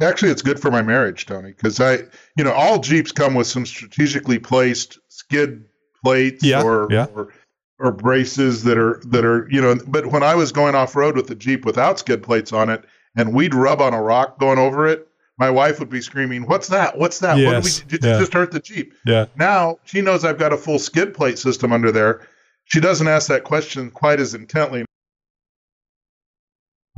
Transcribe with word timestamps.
Actually, 0.00 0.30
it's 0.30 0.42
good 0.42 0.60
for 0.60 0.70
my 0.70 0.82
marriage, 0.82 1.26
Tony, 1.26 1.50
because 1.52 1.80
I, 1.80 1.98
you 2.36 2.44
know, 2.44 2.52
all 2.52 2.78
Jeeps 2.78 3.10
come 3.10 3.34
with 3.34 3.48
some 3.48 3.66
strategically 3.66 4.38
placed 4.38 4.98
skid 5.08 5.64
plates 6.04 6.44
Yeah, 6.44 6.62
or, 6.62 6.86
yeah. 6.90 7.06
or 7.14 7.32
or 7.80 7.92
braces 7.92 8.64
that 8.64 8.76
are 8.78 9.00
that 9.06 9.24
are, 9.24 9.48
you 9.50 9.60
know. 9.60 9.76
But 9.86 10.06
when 10.06 10.22
I 10.22 10.34
was 10.34 10.52
going 10.52 10.74
off 10.74 10.96
road 10.96 11.16
with 11.16 11.28
the 11.28 11.34
Jeep 11.34 11.64
without 11.64 11.98
skid 11.98 12.22
plates 12.22 12.52
on 12.52 12.70
it, 12.70 12.84
and 13.16 13.34
we'd 13.34 13.54
rub 13.54 13.80
on 13.80 13.94
a 13.94 14.02
rock 14.02 14.38
going 14.38 14.58
over 14.58 14.86
it, 14.86 15.06
my 15.38 15.50
wife 15.50 15.78
would 15.78 15.90
be 15.90 16.00
screaming, 16.00 16.42
"What's 16.42 16.68
that? 16.68 16.98
What's 16.98 17.20
that? 17.20 17.36
what 17.44 17.62
did, 17.62 17.64
we, 17.64 17.90
did 17.90 18.04
you 18.04 18.10
yeah. 18.10 18.18
just 18.18 18.32
hurt 18.32 18.50
the 18.50 18.60
Jeep?" 18.60 18.94
Yeah. 19.06 19.26
Now 19.36 19.78
she 19.84 20.00
knows 20.00 20.24
I've 20.24 20.38
got 20.38 20.52
a 20.52 20.56
full 20.56 20.78
skid 20.78 21.14
plate 21.14 21.38
system 21.38 21.72
under 21.72 21.92
there. 21.92 22.26
She 22.64 22.80
doesn't 22.80 23.08
ask 23.08 23.28
that 23.28 23.44
question 23.44 23.90
quite 23.90 24.20
as 24.20 24.34
intently. 24.34 24.84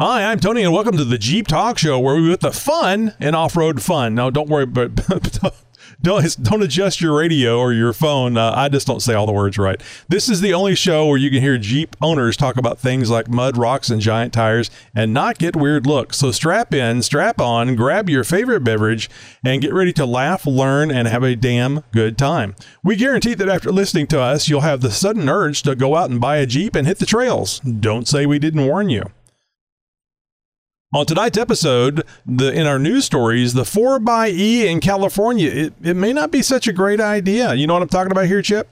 Hi, 0.02 0.24
I'm 0.24 0.40
Tony, 0.40 0.62
and 0.62 0.72
welcome 0.72 0.96
to 0.96 1.04
the 1.04 1.18
Jeep 1.18 1.46
Talk 1.46 1.76
Show, 1.76 1.98
where 1.98 2.16
we 2.16 2.30
put 2.30 2.40
the 2.40 2.52
fun 2.52 3.12
in 3.20 3.34
off-road 3.34 3.82
fun. 3.82 4.14
Now, 4.14 4.30
don't 4.30 4.48
worry, 4.48 4.64
but 4.64 4.94
don't 6.02 6.42
don't 6.42 6.62
adjust 6.62 7.02
your 7.02 7.18
radio 7.18 7.58
or 7.58 7.74
your 7.74 7.92
phone. 7.92 8.38
Uh, 8.38 8.54
I 8.56 8.70
just 8.70 8.86
don't 8.86 9.02
say 9.02 9.12
all 9.12 9.26
the 9.26 9.32
words 9.32 9.58
right. 9.58 9.78
This 10.08 10.30
is 10.30 10.40
the 10.40 10.54
only 10.54 10.74
show 10.74 11.06
where 11.06 11.18
you 11.18 11.28
can 11.28 11.42
hear 11.42 11.58
Jeep 11.58 11.96
owners 12.00 12.38
talk 12.38 12.56
about 12.56 12.78
things 12.78 13.10
like 13.10 13.28
mud, 13.28 13.58
rocks, 13.58 13.90
and 13.90 14.00
giant 14.00 14.32
tires, 14.32 14.70
and 14.94 15.12
not 15.12 15.36
get 15.36 15.54
weird 15.54 15.86
looks. 15.86 16.16
So 16.16 16.30
strap 16.30 16.72
in, 16.72 17.02
strap 17.02 17.38
on, 17.38 17.76
grab 17.76 18.08
your 18.08 18.24
favorite 18.24 18.64
beverage, 18.64 19.10
and 19.44 19.60
get 19.60 19.74
ready 19.74 19.92
to 19.92 20.06
laugh, 20.06 20.46
learn, 20.46 20.90
and 20.90 21.08
have 21.08 21.24
a 21.24 21.36
damn 21.36 21.84
good 21.92 22.16
time. 22.16 22.54
We 22.82 22.96
guarantee 22.96 23.34
that 23.34 23.50
after 23.50 23.70
listening 23.70 24.06
to 24.06 24.20
us, 24.22 24.48
you'll 24.48 24.62
have 24.62 24.80
the 24.80 24.92
sudden 24.92 25.28
urge 25.28 25.60
to 25.64 25.74
go 25.74 25.94
out 25.94 26.08
and 26.08 26.22
buy 26.22 26.38
a 26.38 26.46
Jeep 26.46 26.74
and 26.74 26.86
hit 26.86 27.00
the 27.00 27.04
trails. 27.04 27.60
Don't 27.60 28.08
say 28.08 28.24
we 28.24 28.38
didn't 28.38 28.66
warn 28.66 28.88
you. 28.88 29.04
On 30.92 31.06
tonight's 31.06 31.38
episode, 31.38 32.02
the 32.26 32.52
in 32.52 32.66
our 32.66 32.80
news 32.80 33.04
stories, 33.04 33.54
the 33.54 33.62
4xE 33.62 34.64
in 34.64 34.80
California, 34.80 35.48
it, 35.48 35.72
it 35.80 35.94
may 35.94 36.12
not 36.12 36.32
be 36.32 36.42
such 36.42 36.66
a 36.66 36.72
great 36.72 37.00
idea. 37.00 37.54
You 37.54 37.68
know 37.68 37.74
what 37.74 37.82
I'm 37.82 37.88
talking 37.88 38.10
about 38.10 38.26
here, 38.26 38.42
Chip? 38.42 38.68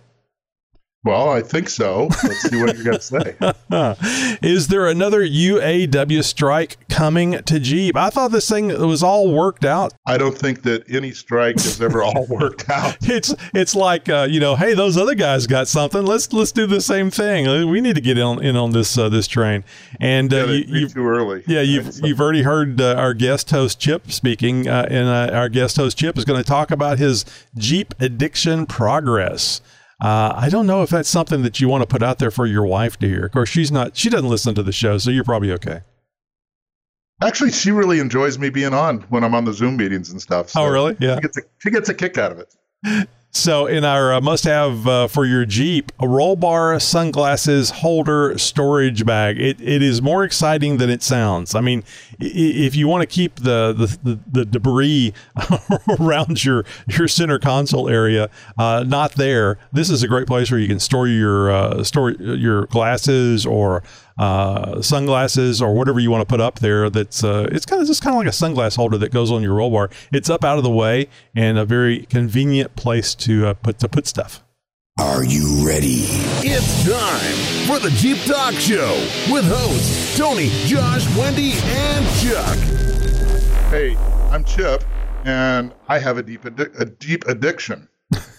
Well, 1.05 1.31
I 1.31 1.43
think 1.43 1.69
so. 1.69 2.09
Let's 2.25 2.43
see 2.51 2.61
what 2.61 2.75
you're 2.75 2.85
going 2.85 2.99
to 2.99 3.01
say. 3.01 4.39
Is 4.43 4.67
there 4.67 4.89
another 4.89 5.21
UAW 5.25 6.25
strike 6.25 6.77
coming 6.89 7.41
to 7.45 7.61
Jeep? 7.61 7.97
I 7.97 8.11
thought 8.11 8.33
this 8.33 8.49
thing 8.49 8.69
was 8.85 9.03
all 9.03 9.33
worked 9.33 9.65
out. 9.65 9.95
I 10.07 10.19
don't 10.19 10.37
think 10.37 10.63
that 10.63 10.85
any 10.93 11.13
strike 11.13 11.55
has 11.55 11.81
ever 11.81 12.03
all 12.03 12.27
worked 12.29 12.69
out. 12.69 12.97
It's 13.03 13.33
it's 13.55 13.77
like 13.77 14.09
uh, 14.09 14.27
you 14.29 14.41
know, 14.41 14.57
hey, 14.57 14.75
those 14.75 14.97
other 14.99 15.15
guys 15.15 15.47
got 15.47 15.69
something. 15.69 16.05
Let's 16.05 16.33
let's 16.33 16.51
do 16.53 16.67
the 16.67 16.81
same 16.81 17.11
thing. 17.11 17.69
We 17.71 17.81
need 17.81 17.95
to 17.95 18.03
get 18.03 18.19
in, 18.19 18.43
in 18.43 18.57
on 18.57 18.73
this 18.73 18.99
uh, 18.99 19.09
this 19.09 19.29
train. 19.29 19.65
And 20.01 20.35
uh, 20.35 20.47
Yeah, 20.47 20.65
you, 20.67 20.89
too 20.89 21.07
early. 21.07 21.45
Yeah, 21.47 21.61
you've 21.61 21.85
Right, 21.87 21.95
so- 21.95 22.07
you've 22.07 22.21
already 22.21 22.43
heard 22.43 22.81
uh, 22.81 22.95
our 22.97 23.15
guest 23.15 23.51
host 23.51 23.79
Chip 23.79 24.11
speaking, 24.11 24.67
uh, 24.69 24.87
and 24.91 25.09
uh, 25.09 25.35
our 25.35 25.49
guest 25.49 25.77
host 25.77 25.97
Chip 25.97 26.19
is 26.19 26.25
going 26.25 26.43
to 26.43 26.47
talk 26.47 26.73
about 26.73 26.99
his 26.99 27.25
Jeep 27.57 27.95
addiction 28.01 28.67
progress. 28.67 29.61
Uh, 30.01 30.33
I 30.37 30.49
don't 30.49 30.67
know 30.67 30.83
if 30.83 30.91
that's 30.91 31.09
something 31.09 31.43
that 31.43 31.61
you 31.61 31.69
want 31.69 31.83
to 31.83 31.87
put 31.87 32.03
out 32.03 32.19
there 32.19 32.31
for 32.31 32.47
your 32.47 32.65
wife 32.65 32.99
to 32.99 33.09
hear. 33.09 33.27
Of 33.27 33.33
course, 33.33 33.49
she's 33.49 33.73
not; 33.73 33.97
she 33.97 34.09
doesn't 34.09 34.29
listen 34.29 34.55
to 34.55 34.63
the 34.63 34.73
show, 34.73 34.99
so 34.99 35.11
you're 35.11 35.25
probably 35.25 35.51
okay. 35.53 35.81
Actually, 37.21 37.51
she 37.51 37.73
really 37.73 37.99
enjoys 37.99 38.39
me 38.39 38.49
being 38.49 38.73
on 38.73 39.01
when 39.09 39.25
I'm 39.25 39.35
on 39.35 39.45
the 39.45 39.53
Zoom 39.53 39.77
meetings 39.77 40.11
and 40.11 40.23
stuff. 40.23 40.53
Oh, 40.57 40.69
really? 40.69 40.97
Yeah. 41.01 41.17
She 41.17 41.21
gets 41.23 41.37
a, 41.39 41.41
she 41.59 41.71
gets 41.71 41.89
a 41.89 41.95
kick 41.95 42.17
out 42.17 42.31
of 42.31 42.39
it. 42.39 43.09
So, 43.31 43.67
in 43.67 43.85
our 43.85 44.15
uh, 44.15 44.21
must-have 44.23 44.89
uh, 44.89 45.07
for 45.07 45.27
your 45.27 45.45
Jeep, 45.45 45.93
a 46.01 46.09
roll 46.09 46.35
bar 46.35 46.81
sunglasses 46.81 47.71
holder 47.71 48.39
storage 48.39 49.05
bag. 49.05 49.39
It, 49.39 49.61
it 49.61 49.83
is 49.83 50.01
more 50.01 50.25
exciting 50.25 50.79
than 50.79 50.89
it 50.89 51.03
sounds. 51.03 51.55
I 51.55 51.61
mean, 51.61 51.85
if 52.19 52.75
you 52.75 52.89
want 52.89 53.03
to 53.03 53.07
keep 53.07 53.37
the 53.37 53.75
the, 53.77 53.99
the, 54.03 54.19
the 54.33 54.45
debris 54.47 55.13
around 56.01 56.43
your 56.43 56.65
your 56.89 57.07
center 57.07 57.39
console 57.39 57.87
area 57.89 58.31
uh, 58.57 58.85
not 58.87 59.13
there, 59.13 59.59
this 59.73 59.91
is 59.91 60.03
a 60.03 60.09
great 60.09 60.27
place 60.27 60.51
where 60.51 60.59
you 60.59 60.69
can 60.69 60.81
store 60.81 61.07
your 61.07 61.51
uh, 61.51 61.85
store 61.85 62.13
your 62.13 62.65
glasses 62.67 63.45
or 63.45 63.83
uh, 64.19 64.83
sunglasses 64.83 65.63
or 65.63 65.75
whatever 65.75 66.01
you 66.01 66.11
want 66.11 66.23
to 66.23 66.27
put 66.27 66.41
up 66.41 66.59
there. 66.59 66.91
That's 66.91 67.23
uh, 67.23 67.49
it's 67.53 67.67
kind 67.67 67.81
of 67.81 67.89
just 67.89 68.03
kind 68.03 68.15
of 68.15 68.19
like 68.19 68.27
a 68.27 68.31
sunglass 68.31 68.77
holder 68.77 68.99
that 68.99 69.13
goes 69.13 69.31
on 69.31 69.43
your 69.43 69.55
roll 69.55 69.71
bar. 69.71 69.91
It's 70.13 70.29
up 70.29 70.45
out 70.45 70.59
of 70.59 70.65
the 70.65 70.71
way 70.71 71.09
and 71.35 71.59
a 71.59 71.65
very 71.65 72.07
convenient 72.07 72.77
place 72.77 73.15
to 73.17 73.49
uh, 73.49 73.55
put 73.55 73.79
to 73.81 73.89
put 73.89 74.07
stuff. 74.07 74.43
Are 75.01 75.25
you 75.25 75.65
ready? 75.65 76.07
It's 76.43 76.85
time 76.85 77.69
for 77.69 77.79
the 77.79 77.91
Jeep 77.97 78.19
Talk 78.25 78.55
Show 78.55 78.95
with 79.31 79.45
hosts 79.47 80.19
Tony, 80.19 80.49
Josh, 80.67 81.07
Wendy, 81.17 81.53
and 81.53 82.05
Chuck. 82.19 82.59
Hey, 83.71 83.97
I'm 84.33 84.43
Chip, 84.43 84.83
and 85.25 85.73
I 85.87 86.01
have 86.01 86.19
a 86.19 86.23
deep 86.25 86.43
addi- 86.43 86.81
a 86.81 86.85
deep 86.85 87.27
addiction. 87.29 87.89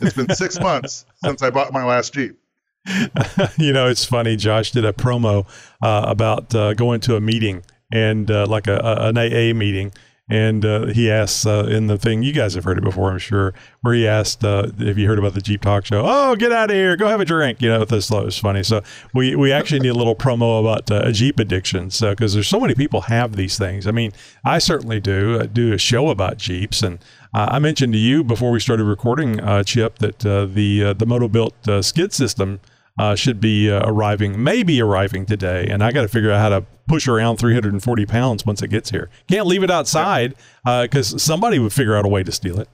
It's 0.01 0.15
been 0.15 0.35
six 0.35 0.59
months 0.61 1.05
since 1.23 1.41
I 1.41 1.49
bought 1.49 1.71
my 1.71 1.85
last 1.85 2.13
Jeep. 2.13 2.37
you 3.57 3.73
know, 3.73 3.87
it's 3.87 4.05
funny. 4.05 4.35
Josh 4.35 4.71
did 4.71 4.85
a 4.85 4.93
promo 4.93 5.47
uh, 5.83 6.05
about 6.07 6.53
uh, 6.55 6.73
going 6.73 7.01
to 7.01 7.15
a 7.15 7.21
meeting 7.21 7.63
and 7.91 8.29
uh, 8.29 8.45
like 8.47 8.67
a, 8.67 8.77
a, 8.77 9.09
an 9.09 9.17
AA 9.17 9.57
meeting. 9.57 9.91
And 10.31 10.63
uh, 10.63 10.85
he 10.87 11.09
asks 11.09 11.47
uh, 11.47 11.67
in 11.67 11.87
the 11.87 11.97
thing, 11.97 12.21
you 12.21 12.31
guys 12.31 12.53
have 12.53 12.63
heard 12.63 12.77
it 12.77 12.83
before, 12.83 13.11
I'm 13.11 13.17
sure, 13.17 13.55
where 13.81 13.95
he 13.95 14.07
asked, 14.07 14.43
uh, 14.43 14.67
"Have 14.77 14.99
you 14.99 15.07
heard 15.07 15.17
about 15.17 15.33
the 15.33 15.41
Jeep 15.41 15.61
Talk 15.61 15.87
Show?" 15.87 16.03
Oh, 16.05 16.35
get 16.35 16.51
out 16.51 16.69
of 16.69 16.75
here, 16.75 16.95
go 16.95 17.07
have 17.07 17.19
a 17.19 17.25
drink. 17.25 17.63
You 17.63 17.69
know, 17.69 17.83
this 17.83 18.11
was 18.11 18.37
funny. 18.37 18.61
So 18.61 18.83
we 19.11 19.35
we 19.35 19.51
actually 19.51 19.79
need 19.79 19.89
a 19.89 19.95
little 19.95 20.15
promo 20.15 20.59
about 20.59 20.91
a 20.91 21.11
Jeep 21.11 21.39
addiction, 21.39 21.89
so 21.89 22.11
because 22.11 22.35
there's 22.35 22.47
so 22.47 22.59
many 22.59 22.75
people 22.75 23.01
have 23.01 23.37
these 23.37 23.57
things. 23.57 23.87
I 23.87 23.91
mean, 23.91 24.11
I 24.45 24.59
certainly 24.59 24.99
do. 24.99 25.39
I 25.41 25.47
do 25.47 25.73
a 25.73 25.79
show 25.79 26.09
about 26.09 26.37
Jeeps, 26.37 26.83
and 26.83 26.99
uh, 27.33 27.47
I 27.51 27.59
mentioned 27.59 27.93
to 27.93 27.99
you 27.99 28.23
before 28.23 28.51
we 28.51 28.59
started 28.59 28.85
recording, 28.85 29.39
uh, 29.39 29.63
Chip, 29.63 29.99
that 29.99 30.25
uh, 30.25 30.45
the 30.45 30.83
uh, 30.83 30.93
the 30.93 31.05
Motobuilt 31.05 31.67
uh, 31.67 31.81
skid 31.81 32.11
system 32.11 32.59
uh, 32.97 33.15
should 33.15 33.39
be 33.39 33.69
arriving, 33.69 34.43
maybe 34.43 34.81
arriving 34.81 35.25
today, 35.25 35.67
and 35.67 35.83
I 35.83 35.91
got 35.91 36.01
to 36.01 36.07
figure 36.07 36.31
out 36.31 36.39
how 36.39 36.49
to 36.49 36.65
push 36.87 37.07
around 37.07 37.37
340 37.37 38.05
pounds 38.07 38.45
once 38.45 38.61
it 38.61 38.69
gets 38.69 38.89
here. 38.89 39.09
Can't 39.27 39.45
leave 39.45 39.63
it 39.63 39.69
outside 39.71 40.35
because 40.65 41.21
somebody 41.21 41.59
would 41.59 41.71
figure 41.71 41.95
out 41.95 42.05
a 42.05 42.09
way 42.09 42.23
to 42.23 42.31
steal 42.31 42.59
it. 42.59 42.67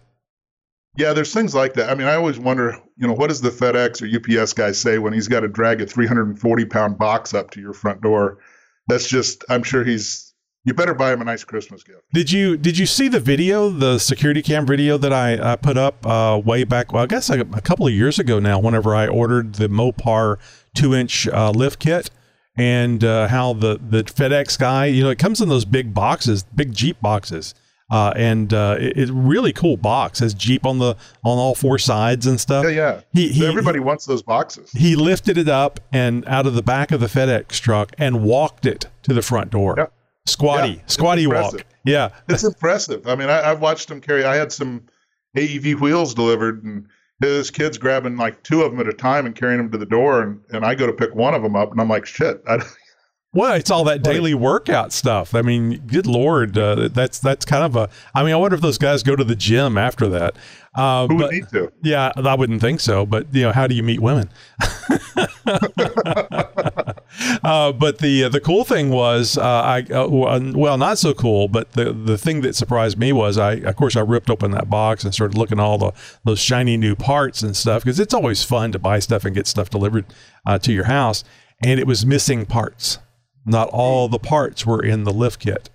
Yeah, 0.98 1.12
there's 1.12 1.34
things 1.34 1.54
like 1.54 1.74
that. 1.74 1.90
I 1.90 1.96
mean, 1.96 2.08
I 2.08 2.16
always 2.16 2.40
wonder, 2.40 2.80
you 2.96 3.08
know, 3.08 3.14
what 3.14 3.28
does 3.28 3.42
the 3.42 3.50
FedEx 3.50 4.02
or 4.02 4.42
UPS 4.42 4.54
guy 4.54 4.72
say 4.72 4.98
when 4.98 5.12
he's 5.12 5.28
got 5.28 5.42
to 5.42 5.50
drag 5.50 5.82
a 5.82 5.86
340 5.86 6.66
pound 6.66 6.98
box 6.98 7.34
up 7.34 7.52
to 7.52 7.60
your 7.62 7.74
front 7.74 8.02
door? 8.02 8.38
That's 8.88 9.08
just, 9.08 9.44
I'm 9.50 9.64
sure 9.64 9.84
he's, 9.84 10.25
you 10.66 10.74
better 10.74 10.94
buy 10.94 11.14
him 11.14 11.22
a 11.22 11.24
nice 11.24 11.44
Christmas 11.44 11.84
gift. 11.84 12.02
Did 12.12 12.32
you 12.32 12.58
did 12.58 12.78
you 12.78 12.86
see 12.86 13.08
the 13.08 13.20
video, 13.20 13.70
the 13.70 14.00
security 14.00 14.42
cam 14.42 14.66
video 14.66 14.98
that 14.98 15.14
I, 15.14 15.54
I 15.54 15.56
put 15.56 15.78
up 15.78 16.06
uh, 16.06 16.42
way 16.44 16.64
back? 16.64 16.92
Well, 16.92 17.04
I 17.04 17.06
guess 17.06 17.30
a, 17.30 17.40
a 17.40 17.62
couple 17.62 17.88
of 17.88 17.94
years 17.94 18.20
ago 18.20 18.40
now. 18.40 18.60
Whenever 18.60 18.96
I 18.96 19.08
ordered 19.08 19.56
the 19.56 19.70
Mopar 19.70 20.38
two 20.74 20.94
inch 20.94 21.28
uh, 21.28 21.52
lift 21.52 21.80
kit, 21.80 22.10
and 22.58 23.04
uh, 23.04 23.28
how 23.28 23.54
the 23.54 23.80
the 23.82 24.04
FedEx 24.04 24.58
guy, 24.60 24.88
you 24.88 25.04
know, 25.04 25.10
it 25.10 25.20
comes 25.20 25.40
in 25.40 25.50
those 25.50 25.66
big 25.66 25.94
boxes, 25.94 26.44
big 26.44 26.74
Jeep 26.74 27.00
boxes. 27.00 27.54
Uh, 27.92 28.12
and 28.16 28.52
uh, 28.52 28.78
it, 28.80 28.98
it's 28.98 29.12
a 29.12 29.14
really 29.14 29.54
cool 29.54 29.78
box. 29.78 30.18
Has 30.18 30.34
Jeep 30.34 30.66
on 30.66 30.80
the 30.80 30.96
on 31.24 31.38
all 31.38 31.54
four 31.54 31.78
sides 31.78 32.26
and 32.26 32.42
stuff. 32.42 32.66
Yeah, 32.66 32.72
yeah. 32.72 33.02
He, 33.14 33.28
he, 33.28 33.46
Everybody 33.46 33.80
wants 33.80 34.08
those 34.08 34.24
boxes. 34.24 34.72
he 34.72 34.96
lifted 34.96 35.38
it 35.38 35.48
up 35.48 35.80
and 35.94 36.28
out 36.28 36.48
of 36.48 36.56
the 36.56 36.64
back 36.64 36.92
of 36.92 37.00
the 37.00 37.06
FedEx 37.06 37.60
truck 37.60 37.94
and 38.00 38.24
walked 38.24 38.66
it 38.66 38.88
to 39.04 39.14
the 39.14 39.22
front 39.22 39.52
door. 39.52 39.76
Yeah. 39.78 39.86
Squatty, 40.28 40.74
Yeah, 40.74 40.82
squatty 40.88 41.28
walk. 41.28 41.66
Yeah, 41.84 42.10
It's 42.28 42.44
impressive. 42.44 43.08
I 43.08 43.16
mean, 43.16 43.30
I, 43.30 43.52
I've 43.52 43.62
watched 43.62 43.92
him 43.92 44.02
carry. 44.02 44.24
I 44.24 44.36
had 44.36 44.52
some 44.52 44.84
AEV 45.38 45.80
wheels 45.80 46.16
delivered, 46.16 46.64
and 46.64 46.88
his 47.22 47.52
kids 47.52 47.78
grabbing 47.78 48.18
like 48.18 48.42
two 48.44 48.64
of 48.64 48.72
them 48.72 48.80
at 48.80 48.88
a 48.88 48.94
time 48.94 49.26
and 49.26 49.36
carrying 49.36 49.60
them 49.60 49.72
to 49.72 49.78
the 49.78 49.86
door, 49.86 50.22
and, 50.22 50.42
and 50.50 50.66
I 50.66 50.76
go 50.76 50.88
to 50.88 50.94
pick 50.94 51.14
one 51.14 51.36
of 51.36 51.44
them 51.44 51.56
up, 51.56 51.72
and 51.72 51.80
I'm 51.80 51.90
like, 51.90 52.06
shit. 52.06 52.42
I, 52.48 52.64
Well, 53.36 53.54
it's 53.56 53.70
all 53.70 53.84
that 53.84 54.02
daily 54.02 54.34
workout 54.34 54.94
stuff. 54.94 55.36
I 55.36 55.42
mean, 55.42 55.80
good 55.88 56.08
lord, 56.08 56.58
uh, 56.58 56.88
that's 56.88 57.20
that's 57.20 57.44
kind 57.44 57.66
of 57.66 57.76
a. 57.76 57.90
I 58.16 58.24
mean, 58.24 58.32
I 58.32 58.38
wonder 58.38 58.56
if 58.56 58.62
those 58.62 58.78
guys 58.78 59.04
go 59.04 59.14
to 59.14 59.26
the 59.26 59.36
gym 59.36 59.78
after 59.78 60.08
that. 60.08 60.38
Uh, 60.74 61.06
who 61.08 61.18
but, 61.18 61.26
would 61.26 61.34
need 61.34 61.50
to? 61.50 61.70
yeah, 61.84 62.14
I 62.16 62.34
wouldn't 62.34 62.62
think 62.62 62.80
so. 62.80 63.06
But 63.06 63.28
you 63.36 63.42
know, 63.42 63.52
how 63.52 63.68
do 63.68 63.76
you 63.76 63.84
meet 63.84 64.00
women? 64.00 64.30
uh, 67.44 67.72
but 67.72 68.00
the 68.00 68.28
the 68.30 68.40
cool 68.40 68.64
thing 68.64 68.90
was, 68.90 69.38
uh, 69.38 69.42
I 69.42 69.82
uh, 69.92 70.08
well, 70.08 70.78
not 70.78 70.98
so 70.98 71.14
cool. 71.14 71.48
But 71.48 71.74
the 71.74 71.94
the 71.94 72.18
thing 72.18 72.42
that 72.42 72.56
surprised 72.56 72.98
me 72.98 73.14
was, 73.14 73.38
I 73.38 73.54
of 73.54 73.76
course 73.76 73.96
I 73.96 74.02
ripped 74.02 74.30
open 74.30 74.52
that 74.52 74.70
box 74.70 75.04
and 75.04 75.14
started 75.14 75.38
looking 75.38 75.60
at 75.60 75.64
all 75.64 75.78
the 75.78 75.92
those 76.24 76.40
shiny 76.40 76.78
new 76.78 76.96
parts 76.96 77.42
and 77.42 77.56
stuff 77.56 77.84
because 77.84 78.00
it's 78.00 78.14
always 78.14 78.44
fun 78.44 78.72
to 78.72 78.80
buy 78.80 79.00
stuff 79.00 79.26
and 79.26 79.36
get 79.36 79.48
stuff 79.48 79.70
delivered 79.70 80.06
uh, 80.46 80.58
to 80.60 80.72
your 80.72 80.86
house, 80.86 81.24
and 81.64 81.80
it 81.80 81.88
was 81.88 82.06
missing 82.06 82.46
parts. 82.46 83.00
Not 83.46 83.70
all 83.70 84.08
the 84.08 84.20
parts 84.20 84.66
were 84.66 84.84
in 84.84 85.04
the 85.04 85.14
lift 85.14 85.40
kit 85.40 85.70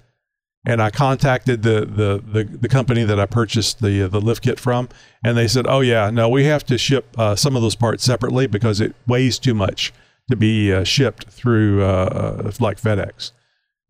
and 0.67 0.83
I 0.83 0.91
contacted 0.91 1.63
the, 1.63 1.87
the, 1.87 2.23
the, 2.23 2.45
the 2.45 2.69
company 2.69 3.03
that 3.05 3.19
I 3.19 3.25
purchased 3.25 3.81
the 3.81 4.07
the 4.09 4.21
lift 4.21 4.43
kit 4.43 4.61
from, 4.61 4.91
and 5.25 5.37
they 5.37 5.49
said, 5.49 5.67
"Oh 5.67 5.81
yeah, 5.81 6.11
no, 6.11 6.29
we 6.29 6.45
have 6.45 6.65
to 6.67 6.77
ship 6.77 7.07
uh, 7.17 7.35
some 7.35 7.57
of 7.57 7.63
those 7.63 7.77
parts 7.77 8.05
separately 8.05 8.47
because 8.47 8.81
it 8.81 8.95
weighs 9.07 9.39
too 9.39 9.55
much 9.55 9.93
to 10.31 10.37
be 10.37 10.73
uh, 10.73 10.85
shipped 10.85 11.29
through 11.29 11.83
uh, 11.83 12.43
uh, 12.47 12.53
like 12.61 12.81
FedEx." 12.81 13.33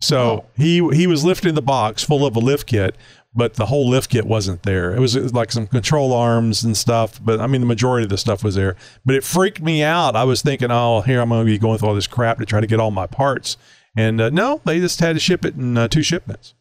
So 0.00 0.18
Oh. 0.18 0.44
he 0.56 0.76
he 0.96 1.06
was 1.06 1.24
lifting 1.24 1.54
the 1.54 1.62
box 1.62 2.02
full 2.02 2.24
of 2.24 2.34
a 2.34 2.38
lift 2.40 2.66
kit, 2.66 2.96
but 3.34 3.54
the 3.54 3.66
whole 3.66 3.88
lift 3.88 4.10
kit 4.10 4.24
wasn't 4.26 4.62
there. 4.62 4.94
It 4.94 4.98
was, 4.98 5.14
it 5.14 5.22
was 5.22 5.34
like 5.34 5.52
some 5.52 5.66
control 5.66 6.12
arms 6.14 6.64
and 6.64 6.74
stuff, 6.76 7.20
but 7.22 7.38
I 7.38 7.46
mean 7.46 7.60
the 7.60 7.66
majority 7.66 8.04
of 8.04 8.10
the 8.10 8.16
stuff 8.16 8.42
was 8.42 8.54
there. 8.54 8.76
But 9.04 9.14
it 9.14 9.24
freaked 9.24 9.60
me 9.60 9.82
out. 9.82 10.16
I 10.16 10.24
was 10.24 10.40
thinking, 10.40 10.70
oh, 10.70 11.02
here 11.02 11.20
I'm 11.20 11.28
going 11.28 11.44
to 11.44 11.52
be 11.52 11.58
going 11.58 11.78
through 11.78 11.88
all 11.88 11.94
this 11.94 12.06
crap 12.06 12.38
to 12.38 12.46
try 12.46 12.60
to 12.60 12.66
get 12.66 12.80
all 12.80 12.90
my 12.90 13.06
parts, 13.06 13.58
and 13.94 14.20
uh, 14.22 14.30
no, 14.30 14.62
they 14.64 14.80
just 14.80 15.00
had 15.00 15.14
to 15.16 15.20
ship 15.20 15.44
it 15.44 15.54
in 15.54 15.76
uh, 15.76 15.86
two 15.88 16.02
shipments. 16.02 16.54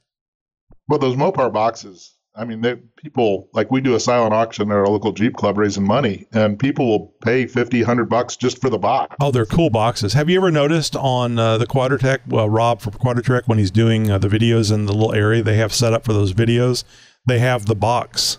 Well, 0.90 1.00
those 1.00 1.16
Mopar 1.16 1.54
boxes. 1.54 2.16
I 2.40 2.46
mean, 2.46 2.62
they, 2.62 2.76
people 2.96 3.50
like 3.54 3.70
we 3.70 3.82
do 3.82 3.96
a 3.96 4.00
silent 4.00 4.34
auction 4.34 4.72
at 4.72 4.78
our 4.78 4.88
local 4.88 5.12
Jeep 5.12 5.36
club 5.36 5.58
raising 5.58 5.86
money, 5.86 6.26
and 6.32 6.58
people 6.58 6.88
will 6.88 7.14
pay 7.22 7.46
50, 7.46 7.82
100 7.82 8.06
bucks 8.06 8.38
just 8.38 8.62
for 8.62 8.70
the 8.70 8.78
box. 8.78 9.14
Oh, 9.20 9.30
they're 9.30 9.46
cool 9.46 9.70
boxes. 9.70 10.14
Have 10.14 10.30
you 10.30 10.38
ever 10.38 10.50
noticed 10.50 10.96
on 10.96 11.38
uh, 11.38 11.58
the 11.58 11.68
Quadratec, 11.68 12.20
well, 12.28 12.50
Rob 12.50 12.80
from 12.80 12.94
Quadratec, 12.94 13.48
when 13.48 13.58
he's 13.58 13.72
doing 13.72 14.10
uh, 14.10 14.18
the 14.18 14.30
videos 14.30 14.72
in 14.72 14.86
the 14.86 14.94
little 14.94 15.14
area 15.14 15.44
they 15.44 15.58
have 15.58 15.74
set 15.74 15.92
up 15.92 16.06
for 16.06 16.14
those 16.14 16.34
videos, 16.34 16.86
they 17.26 17.40
have 17.40 17.66
the 17.66 17.76
box 17.76 18.38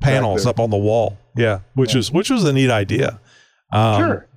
panels 0.00 0.46
up 0.46 0.58
on 0.58 0.70
the 0.70 0.78
wall. 0.78 1.18
Yeah, 1.36 1.60
which 1.74 1.94
is 1.94 2.10
which 2.10 2.30
was 2.30 2.44
a 2.44 2.52
neat 2.52 2.70
idea. 2.70 3.20
Um, 3.72 4.02
sure. 4.02 4.28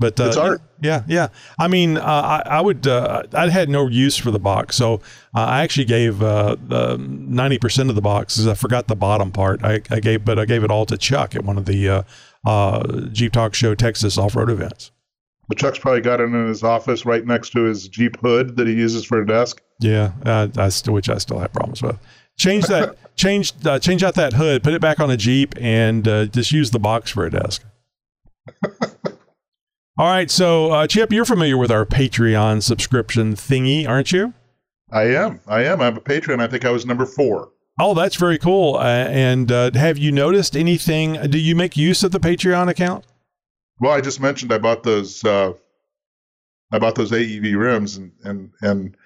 But 0.00 0.18
uh, 0.18 0.24
It's 0.24 0.36
art. 0.38 0.62
Yeah, 0.80 1.04
yeah. 1.06 1.28
I 1.58 1.68
mean, 1.68 1.98
uh, 1.98 2.02
I, 2.02 2.42
I 2.46 2.60
would. 2.62 2.86
Uh, 2.86 3.24
I 3.34 3.50
had 3.50 3.68
no 3.68 3.86
use 3.86 4.16
for 4.16 4.30
the 4.30 4.38
box, 4.38 4.76
so 4.76 4.94
uh, 5.34 5.40
I 5.40 5.62
actually 5.62 5.84
gave 5.84 6.22
uh, 6.22 6.56
ninety 6.98 7.58
percent 7.58 7.90
of 7.90 7.96
the 7.96 8.00
boxes. 8.00 8.46
I 8.46 8.54
forgot 8.54 8.88
the 8.88 8.96
bottom 8.96 9.30
part. 9.30 9.62
I, 9.62 9.82
I 9.90 10.00
gave, 10.00 10.24
but 10.24 10.38
I 10.38 10.46
gave 10.46 10.64
it 10.64 10.70
all 10.70 10.86
to 10.86 10.96
Chuck 10.96 11.36
at 11.36 11.44
one 11.44 11.58
of 11.58 11.66
the 11.66 11.86
uh, 11.88 12.02
uh, 12.46 13.08
Jeep 13.12 13.32
Talk 13.32 13.52
Show 13.52 13.74
Texas 13.74 14.16
off 14.16 14.34
road 14.34 14.48
events. 14.48 14.90
But 15.48 15.58
Chuck's 15.58 15.78
probably 15.78 16.00
got 16.00 16.20
it 16.20 16.24
in 16.24 16.46
his 16.46 16.62
office 16.62 17.04
right 17.04 17.26
next 17.26 17.50
to 17.50 17.64
his 17.64 17.86
Jeep 17.86 18.18
hood 18.20 18.56
that 18.56 18.66
he 18.66 18.72
uses 18.72 19.04
for 19.04 19.20
a 19.20 19.26
desk. 19.26 19.60
Yeah, 19.80 20.12
uh, 20.24 20.48
I 20.56 20.70
still, 20.70 20.94
which 20.94 21.10
I 21.10 21.18
still 21.18 21.40
have 21.40 21.52
problems 21.52 21.82
with. 21.82 21.98
Change 22.38 22.64
that, 22.68 22.96
change, 23.16 23.52
uh, 23.66 23.78
change 23.78 24.02
out 24.02 24.14
that 24.14 24.32
hood, 24.32 24.62
put 24.62 24.72
it 24.72 24.80
back 24.80 24.98
on 24.98 25.10
a 25.10 25.18
Jeep, 25.18 25.54
and 25.60 26.08
uh, 26.08 26.24
just 26.24 26.52
use 26.52 26.70
the 26.70 26.78
box 26.78 27.10
for 27.10 27.26
a 27.26 27.30
desk. 27.30 27.64
All 30.00 30.06
right, 30.06 30.30
so 30.30 30.70
uh, 30.70 30.86
Chip, 30.86 31.12
you're 31.12 31.26
familiar 31.26 31.58
with 31.58 31.70
our 31.70 31.84
Patreon 31.84 32.62
subscription 32.62 33.34
thingy, 33.34 33.86
aren't 33.86 34.12
you? 34.12 34.32
I 34.90 35.02
am. 35.02 35.40
I 35.46 35.64
am. 35.64 35.82
I'm 35.82 35.98
a 35.98 36.00
patron. 36.00 36.40
I 36.40 36.46
think 36.46 36.64
I 36.64 36.70
was 36.70 36.86
number 36.86 37.04
four. 37.04 37.50
Oh, 37.78 37.92
that's 37.92 38.16
very 38.16 38.38
cool. 38.38 38.76
Uh, 38.76 38.84
and 39.10 39.52
uh, 39.52 39.72
have 39.74 39.98
you 39.98 40.10
noticed 40.10 40.56
anything? 40.56 41.20
Do 41.28 41.38
you 41.38 41.54
make 41.54 41.76
use 41.76 42.02
of 42.02 42.12
the 42.12 42.18
Patreon 42.18 42.70
account? 42.70 43.04
Well, 43.78 43.92
I 43.92 44.00
just 44.00 44.20
mentioned 44.20 44.54
I 44.54 44.56
bought 44.56 44.84
those. 44.84 45.22
Uh, 45.22 45.52
I 46.72 46.78
bought 46.78 46.94
those 46.94 47.10
AEV 47.10 47.54
rims, 47.58 47.98
and 47.98 48.10
and 48.24 48.52
and 48.62 48.96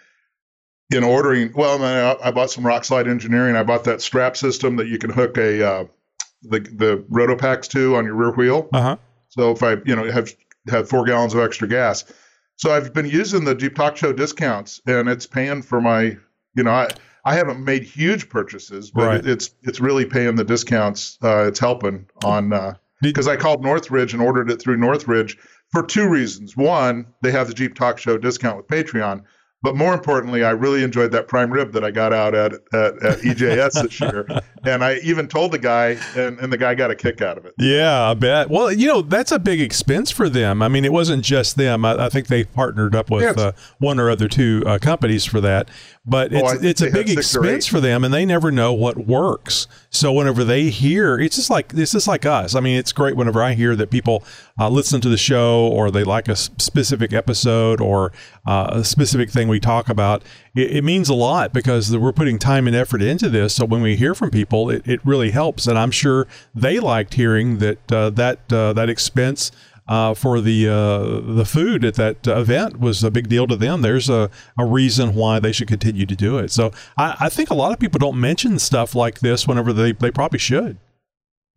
in 0.93 1.02
ordering, 1.02 1.52
well, 1.56 1.82
I, 1.82 2.29
I 2.29 2.31
bought 2.31 2.52
some 2.52 2.64
Rock 2.64 2.85
Slide 2.85 3.08
Engineering. 3.08 3.56
I 3.56 3.64
bought 3.64 3.82
that 3.82 4.00
strap 4.00 4.37
system 4.37 4.76
that 4.76 4.87
you 4.87 4.99
can 4.99 5.11
hook 5.11 5.38
a 5.38 5.61
uh, 5.69 5.85
the 6.43 6.61
the 6.61 7.05
RotopaX 7.11 7.67
to 7.70 7.96
on 7.96 8.05
your 8.05 8.14
rear 8.14 8.31
wheel. 8.31 8.69
Uh 8.73 8.81
huh. 8.81 8.96
So 9.31 9.50
if 9.50 9.64
I, 9.64 9.79
you 9.85 9.96
know, 9.96 10.08
have 10.12 10.32
have 10.69 10.88
four 10.88 11.05
gallons 11.05 11.34
of 11.34 11.40
extra 11.40 11.69
gas, 11.69 12.05
so 12.56 12.70
I've 12.72 12.93
been 12.94 13.06
using 13.06 13.44
the 13.44 13.55
Jeep 13.55 13.75
Talk 13.75 13.96
Show 13.96 14.12
discounts, 14.12 14.81
and 14.87 15.08
it's 15.08 15.26
paying 15.26 15.62
for 15.62 15.81
my, 15.81 16.16
you 16.55 16.62
know, 16.62 16.70
I 16.70 16.88
I 17.25 17.34
haven't 17.34 17.64
made 17.64 17.84
huge 17.84 18.28
purchases, 18.28 18.90
but 18.90 19.06
Right. 19.06 19.20
it, 19.20 19.26
it's 19.26 19.50
it's 19.62 19.81
really 19.81 20.05
paying 20.05 20.37
the 20.37 20.44
discounts. 20.44 21.19
Uh, 21.22 21.46
it's 21.49 21.58
helping 21.58 22.06
on 22.25 22.76
because 23.02 23.28
I 23.28 23.37
called 23.37 23.62
Northridge 23.62 24.12
and 24.14 24.22
ordered 24.22 24.50
it 24.50 24.61
through 24.62 24.76
Northridge 24.76 25.37
for 25.72 25.82
two 25.82 26.08
reasons. 26.08 26.56
One, 26.56 27.06
they 27.22 27.32
have 27.32 27.49
the 27.49 27.55
Jeep 27.55 27.75
Talk 27.75 27.99
Show 27.99 28.19
discount 28.19 28.56
with 28.56 28.67
Patreon. 28.69 29.22
But 29.64 29.76
more 29.76 29.94
importantly, 29.94 30.44
I 30.44 30.50
really 30.50 30.84
enjoyed 30.84 31.11
that 31.12 31.26
prime 31.26 31.50
rib 31.50 31.72
that 31.72 31.82
I 31.82 31.90
got 31.90 32.12
out 32.12 32.34
at 32.34 32.52
at, 32.75 33.02
at 33.02 33.19
EJS 33.20 33.82
this 33.82 33.99
year, 33.99 34.26
and 34.64 34.84
I 34.84 34.96
even 34.96 35.26
told 35.26 35.52
the 35.52 35.58
guy, 35.58 35.96
and, 36.14 36.38
and 36.38 36.52
the 36.52 36.58
guy 36.58 36.75
got 36.75 36.90
a 36.90 36.94
kick 36.94 37.22
out 37.22 37.38
of 37.38 37.46
it. 37.46 37.55
Yeah, 37.58 38.11
I 38.11 38.12
bet. 38.12 38.50
Well, 38.50 38.70
you 38.70 38.87
know, 38.87 39.00
that's 39.00 39.32
a 39.32 39.38
big 39.38 39.62
expense 39.62 40.11
for 40.11 40.28
them. 40.28 40.61
I 40.61 40.69
mean, 40.69 40.84
it 40.84 40.93
wasn't 40.93 41.25
just 41.25 41.56
them. 41.56 41.87
I, 41.87 42.05
I 42.05 42.08
think 42.11 42.26
they 42.26 42.44
partnered 42.44 42.94
up 42.94 43.11
with 43.11 43.22
Yes. 43.22 43.38
uh, 43.38 43.52
one 43.78 43.99
or 43.99 44.11
other 44.11 44.28
two 44.28 44.62
uh, 44.66 44.78
companies 44.78 45.25
for 45.25 45.40
that. 45.40 45.70
But 46.06 46.35
Oh, 46.35 46.37
it's 46.37 46.53
I 46.53 46.67
it's 46.67 46.81
a 46.83 46.91
big 46.91 47.09
expense 47.09 47.67
for 47.67 47.81
them, 47.81 48.05
and 48.05 48.12
they 48.12 48.27
never 48.27 48.53
know 48.53 48.75
what 48.75 48.99
works. 48.99 49.67
So 49.89 50.12
whenever 50.12 50.45
they 50.45 50.69
hear, 50.69 51.19
it's 51.19 51.37
just 51.37 51.49
like 51.49 51.73
it's 51.75 51.93
just 51.93 52.06
like 52.06 52.27
us. 52.27 52.55
I 52.55 52.61
mean, 52.61 52.77
it's 52.77 52.93
great 52.93 53.17
whenever 53.17 53.43
I 53.43 53.55
hear 53.55 53.75
that 53.77 53.91
people 53.91 54.23
uh, 54.59 54.69
listen 54.69 55.01
to 55.01 55.09
the 55.09 55.17
show 55.17 55.67
or 55.67 55.91
they 55.91 56.05
like 56.05 56.29
a 56.29 56.37
specific 56.37 57.15
episode 57.15 57.81
or 57.81 58.12
uh, 58.45 58.69
a 58.73 58.85
specific 58.85 59.31
thing 59.31 59.49
we 59.49 59.61
talk 59.61 59.89
about. 59.89 60.23
It, 60.55 60.77
it 60.77 60.85
means 60.85 61.09
a 61.09 61.15
lot 61.15 61.55
because 61.55 61.97
we're 61.97 62.12
putting 62.12 62.39
time 62.39 62.67
and 62.67 62.77
effort 62.77 63.01
into 63.01 63.31
this. 63.31 63.55
So 63.55 63.65
when 63.65 63.81
we 63.81 63.97
hear 63.97 64.15
from 64.15 64.31
people, 64.31 64.69
it, 64.69 64.87
it 64.87 65.01
really 65.06 65.31
helps, 65.31 65.67
and 65.67 65.79
I'm 65.79 65.91
sure 65.91 66.27
they 66.55 66.81
liked 66.81 67.15
hearing 67.15 67.59
that 67.59 67.91
uh, 67.91 68.11
that 68.11 68.53
uh, 68.53 68.75
that 68.75 68.91
expense 68.91 69.51
uh, 69.86 70.14
for 70.14 70.40
the 70.40 70.69
uh, 70.69 71.20
the 71.34 71.44
food 71.44 71.84
at 71.84 71.94
that 71.94 72.26
event 72.26 72.81
was 72.81 73.04
a 73.04 73.10
big 73.10 73.28
deal 73.28 73.46
to 73.46 73.56
them. 73.56 73.82
There's 73.82 74.08
a, 74.08 74.31
a 74.58 74.64
reason 74.64 75.14
why 75.14 75.40
they 75.40 75.52
should 75.52 75.69
continue 75.69 76.06
to 76.06 76.16
do 76.16 76.38
it. 76.38 76.50
So 76.50 76.72
I, 76.96 77.16
I 77.20 77.28
think 77.28 77.50
a 77.50 77.54
lot 77.54 77.72
of 77.72 77.78
people 77.78 77.98
don't 77.98 78.19
mention 78.19 78.58
stuff 78.58 78.94
like 78.94 79.20
this 79.20 79.46
whenever 79.46 79.72
they, 79.72 79.92
they 79.92 80.10
probably 80.10 80.38
should. 80.38 80.78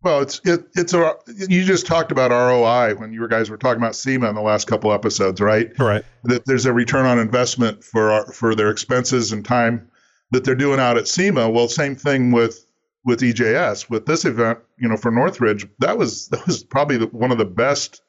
Well, 0.02 0.20
it's 0.20 0.40
it, 0.44 0.68
it's 0.76 0.94
a 0.94 1.14
you 1.26 1.64
just 1.64 1.86
talked 1.86 2.12
about 2.12 2.30
ROI 2.30 2.94
when 2.94 3.12
you 3.12 3.26
guys 3.28 3.50
were 3.50 3.56
talking 3.56 3.82
about 3.82 3.96
SEMA 3.96 4.28
in 4.28 4.34
the 4.36 4.40
last 4.40 4.68
couple 4.68 4.92
episodes, 4.92 5.40
right? 5.40 5.76
Right. 5.78 6.04
That 6.24 6.44
there's 6.46 6.66
a 6.66 6.72
return 6.72 7.04
on 7.04 7.18
investment 7.18 7.82
for 7.82 8.12
our, 8.12 8.32
for 8.32 8.54
their 8.54 8.70
expenses 8.70 9.32
and 9.32 9.44
time 9.44 9.90
that 10.30 10.44
they're 10.44 10.54
doing 10.54 10.78
out 10.78 10.98
at 10.98 11.08
SEMA. 11.08 11.50
Well, 11.50 11.68
same 11.68 11.96
thing 11.96 12.30
with 12.30 12.64
with 13.04 13.20
EJS 13.20 13.90
with 13.90 14.06
this 14.06 14.24
event. 14.24 14.60
You 14.78 14.88
know, 14.88 14.96
for 14.96 15.10
Northridge, 15.10 15.66
that 15.80 15.98
was 15.98 16.28
that 16.28 16.46
was 16.46 16.62
probably 16.62 16.98
the, 16.98 17.06
one 17.06 17.32
of 17.32 17.38
the 17.38 17.44
best. 17.44 18.02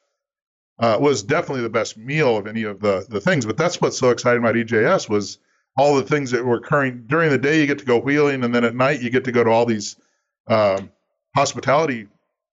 Uh, 0.80 0.98
was 1.00 1.22
definitely 1.24 1.62
the 1.62 1.70
best 1.70 1.98
meal 1.98 2.38
of 2.38 2.48
any 2.48 2.64
of 2.64 2.80
the 2.80 3.06
the 3.10 3.20
things. 3.20 3.46
But 3.46 3.58
that's 3.58 3.82
what's 3.82 3.98
so 3.98 4.10
exciting 4.12 4.40
about 4.42 4.56
EJS 4.56 5.10
was 5.10 5.38
all 5.78 5.96
the 5.96 6.04
things 6.04 6.32
that 6.32 6.46
were 6.46 6.58
occurring 6.58 7.04
during 7.08 7.30
the 7.30 7.38
day. 7.38 7.60
You 7.60 7.68
get 7.68 7.80
to 7.80 7.86
go 7.86 8.00
wheeling, 8.00 8.44
and 8.44 8.56
then 8.56 8.64
at 8.64 8.76
night 8.76 9.02
you 9.02 9.10
get 9.10 9.24
to 9.26 9.32
go 9.32 9.44
to 9.44 9.50
all 9.50 9.66
these. 9.66 9.96
Um, 10.48 10.90
hospitality 11.36 12.08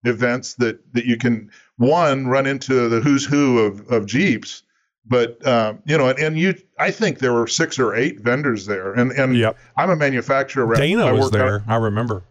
events 0.05 0.55
that 0.55 0.79
that 0.93 1.07
you 1.07 1.17
can 1.17 1.51
one 1.79 2.27
run 2.27 2.47
into 2.47 2.89
the 2.89 3.01
who's 3.01 3.25
who 3.25 3.59
of 3.59 3.91
of 3.91 4.07
Jeeps, 4.07 4.63
but 5.07 5.45
um, 5.47 5.81
you 5.87 5.97
know, 5.97 6.09
and, 6.09 6.19
and 6.19 6.39
you, 6.39 6.55
I 6.79 6.91
think 6.91 7.19
there 7.19 7.33
were 7.33 7.47
six 7.47 7.79
or 7.79 7.95
eight 7.95 8.21
vendors 8.21 8.67
there, 8.67 8.93
and 8.93 9.13
and 9.13 9.37
Yep. 9.37 9.57
I'm 9.77 9.91
a 9.91 9.97
manufacturer. 9.97 10.75
Dana 10.77 11.07
I 11.07 11.13
was 11.13 11.25
work 11.33 11.35
out- 11.35 11.39
there. 11.39 11.65
I 11.67 11.77
remember. 11.77 12.23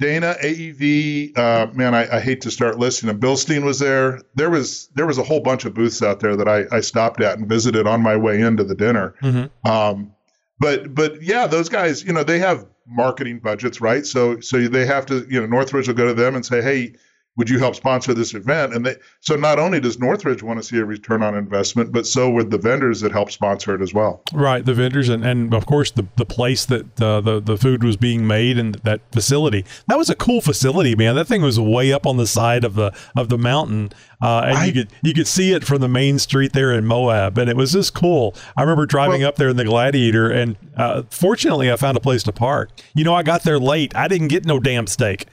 Dana, 0.00 0.36
AEV, 0.42 1.36
uh, 1.36 1.66
man, 1.72 1.94
I, 1.94 2.16
I 2.16 2.20
hate 2.20 2.40
to 2.42 2.50
start 2.50 2.78
listing 2.78 3.08
them. 3.08 3.18
Bilstein 3.18 3.64
was 3.64 3.80
there. 3.80 4.20
There 4.36 4.48
was 4.50 4.88
there 4.94 5.06
was 5.06 5.18
a 5.18 5.24
whole 5.24 5.40
bunch 5.40 5.64
of 5.64 5.74
booths 5.74 6.02
out 6.02 6.20
there 6.20 6.36
that 6.36 6.48
I, 6.48 6.66
I 6.70 6.80
stopped 6.80 7.20
at 7.20 7.38
and 7.38 7.48
visited 7.48 7.86
on 7.86 8.00
my 8.02 8.16
way 8.16 8.40
into 8.40 8.62
the 8.62 8.76
dinner. 8.76 9.14
Mhm. 9.22 9.50
Um, 9.68 10.14
but 10.60 10.94
but 10.94 11.20
yeah, 11.22 11.46
those 11.46 11.68
guys, 11.68 12.04
you 12.04 12.12
know, 12.12 12.22
they 12.22 12.38
have 12.38 12.64
marketing 12.86 13.40
budgets, 13.40 13.80
right? 13.80 14.06
So 14.06 14.38
so 14.40 14.68
they 14.68 14.86
have 14.86 15.04
to, 15.06 15.26
you 15.28 15.40
know, 15.40 15.46
Northridge 15.46 15.88
will 15.88 15.94
go 15.94 16.06
to 16.06 16.14
them 16.14 16.36
and 16.36 16.46
say, 16.46 16.62
hey, 16.62 16.94
would 17.38 17.48
you 17.48 17.58
help 17.58 17.74
sponsor 17.76 18.12
this 18.12 18.34
event? 18.34 18.74
And 18.74 18.84
they 18.84 18.96
so 19.20 19.36
not 19.36 19.58
only 19.58 19.80
does 19.80 19.98
Northridge 19.98 20.42
want 20.42 20.58
to 20.58 20.62
see 20.62 20.76
a 20.78 20.84
return 20.84 21.22
on 21.22 21.34
investment, 21.36 21.92
but 21.92 22.06
so 22.06 22.28
would 22.30 22.50
the 22.50 22.58
vendors 22.58 23.00
that 23.00 23.12
help 23.12 23.30
sponsor 23.30 23.74
it 23.74 23.80
as 23.80 23.94
well. 23.94 24.22
Right, 24.34 24.64
the 24.64 24.74
vendors 24.74 25.08
and, 25.08 25.24
and 25.24 25.54
of 25.54 25.64
course 25.64 25.90
the 25.92 26.06
the 26.16 26.26
place 26.26 26.66
that 26.66 27.00
uh, 27.00 27.20
the 27.22 27.40
the 27.40 27.56
food 27.56 27.82
was 27.84 27.96
being 27.96 28.26
made 28.26 28.58
and 28.58 28.74
that 28.84 29.00
facility. 29.12 29.64
That 29.86 29.96
was 29.96 30.10
a 30.10 30.14
cool 30.16 30.40
facility, 30.40 30.94
man. 30.94 31.14
That 31.14 31.26
thing 31.26 31.40
was 31.40 31.58
way 31.58 31.92
up 31.92 32.06
on 32.06 32.16
the 32.18 32.26
side 32.26 32.64
of 32.64 32.74
the 32.74 32.92
of 33.16 33.28
the 33.28 33.38
mountain, 33.38 33.90
uh, 34.20 34.42
and 34.46 34.58
I- 34.58 34.64
you 34.66 34.72
could 34.72 34.88
you 35.02 35.14
could 35.14 35.28
see 35.28 35.52
it 35.52 35.64
from 35.64 35.80
the 35.80 35.88
main 35.88 36.18
street 36.18 36.52
there 36.52 36.72
in 36.72 36.84
Moab, 36.84 37.38
and 37.38 37.48
it 37.48 37.56
was 37.56 37.72
just 37.72 37.94
cool. 37.94 38.34
I 38.56 38.62
remember 38.62 38.84
driving 38.84 39.20
Well- 39.20 39.28
up 39.28 39.36
there 39.36 39.48
in 39.48 39.56
the 39.56 39.64
Gladiator, 39.64 40.28
and 40.28 40.56
uh, 40.76 41.02
fortunately, 41.10 41.70
I 41.70 41.76
found 41.76 41.96
a 41.96 42.00
place 42.00 42.24
to 42.24 42.32
park. 42.32 42.70
You 42.94 43.04
know, 43.04 43.14
I 43.14 43.22
got 43.22 43.44
there 43.44 43.60
late. 43.60 43.94
I 43.94 44.08
didn't 44.08 44.28
get 44.28 44.44
no 44.44 44.58
damn 44.58 44.88
steak. 44.88 45.26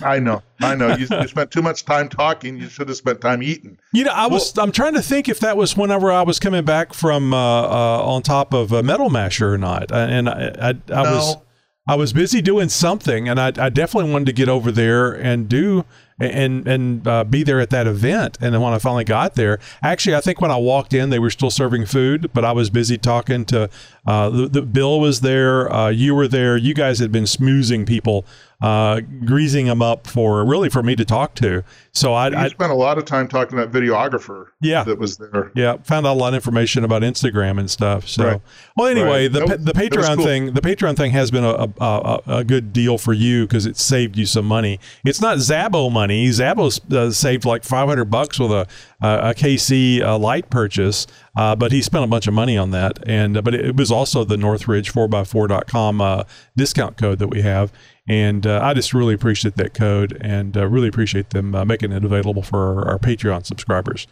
I 0.00 0.18
know, 0.18 0.42
I 0.60 0.74
know. 0.74 0.96
You, 0.96 1.06
you 1.10 1.28
spent 1.28 1.50
too 1.50 1.62
much 1.62 1.84
time 1.84 2.08
talking. 2.08 2.56
You 2.56 2.68
should 2.68 2.88
have 2.88 2.96
spent 2.96 3.20
time 3.20 3.42
eating. 3.42 3.78
You 3.92 4.04
know, 4.04 4.12
I 4.12 4.26
was 4.26 4.56
I'm 4.58 4.72
trying 4.72 4.94
to 4.94 5.02
think 5.02 5.28
if 5.28 5.40
that 5.40 5.56
was 5.56 5.76
whenever 5.76 6.10
I 6.12 6.22
was 6.22 6.38
coming 6.38 6.64
back 6.64 6.94
from 6.94 7.32
uh, 7.34 7.36
uh, 7.36 8.02
on 8.04 8.22
top 8.22 8.54
of 8.54 8.72
a 8.72 8.82
Metal 8.82 9.10
Masher 9.10 9.52
or 9.52 9.58
not, 9.58 9.92
and 9.92 10.28
I 10.28 10.52
I, 10.60 10.74
I 10.92 11.02
was 11.02 11.34
No. 11.34 11.42
I 11.88 11.94
was 11.94 12.12
busy 12.12 12.42
doing 12.42 12.68
something, 12.68 13.28
and 13.28 13.38
I, 13.40 13.52
I 13.56 13.68
definitely 13.68 14.10
wanted 14.10 14.26
to 14.26 14.32
get 14.32 14.48
over 14.48 14.72
there 14.72 15.12
and 15.12 15.48
do 15.48 15.84
and 16.18 16.66
and 16.66 17.06
uh, 17.06 17.22
be 17.22 17.44
there 17.44 17.60
at 17.60 17.70
that 17.70 17.86
event. 17.86 18.38
And 18.40 18.54
then 18.54 18.60
when 18.60 18.72
I 18.72 18.78
finally 18.78 19.04
got 19.04 19.34
there, 19.34 19.60
actually, 19.82 20.16
I 20.16 20.20
think 20.20 20.40
when 20.40 20.50
I 20.50 20.56
walked 20.56 20.92
in, 20.92 21.10
they 21.10 21.20
were 21.20 21.30
still 21.30 21.50
serving 21.50 21.86
food, 21.86 22.30
but 22.32 22.44
I 22.44 22.50
was 22.52 22.70
busy 22.70 22.98
talking 22.98 23.44
to 23.46 23.70
uh, 24.04 24.30
the, 24.30 24.48
the 24.48 24.62
Bill 24.62 24.98
was 24.98 25.20
there, 25.20 25.72
uh, 25.72 25.88
you 25.90 26.14
were 26.14 26.26
there, 26.26 26.56
you 26.56 26.74
guys 26.74 26.98
had 26.98 27.12
been 27.12 27.24
smoozing 27.24 27.86
people 27.86 28.24
uh, 28.62 29.00
greasing 29.26 29.66
them 29.66 29.82
up 29.82 30.06
for 30.06 30.44
really 30.44 30.68
for 30.70 30.82
me 30.82 30.96
to 30.96 31.04
talk 31.04 31.34
to. 31.34 31.62
So 31.92 32.14
I, 32.14 32.28
You 32.28 32.36
I 32.36 32.48
spent 32.48 32.72
a 32.72 32.74
lot 32.74 32.96
of 32.98 33.04
time 33.04 33.28
talking 33.28 33.58
to 33.58 33.66
that 33.66 33.70
videographer 33.72 34.46
Yeah. 34.62 34.82
that 34.84 34.98
was 34.98 35.18
there. 35.18 35.50
yeah 35.54 35.76
found 35.84 36.06
out 36.06 36.12
a 36.14 36.18
lot 36.18 36.28
of 36.28 36.34
information 36.36 36.82
about 36.84 37.02
Instagram 37.02 37.58
and 37.58 37.70
stuff. 37.70 38.08
So 38.08 38.24
Right. 38.24 38.40
well, 38.76 38.86
anyway, 38.88 39.28
Right. 39.28 39.32
the 39.32 39.40
was- 39.56 39.64
the 39.64 39.72
Patreon 39.72 40.16
cool. 40.16 40.24
thing 40.24 40.52
the 40.54 40.60
Patreon 40.62 40.96
thing 40.96 41.10
has 41.12 41.30
been 41.30 41.44
a 41.44 41.52
a, 41.54 41.70
a, 41.80 42.20
a 42.38 42.44
good 42.44 42.72
deal 42.72 42.96
for 42.98 43.12
you 43.12 43.46
because 43.46 43.66
it 43.66 43.76
saved 43.76 44.16
you 44.16 44.24
some 44.26 44.46
money. 44.46 44.80
It's 45.04 45.20
not 45.20 45.38
Zabo 45.38 45.92
money. 45.92 46.28
Zabo 46.28 46.68
uh, 46.94 47.10
saved 47.10 47.44
like 47.44 47.62
five 47.64 47.88
hundred 47.88 48.06
bucks 48.06 48.38
with 48.38 48.52
a 48.52 48.66
a, 49.00 49.34
KC 49.34 50.00
uh, 50.02 50.18
light 50.18 50.50
purchase, 50.50 51.06
uh, 51.36 51.54
but 51.54 51.72
he 51.72 51.82
spent 51.82 52.04
a 52.04 52.06
bunch 52.06 52.26
of 52.26 52.34
money 52.34 52.56
on 52.56 52.70
that. 52.70 52.98
And 53.06 53.42
but 53.44 53.54
it, 53.54 53.76
was 53.76 53.90
also 53.90 54.24
the 54.24 54.36
Northridge 54.36 54.92
4x4.com 54.92 56.00
uh, 56.00 56.24
discount 56.56 56.96
code 56.96 57.18
that 57.18 57.28
we 57.28 57.42
have. 57.42 57.72
And 58.08 58.46
I 58.46 58.72
just 58.72 58.94
really 58.94 59.14
appreciate 59.14 59.56
that 59.56 59.74
code 59.74 60.16
and 60.20 60.54
really 60.54 60.88
appreciate 60.88 61.30
them 61.30 61.50
making 61.66 61.90
it 61.90 62.04
available 62.04 62.42
for 62.42 62.84
our, 62.84 62.92
our 62.92 62.98
Patreon 62.98 63.44
subscribers. 63.44 64.06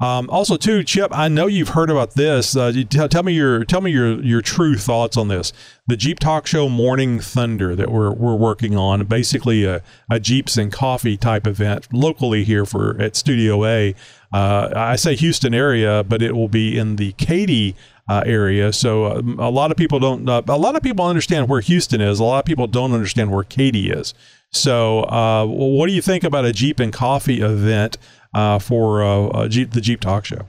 Um, 0.00 0.30
also, 0.30 0.56
too, 0.56 0.84
Chip, 0.84 1.10
I 1.12 1.26
know 1.26 1.48
you've 1.48 1.70
heard 1.70 1.90
about 1.90 2.14
this. 2.14 2.56
Uh, 2.56 2.70
you 2.72 2.84
tell, 2.84 3.22
me 3.24 3.32
your 3.32 3.64
tell 3.64 3.80
me 3.80 3.90
your 3.90 4.22
your 4.22 4.40
true 4.40 4.76
thoughts 4.76 5.16
on 5.16 5.26
this. 5.26 5.52
The 5.88 5.96
Jeep 5.96 6.20
Talk 6.20 6.46
Show 6.46 6.68
Morning 6.68 7.18
Thunder 7.18 7.74
that 7.74 7.90
we're 7.90 8.12
we're 8.12 8.36
working 8.36 8.76
on, 8.76 9.04
basically 9.06 9.64
a, 9.64 9.82
a 10.08 10.20
Jeeps 10.20 10.56
and 10.56 10.72
coffee 10.72 11.16
type 11.16 11.48
event 11.48 11.88
locally 11.92 12.44
here 12.44 12.64
for 12.64 13.00
at 13.00 13.16
Studio 13.16 13.64
A. 13.64 13.94
Uh, 14.32 14.70
I 14.76 14.94
say 14.94 15.16
Houston 15.16 15.52
area, 15.52 16.04
but 16.04 16.22
it 16.22 16.36
will 16.36 16.48
be 16.48 16.78
in 16.78 16.94
the 16.94 17.12
Katy 17.12 17.74
uh, 18.08 18.22
area. 18.24 18.72
So 18.72 19.06
um, 19.06 19.38
a 19.40 19.50
lot 19.50 19.72
of 19.72 19.76
people 19.76 19.98
don't. 19.98 20.28
Uh, 20.28 20.42
a 20.46 20.58
lot 20.58 20.76
of 20.76 20.82
people 20.82 21.06
understand 21.06 21.48
where 21.48 21.60
Houston 21.60 22.00
is. 22.00 22.20
A 22.20 22.24
lot 22.24 22.38
of 22.38 22.44
people 22.44 22.68
don't 22.68 22.92
understand 22.92 23.32
where 23.32 23.42
Katy 23.42 23.90
is. 23.90 24.14
So, 24.50 25.00
uh, 25.04 25.44
what 25.44 25.88
do 25.88 25.92
you 25.92 26.00
think 26.00 26.24
about 26.24 26.46
a 26.46 26.52
Jeep 26.52 26.80
and 26.80 26.90
coffee 26.90 27.42
event 27.42 27.98
uh, 28.34 28.58
for 28.58 29.02
uh, 29.02 29.26
uh, 29.28 29.48
Jeep, 29.48 29.72
the 29.72 29.80
Jeep 29.80 30.00
Talk 30.00 30.24
Show? 30.24 30.48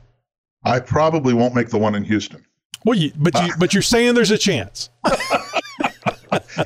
I 0.63 0.79
probably 0.79 1.33
won't 1.33 1.55
make 1.55 1.69
the 1.69 1.77
one 1.77 1.95
in 1.95 2.03
Houston. 2.03 2.45
Well, 2.85 2.97
you, 2.97 3.11
but 3.17 3.33
you, 3.41 3.53
but 3.57 3.73
you're 3.73 3.83
saying 3.83 4.15
there's 4.15 4.31
a 4.31 4.37
chance. 4.37 4.89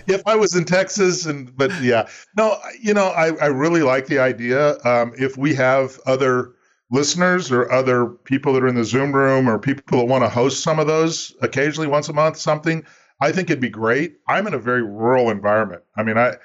if 0.08 0.26
I 0.28 0.36
was 0.36 0.56
in 0.56 0.66
Texas, 0.66 1.26
and 1.26 1.56
but 1.56 1.72
yeah, 1.82 2.08
no, 2.38 2.58
you 2.82 2.94
know, 2.94 3.08
I, 3.08 3.36
I 3.38 3.48
really 3.48 3.82
like 3.82 4.08
the 4.08 4.20
idea. 4.20 4.80
Um, 4.84 5.14
if 5.18 5.38
we 5.38 5.56
have 5.56 6.00
other 6.06 6.54
listeners 6.92 7.52
or 7.52 7.72
other 7.72 8.06
people 8.06 8.54
that 8.54 8.64
are 8.64 8.68
in 8.68 8.76
the 8.76 8.84
Zoom 8.84 9.14
room 9.14 9.50
or 9.50 9.58
people 9.58 9.98
that 9.98 10.06
want 10.06 10.24
to 10.24 10.30
host 10.30 10.62
some 10.62 10.80
of 10.80 10.88
those 10.88 11.34
occasionally 11.42 11.88
once 11.88 12.10
a 12.10 12.14
month, 12.14 12.38
something, 12.38 12.86
I 13.22 13.32
think 13.32 13.50
it'd 13.50 13.62
be 13.62 13.70
great. 13.70 14.18
I'm 14.28 14.46
in 14.46 14.54
a 14.54 14.60
very 14.60 14.84
rural 14.84 15.30
environment. 15.30 15.84
I 15.98 16.04
mean, 16.04 16.18
I 16.18 16.36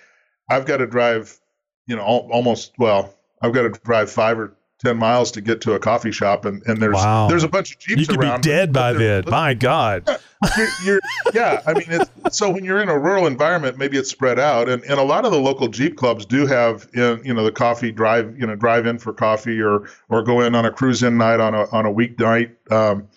I've 0.48 0.64
got 0.64 0.78
to 0.78 0.86
drive, 0.86 1.38
you 1.86 1.96
know, 1.96 2.02
al- 2.02 2.28
almost 2.32 2.72
well, 2.78 3.14
I've 3.42 3.52
got 3.52 3.62
to 3.62 3.80
drive 3.84 4.10
five 4.10 4.38
or 4.38 4.56
ten 4.78 4.96
miles 4.96 5.30
to 5.32 5.40
get 5.40 5.60
to 5.62 5.72
a 5.74 5.78
coffee 5.78 6.12
shop, 6.12 6.44
and 6.44 6.62
and 6.66 6.80
there's 6.80 6.94
Wow. 6.94 7.28
there's 7.28 7.44
a 7.44 7.48
bunch 7.48 7.72
of 7.72 7.78
jeeps 7.78 8.00
You 8.00 8.06
could 8.06 8.20
be 8.20 8.38
dead 8.40 8.72
by 8.72 8.92
then. 8.92 9.24
My 9.26 9.54
God. 9.54 10.08
you're, 10.56 10.68
you're 10.84 11.00
yeah 11.34 11.60
i 11.66 11.72
mean 11.74 11.86
it's, 11.88 12.36
so 12.38 12.48
when 12.48 12.64
you're 12.64 12.80
in 12.80 12.88
a 12.88 12.96
rural 12.96 13.26
environment 13.26 13.76
maybe 13.76 13.98
it's 13.98 14.08
spread 14.08 14.38
out 14.38 14.68
and, 14.68 14.84
and 14.84 15.00
a 15.00 15.02
lot 15.02 15.24
of 15.24 15.32
the 15.32 15.40
local 15.40 15.66
jeep 15.66 15.96
clubs 15.96 16.24
do 16.24 16.46
have 16.46 16.88
in, 16.94 17.20
you 17.24 17.34
know 17.34 17.42
the 17.42 17.50
coffee 17.50 17.90
drive 17.90 18.38
you 18.38 18.46
know 18.46 18.54
drive 18.54 18.86
in 18.86 18.98
for 18.98 19.12
coffee 19.12 19.60
or 19.60 19.88
or 20.08 20.22
go 20.22 20.40
in 20.40 20.54
on 20.54 20.64
a 20.64 20.70
cruise 20.70 21.02
in 21.02 21.18
night 21.18 21.40
on 21.40 21.54
a 21.56 21.68
on 21.72 21.86
a 21.86 21.92
weeknight 21.92 22.52
um, 22.70 23.08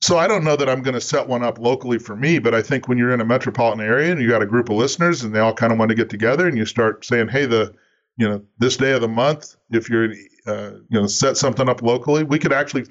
so 0.00 0.16
i 0.16 0.26
don't 0.26 0.42
know 0.42 0.56
that 0.56 0.70
i'm 0.70 0.80
going 0.80 0.94
to 0.94 1.02
set 1.02 1.28
one 1.28 1.42
up 1.42 1.58
locally 1.58 1.98
for 1.98 2.16
me 2.16 2.38
but 2.38 2.54
i 2.54 2.62
think 2.62 2.88
when 2.88 2.96
you're 2.96 3.12
in 3.12 3.20
a 3.20 3.26
metropolitan 3.26 3.84
area 3.84 4.10
and 4.10 4.18
you 4.22 4.26
got 4.26 4.40
a 4.40 4.46
group 4.46 4.70
of 4.70 4.76
listeners 4.76 5.22
and 5.24 5.34
they 5.34 5.40
all 5.40 5.52
kind 5.52 5.70
of 5.70 5.78
want 5.78 5.90
to 5.90 5.94
get 5.94 6.08
together 6.08 6.48
and 6.48 6.56
you 6.56 6.64
start 6.64 7.04
saying 7.04 7.28
hey 7.28 7.44
the 7.44 7.74
you 8.16 8.26
know 8.26 8.42
this 8.56 8.78
day 8.78 8.92
of 8.92 9.02
the 9.02 9.08
month 9.08 9.54
if 9.70 9.90
you're 9.90 10.10
uh, 10.48 10.70
you 10.88 11.00
know 11.00 11.06
set 11.06 11.36
something 11.36 11.68
up 11.68 11.82
locally 11.82 12.24
we 12.24 12.38
could 12.38 12.52
actually 12.52 12.84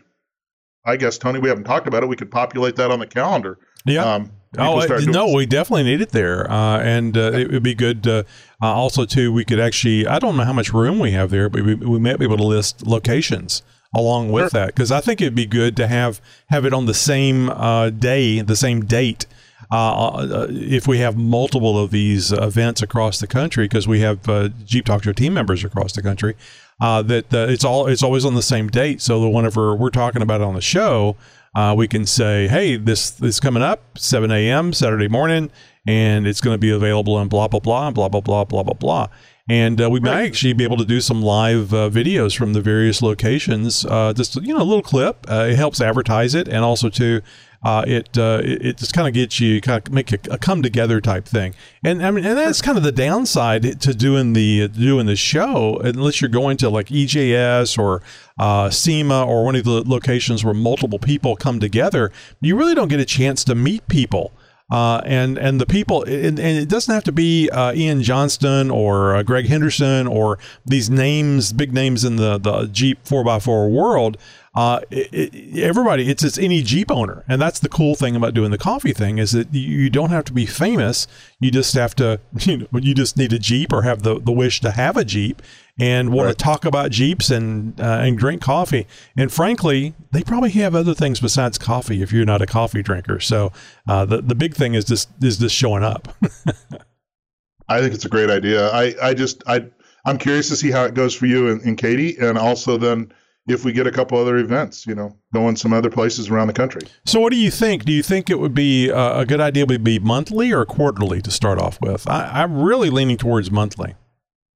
I 0.86 0.96
guess 0.96 1.18
Tony, 1.18 1.40
we 1.40 1.50
haven't 1.50 1.66
talked 1.66 1.86
about 1.86 2.02
it. 2.04 2.08
We 2.08 2.16
could 2.16 2.32
populate 2.32 2.78
that 2.78 2.92
on 2.92 3.00
the 3.00 3.08
calendar. 3.08 3.60
Yeah. 3.86 4.06
Um, 4.06 4.32
Oh 4.58 4.88
doing- 4.88 5.12
no, 5.12 5.34
we 5.34 5.46
definitely 5.46 5.84
need 5.84 6.00
it 6.00 6.12
there, 6.12 6.50
uh, 6.50 6.80
and 6.80 7.18
uh, 7.18 7.34
it 7.34 7.52
would 7.52 7.62
be 7.62 7.76
good. 7.76 8.08
Uh, 8.08 8.24
uh, 8.62 8.68
also, 8.68 9.04
too, 9.06 9.32
we 9.34 9.44
could 9.44 9.60
actually. 9.60 10.08
I 10.08 10.18
don't 10.20 10.38
know 10.38 10.46
how 10.46 10.54
much 10.54 10.72
room 10.72 11.00
we 11.00 11.12
have 11.12 11.30
there, 11.30 11.50
but 11.50 11.64
we, 11.64 11.76
we 11.76 12.00
might 12.00 12.18
be 12.18 12.24
able 12.26 12.38
to 12.38 12.46
list 12.46 12.88
locations 12.88 13.62
along 13.94 14.32
with 14.32 14.52
Sure. 14.52 14.62
that 14.62 14.68
because 14.68 14.92
I 14.92 15.02
think 15.02 15.20
it'd 15.22 15.36
be 15.36 15.46
good 15.46 15.76
to 15.78 15.88
have 15.88 16.22
have 16.48 16.64
it 16.66 16.74
on 16.74 16.86
the 16.86 16.94
same 16.94 17.50
uh, 17.50 17.90
day, 17.90 18.40
the 18.40 18.56
same 18.56 18.86
date. 18.86 19.26
Uh, 19.72 20.08
uh, 20.08 20.48
if 20.50 20.88
we 20.88 21.00
have 21.00 21.18
multiple 21.18 21.78
of 21.82 21.92
these 21.92 22.32
events 22.32 22.82
across 22.82 23.20
the 23.20 23.28
country, 23.28 23.66
because 23.66 23.88
we 23.88 24.00
have 24.00 24.28
uh, 24.30 24.50
Jeep 24.66 24.86
Talk 24.86 25.04
Show 25.04 25.14
team 25.14 25.34
members 25.34 25.64
across 25.64 25.94
the 25.94 26.02
country, 26.02 26.36
uh, 26.80 27.02
that 27.02 27.34
uh, 27.34 27.48
it's 27.50 27.64
all 27.64 27.88
it's 27.88 28.04
always 28.04 28.24
on 28.24 28.36
the 28.36 28.42
same 28.42 28.68
date. 28.68 29.02
So 29.02 29.20
that 29.22 29.30
whenever 29.30 29.76
we're 29.76 29.90
talking 29.90 30.22
about 30.22 30.42
it 30.42 30.46
on 30.46 30.54
the 30.54 30.62
show, 30.62 31.18
uh, 31.56 31.74
we 31.78 31.88
can 31.88 32.06
say, 32.06 32.48
"Hey, 32.48 32.78
this 32.78 33.10
this 33.12 33.36
is 33.36 33.40
coming 33.40 33.64
up 33.64 33.98
7 33.98 34.32
a.m. 34.32 34.74
Saturday 34.74 35.08
morning, 35.08 35.50
and 35.86 36.28
it's 36.28 36.40
going 36.40 36.54
to 36.54 36.60
be 36.60 36.70
available 36.70 37.20
in 37.20 37.28
blah 37.28 37.48
blah 37.48 37.60
blah 37.60 37.92
blah 37.92 38.10
blah 38.10 38.22
blah 38.22 38.44
blah 38.46 38.64
blah 38.64 38.74
blah." 38.74 39.08
And 39.50 39.82
uh, 39.82 39.90
we 39.90 40.02
might 40.02 40.26
actually 40.26 40.52
be 40.54 40.66
able 40.66 40.76
to 40.76 40.86
do 40.86 41.00
some 41.00 41.22
live 41.22 41.74
uh, 41.74 41.90
videos 41.90 42.38
from 42.38 42.52
the 42.52 42.60
various 42.60 43.02
locations. 43.02 43.86
Uh, 43.86 44.12
just 44.14 44.36
you 44.36 44.54
know, 44.54 44.62
a 44.62 44.64
little 44.64 44.82
clip. 44.82 45.26
Uh, 45.30 45.48
it 45.50 45.56
helps 45.56 45.80
advertise 45.80 46.36
it, 46.36 46.48
and 46.48 46.66
also 46.66 46.90
to 46.90 47.22
uh, 47.68 47.84
it, 47.86 48.18
uh, 48.18 48.40
it 48.46 48.66
it 48.66 48.78
just 48.78 48.94
kind 48.94 49.10
of 49.10 49.14
gets 49.14 49.42
you 49.42 49.60
kind 49.60 49.86
of 49.86 49.92
make 49.92 50.14
a, 50.14 50.20
a 50.32 50.38
come 50.38 50.64
together 50.64 51.02
type 51.02 51.26
thing. 51.26 51.54
And 51.84 52.06
I 52.06 52.12
mean, 52.12 52.26
and 52.26 52.38
that's 52.38 52.62
kind 52.62 52.78
of 52.78 52.84
the 52.86 52.94
downside 52.94 53.82
to 53.82 53.94
doing 53.94 54.32
the 54.32 54.70
doing 54.70 55.06
the 55.06 55.18
show, 55.18 55.78
unless 55.84 56.22
you're 56.22 56.30
going 56.30 56.56
to 56.58 56.70
like 56.70 56.88
EJS 56.88 57.78
or 57.78 58.02
uh, 58.40 58.70
SEMA 58.70 59.26
or 59.26 59.44
one 59.44 59.58
of 59.58 59.66
the 59.66 59.84
locations 59.86 60.46
where 60.46 60.54
multiple 60.54 60.98
people 60.98 61.36
come 61.36 61.60
together. 61.60 62.10
You 62.40 62.56
really 62.56 62.74
don't 62.74 62.88
get 62.88 63.02
a 63.02 63.06
chance 63.06 63.44
to 63.44 63.54
meet 63.54 63.86
people. 63.90 64.32
Uh, 64.70 65.02
and 65.06 65.38
and 65.38 65.60
the 65.62 65.66
people 65.66 66.04
and, 66.04 66.40
and 66.40 66.58
it 66.58 66.70
doesn't 66.70 66.94
have 66.94 67.04
to 67.04 67.12
be 67.12 67.50
uh, 67.50 67.74
Ian 67.74 68.02
Johnston 68.02 68.72
or 68.72 69.16
uh, 69.16 69.24
Greg 69.24 69.48
Henderson 69.48 70.08
or 70.08 70.40
these 70.66 70.90
names, 70.90 71.52
big 71.52 71.74
names 71.74 72.06
in 72.06 72.16
the 72.16 72.38
the 72.38 72.68
Jeep 72.68 73.04
4x4 73.04 73.70
world. 73.70 74.18
Uh, 74.58 74.80
it, 74.90 75.14
it, 75.36 75.60
everybody, 75.62 76.10
it's 76.10 76.24
it's 76.24 76.40
any 76.40 76.64
Jeep 76.64 76.90
owner, 76.90 77.24
and 77.28 77.40
that's 77.40 77.60
the 77.60 77.70
cool 77.70 77.94
thing 77.94 78.16
about 78.16 78.34
doing 78.34 78.50
the 78.50 78.58
coffee 78.58 78.92
thing 78.92 79.20
is 79.20 79.32
that 79.34 79.54
you, 79.54 79.88
don't 79.92 80.10
have 80.10 80.26
to 80.26 80.34
be 80.34 80.48
famous. 80.48 81.06
You 81.40 81.52
just 81.52 81.76
have 81.76 81.94
to, 81.98 82.20
you 82.40 82.58
know, 82.58 82.68
you 82.74 82.96
just 82.96 83.18
need 83.18 83.34
a 83.34 83.38
Jeep 83.38 83.72
or 83.72 83.84
have 83.84 84.02
the, 84.02 84.20
the 84.20 84.32
wish 84.32 84.60
to 84.62 84.72
have 84.72 84.98
a 84.98 85.06
Jeep 85.06 85.44
and 85.80 86.12
want 86.12 86.26
Right. 86.26 86.36
to 86.36 86.44
talk 86.44 86.66
about 86.66 86.90
Jeeps 86.90 87.30
and 87.30 87.80
uh, 87.80 88.00
and 88.02 88.18
drink 88.18 88.42
coffee. 88.42 88.88
And 89.16 89.32
frankly, 89.32 89.94
they 90.12 90.24
probably 90.24 90.50
have 90.52 90.74
other 90.74 90.96
things 90.96 91.20
besides 91.20 91.60
coffee 91.60 92.02
if 92.02 92.12
you're 92.12 92.26
not 92.26 92.42
a 92.42 92.48
coffee 92.48 92.82
drinker. 92.82 93.20
So 93.20 93.52
uh, 93.88 94.06
the 94.06 94.24
the 94.24 94.34
big 94.34 94.56
thing 94.56 94.74
is 94.74 94.86
just 94.86 95.08
is 95.22 95.38
just 95.38 95.56
showing 95.56 95.84
up. 95.84 96.16
I 97.70 97.80
think 97.82 97.94
it's 97.94 98.06
a 98.06 98.10
great 98.10 98.32
idea. 98.32 98.70
I, 98.72 98.96
I 99.04 99.14
just 99.14 99.44
I 99.46 99.68
I'm 100.04 100.18
curious 100.18 100.50
to 100.50 100.56
see 100.56 100.72
how 100.72 100.86
it 100.86 100.96
goes 100.96 101.14
for 101.14 101.28
you 101.28 101.50
and, 101.50 101.62
and 101.62 101.78
Katy, 101.78 102.18
and 102.18 102.40
also 102.40 102.78
then 102.78 103.12
if 103.48 103.64
we 103.64 103.72
get 103.72 103.88
a 103.88 103.92
couple 103.92 104.18
other 104.18 104.38
events, 104.38 104.86
you 104.86 104.94
know, 104.94 105.16
going 105.34 105.56
some 105.56 105.74
other 105.74 105.90
places 105.90 106.30
around 106.30 106.48
the 106.48 106.54
country. 106.54 106.82
so 107.06 107.20
what 107.20 107.32
do 107.32 107.38
you 107.38 107.50
think? 107.50 107.86
Do 107.86 107.94
you 107.94 108.04
think 108.04 108.30
it 108.30 108.40
would 108.40 108.54
be 108.54 108.92
uh, 108.92 109.22
a 109.22 109.26
good 109.26 109.42
idea 109.42 109.66
would 109.66 109.84
be 109.84 110.00
monthly 110.00 110.52
or 110.52 110.66
quarterly 110.66 111.22
to 111.22 111.32
start 111.32 111.60
off 111.60 111.80
with? 111.82 112.08
I, 112.10 112.42
I'm 112.44 112.62
really 112.62 112.90
leaning 112.90 113.18
towards 113.18 113.50
monthly. 113.50 113.96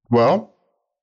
Well, 0.09 0.50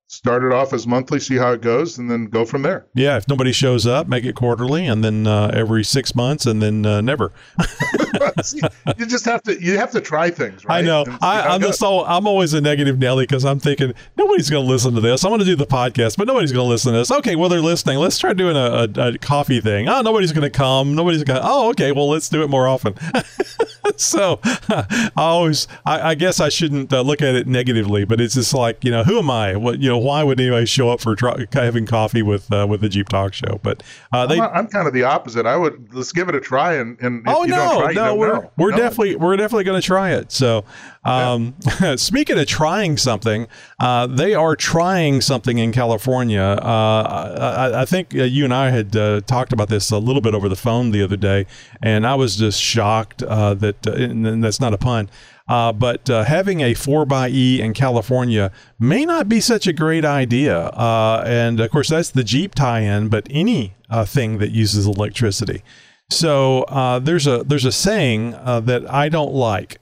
start 0.09 0.43
it 0.43 0.53
off 0.53 0.73
as 0.73 0.87
monthly, 0.87 1.21
see 1.21 1.37
how 1.37 1.53
it 1.53 1.61
goes, 1.61 1.99
and 1.99 2.11
then 2.11 2.25
go 2.25 2.45
from 2.45 2.63
there. 2.63 2.87
Yeah, 2.95 3.19
if 3.19 3.29
nobody 3.29 3.53
shows 3.53 3.87
up, 3.87 4.09
make 4.09 4.25
it 4.25 4.35
quarterly, 4.35 4.87
and 4.87 5.05
then 5.05 5.27
uh, 5.27 5.51
every 5.55 5.85
six 5.85 6.15
months, 6.15 6.47
and 6.47 6.61
then 6.61 6.85
uh, 6.85 7.01
never. 7.01 7.31
See, 8.43 8.61
you 8.97 9.07
just 9.07 9.25
have 9.27 9.43
to 9.43 9.63
you 9.63 9.77
have 9.77 9.91
to 9.93 10.01
try 10.01 10.31
things, 10.31 10.65
right? 10.65 10.79
I 10.79 10.83
know. 10.83 11.05
I, 11.21 11.43
I'm 11.43 11.61
just 11.61 11.83
all, 11.83 12.05
I'm 12.07 12.27
always 12.27 12.55
a 12.55 12.61
negative 12.61 12.99
Nelly 12.99 13.25
because 13.25 13.45
I'm 13.45 13.59
thinking 13.59 13.93
nobody's 14.17 14.49
going 14.49 14.65
to 14.65 14.71
listen 14.71 14.95
to 14.95 15.01
this. 15.01 15.25
I'm 15.25 15.31
going 15.31 15.41
to 15.41 15.45
do 15.45 15.57
the 15.57 15.67
podcast, 15.67 16.17
but 16.17 16.27
nobody's 16.27 16.53
going 16.53 16.65
to 16.65 16.71
listen 16.71 16.93
to 16.93 16.99
this. 16.99 17.11
Okay, 17.11 17.37
well 17.37 17.49
they're 17.49 17.61
listening. 17.61 17.99
Let's 17.99 18.19
try 18.19 18.33
doing 18.33 18.57
a, 18.57 18.89
a, 18.97 19.09
a 19.09 19.19
coffee 19.19 19.61
thing. 19.61 19.89
Oh, 19.89 20.01
nobody's 20.01 20.33
going 20.33 20.51
to 20.51 20.57
come. 20.57 20.95
Nobody's 20.95 21.25
going. 21.25 21.41
to 21.41 21.47
Oh, 21.47 21.71
okay. 21.71 21.93
Well, 21.93 22.09
let's 22.09 22.29
do 22.29 22.43
it 22.43 22.49
more 22.49 22.67
often. 22.67 22.95
so 23.97 24.41
I 24.45 25.11
always, 25.17 25.69
I, 25.87 26.11
I 26.11 26.15
guess 26.15 26.41
I 26.41 26.49
shouldn't 26.49 26.93
uh, 26.93 27.01
look 27.03 27.23
at 27.23 27.35
it 27.35 27.47
negatively, 27.47 28.05
but 28.05 28.21
it's 28.21 28.35
just 28.35 28.55
like 28.55 28.85
you 28.85 28.91
know, 28.91 29.05
who 29.05 29.19
am 29.19 29.31
I? 29.31 29.57
What 29.57 29.81
you 29.81 29.89
know, 29.89 29.99
why 29.99 30.23
would 30.23 30.41
anybody 30.41 30.67
show 30.67 30.91
up 30.91 31.01
for 31.01 31.17
having 31.53 31.87
coffee 31.87 32.23
with 32.23 32.53
uh, 32.53 32.67
with 32.69 32.81
the 32.81 32.89
Jeep 32.89 33.09
Talk 33.09 33.35
Show? 33.35 33.61
But 33.63 33.83
uh, 34.13 34.27
they. 34.27 34.41
I'm, 34.41 34.51
I'm 34.53 34.67
kind 34.69 34.87
of 34.87 34.95
the 34.95 35.05
opposite. 35.05 35.47
I 35.47 35.57
would 35.57 35.93
let's 35.93 36.13
give 36.13 36.29
it 36.29 36.35
a 36.35 36.41
try, 36.41 36.75
and, 36.75 36.99
and 37.01 37.27
if 37.27 37.35
Oh 37.35 37.43
you 37.45 37.51
no, 37.51 37.57
don't 37.57 37.83
try, 37.83 37.93
no, 37.93 38.15
we're 38.15 38.33
know. 38.35 38.51
we're 38.57 38.71
No. 38.71 38.77
definitely 38.77 39.17
we're 39.17 39.37
definitely 39.37 39.65
going 39.65 39.81
to 39.81 39.87
try 39.87 40.13
it. 40.13 40.33
So, 40.33 40.65
um, 41.05 41.55
speaking 41.97 42.39
of 42.39 42.47
trying 42.47 42.97
something, 42.97 43.47
uh, 43.81 44.07
they 44.07 44.35
are 44.35 44.57
trying 44.57 45.21
something 45.21 45.59
in 45.59 45.73
California. 45.73 46.41
Uh, 46.41 47.73
I, 47.73 47.83
I 47.83 47.85
think 47.85 48.15
uh, 48.15 48.25
you 48.25 48.45
and 48.45 48.53
I 48.53 48.71
had 48.71 48.97
uh, 48.97 49.21
talked 49.23 49.53
about 49.53 49.69
this 49.69 49.91
a 49.91 49.99
little 49.99 50.21
bit 50.21 50.35
over 50.35 50.49
the 50.49 50.57
phone 50.57 50.91
the 50.91 51.03
other 51.03 51.17
day, 51.17 51.47
and 51.83 52.07
I 52.07 52.15
was 52.15 52.37
just 52.37 52.61
shocked 52.61 53.23
uh, 53.23 53.55
that, 53.55 53.87
uh, 53.87 53.93
and, 53.93 54.43
that's 54.43 54.61
not 54.61 54.75
a 54.75 54.79
pun. 54.79 55.09
Uh, 55.49 55.73
but 55.73 56.11
uh, 56.11 56.25
having 56.25 56.61
a 56.61 56.75
4xE 56.75 57.59
in 57.59 57.73
California 57.73 58.53
may 58.79 59.07
not 59.07 59.31
be 59.31 59.41
such 59.41 59.67
a 59.67 59.73
great 59.73 60.05
idea. 60.05 60.67
Uh, 60.67 61.25
and 61.27 61.59
of 61.59 61.71
course, 61.71 61.89
that's 61.89 62.11
the 62.11 62.23
Jeep 62.23 62.55
tie 62.55 62.81
in, 62.81 63.09
but 63.09 63.27
any 63.31 63.75
thing 64.05 64.39
that 64.39 64.51
uses 64.51 64.87
electricity. 64.87 65.63
So 66.11 67.01
there's 67.03 67.27
a 67.27 67.45
there's 67.45 67.65
a 67.65 67.73
saying 67.73 68.33
that 68.33 68.85
I 68.91 69.09
don't 69.09 69.33
like 69.33 69.79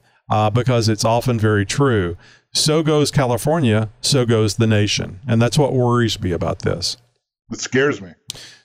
because 0.53 0.89
it's 0.89 1.05
often 1.05 1.39
very 1.39 1.65
true. 1.65 2.17
So 2.53 2.81
goes 2.81 3.11
California, 3.11 3.89
so 4.01 4.25
goes 4.25 4.55
the 4.55 4.67
nation, 4.67 5.19
and 5.27 5.41
that's 5.41 5.57
what 5.57 5.73
worries 5.73 6.19
me 6.19 6.31
about 6.31 6.59
this. 6.59 6.97
It 7.51 7.59
scares 7.59 8.01
me. 8.01 8.13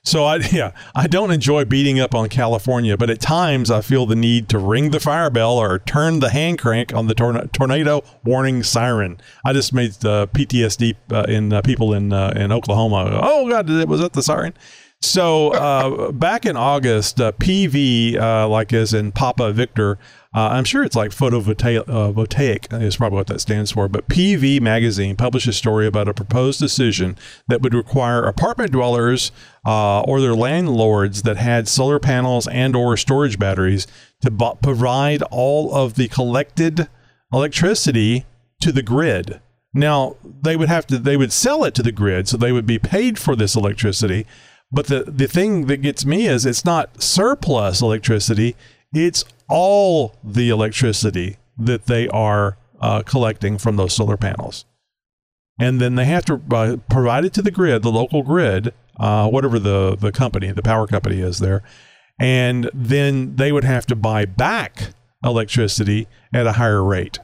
So 0.05 0.25
I 0.25 0.37
yeah, 0.53 0.73
I 0.95 1.07
don't 1.07 1.31
enjoy 1.31 1.65
beating 1.65 2.01
up 2.01 2.15
on 2.15 2.29
California, 2.29 2.97
but 2.97 3.11
at 3.11 3.21
times 3.21 3.71
I 3.71 3.81
feel 3.81 4.07
the 4.07 4.17
need 4.17 4.49
to 4.49 4.59
ring 4.59 4.91
the 4.91 5.01
fire 5.01 5.31
bell 5.31 5.59
or 5.59 5.79
turn 5.79 6.21
the 6.21 6.31
hand 6.31 6.59
crank 6.59 6.93
on 6.93 7.07
the 7.07 7.15
tor- 7.15 7.47
tornado 7.53 8.03
warning 8.25 8.63
siren. 8.63 9.21
I 9.45 9.53
just 9.53 9.73
made 9.73 9.93
the 9.93 10.29
PTSD 10.29 10.97
uh, 11.13 11.25
in 11.29 11.53
uh, 11.53 11.63
people 11.63 11.93
in 11.95 12.13
uh, 12.13 12.33
in 12.35 12.51
Oklahoma. 12.51 13.21
Oh 13.23 13.49
God, 13.49 13.69
was 13.89 14.01
that 14.01 14.13
the 14.13 14.23
siren? 14.23 14.55
So 15.01 15.51
uh, 15.53 16.13
back 16.13 16.47
in 16.47 16.57
August, 16.57 17.21
uh, 17.21 17.33
PV, 17.33 18.19
uh, 18.19 18.49
like 18.49 18.73
as 18.73 18.95
in 18.95 19.13
Papa 19.13 19.53
Victor, 19.53 19.99
uh, 20.35 20.49
I'm 20.49 20.65
sure 20.65 20.83
it's 20.83 20.97
like 20.97 21.11
photovoltaic 21.11 22.73
uh, 22.73 22.77
is 22.77 22.97
probably 22.97 23.17
what 23.17 23.27
that 23.29 23.41
stands 23.41 23.73
for. 23.73 23.89
But 23.89 24.09
PV 24.09 24.61
Magazine 24.61 25.17
published 25.17 25.47
a 25.47 25.53
story 25.53 25.87
about 25.87 26.09
a 26.09 26.15
proposed 26.15 26.61
decision 26.61 27.17
that 27.49 27.61
would 27.63 27.75
require 27.75 28.25
apartment 28.25 28.73
dwellers 28.73 29.31
uh, 29.67 30.01
or 30.01 30.21
their 30.21 30.35
landlords 30.35 31.23
that 31.23 31.37
had 31.37 31.69
solar 31.69 31.99
panels 31.99 32.49
and 32.49 32.75
or 32.75 32.97
storage 32.97 33.39
batteries 33.39 33.87
to 34.23 34.31
b- 34.31 34.53
provide 34.63 35.23
all 35.31 35.75
of 35.75 35.95
the 35.95 36.09
collected 36.09 36.89
electricity 37.33 38.25
to 38.61 38.73
the 38.73 38.83
grid. 38.83 39.41
Now 39.75 40.17
they 40.43 40.57
would 40.57 40.69
have 40.69 40.87
to 40.89 40.99
they 40.99 41.17
would 41.17 41.33
sell 41.33 41.65
it 41.65 41.75
to 41.75 41.83
the 41.83 41.93
grid, 41.93 42.29
so 42.29 42.37
they 42.37 42.53
would 42.53 42.67
be 42.67 42.79
paid 42.79 43.19
for 43.19 43.37
this 43.37 43.55
electricity 43.55 44.27
but 44.73 44.87
the, 44.87 45.05
the 45.05 45.29
thing 45.29 45.67
that 45.67 45.83
gets 45.83 46.07
me 46.07 46.27
is 46.27 46.47
it's 46.47 46.65
not 46.65 47.03
surplus 47.03 47.83
electricity, 47.83 48.57
it's 48.93 49.25
all 49.53 50.15
the 50.25 50.49
electricity 50.49 51.37
that 51.59 51.85
they 51.85 52.09
are 52.09 52.57
uh, 52.81 53.03
collecting 53.03 53.59
from 53.59 53.77
those 53.77 53.93
solar 53.93 54.17
panels. 54.17 54.65
And 55.61 55.79
then 55.79 55.95
they 55.95 56.07
have 56.07 56.25
to 56.25 56.41
uh, 56.51 56.79
provide 56.89 57.27
it 57.27 57.35
to 57.35 57.43
the 57.43 57.51
grid, 57.51 57.83
the 57.83 57.93
local 57.93 58.23
grid, 58.23 58.73
uh, 58.99 59.29
whatever 59.29 59.59
the, 59.59 59.95
the 59.95 60.11
company, 60.11 60.51
the 60.51 60.63
power 60.63 60.87
company 60.87 61.21
is 61.21 61.39
there. 61.39 61.63
And 62.19 62.71
then 62.73 63.37
they 63.37 63.53
would 63.53 63.65
have 63.65 63.85
to 63.87 63.97
buy 63.97 64.25
back 64.25 64.95
electricity 65.23 66.09
at 66.33 66.47
a 66.47 66.53
higher 66.53 66.83
rate. 66.83 67.19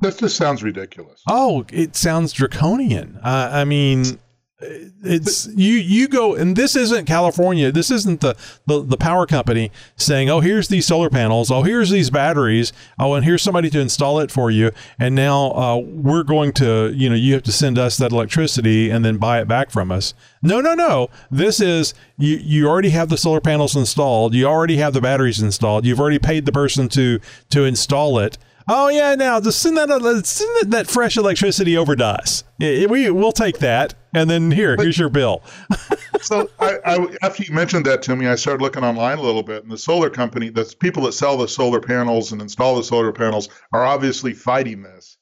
That 0.00 0.18
just 0.18 0.36
sounds 0.36 0.62
ridiculous. 0.62 1.20
Oh, 1.28 1.64
it 1.72 1.96
sounds 1.96 2.32
draconian. 2.32 3.18
Uh, 3.22 3.50
I 3.52 3.64
mean, 3.64 4.20
it's 4.62 5.46
you 5.48 5.74
you 5.74 6.08
go 6.08 6.34
and 6.34 6.56
this 6.56 6.76
isn't 6.76 7.06
California. 7.06 7.72
This 7.72 7.90
isn't 7.90 8.20
the, 8.20 8.36
the 8.66 8.82
the 8.82 8.96
power 8.96 9.26
company 9.26 9.70
saying 9.96 10.30
oh 10.30 10.40
here's 10.40 10.68
these 10.68 10.86
solar 10.86 11.10
panels. 11.10 11.50
Oh 11.50 11.62
here's 11.62 11.90
these 11.90 12.10
batteries. 12.10 12.72
Oh 12.98 13.14
and 13.14 13.24
here's 13.24 13.42
somebody 13.42 13.70
to 13.70 13.80
install 13.80 14.20
it 14.20 14.30
for 14.30 14.50
you. 14.50 14.70
And 14.98 15.14
now 15.14 15.52
uh, 15.52 15.76
we're 15.78 16.22
going 16.22 16.52
to 16.54 16.92
you 16.94 17.08
know 17.08 17.16
you 17.16 17.34
have 17.34 17.42
to 17.44 17.52
send 17.52 17.78
us 17.78 17.96
that 17.98 18.12
electricity 18.12 18.90
and 18.90 19.04
then 19.04 19.18
buy 19.18 19.40
it 19.40 19.48
back 19.48 19.70
from 19.70 19.90
us. 19.90 20.14
No 20.42 20.60
no 20.60 20.74
no. 20.74 21.08
This 21.30 21.60
is 21.60 21.94
you 22.18 22.36
you 22.36 22.68
already 22.68 22.90
have 22.90 23.08
the 23.08 23.18
solar 23.18 23.40
panels 23.40 23.76
installed. 23.76 24.34
You 24.34 24.46
already 24.46 24.76
have 24.76 24.92
the 24.92 25.00
batteries 25.00 25.40
installed. 25.40 25.84
You've 25.84 26.00
already 26.00 26.18
paid 26.18 26.46
the 26.46 26.52
person 26.52 26.88
to 26.90 27.20
to 27.50 27.64
install 27.64 28.18
it 28.18 28.38
Oh 28.68 28.88
yeah, 28.88 29.14
now 29.14 29.40
just 29.40 29.60
send 29.60 29.76
that 29.76 29.90
uh, 29.90 30.22
send 30.22 30.72
that 30.72 30.86
fresh 30.86 31.16
electricity 31.16 31.76
over 31.76 31.96
to 31.96 32.04
us. 32.04 32.44
We 32.58 33.10
we'll 33.10 33.32
take 33.32 33.58
that, 33.58 33.94
and 34.14 34.30
then 34.30 34.50
here, 34.50 34.76
but, 34.76 34.84
here's 34.84 34.98
your 34.98 35.08
bill. 35.08 35.42
so 36.20 36.48
I, 36.60 36.78
I, 36.84 37.16
after 37.22 37.42
you 37.42 37.52
mentioned 37.52 37.86
that 37.86 38.02
to 38.02 38.16
me, 38.16 38.26
I 38.26 38.36
started 38.36 38.62
looking 38.62 38.84
online 38.84 39.18
a 39.18 39.22
little 39.22 39.42
bit, 39.42 39.62
and 39.62 39.72
the 39.72 39.78
solar 39.78 40.10
company, 40.10 40.48
the 40.48 40.72
people 40.80 41.02
that 41.04 41.12
sell 41.12 41.36
the 41.36 41.48
solar 41.48 41.80
panels 41.80 42.32
and 42.32 42.40
install 42.40 42.76
the 42.76 42.84
solar 42.84 43.12
panels, 43.12 43.48
are 43.72 43.84
obviously 43.84 44.32
fighting 44.32 44.82
this. 44.82 45.18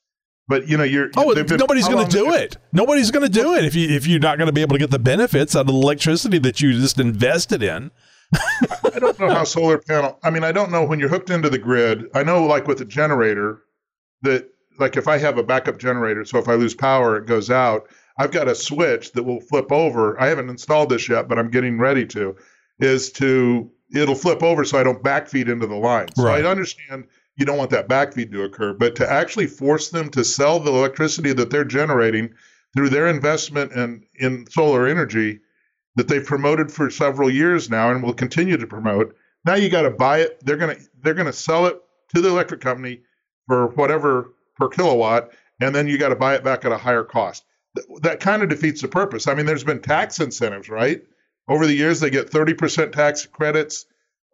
But 0.48 0.66
you 0.68 0.76
know, 0.76 0.84
you're 0.84 1.10
oh, 1.16 1.32
been, 1.32 1.46
nobody's 1.58 1.88
going 1.88 2.04
to 2.04 2.10
do 2.10 2.32
it. 2.32 2.56
Nobody's 2.72 3.12
going 3.12 3.24
to 3.24 3.32
do 3.32 3.54
it 3.54 3.64
if 3.64 3.74
you 3.74 3.88
if 3.88 4.06
you're 4.06 4.18
not 4.18 4.36
going 4.36 4.48
to 4.48 4.52
be 4.52 4.62
able 4.62 4.74
to 4.74 4.80
get 4.80 4.90
the 4.90 4.98
benefits 4.98 5.54
out 5.54 5.60
of 5.60 5.66
the 5.68 5.72
electricity 5.74 6.38
that 6.38 6.60
you 6.60 6.72
just 6.72 6.98
invested 6.98 7.62
in. 7.62 7.92
I 8.32 8.98
don't 8.98 9.18
know 9.18 9.28
how 9.28 9.44
solar 9.44 9.78
panel. 9.78 10.18
I 10.22 10.30
mean, 10.30 10.44
I 10.44 10.52
don't 10.52 10.70
know 10.70 10.84
when 10.84 11.00
you're 11.00 11.08
hooked 11.08 11.30
into 11.30 11.50
the 11.50 11.58
grid. 11.58 12.06
I 12.14 12.22
know, 12.22 12.44
like 12.44 12.66
with 12.66 12.80
a 12.80 12.84
generator, 12.84 13.62
that 14.22 14.48
like 14.78 14.96
if 14.96 15.08
I 15.08 15.18
have 15.18 15.38
a 15.38 15.42
backup 15.42 15.78
generator, 15.78 16.24
so 16.24 16.38
if 16.38 16.48
I 16.48 16.54
lose 16.54 16.74
power, 16.74 17.16
it 17.16 17.26
goes 17.26 17.50
out. 17.50 17.88
I've 18.18 18.32
got 18.32 18.48
a 18.48 18.54
switch 18.54 19.12
that 19.12 19.22
will 19.22 19.40
flip 19.40 19.72
over. 19.72 20.20
I 20.20 20.26
haven't 20.26 20.50
installed 20.50 20.90
this 20.90 21.08
yet, 21.08 21.28
but 21.28 21.38
I'm 21.38 21.50
getting 21.50 21.78
ready 21.78 22.06
to. 22.06 22.36
Is 22.78 23.10
to 23.12 23.70
it'll 23.94 24.14
flip 24.14 24.42
over 24.42 24.64
so 24.64 24.78
I 24.78 24.82
don't 24.82 25.02
backfeed 25.02 25.48
into 25.48 25.66
the 25.66 25.76
line. 25.76 26.08
So 26.16 26.24
right. 26.24 26.44
I 26.44 26.48
understand 26.48 27.06
you 27.36 27.44
don't 27.44 27.58
want 27.58 27.70
that 27.70 27.88
backfeed 27.88 28.30
to 28.32 28.42
occur, 28.42 28.74
but 28.74 28.94
to 28.96 29.10
actually 29.10 29.46
force 29.46 29.90
them 29.90 30.10
to 30.10 30.24
sell 30.24 30.60
the 30.60 30.70
electricity 30.70 31.32
that 31.32 31.50
they're 31.50 31.64
generating 31.64 32.34
through 32.74 32.90
their 32.90 33.08
investment 33.08 33.72
in 33.72 34.04
in 34.18 34.46
solar 34.50 34.86
energy 34.86 35.40
that 36.00 36.08
they've 36.08 36.24
promoted 36.24 36.72
for 36.72 36.88
several 36.88 37.28
years 37.28 37.68
now 37.68 37.90
and 37.90 38.02
will 38.02 38.14
continue 38.14 38.56
to 38.56 38.66
promote. 38.66 39.14
Now 39.44 39.56
you 39.56 39.68
got 39.68 39.82
to 39.82 39.90
buy 39.90 40.20
it. 40.20 40.42
They're 40.42 40.56
gonna 40.56 40.78
they're 41.02 41.12
gonna 41.12 41.30
sell 41.30 41.66
it 41.66 41.78
to 42.14 42.22
the 42.22 42.30
electric 42.30 42.62
company 42.62 43.02
for 43.46 43.66
whatever 43.72 44.32
per 44.56 44.68
kilowatt, 44.68 45.28
and 45.60 45.74
then 45.74 45.88
you 45.88 45.98
got 45.98 46.08
to 46.08 46.16
buy 46.16 46.36
it 46.36 46.42
back 46.42 46.64
at 46.64 46.72
a 46.72 46.78
higher 46.78 47.04
cost. 47.04 47.44
That 48.00 48.18
kind 48.18 48.42
of 48.42 48.48
defeats 48.48 48.80
the 48.80 48.88
purpose. 48.88 49.28
I 49.28 49.34
mean, 49.34 49.44
there's 49.44 49.62
been 49.62 49.82
tax 49.82 50.20
incentives, 50.20 50.70
right? 50.70 51.02
Over 51.48 51.66
the 51.66 51.74
years, 51.74 52.00
they 52.00 52.08
get 52.08 52.30
30% 52.30 52.92
tax 52.92 53.26
credits, 53.26 53.84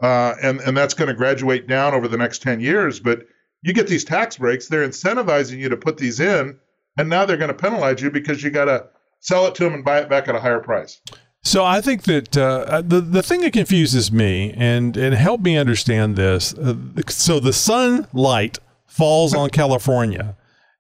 uh, 0.00 0.36
and 0.40 0.60
and 0.60 0.76
that's 0.76 0.94
going 0.94 1.08
to 1.08 1.14
graduate 1.14 1.66
down 1.66 1.94
over 1.94 2.06
the 2.06 2.16
next 2.16 2.42
10 2.42 2.60
years. 2.60 3.00
But 3.00 3.26
you 3.62 3.72
get 3.72 3.88
these 3.88 4.04
tax 4.04 4.38
breaks; 4.38 4.68
they're 4.68 4.86
incentivizing 4.86 5.58
you 5.58 5.70
to 5.70 5.76
put 5.76 5.98
these 5.98 6.20
in, 6.20 6.60
and 6.96 7.08
now 7.08 7.24
they're 7.26 7.36
going 7.36 7.48
to 7.48 7.54
penalize 7.54 8.00
you 8.00 8.12
because 8.12 8.40
you 8.44 8.50
got 8.50 8.66
to 8.66 8.86
sell 9.18 9.48
it 9.48 9.56
to 9.56 9.64
them 9.64 9.74
and 9.74 9.84
buy 9.84 9.98
it 9.98 10.08
back 10.08 10.28
at 10.28 10.36
a 10.36 10.40
higher 10.40 10.60
price. 10.60 11.00
So 11.46 11.64
I 11.64 11.80
think 11.80 12.02
that 12.04 12.36
uh, 12.36 12.82
the 12.84 13.00
the 13.00 13.22
thing 13.22 13.42
that 13.42 13.52
confuses 13.52 14.10
me 14.10 14.52
and 14.56 14.96
and 14.96 15.14
help 15.14 15.40
me 15.40 15.56
understand 15.56 16.16
this. 16.16 16.52
Uh, 16.54 16.74
so 17.08 17.38
the 17.38 17.52
sunlight 17.52 18.58
falls 18.84 19.32
on 19.32 19.50
California, 19.50 20.34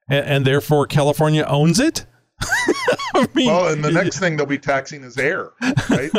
and, 0.08 0.26
and 0.26 0.44
therefore 0.44 0.88
California 0.88 1.44
owns 1.44 1.78
it. 1.78 2.04
I 3.14 3.28
mean, 3.32 3.46
well, 3.46 3.68
and 3.68 3.84
the 3.84 3.92
next 3.92 4.18
thing 4.18 4.36
they'll 4.36 4.44
be 4.44 4.58
taxing 4.58 5.04
is 5.04 5.16
air. 5.16 5.52
Right? 5.88 6.10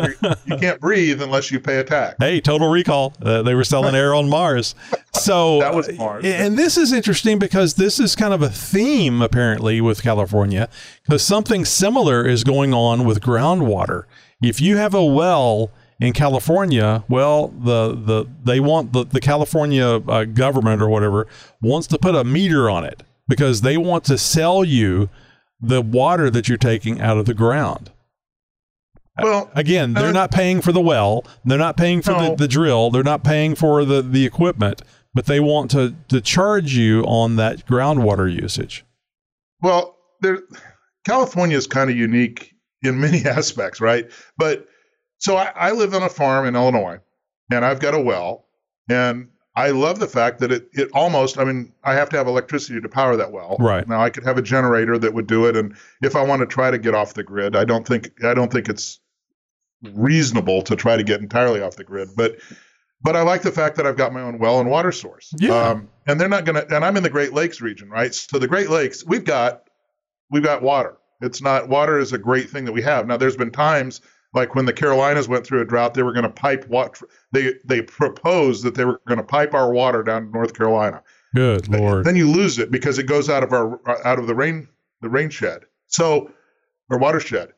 you 0.45 0.57
can't 0.57 0.79
breathe 0.79 1.21
unless 1.21 1.51
you 1.51 1.59
pay 1.59 1.79
a 1.79 1.83
tax. 1.83 2.15
Hey, 2.17 2.39
Total 2.39 2.69
Recall. 2.69 3.13
Uh, 3.21 3.41
they 3.41 3.53
were 3.53 3.65
selling 3.65 3.95
air 3.95 4.15
on 4.15 4.29
Mars. 4.29 4.75
So 5.11 5.59
that 5.59 5.75
was 5.75 5.91
Mars. 5.97 6.23
And 6.25 6.57
this 6.57 6.77
is 6.77 6.93
interesting 6.93 7.37
because 7.37 7.73
this 7.73 7.99
is 7.99 8.15
kind 8.15 8.33
of 8.33 8.41
a 8.41 8.49
theme 8.49 9.21
apparently 9.21 9.81
with 9.81 10.01
California 10.01 10.69
because 11.03 11.21
something 11.21 11.65
similar 11.65 12.25
is 12.25 12.45
going 12.45 12.73
on 12.73 13.03
with 13.03 13.19
groundwater. 13.19 14.05
If 14.41 14.61
you 14.61 14.77
have 14.77 14.93
a 14.93 15.03
well 15.03 15.71
in 15.99 16.13
California, 16.13 17.03
well, 17.09 17.47
the 17.47 17.93
the 17.93 18.25
they 18.43 18.59
want 18.59 18.93
the 18.93 19.03
the 19.03 19.19
California 19.19 19.85
uh, 19.85 20.25
government 20.25 20.81
or 20.81 20.89
whatever 20.89 21.27
wants 21.61 21.87
to 21.87 21.97
put 21.97 22.15
a 22.15 22.23
meter 22.23 22.69
on 22.69 22.83
it 22.83 23.03
because 23.27 23.61
they 23.61 23.77
want 23.77 24.03
to 24.05 24.17
sell 24.17 24.63
you 24.63 25.09
the 25.59 25.81
water 25.81 26.29
that 26.29 26.47
you're 26.47 26.57
taking 26.57 27.01
out 27.01 27.17
of 27.17 27.25
the 27.25 27.33
ground. 27.33 27.91
Well, 29.19 29.49
again, 29.55 29.93
they're 29.93 30.09
uh, 30.09 30.11
not 30.11 30.29
paying 30.29 30.61
for 30.61 30.71
the 30.71 30.79
well, 30.79 31.25
they're 31.43 31.57
not 31.57 31.75
paying 31.75 32.03
for 32.03 32.11
no. 32.11 32.29
the, 32.29 32.35
the 32.35 32.47
drill, 32.47 32.91
they're 32.91 33.03
not 33.03 33.23
paying 33.23 33.55
for 33.55 33.83
the 33.83 34.03
the 34.03 34.25
equipment, 34.25 34.83
but 35.15 35.25
they 35.25 35.39
want 35.39 35.71
to 35.71 35.95
to 36.09 36.21
charge 36.21 36.75
you 36.75 37.01
on 37.05 37.37
that 37.37 37.65
groundwater 37.65 38.31
usage. 38.31 38.85
Well, 39.61 39.97
there 40.21 40.43
California 41.05 41.57
is 41.57 41.65
kind 41.65 41.89
of 41.89 41.97
unique 41.97 42.53
in 42.83 42.99
many 42.99 43.25
aspects, 43.25 43.81
right? 43.81 44.09
But 44.37 44.67
so 45.19 45.35
I, 45.35 45.51
I 45.55 45.71
live 45.71 45.93
on 45.93 46.03
a 46.03 46.09
farm 46.09 46.45
in 46.45 46.55
Illinois, 46.55 46.99
and 47.51 47.65
I've 47.65 47.79
got 47.79 47.93
a 47.93 47.99
well, 47.99 48.45
and 48.89 49.29
I 49.57 49.71
love 49.71 49.97
the 49.97 50.07
fact 50.07 50.39
that 50.39 50.51
it 50.51 50.69
it 50.73 50.89
almost 50.93 51.39
I 51.39 51.43
mean 51.43 51.73
I 51.83 51.95
have 51.95 52.09
to 52.09 52.17
have 52.17 52.27
electricity 52.27 52.79
to 52.79 52.87
power 52.87 53.17
that 53.17 53.31
well. 53.31 53.57
Right. 53.59 53.87
Now 53.87 54.01
I 54.01 54.11
could 54.11 54.23
have 54.23 54.37
a 54.37 54.41
generator 54.41 54.99
that 54.99 55.15
would 55.15 55.25
do 55.25 55.47
it 55.47 55.57
and 55.57 55.75
if 56.03 56.15
I 56.15 56.23
want 56.23 56.41
to 56.41 56.45
try 56.45 56.69
to 56.69 56.77
get 56.77 56.93
off 56.93 57.15
the 57.15 57.23
grid, 57.23 57.55
I 57.55 57.65
don't 57.65 57.85
think 57.85 58.11
I 58.23 58.35
don't 58.35 58.51
think 58.51 58.69
it's 58.69 58.99
reasonable 59.93 60.61
to 60.63 60.75
try 60.75 60.95
to 60.95 61.03
get 61.03 61.21
entirely 61.21 61.61
off 61.61 61.75
the 61.75 61.83
grid, 61.83 62.09
but 62.15 62.37
but 63.01 63.15
I 63.15 63.23
like 63.23 63.41
the 63.41 63.51
fact 63.51 63.77
that 63.77 63.87
I've 63.87 63.97
got 63.97 64.13
my 64.13 64.21
own 64.21 64.37
well 64.37 64.59
and 64.59 64.69
water 64.69 64.91
source. 64.91 65.33
Yeah. 65.37 65.55
Um, 65.55 65.89
and 66.05 66.21
they're 66.21 66.29
not 66.29 66.45
going 66.45 66.55
to 66.55 66.75
and 66.75 66.85
I'm 66.85 66.95
in 66.95 67.01
the 67.01 67.09
Great 67.09 67.33
Lakes 67.33 67.59
region, 67.59 67.89
right? 67.89 68.13
So 68.13 68.37
the 68.37 68.47
Great 68.47 68.69
Lakes, 68.69 69.03
we've 69.03 69.25
got 69.25 69.63
we've 70.29 70.43
got 70.43 70.61
water. 70.61 70.97
It's 71.21 71.41
not 71.41 71.69
water 71.69 71.99
is 71.99 72.13
a 72.13 72.17
great 72.17 72.49
thing 72.49 72.65
that 72.65 72.73
we 72.73 72.81
have. 72.83 73.07
Now 73.07 73.17
there's 73.17 73.37
been 73.37 73.51
times 73.51 74.01
like 74.33 74.55
when 74.55 74.65
the 74.65 74.73
Carolinas 74.73 75.27
went 75.27 75.45
through 75.45 75.61
a 75.61 75.65
drought, 75.65 75.93
they 75.93 76.03
were 76.03 76.13
going 76.13 76.23
to 76.23 76.29
pipe 76.29 76.67
water. 76.67 77.07
They 77.31 77.55
they 77.65 77.81
proposed 77.81 78.63
that 78.63 78.75
they 78.75 78.85
were 78.85 79.01
going 79.07 79.17
to 79.17 79.23
pipe 79.23 79.53
our 79.53 79.71
water 79.71 80.03
down 80.03 80.25
to 80.25 80.31
North 80.31 80.53
Carolina. 80.53 81.01
Good 81.35 81.67
lord. 81.69 82.05
Then 82.05 82.15
you 82.15 82.29
lose 82.29 82.59
it 82.59 82.71
because 82.71 82.99
it 82.99 83.03
goes 83.03 83.29
out 83.29 83.43
of 83.43 83.53
our 83.53 83.79
uh, 83.89 84.01
out 84.03 84.19
of 84.19 84.27
the 84.27 84.35
rain 84.35 84.67
the 85.01 85.09
rain 85.09 85.29
shed. 85.29 85.63
So 85.87 86.31
or 86.89 86.97
watershed. 86.97 87.49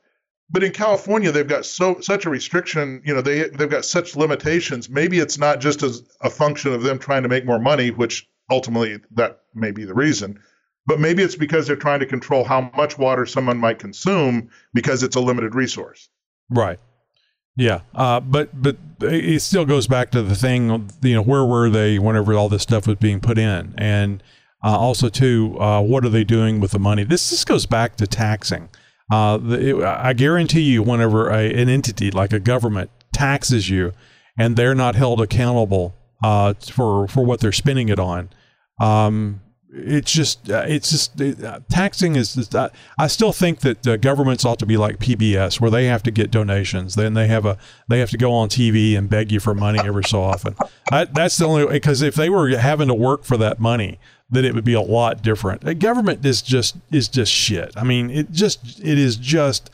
But 0.51 0.63
in 0.63 0.71
California, 0.71 1.31
they've 1.31 1.47
got 1.47 1.65
so 1.65 1.99
such 1.99 2.25
a 2.25 2.29
restriction. 2.29 3.01
You 3.05 3.13
know, 3.13 3.21
they 3.21 3.49
they've 3.49 3.69
got 3.69 3.85
such 3.85 4.15
limitations. 4.15 4.89
Maybe 4.89 5.19
it's 5.19 5.37
not 5.37 5.59
just 5.59 5.83
as 5.83 6.03
a 6.21 6.29
function 6.29 6.73
of 6.73 6.81
them 6.81 6.97
trying 6.97 7.23
to 7.23 7.29
make 7.29 7.45
more 7.45 7.59
money, 7.59 7.91
which 7.91 8.27
ultimately 8.49 8.99
that 9.11 9.41
may 9.53 9.71
be 9.71 9.85
the 9.85 9.93
reason. 9.93 10.39
But 10.89 10.99
maybe 10.99 11.21
it's 11.21 11.35
because 11.35 11.67
they're 11.67 11.75
trying 11.75 11.99
to 11.99 12.07
control 12.07 12.43
how 12.43 12.71
much 12.75 12.97
water 12.97 13.27
someone 13.27 13.59
might 13.59 13.77
consume 13.77 14.49
because 14.73 15.03
it's 15.03 15.15
a 15.15 15.19
limited 15.19 15.53
resource. 15.53 16.09
Right. 16.49 16.79
Yeah. 17.55 17.81
Uh, 17.93 18.19
but 18.21 18.49
but 18.59 18.75
it 19.01 19.39
still 19.43 19.65
goes 19.65 19.85
back 19.85 20.09
to 20.11 20.23
the 20.23 20.35
thing. 20.35 20.89
You 21.03 21.13
know, 21.13 21.21
where 21.21 21.45
were 21.45 21.69
they 21.69 21.99
whenever 21.99 22.33
all 22.33 22.49
this 22.49 22.63
stuff 22.63 22.87
was 22.87 22.95
being 22.95 23.19
put 23.19 23.37
in, 23.37 23.75
and 23.77 24.23
uh, 24.63 24.79
also 24.79 25.09
too, 25.09 25.55
uh, 25.59 25.79
what 25.79 26.03
are 26.05 26.09
they 26.09 26.23
doing 26.23 26.59
with 26.59 26.71
the 26.71 26.79
money? 26.79 27.03
This 27.03 27.29
this 27.29 27.45
goes 27.45 27.67
back 27.67 27.95
to 27.97 28.07
taxing. 28.07 28.69
Uh, 29.11 29.37
the, 29.37 29.69
it, 29.69 29.83
I 29.83 30.13
guarantee 30.13 30.61
you, 30.61 30.81
whenever 30.81 31.29
a, 31.29 31.53
an 31.53 31.69
entity 31.69 32.09
like 32.09 32.33
a 32.33 32.39
government 32.39 32.89
taxes 33.13 33.69
you, 33.69 33.93
and 34.39 34.55
they're 34.55 34.73
not 34.73 34.95
held 34.95 35.21
accountable 35.21 35.93
uh, 36.23 36.55
for 36.55 37.07
for 37.07 37.23
what 37.23 37.41
they're 37.41 37.51
spending 37.51 37.89
it 37.89 37.99
on, 37.99 38.29
um, 38.81 39.41
it's 39.71 40.11
just 40.11 40.49
uh, 40.49 40.65
it's 40.67 40.89
just 40.89 41.21
uh, 41.21 41.59
taxing 41.69 42.15
is 42.15 42.33
just, 42.33 42.55
uh, 42.55 42.69
I 42.97 43.07
still 43.07 43.31
think 43.31 43.59
that 43.59 43.85
uh, 43.87 43.97
governments 43.97 44.43
ought 44.43 44.59
to 44.59 44.65
be 44.65 44.77
like 44.77 44.97
PBS 44.97 45.61
where 45.61 45.69
they 45.69 45.85
have 45.85 46.01
to 46.03 46.11
get 46.11 46.31
donations. 46.31 46.95
Then 46.95 47.13
they 47.13 47.27
have 47.27 47.45
a 47.45 47.57
they 47.87 47.99
have 47.99 48.09
to 48.11 48.17
go 48.17 48.33
on 48.33 48.49
TV 48.49 48.97
and 48.97 49.09
beg 49.09 49.31
you 49.31 49.39
for 49.39 49.53
money 49.53 49.79
every 49.79 50.03
so 50.03 50.21
often. 50.21 50.55
I, 50.91 51.05
that's 51.05 51.37
the 51.37 51.45
only 51.45 51.67
because 51.67 52.01
if 52.01 52.15
they 52.15 52.29
were 52.29 52.49
having 52.57 52.87
to 52.87 52.95
work 52.95 53.23
for 53.23 53.37
that 53.37 53.59
money 53.59 53.99
then 54.31 54.45
it 54.45 54.53
would 54.53 54.63
be 54.63 54.73
a 54.73 54.81
lot 54.81 55.23
different. 55.23 55.67
A 55.67 55.73
government 55.73 56.23
is 56.25 56.41
just 56.41 56.77
is 56.91 57.07
just 57.07 57.31
shit. 57.31 57.73
I 57.75 57.83
mean 57.83 58.09
it 58.09 58.31
just 58.31 58.79
it 58.79 58.97
is 58.97 59.15
just 59.17 59.69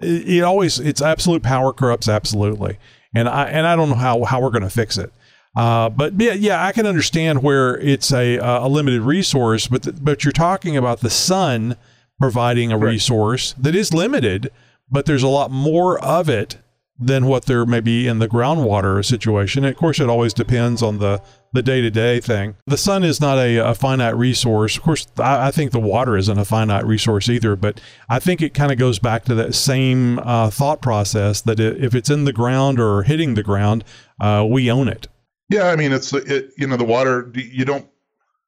it, 0.00 0.28
it 0.28 0.42
always 0.42 0.78
it's 0.78 1.02
absolute 1.02 1.42
power 1.42 1.72
corrupts 1.72 2.08
absolutely. 2.08 2.78
And 3.14 3.28
I 3.28 3.48
and 3.48 3.66
I 3.66 3.76
don't 3.76 3.88
know 3.88 3.94
how 3.94 4.24
how 4.24 4.40
we're 4.40 4.50
going 4.50 4.62
to 4.62 4.70
fix 4.70 4.98
it 4.98 5.12
uh, 5.56 5.88
but 5.88 6.18
yeah, 6.20 6.34
yeah, 6.34 6.64
I 6.64 6.72
can 6.72 6.86
understand 6.86 7.42
where 7.42 7.78
it's 7.78 8.12
a 8.12 8.36
a 8.36 8.68
limited 8.68 9.02
resource, 9.02 9.68
but 9.68 9.82
the, 9.82 9.92
but 9.92 10.24
you're 10.24 10.32
talking 10.32 10.76
about 10.76 11.00
the 11.00 11.10
sun 11.10 11.76
providing 12.20 12.72
a 12.72 12.78
right. 12.78 12.92
resource 12.92 13.54
that 13.58 13.74
is 13.74 13.94
limited, 13.94 14.50
but 14.90 15.06
there's 15.06 15.22
a 15.22 15.28
lot 15.28 15.50
more 15.50 16.02
of 16.04 16.28
it 16.28 16.58
than 17.00 17.26
what 17.26 17.46
there 17.46 17.64
may 17.64 17.80
be 17.80 18.08
in 18.08 18.18
the 18.18 18.28
groundwater 18.28 19.04
situation. 19.04 19.64
And 19.64 19.72
of 19.72 19.78
course, 19.78 20.00
it 20.00 20.08
always 20.08 20.34
depends 20.34 20.82
on 20.82 20.98
the 20.98 21.22
the 21.52 21.62
day 21.62 21.80
to 21.80 21.90
day 21.90 22.20
thing. 22.20 22.56
The 22.66 22.76
sun 22.76 23.04
is 23.04 23.20
not 23.20 23.38
a, 23.38 23.56
a 23.56 23.74
finite 23.74 24.16
resource. 24.16 24.76
Of 24.76 24.82
course, 24.82 25.06
I, 25.18 25.46
I, 25.46 25.50
think 25.50 25.70
the 25.70 25.80
water 25.80 26.14
isn't 26.16 26.38
a 26.38 26.44
finite 26.44 26.84
resource 26.84 27.30
either. 27.30 27.56
But 27.56 27.80
I 28.10 28.18
think 28.18 28.42
it 28.42 28.52
kind 28.52 28.70
of 28.70 28.76
goes 28.76 28.98
back 28.98 29.24
to 29.24 29.34
that 29.36 29.54
same 29.54 30.18
uh, 30.18 30.50
thought 30.50 30.82
process 30.82 31.40
that 31.42 31.58
if 31.58 31.94
it's 31.94 32.10
in 32.10 32.24
the 32.24 32.34
ground 32.34 32.78
or 32.78 33.04
hitting 33.04 33.32
the 33.32 33.42
ground, 33.42 33.82
uh, 34.20 34.46
we 34.48 34.70
own 34.70 34.88
it. 34.88 35.08
Yeah, 35.48 35.68
I 35.68 35.76
mean 35.76 35.92
it's 35.92 36.12
it. 36.12 36.52
You 36.56 36.66
know, 36.66 36.76
the 36.76 36.84
water 36.84 37.30
you 37.34 37.64
don't. 37.64 37.88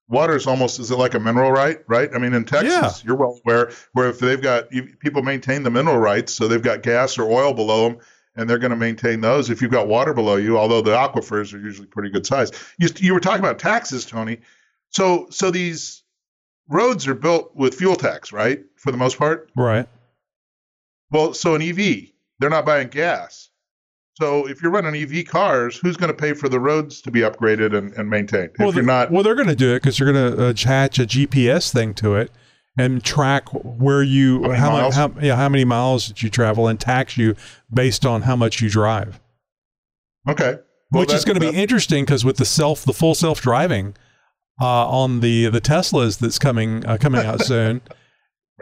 Water 0.09 0.35
is 0.35 0.47
almost 0.49 0.81
is 0.81 0.91
it 0.91 0.97
like 0.97 1.15
a 1.15 1.21
mineral 1.21 1.53
right? 1.53 1.79
Right. 1.87 2.11
I 2.13 2.19
mean, 2.19 2.35
in 2.35 2.45
Texas, 2.45 2.73
yeah. 2.73 3.07
you're 3.07 3.17
well 3.17 3.39
aware 3.45 3.71
where 3.93 4.09
if 4.09 4.19
they've 4.19 4.43
got 4.43 4.69
people 4.99 5.23
maintain 5.23 5.63
the 5.63 5.71
mineral 5.71 5.99
rights, 5.99 6.35
so 6.35 6.49
they've 6.49 6.61
got 6.61 6.83
gas 6.83 7.17
or 7.17 7.31
oil 7.31 7.55
below 7.55 7.89
them, 7.89 7.99
and 8.35 8.51
they're 8.51 8.59
going 8.59 8.73
to 8.73 8.77
maintain 8.77 9.21
those. 9.21 9.51
If 9.51 9.63
you've 9.63 9.71
got 9.71 9.87
water 9.87 10.13
below 10.13 10.37
you, 10.37 10.59
although 10.59 10.81
the 10.81 10.91
aquifers 10.91 11.55
are 11.55 11.61
usually 11.61 11.87
pretty 11.87 12.11
good 12.11 12.27
size. 12.27 12.51
You 12.79 12.89
you 12.97 13.15
were 13.15 13.21
talking 13.21 13.41
about 13.41 13.61
taxes, 13.61 14.05
Tony. 14.05 14.41
So 14.91 15.29
so 15.31 15.53
these 15.53 16.03
roads 16.69 17.07
are 17.07 17.15
built 17.15 17.55
with 17.55 17.75
fuel 17.75 17.97
tax, 17.97 18.33
right? 18.33 18.65
For 18.77 18.91
the 18.91 18.99
most 18.99 19.19
part. 19.19 19.51
Right. 19.57 19.89
Well, 21.11 21.35
so 21.35 21.55
an 21.55 21.63
EV, 21.63 22.09
they're 22.39 22.51
not 22.51 22.65
buying 22.65 22.89
gas. 22.89 23.50
So 24.21 24.47
if 24.47 24.61
you're 24.61 24.71
running 24.71 24.95
EV 24.95 25.25
cars, 25.25 25.79
who's 25.79 25.97
going 25.97 26.15
to 26.15 26.17
pay 26.17 26.35
for 26.35 26.51
the 26.51 26.61
roads 26.61 27.01
to 27.03 27.11
be 27.11 27.21
upgraded 27.21 27.75
and, 27.77 27.91
and 27.95 28.11
maintained? 28.11 28.51
Well, 28.59 28.69
if 28.69 28.75
you're 28.75 28.85
not, 28.85 29.11
well, 29.11 29.23
they're 29.23 29.35
going 29.35 29.49
to 29.49 29.57
do 29.57 29.75
it 29.75 29.79
because 29.81 29.99
you're 29.99 30.13
going 30.13 30.37
to 30.37 30.49
attach 30.49 30.99
a 30.99 31.05
GPS 31.05 31.73
thing 31.73 31.95
to 31.95 32.17
it 32.17 32.31
and 32.77 33.03
track 33.03 33.49
where 33.53 34.03
you 34.03 34.53
how, 34.53 34.77
how, 34.77 34.91
how, 34.91 35.13
yeah 35.21 35.37
how 35.37 35.49
many 35.49 35.65
miles 35.65 36.09
that 36.09 36.23
you 36.23 36.29
travel 36.29 36.69
and 36.69 36.79
tax 36.79 37.17
you 37.17 37.35
based 37.73 38.05
on 38.05 38.23
how 38.23 38.37
much 38.37 38.61
you 38.61 38.69
drive. 38.69 39.21
Okay, 40.29 40.59
well, 40.91 41.01
which 41.01 41.09
that, 41.09 41.17
is 41.17 41.25
going 41.25 41.41
to 41.41 41.53
be 41.53 41.57
interesting 41.57 42.05
because 42.05 42.23
with 42.23 42.37
the 42.37 42.45
self 42.45 42.85
the 42.85 42.93
full 42.93 43.15
self 43.15 43.41
driving 43.41 43.97
uh, 44.61 44.87
on 44.87 45.21
the 45.21 45.49
the 45.49 45.63
Teslas 45.63 46.19
that's 46.19 46.39
coming 46.39 46.85
uh, 46.85 46.99
coming 46.99 47.25
out 47.25 47.41
soon, 47.47 47.81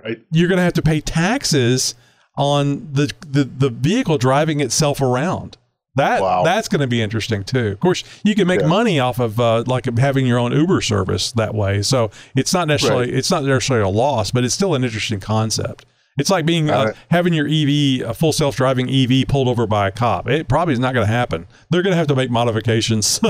right? 0.04 0.18
You're 0.30 0.48
going 0.48 0.58
to 0.58 0.64
have 0.64 0.74
to 0.74 0.82
pay 0.82 1.00
taxes 1.00 1.96
on 2.38 2.88
the, 2.92 3.12
the, 3.28 3.44
the 3.44 3.68
vehicle 3.68 4.16
driving 4.16 4.60
itself 4.60 5.02
around. 5.02 5.58
That 5.96 6.22
wow. 6.22 6.44
that's 6.44 6.68
going 6.68 6.80
to 6.80 6.86
be 6.86 7.02
interesting 7.02 7.42
too. 7.42 7.66
Of 7.68 7.80
course, 7.80 8.04
you 8.22 8.36
can 8.36 8.46
make 8.46 8.60
yeah. 8.60 8.66
money 8.66 9.00
off 9.00 9.18
of 9.18 9.40
uh, 9.40 9.64
like 9.66 9.86
having 9.98 10.26
your 10.26 10.38
own 10.38 10.52
Uber 10.52 10.80
service 10.80 11.32
that 11.32 11.56
way. 11.56 11.82
So 11.82 12.12
it's 12.36 12.54
not 12.54 12.68
necessarily 12.68 13.06
right. 13.06 13.14
it's 13.14 13.32
not 13.32 13.42
necessarily 13.42 13.84
a 13.84 13.88
loss, 13.88 14.30
but 14.30 14.44
it's 14.44 14.54
still 14.54 14.76
an 14.76 14.84
interesting 14.84 15.18
concept. 15.18 15.84
It's 16.18 16.30
like 16.30 16.44
being 16.44 16.68
uh, 16.68 16.92
having 17.10 17.32
your 17.32 17.46
EV, 17.46 18.08
a 18.08 18.14
full 18.14 18.32
self 18.32 18.56
driving 18.56 18.90
EV, 18.90 19.26
pulled 19.28 19.48
over 19.48 19.66
by 19.66 19.88
a 19.88 19.90
cop. 19.90 20.28
It 20.28 20.48
probably 20.48 20.74
is 20.74 20.80
not 20.80 20.94
going 20.94 21.06
to 21.06 21.12
happen. 21.12 21.46
They're 21.70 21.82
going 21.82 21.92
to 21.92 21.96
have 21.96 22.08
to 22.08 22.16
make 22.16 22.30
modifications 22.30 23.06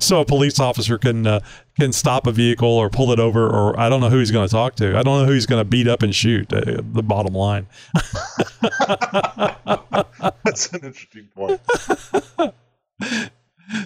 so 0.00 0.20
a 0.20 0.24
police 0.24 0.58
officer 0.58 0.98
can 0.98 1.26
uh, 1.26 1.40
can 1.78 1.92
stop 1.92 2.26
a 2.26 2.32
vehicle 2.32 2.68
or 2.68 2.88
pull 2.88 3.12
it 3.12 3.20
over, 3.20 3.46
or 3.46 3.78
I 3.78 3.88
don't 3.88 4.00
know 4.00 4.08
who 4.08 4.18
he's 4.18 4.30
going 4.30 4.48
to 4.48 4.52
talk 4.52 4.76
to. 4.76 4.98
I 4.98 5.02
don't 5.02 5.20
know 5.20 5.26
who 5.26 5.32
he's 5.32 5.46
going 5.46 5.60
to 5.60 5.68
beat 5.68 5.86
up 5.86 6.02
and 6.02 6.14
shoot. 6.14 6.52
Uh, 6.52 6.80
the 6.82 7.02
bottom 7.02 7.34
line. 7.34 7.66
That's 10.44 10.72
an 10.72 10.84
interesting 10.84 11.28
point. 11.34 11.60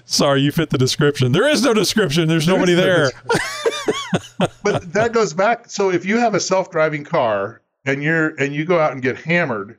Sorry, 0.04 0.42
you 0.42 0.52
fit 0.52 0.70
the 0.70 0.78
description. 0.78 1.32
There 1.32 1.48
is 1.48 1.64
no 1.64 1.74
description. 1.74 2.28
There's 2.28 2.46
there 2.46 2.54
nobody 2.54 2.74
there. 2.74 3.11
but 4.62 4.92
that 4.92 5.12
goes 5.12 5.32
back. 5.32 5.68
So 5.68 5.90
if 5.90 6.04
you 6.04 6.18
have 6.18 6.35
a 6.35 6.40
self-driving 6.40 7.04
car 7.04 7.62
and 7.85 8.03
you're 8.03 8.29
and 8.37 8.55
you 8.55 8.64
go 8.64 8.79
out 8.79 8.92
and 8.92 9.03
get 9.03 9.16
hammered, 9.18 9.79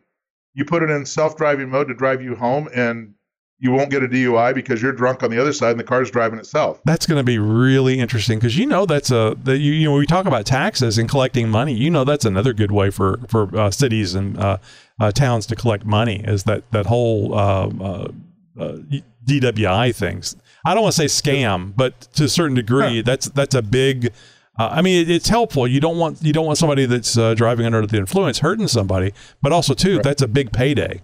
you 0.54 0.66
put 0.66 0.84
it 0.84 0.89
in 0.89 1.06
self-driving 1.06 1.70
mode 1.70 1.88
to 1.88 1.94
drive 1.94 2.22
you 2.22 2.36
home, 2.36 2.70
and 2.74 3.13
you 3.60 3.72
won't 3.72 3.89
get 3.89 4.04
a 4.04 4.08
DUI 4.10 4.54
because 4.54 4.82
you're 4.82 4.92
drunk 4.92 5.24
on 5.24 5.32
the 5.32 5.39
other 5.39 5.54
side 5.54 5.72
and 5.72 5.80
the 5.80 5.86
car's 5.86 6.12
driving 6.12 6.38
itself. 6.38 6.82
That's 6.84 7.06
going 7.06 7.20
to 7.20 7.24
be 7.24 7.39
really 7.39 7.98
interesting 7.98 8.38
because 8.38 8.58
you 8.58 8.66
know 8.66 8.86
that's 8.86 9.10
a 9.10 9.38
that 9.44 9.60
you, 9.60 9.72
you 9.72 9.86
know 9.86 9.96
we 9.96 10.06
talk 10.06 10.26
about 10.26 10.46
taxes 10.46 10.98
and 10.98 11.08
collecting 11.08 11.50
money. 11.50 11.74
You 11.74 11.89
know 11.89 12.04
that's 12.04 12.26
another 12.26 12.52
good 12.52 12.72
way 12.72 12.89
for 12.89 13.20
for 13.28 13.56
uh, 13.58 13.72
cities 13.72 14.16
and 14.16 14.38
uh, 14.38 14.58
uh, 15.00 15.12
towns 15.12 15.46
to 15.48 15.56
collect 15.56 15.86
money 15.86 16.24
is 16.26 16.44
that 16.44 16.70
that 16.72 16.88
whole 16.88 17.34
uh, 17.34 17.70
uh, 17.80 18.08
uh, 18.60 18.78
DWI 19.26 19.96
things. 19.96 20.36
I 20.66 20.74
don't 20.74 20.84
want 20.84 20.96
to 20.96 21.08
say 21.08 21.32
scam, 21.32 21.74
but 21.76 22.02
to 22.16 22.26
a 22.26 22.30
certain 22.30 22.56
degree, 22.56 23.02
that's 23.02 23.30
that's 23.30 23.56
a 23.56 23.62
big 23.62 24.12
uh, 24.58 24.70
I 24.72 24.82
mean, 24.82 25.02
it, 25.02 25.10
it's 25.10 25.30
helpful. 25.30 25.68
You 25.68 25.80
don't 25.80 25.98
want 25.98 26.22
you 26.22 26.32
don't 26.32 26.46
want 26.46 26.58
somebody 26.58 26.86
that's 26.86 27.18
uh, 27.18 27.34
driving 27.34 27.66
under 27.66 27.86
the 27.86 27.98
influence 27.98 28.39
hurting 28.39 28.68
somebody, 28.68 29.13
but 29.42 29.52
also 29.52 29.74
too, 29.74 29.96
right. 29.96 30.04
that's 30.04 30.22
a 30.22 30.28
big 30.28 30.52
payday. 30.52 31.02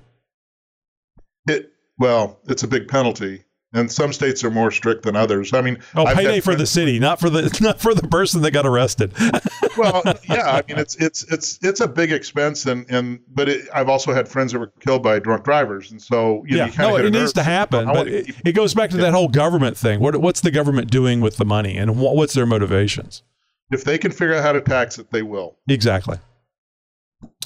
It 1.47 1.71
well, 1.97 2.39
it's 2.47 2.61
a 2.61 2.67
big 2.67 2.87
penalty, 2.87 3.43
and 3.73 3.91
some 3.91 4.13
states 4.13 4.43
are 4.43 4.51
more 4.51 4.69
strict 4.69 5.01
than 5.01 5.15
others. 5.15 5.51
I 5.51 5.61
mean, 5.61 5.79
oh, 5.95 6.05
I've 6.05 6.15
payday 6.15 6.41
for 6.41 6.53
the 6.53 6.67
city, 6.67 6.99
not 6.99 7.19
for 7.19 7.31
the 7.31 7.57
not 7.61 7.81
for 7.81 7.95
the 7.95 8.07
person 8.07 8.43
that 8.43 8.51
got 8.51 8.67
arrested. 8.67 9.13
well, 9.77 10.03
yeah, 10.29 10.51
I 10.51 10.63
mean, 10.67 10.77
it's 10.77 10.95
it's 10.97 11.23
it's 11.31 11.57
it's 11.63 11.79
a 11.79 11.87
big 11.87 12.11
expense, 12.11 12.67
and 12.67 12.85
and 12.87 13.19
but 13.33 13.49
it, 13.49 13.67
I've 13.73 13.89
also 13.89 14.13
had 14.13 14.27
friends 14.27 14.51
that 14.51 14.59
were 14.59 14.71
killed 14.79 15.01
by 15.01 15.17
drunk 15.17 15.43
drivers, 15.43 15.89
and 15.89 15.99
so 15.99 16.43
you 16.45 16.57
yeah, 16.57 16.67
know, 16.77 16.89
no, 16.89 16.97
it 16.97 17.09
needs 17.09 17.33
to 17.33 17.43
happen. 17.43 17.87
But 17.87 18.07
it, 18.07 18.35
it, 18.45 18.51
goes 18.51 18.75
back 18.75 18.91
to 18.91 18.97
yeah. 18.97 19.05
that 19.05 19.13
whole 19.13 19.27
government 19.27 19.75
thing. 19.75 19.99
What 20.01 20.17
what's 20.17 20.41
the 20.41 20.51
government 20.51 20.91
doing 20.91 21.19
with 21.19 21.37
the 21.37 21.45
money, 21.45 21.77
and 21.77 21.99
what, 21.99 22.15
what's 22.15 22.35
their 22.35 22.45
motivations? 22.45 23.23
If 23.71 23.83
they 23.83 23.97
can 23.97 24.11
figure 24.11 24.35
out 24.35 24.43
how 24.43 24.51
to 24.51 24.61
tax 24.61 24.97
it, 24.97 25.11
they 25.11 25.21
will. 25.21 25.57
Exactly. 25.67 26.17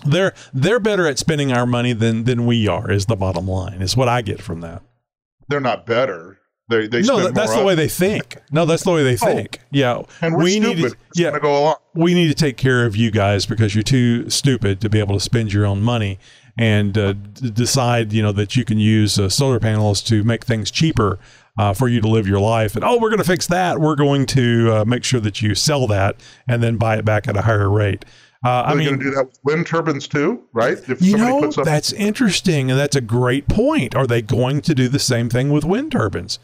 They're 0.05 0.33
they're 0.53 0.79
better 0.79 1.07
at 1.07 1.17
spending 1.17 1.51
our 1.51 1.65
money 1.65 1.93
than 1.93 2.25
than 2.25 2.45
we 2.45 2.67
are. 2.67 2.91
Is 2.91 3.07
the 3.07 3.15
bottom 3.15 3.47
line? 3.47 3.81
Is 3.81 3.97
what 3.97 4.07
I 4.07 4.21
get 4.21 4.41
from 4.41 4.62
that. 4.62 4.81
They're 5.47 5.59
not 5.59 5.86
better. 5.86 6.39
They, 6.69 6.88
they 6.88 7.01
no, 7.01 7.29
that's 7.29 7.53
the 7.53 7.63
way 7.63 7.75
they 7.75 7.89
think. 7.89 8.38
No, 8.49 8.65
that's 8.65 8.83
the 8.83 8.91
way 8.91 9.03
they 9.03 9.15
oh. 9.15 9.17
think. 9.17 9.59
Oh, 9.59 9.65
yeah, 9.71 10.01
and 10.21 10.38
we 10.38 10.51
stupid. 10.51 10.77
need 10.77 10.89
to, 10.89 10.97
yeah, 11.15 11.38
go 11.39 11.62
along. 11.62 11.75
we 11.93 12.13
need 12.13 12.29
to 12.29 12.33
take 12.33 12.55
care 12.55 12.86
of 12.86 12.95
you 12.95 13.12
guys 13.12 13.45
because 13.45 13.75
you're 13.75 13.83
too 13.83 14.29
stupid 14.29 14.79
to 14.81 14.89
be 14.89 14.99
able 14.99 15.15
to 15.15 15.19
spend 15.19 15.51
your 15.51 15.65
own 15.65 15.81
money 15.81 16.19
and 16.57 16.97
uh, 16.97 17.13
decide, 17.13 18.13
you 18.13 18.21
know, 18.21 18.31
that 18.31 18.55
you 18.55 18.63
can 18.63 18.79
use 18.79 19.19
uh, 19.19 19.27
solar 19.27 19.59
panels 19.59 20.01
to 20.03 20.23
make 20.23 20.45
things 20.45 20.71
cheaper 20.71 21.19
uh, 21.58 21.74
for 21.74 21.88
you 21.88 22.02
to 22.02 22.08
live 22.08 22.28
your 22.28 22.39
life. 22.39 22.76
And 22.76 22.84
oh, 22.84 22.98
we're 23.00 23.10
going 23.10 23.20
to 23.20 23.28
fix 23.28 23.48
that. 23.48 23.80
We're 23.80 23.96
going 23.96 24.26
to 24.28 24.72
uh, 24.72 24.86
make 24.86 25.04
sure 25.04 25.20
that 25.20 25.42
you 25.42 25.56
sell 25.56 25.88
that 25.88 26.16
and 26.48 26.63
then 26.63 26.78
buy 26.78 26.98
it 26.98 27.06
back 27.06 27.28
at 27.28 27.38
a 27.38 27.42
higher 27.42 27.70
rate. 27.70 28.06
Uh, 28.44 28.63
I 28.66 28.74
mean, 28.74 28.88
going 28.88 29.00
to 29.00 29.06
do 29.06 29.12
that 29.12 29.28
with 29.28 29.39
wind 29.46 29.68
turbines 29.68 30.08
too, 30.08 30.44
right? 30.52 30.78
If 30.89 31.02
you 31.02 31.16
know, 31.16 31.50
that's 31.50 31.94
interesting, 31.94 32.70
and 32.70 32.78
that's 32.78 32.96
a 32.96 33.02
great 33.02 33.48
point. 33.48 33.96
Are 33.96 34.06
they 34.06 34.22
going 34.22 34.62
to 34.62 34.76
do 34.76 34.89
the 34.89 35.00
same 35.00 35.30
thing 35.30 35.50
with 35.50 35.63
wind 35.63 35.94
turbines? 35.94 36.39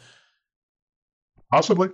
Possibly. 1.51 1.89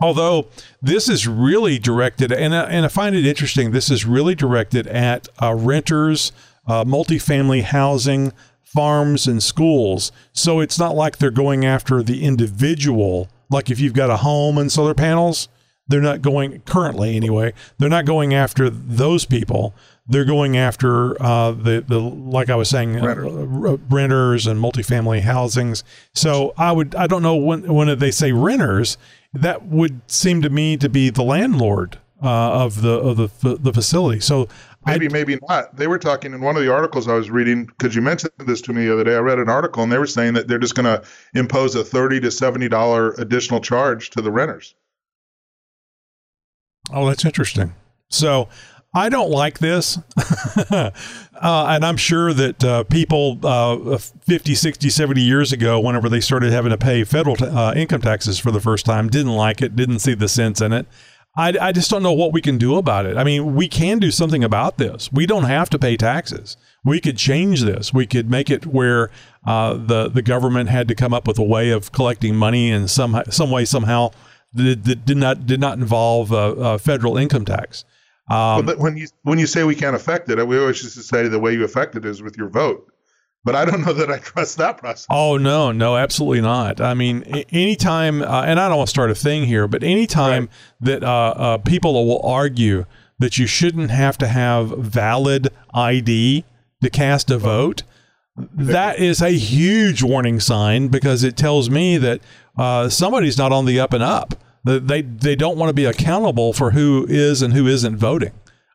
Although 0.00 0.46
this 0.80 1.08
is 1.08 1.26
really 1.26 1.78
directed, 1.78 2.32
and 2.32 2.54
I, 2.54 2.62
and 2.64 2.86
I 2.86 2.88
find 2.88 3.14
it 3.14 3.26
interesting, 3.26 3.72
this 3.72 3.90
is 3.90 4.06
really 4.06 4.34
directed 4.34 4.86
at 4.86 5.28
uh, 5.42 5.54
renters, 5.54 6.32
uh, 6.66 6.84
multifamily 6.84 7.62
housing, 7.62 8.32
farms, 8.76 9.26
and 9.26 9.42
schools. 9.42 10.12
So 10.32 10.60
it's 10.60 10.78
not 10.78 10.94
like 10.94 11.18
they're 11.18 11.30
going 11.30 11.64
after 11.64 12.02
the 12.02 12.22
individual. 12.22 13.28
Like 13.50 13.70
if 13.70 13.80
you've 13.80 13.94
got 13.94 14.10
a 14.10 14.18
home 14.18 14.58
and 14.58 14.70
solar 14.70 14.94
panels, 14.94 15.48
they're 15.88 16.00
not 16.00 16.20
going 16.20 16.60
currently 16.60 17.16
anyway. 17.16 17.54
They're 17.78 17.88
not 17.88 18.04
going 18.04 18.34
after 18.34 18.68
those 18.68 19.24
people. 19.24 19.74
They're 20.08 20.24
going 20.24 20.56
after 20.56 21.20
uh, 21.20 21.52
the 21.52 21.84
the 21.86 21.98
like 21.98 22.50
I 22.50 22.54
was 22.54 22.68
saying, 22.68 22.96
uh, 22.96 23.76
renters 23.88 24.46
and 24.46 24.60
multifamily 24.60 25.22
housings. 25.22 25.82
So 26.14 26.52
I 26.56 26.72
would 26.72 26.94
I 26.94 27.06
don't 27.06 27.22
know 27.22 27.36
when 27.36 27.72
when 27.72 27.98
they 27.98 28.10
say 28.10 28.32
renters, 28.32 28.98
that 29.32 29.66
would 29.66 30.00
seem 30.06 30.42
to 30.42 30.50
me 30.50 30.76
to 30.76 30.88
be 30.88 31.10
the 31.10 31.24
landlord 31.24 31.98
uh, 32.22 32.64
of 32.64 32.82
the 32.82 32.92
of 32.92 33.16
the 33.16 33.56
the 33.56 33.72
facility. 33.72 34.20
So 34.20 34.48
Maybe, 34.86 35.08
maybe 35.08 35.38
not. 35.48 35.74
They 35.76 35.88
were 35.88 35.98
talking 35.98 36.32
in 36.32 36.40
one 36.40 36.56
of 36.56 36.62
the 36.62 36.72
articles 36.72 37.08
I 37.08 37.14
was 37.14 37.28
reading 37.28 37.66
because 37.66 37.94
you 37.96 38.02
mentioned 38.02 38.32
this 38.38 38.60
to 38.62 38.72
me 38.72 38.86
the 38.86 38.92
other 38.92 39.04
day. 39.04 39.16
I 39.16 39.18
read 39.18 39.38
an 39.38 39.48
article 39.48 39.82
and 39.82 39.90
they 39.90 39.98
were 39.98 40.06
saying 40.06 40.34
that 40.34 40.46
they're 40.46 40.58
just 40.58 40.76
going 40.76 40.84
to 40.84 41.02
impose 41.34 41.74
a 41.74 41.82
thirty 41.82 42.20
to 42.20 42.30
seventy 42.30 42.68
dollar 42.68 43.12
additional 43.18 43.60
charge 43.60 44.10
to 44.10 44.22
the 44.22 44.30
renters. 44.30 44.74
Oh, 46.92 47.06
that's 47.08 47.24
interesting. 47.24 47.74
So 48.10 48.48
I 48.94 49.08
don't 49.08 49.30
like 49.30 49.58
this. 49.58 49.98
uh, 50.70 50.90
and 51.42 51.84
I'm 51.84 51.98
sure 51.98 52.32
that 52.32 52.64
uh, 52.64 52.84
people 52.84 53.38
uh, 53.42 53.98
50, 53.98 54.54
60, 54.54 54.88
70 54.88 55.20
years 55.20 55.52
ago, 55.52 55.78
whenever 55.80 56.08
they 56.08 56.20
started 56.20 56.52
having 56.52 56.70
to 56.70 56.78
pay 56.78 57.04
federal 57.04 57.36
t- 57.36 57.44
uh, 57.44 57.74
income 57.74 58.00
taxes 58.00 58.38
for 58.38 58.50
the 58.50 58.60
first 58.60 58.86
time, 58.86 59.08
didn't 59.08 59.34
like 59.34 59.60
it, 59.60 59.76
didn't 59.76 59.98
see 59.98 60.14
the 60.14 60.28
sense 60.28 60.60
in 60.60 60.72
it. 60.72 60.86
I, 61.36 61.54
I 61.60 61.72
just 61.72 61.90
don't 61.90 62.02
know 62.02 62.12
what 62.12 62.32
we 62.32 62.40
can 62.40 62.56
do 62.56 62.76
about 62.76 63.04
it. 63.04 63.16
I 63.16 63.24
mean, 63.24 63.54
we 63.54 63.68
can 63.68 63.98
do 63.98 64.10
something 64.10 64.42
about 64.42 64.78
this. 64.78 65.12
We 65.12 65.26
don't 65.26 65.44
have 65.44 65.68
to 65.70 65.78
pay 65.78 65.96
taxes. 65.96 66.56
We 66.84 67.00
could 67.00 67.18
change 67.18 67.62
this. 67.62 67.92
We 67.92 68.06
could 68.06 68.30
make 68.30 68.48
it 68.48 68.64
where 68.66 69.10
uh, 69.46 69.74
the 69.74 70.08
the 70.08 70.22
government 70.22 70.70
had 70.70 70.88
to 70.88 70.94
come 70.94 71.12
up 71.12 71.26
with 71.26 71.38
a 71.38 71.44
way 71.44 71.70
of 71.70 71.92
collecting 71.92 72.36
money 72.36 72.70
in 72.70 72.88
some 72.88 73.22
some 73.28 73.50
way 73.50 73.64
somehow 73.64 74.12
that, 74.54 74.84
that 74.84 75.04
did 75.04 75.16
not 75.16 75.46
did 75.46 75.60
not 75.60 75.78
involve 75.78 76.32
uh, 76.32 76.52
uh, 76.52 76.78
federal 76.78 77.18
income 77.18 77.44
tax. 77.44 77.84
Um, 78.28 78.66
but 78.66 78.78
when 78.78 78.96
you 78.96 79.06
when 79.22 79.38
you 79.38 79.46
say 79.46 79.64
we 79.64 79.74
can't 79.74 79.94
affect 79.94 80.28
it, 80.30 80.44
we 80.46 80.58
always 80.58 80.80
just 80.80 81.08
say 81.08 81.28
the 81.28 81.38
way 81.38 81.52
you 81.52 81.64
affect 81.64 81.96
it 81.96 82.04
is 82.04 82.22
with 82.22 82.36
your 82.36 82.48
vote. 82.48 82.90
But 83.46 83.54
I 83.54 83.64
don't 83.64 83.86
know 83.86 83.92
that 83.92 84.10
I 84.10 84.18
trust 84.18 84.58
that 84.58 84.78
process. 84.78 85.06
Oh 85.08 85.36
no, 85.36 85.70
no, 85.70 85.96
absolutely 85.96 86.40
not. 86.40 86.80
I 86.80 86.94
mean, 86.94 87.22
anytime, 87.22 88.20
uh, 88.20 88.42
and 88.42 88.58
I 88.58 88.68
don't 88.68 88.78
want 88.78 88.88
to 88.88 88.90
start 88.90 89.12
a 89.12 89.14
thing 89.14 89.44
here, 89.44 89.68
but 89.68 89.84
anytime 89.84 90.42
right. 90.42 90.50
that 90.80 91.04
uh, 91.04 91.34
uh, 91.36 91.58
people 91.58 91.94
will 91.94 92.20
argue 92.28 92.86
that 93.20 93.38
you 93.38 93.46
shouldn't 93.46 93.92
have 93.92 94.18
to 94.18 94.26
have 94.26 94.70
valid 94.70 95.50
ID 95.72 96.44
to 96.82 96.90
cast 96.90 97.30
a 97.30 97.38
vote, 97.38 97.84
that 98.36 98.98
is 98.98 99.22
a 99.22 99.30
huge 99.30 100.02
warning 100.02 100.40
sign 100.40 100.88
because 100.88 101.22
it 101.22 101.36
tells 101.36 101.70
me 101.70 101.98
that 101.98 102.20
uh, 102.58 102.88
somebody's 102.88 103.38
not 103.38 103.52
on 103.52 103.64
the 103.64 103.78
up 103.78 103.92
and 103.92 104.02
up. 104.02 104.34
They 104.64 105.02
they 105.02 105.36
don't 105.36 105.56
want 105.56 105.70
to 105.70 105.74
be 105.74 105.84
accountable 105.84 106.52
for 106.52 106.72
who 106.72 107.06
is 107.08 107.42
and 107.42 107.54
who 107.54 107.68
isn't 107.68 107.96
voting. 107.96 108.32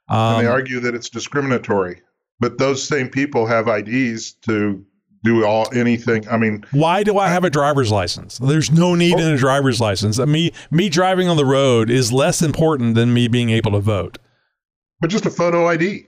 Um, 0.07 0.35
and 0.35 0.45
they 0.45 0.47
um, 0.47 0.53
argue 0.53 0.79
that 0.79 0.95
it's 0.95 1.09
discriminatory, 1.09 2.03
but 2.41 2.57
those 2.57 2.85
same 2.85 3.07
people 3.07 3.45
have 3.45 3.67
IDs 3.67 4.33
to 4.33 4.83
do 5.23 5.45
all 5.45 5.67
anything. 5.73 6.27
I 6.27 6.37
mean, 6.37 6.65
why 6.71 7.03
do 7.03 7.17
I 7.19 7.29
have 7.29 7.43
a 7.43 7.49
driver's 7.49 7.91
license? 7.91 8.39
There's 8.39 8.71
no 8.71 8.95
need 8.95 9.15
oh, 9.15 9.19
in 9.19 9.33
a 9.33 9.37
driver's 9.37 9.79
license. 9.79 10.19
I 10.19 10.25
me 10.25 10.51
me 10.71 10.89
driving 10.89 11.29
on 11.29 11.37
the 11.37 11.45
road 11.45 11.89
is 11.89 12.11
less 12.11 12.41
important 12.41 12.95
than 12.95 13.13
me 13.13 13.27
being 13.27 13.51
able 13.51 13.71
to 13.71 13.79
vote. 13.79 14.17
But 14.99 15.11
just 15.11 15.25
a 15.25 15.29
photo 15.29 15.67
ID. 15.67 16.07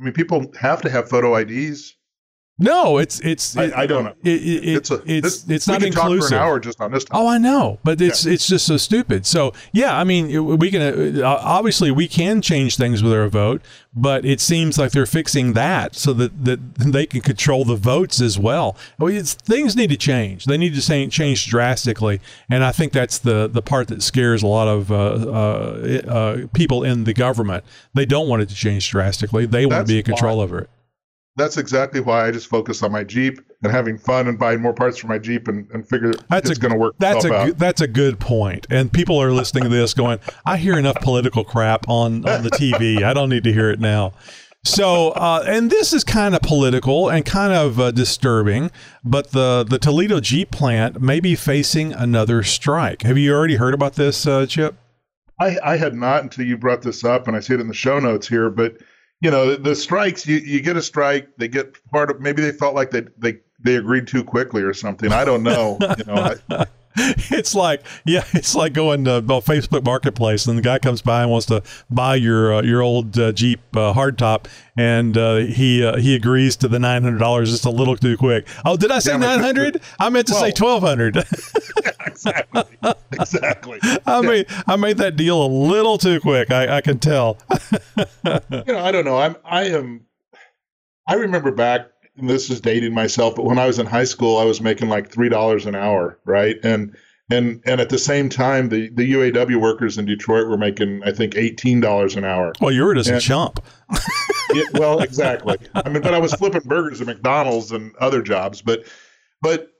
I 0.00 0.04
mean, 0.04 0.14
people 0.14 0.50
have 0.58 0.80
to 0.82 0.90
have 0.90 1.08
photo 1.08 1.36
IDs 1.36 1.94
no, 2.56 2.98
it's 2.98 3.18
it's. 3.20 3.56
I, 3.56 3.72
I 3.74 3.86
don't 3.86 4.04
know. 4.04 4.14
It, 4.22 4.40
it, 4.40 4.76
it's 4.76 4.90
a, 4.92 5.02
it's 5.06 5.42
this, 5.42 5.50
it's 5.50 5.66
not 5.66 5.82
inclusive. 5.82 6.20
Talk 6.20 6.28
for 6.28 6.34
an 6.36 6.40
hour 6.40 6.60
just 6.60 6.80
on 6.80 6.92
this. 6.92 7.04
Topic. 7.04 7.20
Oh, 7.20 7.26
I 7.26 7.36
know, 7.36 7.80
but 7.82 8.00
it's 8.00 8.24
yeah. 8.24 8.32
it's 8.32 8.46
just 8.46 8.64
so 8.64 8.76
stupid. 8.76 9.26
So 9.26 9.52
yeah, 9.72 9.98
I 9.98 10.04
mean, 10.04 10.58
we 10.58 10.70
can 10.70 11.20
uh, 11.20 11.26
obviously 11.26 11.90
we 11.90 12.06
can 12.06 12.40
change 12.40 12.76
things 12.76 13.02
with 13.02 13.12
our 13.12 13.26
vote, 13.26 13.60
but 13.92 14.24
it 14.24 14.40
seems 14.40 14.78
like 14.78 14.92
they're 14.92 15.04
fixing 15.04 15.54
that 15.54 15.96
so 15.96 16.12
that 16.12 16.44
that 16.44 16.76
they 16.76 17.06
can 17.06 17.22
control 17.22 17.64
the 17.64 17.74
votes 17.74 18.20
as 18.20 18.38
well. 18.38 18.76
I 19.00 19.06
mean, 19.06 19.24
things 19.24 19.74
need 19.74 19.90
to 19.90 19.96
change. 19.96 20.44
They 20.44 20.56
need 20.56 20.80
to 20.80 21.08
change 21.08 21.46
drastically, 21.48 22.20
and 22.48 22.62
I 22.62 22.70
think 22.70 22.92
that's 22.92 23.18
the 23.18 23.48
the 23.48 23.62
part 23.62 23.88
that 23.88 24.00
scares 24.00 24.44
a 24.44 24.46
lot 24.46 24.68
of 24.68 24.92
uh, 24.92 24.96
uh, 24.96 26.00
uh, 26.06 26.46
people 26.54 26.84
in 26.84 27.02
the 27.02 27.14
government. 27.14 27.64
They 27.94 28.06
don't 28.06 28.28
want 28.28 28.42
it 28.42 28.48
to 28.50 28.54
change 28.54 28.88
drastically. 28.88 29.44
They 29.44 29.66
want 29.66 29.88
to 29.88 29.92
be 29.92 29.98
in 29.98 30.04
control 30.04 30.40
over 30.40 30.60
it 30.60 30.70
that's 31.36 31.56
exactly 31.56 32.00
why 32.00 32.26
I 32.26 32.30
just 32.30 32.46
focus 32.46 32.82
on 32.82 32.92
my 32.92 33.02
Jeep 33.02 33.40
and 33.62 33.72
having 33.72 33.98
fun 33.98 34.28
and 34.28 34.38
buying 34.38 34.60
more 34.60 34.72
parts 34.72 34.98
for 34.98 35.08
my 35.08 35.18
Jeep 35.18 35.48
and, 35.48 35.68
and 35.72 35.86
figure 35.88 36.12
that's 36.28 36.50
it's 36.50 36.58
going 36.58 36.72
to 36.72 36.78
work. 36.78 36.94
That's 36.98 37.24
a 37.24 37.34
out. 37.34 37.58
that's 37.58 37.80
a 37.80 37.88
good 37.88 38.20
point. 38.20 38.66
And 38.70 38.92
people 38.92 39.20
are 39.20 39.32
listening 39.32 39.64
to 39.64 39.68
this 39.68 39.94
going, 39.94 40.20
I 40.46 40.58
hear 40.58 40.78
enough 40.78 40.96
political 41.00 41.44
crap 41.44 41.88
on 41.88 42.28
on 42.28 42.42
the 42.42 42.50
TV. 42.50 43.02
I 43.02 43.12
don't 43.12 43.28
need 43.28 43.44
to 43.44 43.52
hear 43.52 43.70
it 43.70 43.80
now. 43.80 44.12
So, 44.66 45.10
uh, 45.10 45.44
and 45.46 45.70
this 45.70 45.92
is 45.92 46.04
kind 46.04 46.34
of 46.34 46.40
political 46.40 47.10
and 47.10 47.26
kind 47.26 47.52
of 47.52 47.78
uh, 47.78 47.90
disturbing, 47.90 48.70
but 49.04 49.32
the 49.32 49.66
the 49.68 49.78
Toledo 49.78 50.20
Jeep 50.20 50.50
plant 50.50 51.02
may 51.02 51.20
be 51.20 51.34
facing 51.34 51.92
another 51.92 52.42
strike. 52.42 53.02
Have 53.02 53.18
you 53.18 53.34
already 53.34 53.56
heard 53.56 53.74
about 53.74 53.94
this, 53.94 54.26
uh, 54.26 54.46
Chip? 54.46 54.76
I, 55.40 55.58
I 55.64 55.76
had 55.76 55.94
not 55.94 56.22
until 56.22 56.46
you 56.46 56.56
brought 56.56 56.82
this 56.82 57.04
up, 57.04 57.26
and 57.26 57.36
I 57.36 57.40
see 57.40 57.54
it 57.54 57.60
in 57.60 57.68
the 57.68 57.74
show 57.74 57.98
notes 57.98 58.28
here, 58.28 58.48
but 58.48 58.76
you 59.24 59.30
know 59.30 59.56
the 59.56 59.74
strikes 59.74 60.26
you, 60.26 60.36
you 60.36 60.60
get 60.60 60.76
a 60.76 60.82
strike 60.82 61.34
they 61.38 61.48
get 61.48 61.78
part 61.90 62.10
of 62.10 62.20
maybe 62.20 62.42
they 62.42 62.52
felt 62.52 62.74
like 62.74 62.90
they 62.90 63.04
they 63.16 63.38
they 63.58 63.76
agreed 63.76 64.06
too 64.06 64.22
quickly 64.22 64.62
or 64.62 64.74
something. 64.74 65.10
I 65.12 65.24
don't 65.24 65.42
know 65.42 65.78
you 65.80 66.04
know 66.04 66.36
I, 66.50 66.66
it's 67.30 67.54
like 67.54 67.82
yeah, 68.04 68.24
it's 68.32 68.54
like 68.54 68.72
going 68.72 69.04
to 69.04 69.20
Facebook 69.20 69.84
Marketplace 69.84 70.46
and 70.46 70.56
the 70.56 70.62
guy 70.62 70.78
comes 70.78 71.02
by 71.02 71.22
and 71.22 71.30
wants 71.30 71.46
to 71.46 71.62
buy 71.90 72.14
your 72.14 72.54
uh, 72.54 72.62
your 72.62 72.82
old 72.82 73.18
uh, 73.18 73.32
Jeep 73.32 73.60
uh, 73.74 73.92
hardtop 73.92 74.46
and 74.76 75.16
uh, 75.16 75.36
he 75.36 75.84
uh, 75.84 75.96
he 75.96 76.14
agrees 76.14 76.56
to 76.56 76.68
the 76.68 76.78
nine 76.78 77.02
hundred 77.02 77.18
dollars 77.18 77.50
just 77.50 77.64
a 77.64 77.70
little 77.70 77.96
too 77.96 78.16
quick. 78.16 78.46
Oh, 78.64 78.76
did 78.76 78.90
I 78.90 79.00
say 79.00 79.16
nine 79.18 79.40
hundred? 79.40 79.80
I 79.98 80.08
meant 80.08 80.28
to 80.28 80.34
well, 80.34 80.42
say 80.42 80.50
twelve 80.52 80.82
hundred. 80.82 81.16
exactly, 82.06 82.64
exactly. 83.12 83.78
I 84.06 84.20
yeah. 84.20 84.20
made 84.20 84.46
I 84.66 84.76
made 84.76 84.98
that 84.98 85.16
deal 85.16 85.44
a 85.44 85.48
little 85.48 85.98
too 85.98 86.20
quick. 86.20 86.50
I, 86.50 86.76
I 86.76 86.80
can 86.80 86.98
tell. 86.98 87.38
you 87.96 88.06
know, 88.66 88.78
I 88.78 88.92
don't 88.92 89.04
know. 89.04 89.18
I'm 89.18 89.36
I 89.44 89.64
am. 89.64 90.06
I 91.06 91.14
remember 91.14 91.50
back 91.50 91.88
this 92.16 92.50
is 92.50 92.60
dating 92.60 92.94
myself, 92.94 93.34
but 93.34 93.44
when 93.44 93.58
I 93.58 93.66
was 93.66 93.78
in 93.78 93.86
high 93.86 94.04
school, 94.04 94.38
I 94.38 94.44
was 94.44 94.60
making 94.60 94.88
like 94.88 95.10
three 95.10 95.28
dollars 95.28 95.66
an 95.66 95.74
hour, 95.74 96.18
right? 96.24 96.56
And 96.62 96.96
and 97.30 97.62
and 97.64 97.80
at 97.80 97.88
the 97.88 97.98
same 97.98 98.28
time, 98.28 98.68
the 98.68 98.90
the 98.90 99.12
UAW 99.12 99.60
workers 99.60 99.98
in 99.98 100.04
Detroit 100.04 100.48
were 100.48 100.58
making, 100.58 101.02
I 101.04 101.12
think, 101.12 101.36
eighteen 101.36 101.80
dollars 101.80 102.16
an 102.16 102.24
hour. 102.24 102.52
Well, 102.60 102.70
you 102.70 102.84
were 102.84 102.94
just 102.94 103.08
and, 103.08 103.18
a 103.18 103.20
chump. 103.20 103.64
yeah, 104.54 104.64
well, 104.74 105.00
exactly. 105.00 105.56
I 105.74 105.88
mean, 105.88 106.02
but 106.02 106.14
I 106.14 106.18
was 106.18 106.34
flipping 106.34 106.62
burgers 106.62 107.00
at 107.00 107.06
McDonald's 107.06 107.72
and 107.72 107.94
other 107.96 108.22
jobs, 108.22 108.62
but 108.62 108.84
but 109.42 109.72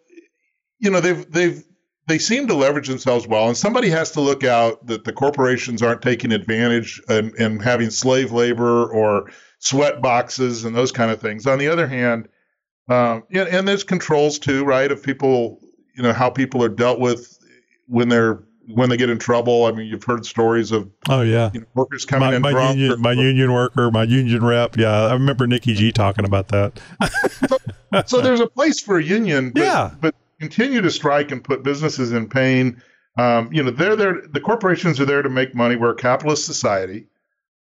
you 0.78 0.90
know 0.90 1.00
they've 1.00 1.30
they've 1.30 1.62
they 2.06 2.18
seem 2.18 2.46
to 2.48 2.54
leverage 2.54 2.88
themselves 2.88 3.26
well, 3.26 3.48
and 3.48 3.56
somebody 3.56 3.88
has 3.90 4.10
to 4.12 4.20
look 4.20 4.44
out 4.44 4.86
that 4.86 5.04
the 5.04 5.12
corporations 5.12 5.82
aren't 5.82 6.02
taking 6.02 6.32
advantage 6.32 7.00
and, 7.08 7.34
and 7.34 7.62
having 7.62 7.90
slave 7.90 8.30
labor 8.32 8.86
or 8.86 9.30
sweat 9.64 10.02
boxes 10.02 10.64
and 10.64 10.76
those 10.76 10.92
kind 10.92 11.10
of 11.10 11.20
things. 11.20 11.46
On 11.46 11.58
the 11.58 11.68
other 11.68 11.86
hand, 11.86 12.28
um, 12.88 13.24
yeah, 13.30 13.44
and 13.44 13.66
there's 13.66 13.82
controls 13.82 14.38
too, 14.38 14.64
right? 14.64 14.92
Of 14.92 15.02
people, 15.02 15.58
you 15.96 16.02
know, 16.02 16.12
how 16.12 16.30
people 16.30 16.62
are 16.62 16.68
dealt 16.68 17.00
with 17.00 17.38
when 17.86 18.08
they're 18.08 18.42
when 18.66 18.90
they 18.90 18.96
get 18.96 19.08
in 19.10 19.18
trouble. 19.18 19.64
I 19.64 19.72
mean, 19.72 19.86
you've 19.86 20.04
heard 20.04 20.26
stories 20.26 20.70
of 20.70 20.90
oh 21.08 21.22
yeah, 21.22 21.50
you 21.54 21.60
know, 21.60 21.66
workers 21.74 22.04
coming 22.04 22.30
my, 22.30 22.36
in 22.36 22.42
my. 22.42 22.70
Union, 22.70 22.92
or, 22.92 22.96
my 22.98 23.12
union 23.12 23.52
worker, 23.52 23.90
my 23.90 24.04
union 24.04 24.44
rep. 24.44 24.76
Yeah, 24.76 25.06
I 25.06 25.12
remember 25.14 25.46
Nikki 25.46 25.74
G 25.74 25.92
talking 25.92 26.26
about 26.26 26.48
that. 26.48 26.78
so, 27.48 28.02
so, 28.06 28.20
there's 28.20 28.40
a 28.40 28.46
place 28.46 28.80
for 28.80 28.98
a 28.98 29.02
union. 29.02 29.50
But, 29.50 29.62
yeah, 29.62 29.94
but 29.98 30.14
continue 30.40 30.82
to 30.82 30.90
strike 30.90 31.30
and 31.30 31.42
put 31.42 31.62
businesses 31.62 32.12
in 32.12 32.28
pain. 32.28 32.82
Um, 33.16 33.50
you 33.50 33.62
know, 33.62 33.70
they're 33.70 33.96
there. 33.96 34.20
The 34.30 34.40
corporations 34.40 35.00
are 35.00 35.06
there 35.06 35.22
to 35.22 35.30
make 35.30 35.54
money. 35.54 35.76
We're 35.76 35.92
a 35.92 35.96
capitalist 35.96 36.44
society. 36.44 37.06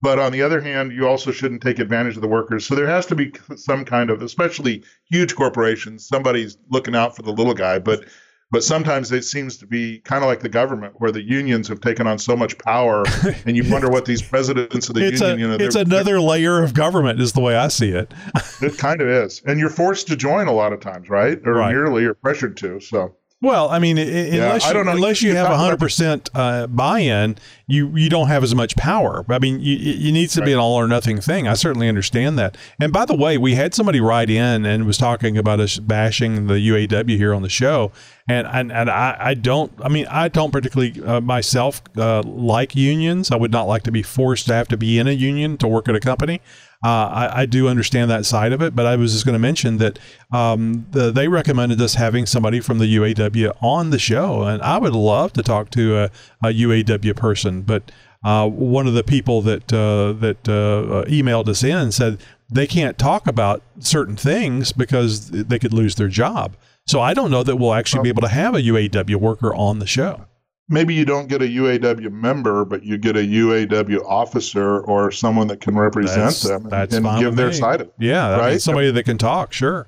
But 0.01 0.19
on 0.19 0.31
the 0.31 0.43
other 0.43 0.61
hand, 0.61 0.91
you 0.91 1.07
also 1.07 1.31
shouldn't 1.31 1.63
take 1.63 1.79
advantage 1.79 2.15
of 2.15 2.21
the 2.21 2.27
workers. 2.27 2.65
So 2.65 2.75
there 2.75 2.87
has 2.87 3.07
to 3.07 3.15
be 3.15 3.33
some 3.55 3.83
kind 3.83 4.09
of, 4.11 4.21
especially 4.21 4.83
huge 5.09 5.35
corporations, 5.35 6.07
somebody's 6.07 6.57
looking 6.69 6.95
out 6.95 7.15
for 7.15 7.23
the 7.23 7.31
little 7.31 7.55
guy. 7.55 7.79
But 7.79 8.05
but 8.49 8.63
sometimes 8.63 9.11
it 9.11 9.23
seems 9.23 9.57
to 9.57 9.67
be 9.67 9.99
kind 9.99 10.23
of 10.23 10.29
like 10.29 10.39
the 10.39 10.49
government, 10.49 10.93
where 10.99 11.11
the 11.11 11.21
unions 11.21 11.67
have 11.67 11.81
taken 11.81 12.07
on 12.07 12.17
so 12.17 12.33
much 12.35 12.57
power, 12.59 13.03
and 13.45 13.57
you 13.57 13.69
wonder 13.69 13.89
what 13.89 14.05
these 14.05 14.21
presidents 14.21 14.87
of 14.87 14.95
the 14.95 15.05
it's 15.05 15.19
union. 15.19 15.37
A, 15.37 15.41
you 15.41 15.57
know, 15.57 15.65
it's 15.65 15.75
another 15.75 16.21
layer 16.21 16.63
of 16.63 16.73
government, 16.73 17.19
is 17.19 17.33
the 17.33 17.41
way 17.41 17.57
I 17.57 17.67
see 17.67 17.89
it. 17.89 18.13
it 18.61 18.77
kind 18.77 19.01
of 19.01 19.09
is, 19.09 19.41
and 19.45 19.59
you're 19.59 19.69
forced 19.69 20.07
to 20.07 20.15
join 20.15 20.47
a 20.47 20.53
lot 20.53 20.71
of 20.71 20.79
times, 20.79 21.09
right? 21.09 21.39
Or 21.45 21.55
right. 21.55 21.71
nearly, 21.71 22.05
or 22.05 22.13
pressured 22.13 22.55
to. 22.57 22.79
So 22.79 23.16
Well, 23.39 23.69
I 23.69 23.77
mean, 23.77 23.99
i- 23.99 24.01
unless 24.01 24.65
I 24.65 24.71
you, 24.73 24.79
unless 24.89 25.21
you 25.21 25.29
You 25.29 25.35
have 25.35 25.47
talk 25.47 25.57
hundred 25.57 25.79
percent 25.79 26.29
uh, 26.33 26.65
buy-in, 26.65 27.37
you 27.67 27.95
you 27.95 28.09
don't 28.09 28.29
have 28.29 28.43
as 28.43 28.55
much 28.55 28.75
power. 28.75 29.23
I 29.29 29.37
mean, 29.37 29.59
you, 29.59 29.75
you 29.75 30.11
needs 30.11 30.33
to 30.33 30.41
be 30.41 30.53
an 30.53 30.57
all 30.57 30.73
or 30.73 30.87
nothing 30.87 31.21
thing. 31.21 31.47
I 31.47 31.53
certainly 31.53 31.87
understand 31.87 32.39
that. 32.39 32.57
And 32.79 32.91
by 32.91 33.05
the 33.05 33.13
way, 33.15 33.37
we 33.37 33.53
had 33.53 33.75
somebody 33.75 33.99
write 34.01 34.31
in 34.31 34.65
and 34.65 34.87
was 34.87 34.97
talking 34.97 35.37
about 35.37 35.59
us 35.59 35.77
bashing 35.77 36.47
the 36.47 36.55
UAW 36.55 37.15
here 37.15 37.31
on 37.31 37.43
the 37.43 37.49
show, 37.49 37.91
and 38.27 38.47
and, 38.47 38.71
and 38.71 38.89
I, 38.89 39.15
I 39.19 39.33
don't. 39.35 39.71
I 39.83 39.89
mean, 39.89 40.07
I 40.09 40.29
don't 40.29 40.51
particularly 40.51 40.99
uh, 41.05 41.21
myself 41.21 41.83
uh, 41.95 42.23
like 42.23 42.75
unions. 42.75 43.29
I 43.29 43.35
would 43.35 43.51
not 43.51 43.67
like 43.67 43.83
to 43.83 43.91
be 43.91 44.01
forced 44.01 44.47
to 44.47 44.55
have 44.55 44.67
to 44.69 44.77
be 44.77 44.97
in 44.97 45.07
a 45.07 45.11
union 45.11 45.57
to 45.57 45.67
work 45.67 45.87
at 45.87 45.95
a 45.95 45.99
company. 45.99 46.41
Uh, 46.83 46.89
I, 46.89 47.41
I 47.41 47.45
do 47.47 47.67
understand 47.67 48.11
that 48.11 48.25
side 48.25 48.53
of 48.53 48.61
it, 48.61 48.75
but 48.75 48.85
I 48.85 48.95
was 48.95 49.13
just 49.13 49.25
going 49.25 49.33
to 49.33 49.39
mention 49.39 49.77
that 49.77 49.97
um, 50.31 50.85
the, 50.91 51.11
they 51.11 51.27
recommended 51.27 51.81
us 51.81 51.95
having 51.95 52.27
somebody 52.27 52.59
from 52.59 52.77
the 52.77 52.95
UAW 52.97 53.51
on 53.61 53.89
the 53.89 53.97
show, 53.97 54.43
and 54.43 54.61
I 54.61 54.77
would 54.77 54.93
love 54.93 55.33
to 55.33 55.43
talk 55.43 55.71
to 55.71 55.97
a, 55.97 56.03
a 56.43 56.53
UAW 56.53 57.15
person. 57.15 57.63
But 57.63 57.91
uh, 58.23 58.47
one 58.47 58.87
of 58.87 58.93
the 58.93 59.03
people 59.03 59.41
that 59.43 59.73
uh, 59.73 60.13
that 60.19 60.47
uh, 60.47 61.09
emailed 61.09 61.47
us 61.47 61.63
in 61.63 61.91
said 61.91 62.19
they 62.49 62.67
can't 62.67 62.97
talk 62.97 63.27
about 63.27 63.63
certain 63.79 64.15
things 64.15 64.71
because 64.71 65.29
they 65.29 65.59
could 65.59 65.73
lose 65.73 65.95
their 65.95 66.07
job. 66.07 66.55
So 66.85 67.01
I 67.01 67.13
don't 67.13 67.31
know 67.31 67.43
that 67.43 67.57
we'll 67.57 67.73
actually 67.73 68.03
be 68.03 68.09
able 68.09 68.21
to 68.21 68.29
have 68.29 68.55
a 68.55 68.61
UAW 68.61 69.15
worker 69.15 69.53
on 69.53 69.79
the 69.79 69.87
show. 69.87 70.25
Maybe 70.69 70.93
you 70.93 71.05
don't 71.05 71.27
get 71.29 71.41
a 71.41 71.45
UAW 71.45 72.11
member, 72.11 72.65
but 72.65 72.83
you 72.83 72.97
get 72.97 73.15
a 73.15 73.21
UAW 73.21 74.03
officer 74.05 74.79
or 74.81 75.11
someone 75.11 75.47
that 75.47 75.61
can 75.61 75.75
represent 75.77 76.17
That's, 76.17 76.43
them 76.43 76.65
and, 76.71 76.93
and 76.93 77.19
give 77.19 77.35
their 77.35 77.47
me. 77.47 77.53
side 77.53 77.81
of 77.81 77.87
it. 77.87 77.93
Yeah, 77.99 78.37
right? 78.37 78.61
somebody 78.61 78.91
that 78.91 79.03
can 79.03 79.17
talk, 79.17 79.53
sure. 79.53 79.87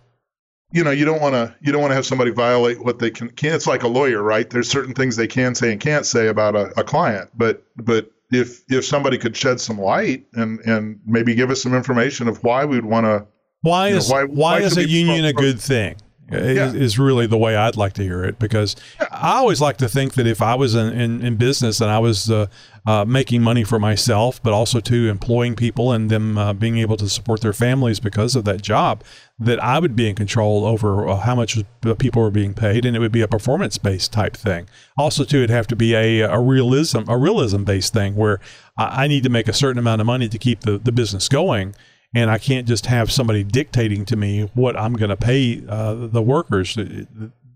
You 0.72 0.84
know, 0.84 0.92
you 0.92 1.04
don't 1.04 1.20
want 1.22 1.34
to 1.34 1.56
you 1.62 1.72
don't 1.72 1.82
want 1.82 1.92
to 1.92 1.96
have 1.96 2.06
somebody 2.06 2.30
violate 2.32 2.84
what 2.84 3.00
they 3.00 3.10
can. 3.10 3.30
can 3.32 3.54
it's 3.56 3.66
like 3.66 3.82
a 3.84 3.88
lawyer, 3.88 4.22
right? 4.22 4.48
There's 4.48 4.70
certain 4.70 4.94
things 4.94 5.16
they 5.16 5.26
can 5.28 5.56
say 5.56 5.72
and 5.72 5.82
can't 5.82 6.06
say 6.06 6.28
about 6.28 6.56
a, 6.56 6.72
a 6.80 6.84
client, 6.84 7.32
but 7.36 7.64
but 7.78 8.12
if 8.32 8.62
if 8.70 8.86
somebody 8.86 9.18
could 9.18 9.36
shed 9.36 9.60
some 9.60 9.80
light 9.80 10.28
and 10.34 10.60
and 10.60 11.00
maybe 11.08 11.34
give 11.34 11.50
us 11.50 11.64
some 11.64 11.74
information 11.74 12.28
of 12.28 12.44
why 12.44 12.66
we'd 12.66 12.86
want 12.86 13.06
to 13.08 13.26
Why 13.62 13.88
You 13.88 13.94
know, 13.94 13.98
is 13.98 14.12
why- 14.12 14.24
why, 14.26 14.60
why 14.60 14.62
is 14.62 14.78
a 14.78 14.88
union 14.88 15.26
a 15.26 15.34
good 15.34 15.60
thing? 15.60 15.96
Is, 16.32 16.56
Yeah. 16.58 16.72
is 16.74 17.00
really 17.00 17.28
the 17.28 17.38
way 17.38 17.56
I'd 17.56 17.76
like 17.78 17.94
to 17.94 18.04
hear 18.04 18.24
it 18.24 18.40
because 18.40 18.76
I 19.12 19.38
always 19.38 19.62
like 19.62 19.78
to 19.78 19.90
think 19.90 20.14
that 20.14 20.28
if 20.28 20.42
I 20.42 20.56
was 20.56 20.76
in, 20.76 20.94
in, 20.94 21.22
in 21.26 21.36
business 21.36 21.82
and 21.82 21.90
I 21.90 22.00
was 22.00 22.30
uh, 22.30 22.48
uh, 22.86 23.06
making 23.06 23.42
money 23.42 23.64
for 23.64 23.80
myself, 23.80 24.42
but 24.42 24.54
also 24.54 24.80
to 24.80 25.10
employing 25.10 25.56
people 25.56 25.92
and 25.92 26.10
them 26.10 26.38
uh, 26.38 26.54
being 26.54 26.78
able 26.78 26.98
to 26.98 27.10
support 27.10 27.42
their 27.42 27.54
families 27.54 28.00
because 28.00 28.36
of 28.36 28.46
that 28.46 28.62
job, 28.62 29.04
that 29.40 29.62
I 29.64 29.80
would 29.80 29.96
be 29.96 30.10
in 30.10 30.16
control 30.16 30.66
over 30.66 31.08
uh, 31.08 31.18
how 31.18 31.36
much 31.36 31.58
people 31.98 32.22
were 32.22 32.32
being 32.32 32.54
paid, 32.54 32.86
and 32.86 32.96
it 32.96 33.00
would 33.00 33.12
be 33.12 33.22
a 33.22 33.28
performance 33.28 33.78
based 33.78 34.12
type 34.12 34.36
thing. 34.36 34.68
Also, 34.98 35.24
too, 35.24 35.38
it'd 35.38 35.50
have 35.50 35.68
to 35.68 35.76
be 35.76 35.94
a, 35.94 36.22
a 36.22 36.40
realism 36.40 37.00
a 37.08 37.18
realism 37.18 37.64
based 37.64 37.94
thing 37.94 38.16
where 38.16 38.40
I, 38.78 39.04
I 39.04 39.08
need 39.08 39.24
to 39.24 39.30
make 39.30 39.48
a 39.48 39.54
certain 39.54 39.80
amount 39.80 40.02
of 40.02 40.08
money 40.08 40.28
to 40.28 40.38
keep 40.38 40.62
the, 40.62 40.78
the 40.78 40.92
business 40.92 41.28
going 41.30 41.76
and 42.14 42.32
I 42.32 42.38
can't 42.38 42.68
just 42.68 42.88
have 42.88 43.12
somebody 43.12 43.44
dictating 43.44 44.06
to 44.06 44.16
me 44.16 44.50
what 44.54 44.76
I'm 44.78 44.94
going 44.94 45.10
to 45.10 45.18
pay 45.18 45.64
uh, 45.68 45.94
the 45.94 46.22
workers. 46.22 46.78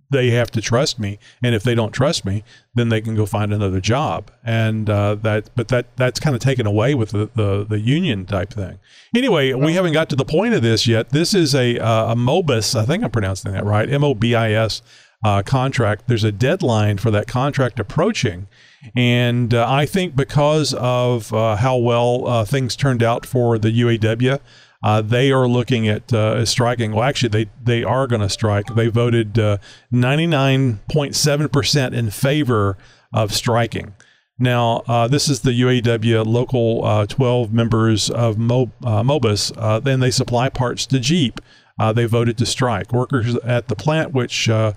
They 0.10 0.30
have 0.30 0.52
to 0.52 0.62
trust 0.62 1.00
me, 1.00 1.18
and 1.42 1.56
if 1.56 1.64
they 1.64 1.74
don't 1.74 1.92
trust 1.92 2.24
me, 2.24 2.44
then 2.76 2.90
they 2.90 3.02
can 3.02 3.16
go 3.16 3.26
find 3.26 3.52
another 3.52 3.82
job. 3.82 4.30
And 4.44 4.88
uh, 4.88 5.16
that, 5.16 5.50
but 5.56 5.70
that 5.70 5.96
that's 5.96 6.20
kind 6.20 6.36
of 6.36 6.42
taken 6.42 6.68
away 6.68 6.94
with 6.94 7.10
the, 7.10 7.32
the, 7.34 7.66
the 7.68 7.80
union 7.80 8.26
type 8.26 8.54
thing. 8.54 8.78
Anyway, 9.16 9.54
we 9.54 9.74
haven't 9.74 9.94
got 9.94 10.10
to 10.10 10.16
the 10.16 10.26
point 10.26 10.54
of 10.54 10.62
this 10.62 10.86
yet. 10.86 11.10
This 11.10 11.34
is 11.34 11.56
a 11.56 11.80
uh, 11.80 12.12
a 12.12 12.16
Mobis. 12.16 12.76
I 12.76 12.86
think 12.86 13.04
I'm 13.04 13.10
pronouncing 13.10 13.54
that 13.54 13.66
right. 13.66 13.90
M 13.90 14.04
O 14.04 14.14
B 14.14 14.36
I 14.36 14.52
S 14.52 14.84
uh, 15.26 15.42
contract. 15.42 16.08
There's 16.08 16.24
a 16.24 16.32
deadline 16.32 17.00
for 17.00 17.10
that 17.10 17.26
contract 17.26 17.80
approaching. 17.80 18.48
And 18.96 19.54
uh, 19.54 19.66
I 19.70 19.86
think 19.86 20.16
because 20.16 20.74
of 20.74 21.32
uh, 21.34 21.58
how 21.58 21.78
well 21.78 22.28
uh, 22.28 22.46
things 22.46 22.76
turned 22.76 23.04
out 23.04 23.26
for 23.26 23.58
the 23.58 23.70
UAW, 23.70 24.40
uh, 24.84 25.02
they 25.02 25.32
are 25.32 25.48
looking 25.48 25.88
at 25.88 26.12
uh, 26.12 26.46
striking. 26.46 26.92
Well, 26.92 27.04
actually, 27.04 27.30
they, 27.30 27.50
they 27.64 27.84
are 27.84 28.08
going 28.08 28.22
to 28.22 28.30
strike. 28.30 28.66
They 28.76 28.88
voted 28.88 29.40
uh, 29.40 29.58
99.7% 29.94 31.94
in 31.94 32.10
favor 32.10 32.78
of 33.14 33.34
striking. 33.34 33.94
Now, 34.40 34.82
uh, 34.88 35.08
this 35.08 35.30
is 35.30 35.42
the 35.42 35.62
UAW 35.62 36.26
local 36.26 36.84
uh, 36.84 37.06
12 37.06 37.54
members 37.54 38.10
of 38.10 38.38
Mo- 38.38 38.72
uh, 38.84 39.04
Mobis. 39.04 39.54
Uh, 39.56 39.80
then 39.80 40.02
they 40.02 40.12
supply 40.12 40.50
parts 40.50 40.86
to 40.88 41.00
Jeep. 41.00 41.40
Uh, 41.80 41.94
they 41.94 42.06
voted 42.06 42.38
to 42.40 42.46
strike. 42.46 42.92
Workers 42.92 43.36
at 43.38 43.68
the 43.68 43.76
plant, 43.76 44.12
which 44.12 44.50
uh, 44.50 44.54
uh, 44.54 44.74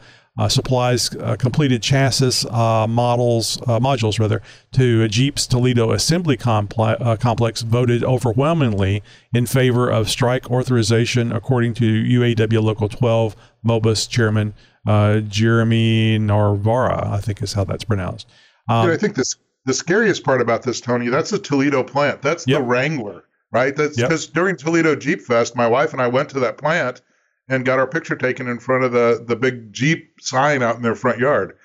supplies 0.49 1.15
uh, 1.17 1.37
completed 1.37 1.83
chassis 1.83 2.47
uh, 2.51 2.87
models 2.89 3.59
uh, 3.63 3.81
modules 3.81 4.19
rather 4.21 4.43
to 4.73 5.09
Jeep's 5.09 5.47
Toledo 5.47 5.93
assembly 5.93 6.39
uh, 6.45 7.17
complex 7.19 7.63
voted 7.63 8.05
overwhelmingly 8.05 9.03
in 9.33 9.47
favor 9.47 9.89
of 9.91 10.11
strike 10.11 10.51
authorization, 10.51 11.33
according 11.33 11.75
to 11.75 11.85
UAW 11.85 12.63
Local 12.63 12.89
12 12.89 13.35
Mobis 13.67 14.09
Chairman 14.09 14.55
uh, 14.87 15.21
Jeremy 15.21 16.19
Narvara. 16.19 17.07
I 17.07 17.21
think 17.21 17.43
is 17.43 17.55
how 17.55 17.65
that's 17.65 17.85
pronounced. 17.85 18.29
Um, 18.69 18.89
Yeah, 18.89 18.95
I 18.95 18.99
think 18.99 19.17
this 19.17 19.37
the 19.65 19.75
scariest 19.75 20.23
part 20.23 20.41
about 20.41 20.63
this, 20.63 20.81
Tony, 20.81 21.09
that's 21.09 21.31
the 21.31 21.39
Toledo 21.41 21.83
plant. 21.83 22.23
That's 22.23 22.47
Yep. 22.47 22.59
the 22.61 22.65
Wrangler, 22.65 23.25
right? 23.53 23.75
That's 23.75 23.99
Yep. 23.99 24.09
because 24.09 24.27
during 24.27 24.57
Toledo 24.57 24.95
Jeep 24.95 25.21
Fest, 25.21 25.57
my 25.57 25.67
wife 25.67 25.93
and 25.93 26.01
I 26.01 26.07
went 26.07 26.29
to 26.31 26.41
that 26.41 26.57
plant 26.57 27.01
and 27.49 27.65
got 27.65 27.79
our 27.79 27.87
picture 27.87 28.17
taken 28.17 28.49
in 28.49 28.59
front 28.59 28.85
of 28.85 28.93
the 28.93 29.25
the 29.27 29.37
big 29.37 29.73
Jeep 29.73 30.21
sign 30.21 30.63
out 30.63 30.77
in 30.77 30.83
their 30.83 30.95
front 30.95 31.19
yard. 31.19 31.57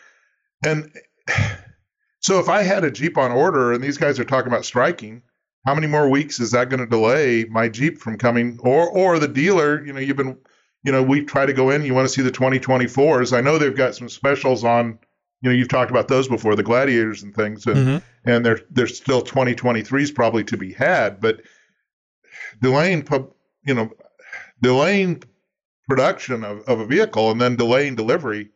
And 0.64 0.92
so 2.20 2.40
if 2.40 2.50
I 2.50 2.64
had 2.64 2.84
a 2.84 2.92
Jeep 2.92 3.18
on 3.18 3.32
order 3.32 3.74
and 3.74 3.84
these 3.84 3.98
guys 3.98 4.20
are 4.20 4.26
talking 4.26 4.52
about 4.52 4.66
striking, 4.66 5.22
how 5.66 5.76
many 5.76 5.88
more 5.88 6.10
weeks 6.10 6.40
is 6.40 6.52
that 6.52 6.70
going 6.70 6.80
to 6.80 6.86
delay 6.86 7.46
my 7.50 7.68
Jeep 7.70 7.98
from 7.98 8.18
coming 8.18 8.60
or 8.62 8.90
or 8.90 9.20
the 9.20 9.28
dealer, 9.28 9.84
you 9.86 9.94
know, 9.94 10.00
you've 10.00 10.18
been 10.18 10.38
you 10.84 10.92
know, 10.92 11.04
we 11.04 11.24
try 11.24 11.46
to 11.46 11.54
go 11.54 11.70
in, 11.70 11.86
you 11.86 11.94
want 11.94 12.08
to 12.08 12.14
see 12.14 12.24
the 12.24 12.32
2024s. 12.32 13.38
I 13.38 13.42
know 13.42 13.60
they've 13.60 13.76
got 13.76 13.94
some 13.96 14.10
specials 14.10 14.64
on 14.64 14.98
you 15.44 15.50
know, 15.50 15.56
you've 15.56 15.70
talked 15.70 15.90
about 15.90 16.08
those 16.08 16.28
before, 16.28 16.56
the 16.56 16.62
gladiators 16.62 17.24
and 17.24 17.34
things, 17.34 17.66
and 17.66 17.76
Mhm. 17.78 18.04
and 18.26 18.46
there 18.46 18.60
there's 18.70 18.96
still 18.98 19.22
2023s 19.24 20.14
probably 20.14 20.44
to 20.44 20.58
be 20.58 20.72
had, 20.74 21.20
but 21.20 21.42
delaying, 22.62 23.08
you 23.66 23.74
know, 23.74 23.92
delaying 24.62 25.24
production 25.88 26.44
of, 26.44 26.62
of 26.68 26.80
a 26.80 26.86
vehicle 26.86 27.32
and 27.32 27.42
then 27.42 27.56
delaying 27.56 27.96
delivery 27.96 28.50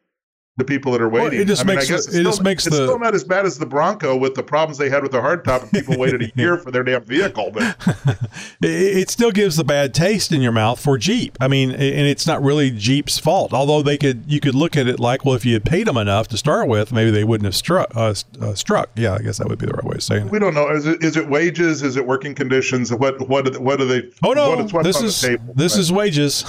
to 0.57 0.63
people 0.63 0.93
that 0.93 1.01
are 1.01 1.09
Well, 1.09 1.25
waiting. 1.25 1.41
it 1.41 1.47
just 1.47 1.63
I 1.63 1.65
mean, 1.65 1.75
makes 1.75 1.89
I 1.89 1.93
guess 1.95 2.07
it's 2.07 2.15
it 2.15 2.23
just 2.23 2.35
still- 2.35 2.43
makes 2.45 2.65
it's 2.65 2.77
the- 2.77 2.85
still 2.85 2.97
not 2.99 3.13
as 3.13 3.25
bad 3.25 3.45
as 3.45 3.57
the 3.59 3.65
Bronco 3.65 4.15
with 4.15 4.35
the 4.35 4.43
problems 4.43 4.77
they 4.77 4.89
had 4.89 5.03
with 5.03 5.11
the 5.11 5.19
hardtop 5.19 5.63
and 5.63 5.71
people 5.71 5.97
waited 5.97 6.21
a 6.21 6.31
year 6.35 6.57
for 6.57 6.71
their 6.71 6.81
damn 6.83 7.03
vehicle. 7.03 7.51
But 7.53 7.75
it, 8.61 9.09
still 9.09 9.31
gives 9.31 9.57
the 9.57 9.65
bad 9.65 9.93
taste 9.93 10.31
in 10.31 10.41
your 10.41 10.53
mouth 10.53 10.79
for 10.79 10.97
Jeep. 10.97 11.37
I 11.41 11.49
mean, 11.49 11.71
and 11.71 11.81
it's 11.81 12.25
not 12.25 12.41
really 12.41 12.71
Jeep's 12.71 13.19
fault. 13.19 13.51
Although 13.53 13.81
they 13.81 13.97
could, 13.97 14.23
you 14.27 14.39
could 14.39 14.55
look 14.55 14.77
at 14.77 14.87
it 14.87 14.97
like, 14.97 15.25
well, 15.25 15.35
if 15.35 15.43
you 15.45 15.51
had 15.53 15.65
paid 15.65 15.87
them 15.87 15.97
enough 15.97 16.29
to 16.29 16.37
start 16.37 16.69
with, 16.69 16.93
maybe 16.93 17.11
they 17.11 17.25
wouldn't 17.25 17.45
have 17.45 17.55
struck. 17.55 17.91
Uh, 17.93 18.13
uh, 18.41 18.53
struck. 18.53 18.89
Yeah, 18.95 19.13
I 19.15 19.19
guess 19.19 19.37
that 19.39 19.49
would 19.49 19.59
be 19.59 19.65
the 19.65 19.73
right 19.73 19.83
way 19.83 19.95
of 19.95 20.03
saying 20.03 20.27
it. 20.27 20.31
we 20.31 20.39
don't 20.39 20.53
know. 20.53 20.69
Is 20.69 20.85
it 20.85 21.03
is 21.03 21.17
it 21.17 21.27
wages? 21.27 21.83
Is 21.83 21.97
it 21.97 22.05
working 22.07 22.33
conditions? 22.33 22.93
What 22.93 23.27
what 23.27 23.57
what 23.59 23.81
are 23.81 23.85
they? 23.85 24.03
Oh 24.23 24.31
no, 24.31 24.55
what, 24.55 24.71
what's 24.71 24.87
this 24.87 25.01
is 25.01 25.21
table? 25.21 25.53
this 25.53 25.75
is 25.75 25.91
wages. 25.91 26.45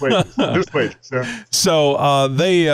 wages. 0.00 0.34
Just 0.36 0.72
wages. 0.74 1.10
Yeah. 1.12 1.42
So 1.50 1.96
uh, 1.96 2.28
they 2.28 2.68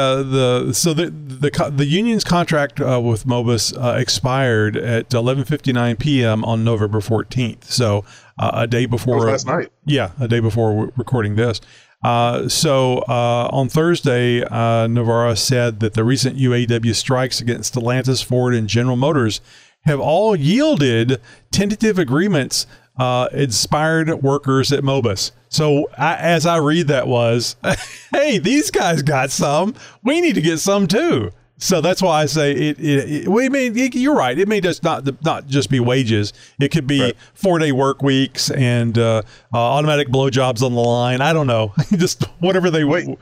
uh, 0.53 0.73
so 0.73 0.95
the 0.95 1.07
the 1.07 1.73
the 1.75 1.87
union's 1.87 2.25
contract 2.25 2.81
uh, 2.81 3.01
with 3.01 3.27
Mobis 3.27 3.77
uh, 3.77 3.99
expired 3.99 4.77
at 4.77 5.11
11:59 5.11 5.99
p.m. 5.99 6.45
on 6.45 6.65
November 6.65 7.01
14th. 7.01 7.65
So 7.65 8.05
uh, 8.39 8.51
a 8.55 8.67
day 8.67 8.87
before 8.87 9.21
last 9.21 9.47
night. 9.47 9.71
Yeah, 9.85 10.11
a 10.21 10.29
day 10.29 10.41
before 10.41 10.93
recording 10.97 11.37
this. 11.37 11.61
Uh, 12.03 12.49
so 12.49 12.99
uh, 13.09 13.49
on 13.53 13.69
Thursday, 13.69 14.43
uh, 14.43 14.89
Navarra 14.89 15.37
said 15.37 15.81
that 15.81 15.95
the 15.95 16.03
recent 16.03 16.37
UAW 16.37 16.95
strikes 16.95 17.41
against 17.41 17.75
Stellantis, 17.75 18.25
Ford, 18.25 18.55
and 18.55 18.69
General 18.69 18.97
Motors 18.97 19.41
have 19.85 20.01
all 20.01 20.35
yielded 20.35 21.21
tentative 21.51 21.99
agreements 21.99 22.67
uh, 22.97 23.29
inspired 23.33 24.11
workers 24.23 24.73
at 24.73 24.83
Mobis. 24.83 25.31
So 25.49 25.89
I, 25.99 26.15
as 26.17 26.47
I 26.47 26.57
read 26.59 26.89
that 26.89 27.07
was, 27.07 27.57
hey, 28.13 28.39
these 28.39 28.71
guys 28.71 29.03
got 29.03 29.31
some. 29.31 29.75
We 30.03 30.21
need 30.21 30.35
to 30.35 30.41
get 30.41 30.59
some 30.59 30.87
too. 30.87 31.31
So 31.59 31.81
that's 31.81 32.03
why 32.03 32.23
I 32.23 32.27
say 32.27 32.51
it. 32.51 32.81
it, 32.81 33.11
it 33.13 33.29
we 33.29 33.49
may 33.49 33.69
you're 33.69 34.17
right. 34.17 34.37
It 34.37 34.49
may 34.49 34.61
just 34.61 34.83
not 34.83 35.07
not 35.25 35.47
just 35.47 35.71
be 35.71 35.79
wages. 35.79 36.33
It 36.61 36.71
could 36.73 36.89
be 36.89 37.01
Right. 37.01 37.17
four 37.35 37.61
day 37.61 37.71
work 37.71 38.03
weeks 38.03 38.51
and 38.51 38.99
uh, 38.99 39.23
uh, 39.55 39.57
automatic 39.57 40.09
blowjobs 40.09 40.61
on 40.63 40.75
the 40.75 40.81
line. 40.81 41.21
I 41.21 41.33
don't 41.33 41.47
know. 41.47 41.73
just 41.93 42.25
whatever 42.41 42.69
they 42.69 42.83
Wait. 42.83 43.17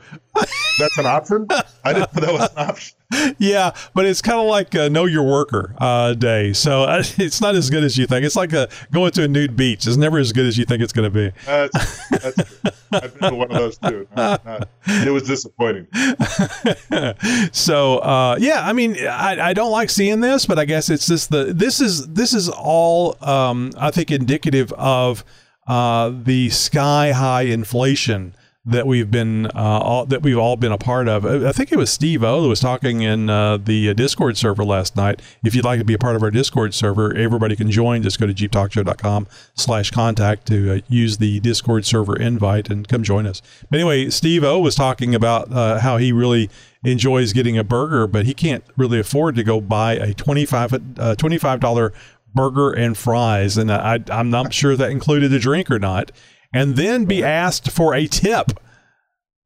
That's 0.79 0.97
an 0.97 1.05
option. 1.05 1.47
I 1.83 1.93
didn't 1.93 2.15
know 2.15 2.21
that 2.21 2.33
was 2.33 2.49
an 2.55 2.69
option. 2.69 2.97
yeah, 3.37 3.73
but 3.93 4.05
it's 4.05 4.21
kind 4.21 4.39
of 4.39 4.47
like 4.47 4.73
a 4.73 4.89
know 4.89 5.05
your 5.05 5.23
worker 5.23 5.75
uh, 5.77 6.13
day. 6.13 6.53
So 6.53 6.83
uh, 6.83 7.03
it's 7.17 7.41
not 7.41 7.55
as 7.55 7.69
good 7.69 7.83
as 7.83 7.97
you 7.97 8.07
think. 8.07 8.25
It's 8.25 8.35
like 8.35 8.53
a, 8.53 8.69
going 8.91 9.11
to 9.11 9.23
a 9.23 9.27
nude 9.27 9.55
beach. 9.55 9.85
It's 9.85 9.97
never 9.97 10.17
as 10.17 10.31
good 10.31 10.45
as 10.45 10.57
you 10.57 10.65
think 10.65 10.81
it's 10.81 10.93
going 10.93 11.11
to 11.11 11.31
be. 11.31 11.35
That's, 11.45 12.09
that's 12.09 12.35
true. 12.35 12.71
I've 12.93 13.19
been 13.19 13.29
to 13.31 13.35
one 13.35 13.51
of 13.51 13.57
those 13.57 13.77
too. 13.77 14.07
Not, 14.15 14.45
not, 14.45 14.67
it 14.87 15.11
was 15.11 15.23
disappointing. 15.23 15.87
so 17.51 17.99
uh, 17.99 18.37
yeah, 18.39 18.67
I 18.67 18.73
mean, 18.73 18.97
I, 18.97 19.49
I 19.49 19.53
don't 19.53 19.71
like 19.71 19.89
seeing 19.89 20.19
this, 20.19 20.45
but 20.45 20.59
I 20.59 20.65
guess 20.65 20.89
it's 20.89 21.07
just 21.07 21.29
the 21.29 21.53
this 21.53 21.79
is 21.79 22.07
this 22.07 22.33
is 22.33 22.49
all 22.49 23.17
um, 23.21 23.71
I 23.77 23.91
think 23.91 24.11
indicative 24.11 24.73
of 24.73 25.23
uh, 25.67 26.11
the 26.23 26.49
sky 26.49 27.11
high 27.11 27.43
inflation 27.43 28.35
that 28.63 28.85
we've 28.85 29.09
been 29.09 29.47
uh, 29.47 29.51
all, 29.55 30.05
that 30.05 30.21
we've 30.21 30.37
all 30.37 30.55
been 30.55 30.71
a 30.71 30.77
part 30.77 31.07
of. 31.07 31.25
I 31.25 31.51
think 31.51 31.71
it 31.71 31.77
was 31.77 31.91
Steve 31.91 32.23
O 32.23 32.43
that 32.43 32.47
was 32.47 32.59
talking 32.59 33.01
in 33.01 33.27
uh, 33.29 33.57
the 33.57 33.93
Discord 33.95 34.37
server 34.37 34.63
last 34.63 34.95
night. 34.95 35.19
If 35.43 35.55
you'd 35.55 35.65
like 35.65 35.79
to 35.79 35.85
be 35.85 35.95
a 35.95 35.97
part 35.97 36.15
of 36.15 36.21
our 36.21 36.29
Discord 36.29 36.75
server, 36.75 37.15
everybody 37.15 37.55
can 37.55 37.71
join. 37.71 38.03
Just 38.03 38.19
go 38.19 38.27
to 38.27 38.33
jeeptalkshow.com 38.33 39.27
slash 39.55 39.89
contact 39.89 40.45
to 40.47 40.75
uh, 40.75 40.79
use 40.87 41.17
the 41.17 41.39
Discord 41.39 41.85
server 41.85 42.15
invite 42.15 42.69
and 42.69 42.87
come 42.87 43.01
join 43.01 43.25
us. 43.25 43.41
But 43.69 43.79
anyway, 43.79 44.11
Steve 44.11 44.43
O 44.43 44.59
was 44.59 44.75
talking 44.75 45.15
about 45.15 45.51
uh, 45.51 45.79
how 45.79 45.97
he 45.97 46.11
really 46.11 46.49
enjoys 46.83 47.33
getting 47.33 47.57
a 47.57 47.63
burger, 47.63 48.05
but 48.05 48.25
he 48.25 48.33
can't 48.35 48.63
really 48.77 48.99
afford 48.99 49.35
to 49.35 49.43
go 49.43 49.59
buy 49.59 49.93
a 49.93 50.13
25 50.13 50.73
uh, 50.73 50.77
$25 51.17 51.93
burger 52.35 52.71
and 52.71 52.95
fries. 52.95 53.57
And 53.57 53.71
I, 53.71 53.99
I'm 54.11 54.29
not 54.29 54.53
sure 54.53 54.75
that 54.75 54.91
included 54.91 55.33
a 55.33 55.39
drink 55.39 55.71
or 55.71 55.79
not 55.79 56.11
and 56.53 56.75
then 56.75 57.05
be 57.05 57.23
asked 57.23 57.71
for 57.71 57.93
a 57.93 58.07
tip 58.07 58.51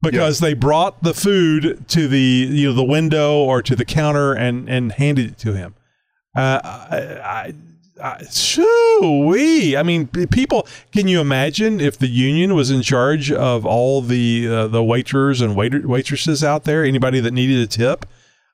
because 0.02 0.40
they 0.40 0.54
brought 0.54 1.02
the 1.02 1.14
food 1.14 1.88
to 1.88 2.08
the 2.08 2.48
you 2.50 2.68
know 2.68 2.74
the 2.74 2.84
window 2.84 3.38
or 3.38 3.62
to 3.62 3.74
the 3.74 3.84
counter 3.84 4.32
and 4.32 4.68
and 4.68 4.92
handed 4.92 5.26
it 5.26 5.38
to 5.38 5.54
him. 5.54 5.74
Uh, 6.36 6.60
I, 6.62 7.54
I, 8.02 8.24
shoo 8.24 9.24
wee! 9.26 9.76
I 9.76 9.82
mean, 9.82 10.06
people. 10.06 10.68
Can 10.92 11.08
you 11.08 11.20
imagine 11.20 11.80
if 11.80 11.96
the 11.98 12.08
union 12.08 12.54
was 12.54 12.70
in 12.70 12.82
charge 12.82 13.32
of 13.32 13.64
all 13.64 14.02
the 14.02 14.46
uh, 14.48 14.66
the 14.66 14.82
waiters 14.82 15.40
and 15.40 15.56
waiter, 15.56 15.86
waitresses 15.86 16.44
out 16.44 16.64
there? 16.64 16.84
Anybody 16.84 17.20
that 17.20 17.32
needed 17.32 17.60
a 17.60 17.66
tip, 17.66 18.06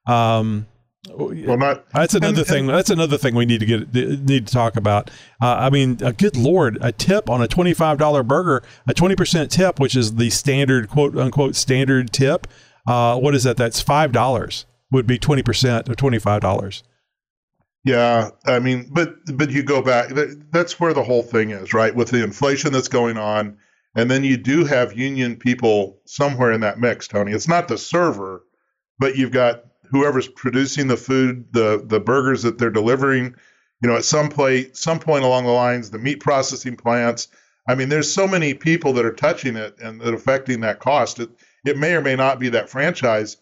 um, 0.06 0.66
well, 1.10 1.56
not 1.56 1.88
that's 1.90 2.14
another 2.14 2.40
and, 2.40 2.46
thing. 2.46 2.66
That's 2.66 2.90
another 2.90 3.18
thing 3.18 3.34
we 3.34 3.44
need 3.44 3.60
to 3.60 3.66
get 3.66 3.92
need 3.92 4.46
to 4.46 4.52
talk 4.52 4.76
about. 4.76 5.10
Uh, 5.40 5.56
I 5.58 5.70
mean, 5.70 5.98
a 6.00 6.12
good 6.12 6.36
lord, 6.36 6.78
a 6.80 6.92
tip 6.92 7.28
on 7.28 7.42
a 7.42 7.48
twenty 7.48 7.74
five 7.74 7.98
dollar 7.98 8.22
burger, 8.22 8.62
a 8.86 8.94
twenty 8.94 9.16
percent 9.16 9.50
tip, 9.50 9.80
which 9.80 9.96
is 9.96 10.14
the 10.14 10.30
standard 10.30 10.88
quote 10.88 11.16
unquote 11.16 11.56
standard 11.56 12.12
tip. 12.12 12.46
Uh, 12.86 13.18
what 13.18 13.34
is 13.34 13.42
that? 13.42 13.56
That's 13.56 13.80
five 13.80 14.12
dollars. 14.12 14.64
Would 14.92 15.06
be 15.06 15.18
twenty 15.18 15.42
percent 15.42 15.88
of 15.88 15.96
twenty 15.96 16.20
five 16.20 16.40
dollars. 16.40 16.84
Yeah, 17.84 18.30
I 18.46 18.60
mean, 18.60 18.88
but 18.92 19.16
but 19.34 19.50
you 19.50 19.64
go 19.64 19.82
back. 19.82 20.12
That's 20.52 20.78
where 20.78 20.94
the 20.94 21.02
whole 21.02 21.22
thing 21.22 21.50
is, 21.50 21.74
right? 21.74 21.94
With 21.94 22.10
the 22.10 22.22
inflation 22.22 22.72
that's 22.72 22.86
going 22.88 23.16
on, 23.18 23.56
and 23.96 24.08
then 24.08 24.22
you 24.22 24.36
do 24.36 24.64
have 24.64 24.96
union 24.96 25.34
people 25.34 26.00
somewhere 26.06 26.52
in 26.52 26.60
that 26.60 26.78
mix, 26.78 27.08
Tony. 27.08 27.32
It's 27.32 27.48
not 27.48 27.66
the 27.66 27.76
server, 27.76 28.44
but 29.00 29.16
you've 29.16 29.32
got 29.32 29.64
whoever's 29.92 30.26
producing 30.26 30.88
the 30.88 30.96
food, 30.96 31.44
the 31.52 31.84
the 31.86 32.00
burgers 32.00 32.42
that 32.42 32.58
they're 32.58 32.70
delivering, 32.70 33.34
you 33.80 33.88
know, 33.88 33.96
at 33.96 34.04
some 34.04 34.28
point 34.28 34.76
some 34.76 34.98
point 34.98 35.24
along 35.24 35.44
the 35.44 35.52
lines, 35.52 35.90
the 35.90 35.98
meat 35.98 36.20
processing 36.20 36.76
plants. 36.76 37.28
I 37.68 37.76
mean, 37.76 37.90
there's 37.90 38.12
so 38.12 38.26
many 38.26 38.54
people 38.54 38.92
that 38.94 39.04
are 39.04 39.12
touching 39.12 39.54
it 39.54 39.78
and 39.80 40.00
that 40.00 40.14
affecting 40.14 40.60
that 40.60 40.80
cost. 40.80 41.20
It 41.20 41.30
it 41.64 41.78
may 41.78 41.94
or 41.94 42.00
may 42.00 42.16
not 42.16 42.40
be 42.40 42.48
that 42.48 42.68
franchise 42.68 43.36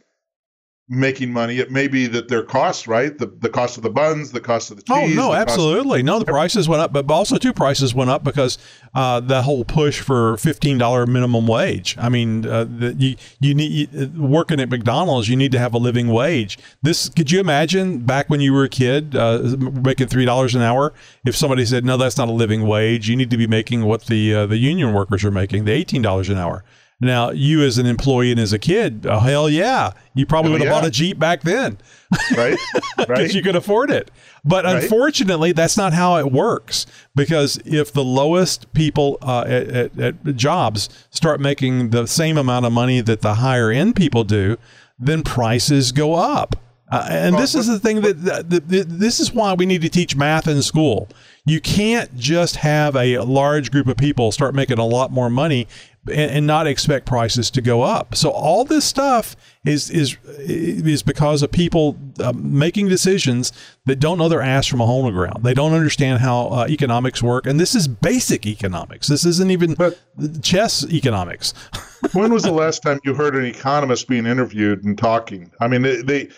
making 0.90 1.32
money. 1.32 1.58
It 1.58 1.70
may 1.70 1.86
be 1.86 2.08
that 2.08 2.28
their 2.28 2.42
costs, 2.42 2.88
right? 2.88 3.16
The 3.16 3.26
the 3.26 3.48
cost 3.48 3.76
of 3.76 3.84
the 3.84 3.90
buns, 3.90 4.32
the 4.32 4.40
cost 4.40 4.72
of 4.72 4.76
the 4.76 4.82
cheese. 4.82 4.96
Oh 4.96 5.06
no, 5.06 5.32
absolutely. 5.32 6.00
Of- 6.00 6.06
no, 6.06 6.18
the 6.18 6.24
prices 6.24 6.68
went 6.68 6.82
up, 6.82 6.92
but 6.92 7.08
also 7.08 7.38
two 7.38 7.52
prices 7.52 7.94
went 7.94 8.10
up 8.10 8.24
because 8.24 8.58
uh, 8.92 9.20
the 9.20 9.42
whole 9.42 9.64
push 9.64 10.00
for 10.00 10.36
fifteen 10.36 10.78
dollar 10.78 11.06
minimum 11.06 11.46
wage. 11.46 11.96
I 11.96 12.08
mean, 12.08 12.44
uh, 12.44 12.64
the, 12.64 12.94
you 12.98 13.16
you 13.38 13.54
need 13.54 13.88
you, 13.92 14.10
working 14.20 14.58
at 14.60 14.68
McDonald's, 14.68 15.28
you 15.28 15.36
need 15.36 15.52
to 15.52 15.60
have 15.60 15.72
a 15.74 15.78
living 15.78 16.08
wage. 16.08 16.58
This 16.82 17.08
could 17.08 17.30
you 17.30 17.38
imagine 17.38 18.00
back 18.00 18.28
when 18.28 18.40
you 18.40 18.52
were 18.52 18.64
a 18.64 18.68
kid 18.68 19.14
uh, 19.14 19.56
making 19.58 20.08
three 20.08 20.24
dollars 20.24 20.56
an 20.56 20.62
hour? 20.62 20.92
If 21.24 21.36
somebody 21.36 21.64
said, 21.64 21.84
"No, 21.84 21.96
that's 21.96 22.18
not 22.18 22.28
a 22.28 22.32
living 22.32 22.66
wage. 22.66 23.08
You 23.08 23.14
need 23.16 23.30
to 23.30 23.36
be 23.36 23.46
making 23.46 23.84
what 23.84 24.06
the 24.06 24.34
uh, 24.34 24.46
the 24.46 24.58
union 24.58 24.92
workers 24.92 25.24
are 25.24 25.30
making, 25.30 25.66
the 25.66 25.72
eighteen 25.72 26.02
dollars 26.02 26.28
an 26.28 26.36
hour." 26.36 26.64
Now, 27.00 27.30
you 27.30 27.62
as 27.62 27.78
an 27.78 27.86
employee 27.86 28.30
and 28.30 28.38
as 28.38 28.52
a 28.52 28.58
kid, 28.58 29.06
oh, 29.08 29.20
hell 29.20 29.48
yeah, 29.48 29.92
you 30.14 30.26
probably 30.26 30.52
would 30.52 30.60
have 30.60 30.68
yeah. 30.68 30.80
bought 30.80 30.86
a 30.86 30.90
Jeep 30.90 31.18
back 31.18 31.42
then. 31.42 31.78
Right. 32.36 32.58
Right. 33.08 33.32
You 33.32 33.42
could 33.42 33.56
afford 33.56 33.90
it. 33.90 34.10
But 34.44 34.64
right. 34.64 34.82
unfortunately, 34.82 35.52
that's 35.52 35.76
not 35.76 35.92
how 35.94 36.16
it 36.16 36.30
works. 36.30 36.84
Because 37.14 37.58
if 37.64 37.92
the 37.92 38.04
lowest 38.04 38.70
people 38.74 39.16
uh, 39.22 39.44
at, 39.46 39.68
at, 39.68 39.98
at 39.98 40.36
jobs 40.36 40.88
start 41.10 41.40
making 41.40 41.90
the 41.90 42.06
same 42.06 42.36
amount 42.36 42.66
of 42.66 42.72
money 42.72 43.00
that 43.00 43.22
the 43.22 43.34
higher 43.34 43.70
end 43.70 43.96
people 43.96 44.24
do, 44.24 44.58
then 44.98 45.22
prices 45.22 45.92
go 45.92 46.14
up. 46.14 46.56
Uh, 46.90 47.06
and 47.08 47.38
this 47.38 47.54
is 47.54 47.68
the 47.68 47.78
thing 47.78 48.00
that, 48.00 48.22
that, 48.24 48.50
that, 48.50 48.68
this 48.68 49.20
is 49.20 49.32
why 49.32 49.54
we 49.54 49.64
need 49.64 49.80
to 49.80 49.88
teach 49.88 50.16
math 50.16 50.48
in 50.48 50.60
school. 50.60 51.08
You 51.46 51.60
can't 51.60 52.14
just 52.16 52.56
have 52.56 52.96
a 52.96 53.18
large 53.18 53.70
group 53.70 53.86
of 53.86 53.96
people 53.96 54.32
start 54.32 54.54
making 54.54 54.78
a 54.78 54.84
lot 54.84 55.12
more 55.12 55.30
money 55.30 55.68
and, 56.06 56.30
and, 56.30 56.46
not 56.46 56.66
expect 56.66 57.06
prices 57.06 57.50
to 57.50 57.60
go 57.60 57.82
up. 57.82 58.14
So 58.14 58.30
all 58.30 58.64
this 58.64 58.84
stuff 58.84 59.36
is 59.64 59.90
is 59.90 60.16
is 60.38 61.02
because 61.02 61.42
of 61.42 61.52
people 61.52 61.98
uh, 62.18 62.32
making 62.34 62.88
decisions 62.88 63.52
that 63.84 63.96
don't 63.96 64.16
know 64.16 64.28
their 64.28 64.40
ass 64.40 64.66
from 64.66 64.80
a 64.80 64.86
hole 64.86 65.00
in 65.06 65.12
the 65.12 65.18
ground. 65.18 65.44
They 65.44 65.52
don't 65.52 65.74
understand 65.74 66.20
how 66.20 66.48
uh, 66.48 66.66
economics 66.68 67.22
work, 67.22 67.46
and 67.46 67.60
this 67.60 67.74
is 67.74 67.86
basic 67.86 68.46
economics. 68.46 69.08
This 69.08 69.26
isn't 69.26 69.50
even 69.50 69.74
but, 69.74 69.98
chess 70.42 70.84
economics. 70.90 71.52
when 72.12 72.32
was 72.32 72.44
the 72.44 72.52
last 72.52 72.82
time 72.82 72.98
you 73.04 73.14
heard 73.14 73.36
an 73.36 73.44
economist 73.44 74.08
being 74.08 74.26
interviewed 74.26 74.84
and 74.84 74.96
talking? 74.96 75.50
I 75.60 75.68
mean, 75.68 75.82
they, 75.82 76.02
they 76.02 76.28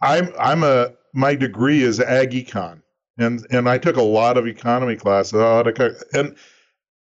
I'm 0.00 0.32
I'm 0.38 0.64
a 0.64 0.92
my 1.12 1.34
degree 1.34 1.82
is 1.82 2.00
ag 2.00 2.30
econ, 2.30 2.80
and 3.18 3.46
and 3.50 3.68
I 3.68 3.76
took 3.76 3.96
a 3.96 4.02
lot 4.02 4.38
of 4.38 4.46
economy 4.46 4.96
classes, 4.96 5.34
and 6.14 6.34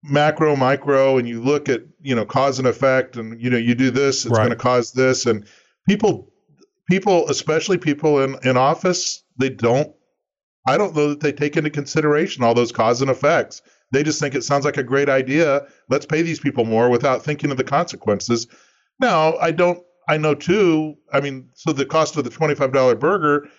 macro, 0.03 0.55
micro, 0.55 1.17
and 1.17 1.27
you 1.27 1.41
look 1.41 1.69
at 1.69 1.81
you 2.01 2.15
know 2.15 2.25
cause 2.25 2.59
and 2.59 2.67
effect, 2.67 3.17
and 3.17 3.39
you 3.41 3.49
know 3.49 3.57
you 3.57 3.75
do 3.75 3.91
this, 3.91 4.25
it's 4.25 4.31
right. 4.31 4.45
going 4.45 4.49
to 4.49 4.55
cause 4.55 4.91
this, 4.91 5.25
and 5.25 5.45
people, 5.87 6.31
people, 6.89 7.29
especially 7.29 7.77
people 7.77 8.21
in 8.21 8.35
in 8.43 8.57
office, 8.57 9.23
they 9.37 9.49
don't. 9.49 9.93
I 10.67 10.77
don't 10.77 10.95
know 10.95 11.09
that 11.09 11.21
they 11.21 11.31
take 11.31 11.57
into 11.57 11.69
consideration 11.69 12.43
all 12.43 12.53
those 12.53 12.71
cause 12.71 13.01
and 13.01 13.09
effects. 13.09 13.61
They 13.91 14.03
just 14.03 14.19
think 14.19 14.35
it 14.35 14.43
sounds 14.43 14.65
like 14.65 14.77
a 14.77 14.83
great 14.83 15.09
idea. 15.09 15.65
Let's 15.89 16.05
pay 16.05 16.21
these 16.21 16.39
people 16.39 16.65
more 16.65 16.89
without 16.89 17.23
thinking 17.23 17.49
of 17.49 17.57
the 17.57 17.63
consequences. 17.63 18.47
Now, 18.99 19.35
I 19.37 19.51
don't. 19.51 19.79
I 20.07 20.17
know 20.17 20.35
too. 20.35 20.95
I 21.13 21.21
mean, 21.21 21.49
so 21.53 21.71
the 21.71 21.85
cost 21.85 22.17
of 22.17 22.23
the 22.23 22.29
twenty-five 22.29 22.71
dollar 22.71 22.95
burger. 22.95 23.49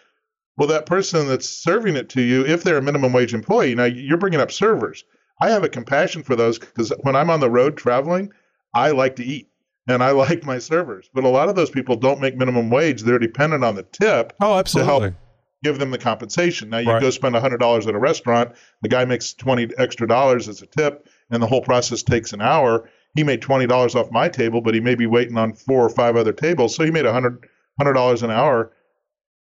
Well, 0.57 0.69
that 0.69 0.85
person 0.85 1.27
that's 1.27 1.49
serving 1.49 1.97
it 1.97 2.11
to 2.11 2.21
you, 2.21 2.45
if 2.45 2.65
they're 2.65 2.77
a 2.77 2.83
minimum 2.83 3.15
wage 3.15 3.33
employee, 3.33 3.75
now 3.75 3.85
you're 3.85 4.19
bringing 4.19 4.41
up 4.41 4.53
servers 4.53 5.05
I 5.41 5.51
have 5.51 5.65
a 5.65 5.69
compassion 5.69 6.23
for 6.23 6.37
those 6.37 6.59
because 6.59 6.93
when 7.03 7.17
I'm 7.17 7.31
on 7.31 7.41
the 7.41 7.51
road 7.51 7.77
traveling, 7.77 8.33
I 8.75 8.91
like 8.91 9.17
to 9.17 9.25
eat 9.25 9.49
and 9.89 10.03
I 10.03 10.11
like 10.13 10.45
my 10.45 10.59
servers. 10.59 11.11
But 11.13 11.25
a 11.25 11.29
lot 11.29 11.49
of 11.49 11.57
those 11.57 11.71
people 11.71 11.97
don't 11.97 12.21
make 12.21 12.37
minimum 12.37 12.71
wage; 12.71 13.03
they're 13.03 13.19
dependent 13.19 13.65
on 13.65 13.75
the 13.75 13.83
tip. 13.83 14.33
Oh, 14.41 14.59
absolutely. 14.59 14.93
To 14.93 15.01
help 15.01 15.15
give 15.63 15.79
them 15.79 15.91
the 15.91 15.99
compensation. 15.99 16.71
Now 16.71 16.79
you 16.79 16.91
right. 16.91 17.01
go 17.01 17.11
spend 17.11 17.35
hundred 17.37 17.59
dollars 17.59 17.87
at 17.87 17.95
a 17.95 17.99
restaurant, 17.99 18.53
the 18.83 18.89
guy 18.89 19.05
makes 19.05 19.35
twenty 19.35 19.69
extra 19.79 20.07
dollars 20.07 20.49
as 20.49 20.63
a 20.63 20.67
tip, 20.67 21.09
and 21.31 21.43
the 21.43 21.47
whole 21.47 21.63
process 21.63 22.03
takes 22.03 22.33
an 22.33 22.41
hour. 22.41 22.89
He 23.15 23.25
made 23.25 23.43
twenty 23.43 23.67
dollars 23.67 23.95
off 23.95 24.11
my 24.11 24.29
table, 24.29 24.61
but 24.61 24.75
he 24.75 24.81
may 24.81 24.95
be 24.95 25.07
waiting 25.07 25.37
on 25.37 25.55
four 25.55 25.85
or 25.85 25.91
five 25.91 26.17
other 26.17 26.33
tables, 26.33 26.75
so 26.75 26.85
he 26.85 26.91
made 26.91 27.07
a 27.07 27.13
hundred 27.13 27.47
hundred 27.79 27.95
dollars 27.95 28.23
an 28.23 28.31
hour 28.31 28.73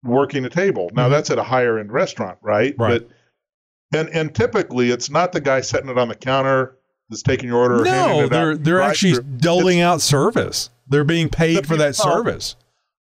working 0.04 0.44
a 0.44 0.50
table. 0.50 0.90
Now 0.92 1.04
mm-hmm. 1.04 1.12
that's 1.12 1.30
at 1.30 1.38
a 1.38 1.42
higher 1.42 1.78
end 1.78 1.92
restaurant, 1.92 2.38
right? 2.42 2.74
Right. 2.78 3.00
But 3.00 3.08
and 3.92 4.08
and 4.10 4.34
typically, 4.34 4.90
it's 4.90 5.10
not 5.10 5.32
the 5.32 5.40
guy 5.40 5.60
setting 5.60 5.90
it 5.90 5.98
on 5.98 6.08
the 6.08 6.14
counter 6.14 6.76
that's 7.08 7.22
taking 7.22 7.48
your 7.48 7.58
order. 7.58 7.84
No, 7.84 8.28
they're 8.28 8.56
they're 8.56 8.82
actually 8.82 9.22
doling 9.38 9.80
out 9.80 10.00
service. 10.00 10.70
They're 10.88 11.04
being 11.04 11.28
paid 11.28 11.66
for 11.66 11.76
that 11.76 11.96
service. 11.96 12.56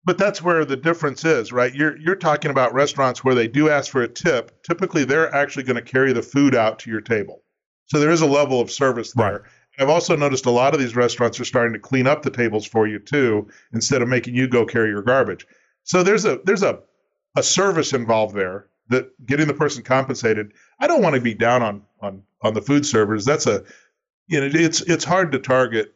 But 0.05 0.17
that's 0.17 0.41
where 0.41 0.63
the 0.63 0.77
difference 0.77 1.25
is, 1.25 1.51
right? 1.51 1.73
You're 1.73 1.97
you're 1.97 2.15
talking 2.15 2.49
about 2.49 2.73
restaurants 2.73 3.23
where 3.23 3.35
they 3.35 3.47
do 3.47 3.69
ask 3.69 3.91
for 3.91 4.03
a 4.03 4.07
tip. 4.07 4.63
Typically, 4.63 5.03
they're 5.03 5.33
actually 5.35 5.63
going 5.63 5.75
to 5.75 5.81
carry 5.81 6.13
the 6.13 6.21
food 6.21 6.55
out 6.55 6.79
to 6.79 6.89
your 6.89 7.01
table. 7.01 7.43
So 7.87 7.99
there 7.99 8.11
is 8.11 8.21
a 8.21 8.25
level 8.25 8.61
of 8.61 8.71
service 8.71 9.11
there. 9.11 9.31
Right. 9.31 9.41
I've 9.79 9.89
also 9.89 10.15
noticed 10.15 10.45
a 10.45 10.51
lot 10.51 10.73
of 10.73 10.79
these 10.79 10.95
restaurants 10.95 11.39
are 11.39 11.45
starting 11.45 11.73
to 11.73 11.79
clean 11.79 12.07
up 12.07 12.23
the 12.23 12.31
tables 12.31 12.65
for 12.65 12.87
you 12.87 12.99
too, 12.99 13.47
instead 13.73 14.01
of 14.01 14.07
making 14.07 14.33
you 14.33 14.47
go 14.47 14.65
carry 14.65 14.89
your 14.89 15.03
garbage. 15.03 15.45
So 15.83 16.03
there's 16.03 16.25
a 16.25 16.39
there's 16.45 16.63
a 16.63 16.79
a 17.35 17.43
service 17.43 17.93
involved 17.93 18.33
there 18.33 18.67
that 18.89 19.09
getting 19.25 19.47
the 19.47 19.53
person 19.53 19.83
compensated. 19.83 20.53
I 20.79 20.87
don't 20.87 21.01
want 21.01 21.15
to 21.15 21.21
be 21.21 21.33
down 21.33 21.61
on 21.61 21.81
on 22.01 22.23
on 22.41 22.53
the 22.53 22.61
food 22.61 22.85
servers. 22.85 23.25
That's 23.25 23.47
a 23.47 23.63
you 24.27 24.39
know 24.39 24.49
it's 24.51 24.81
it's 24.81 25.03
hard 25.03 25.31
to 25.31 25.39
target 25.39 25.93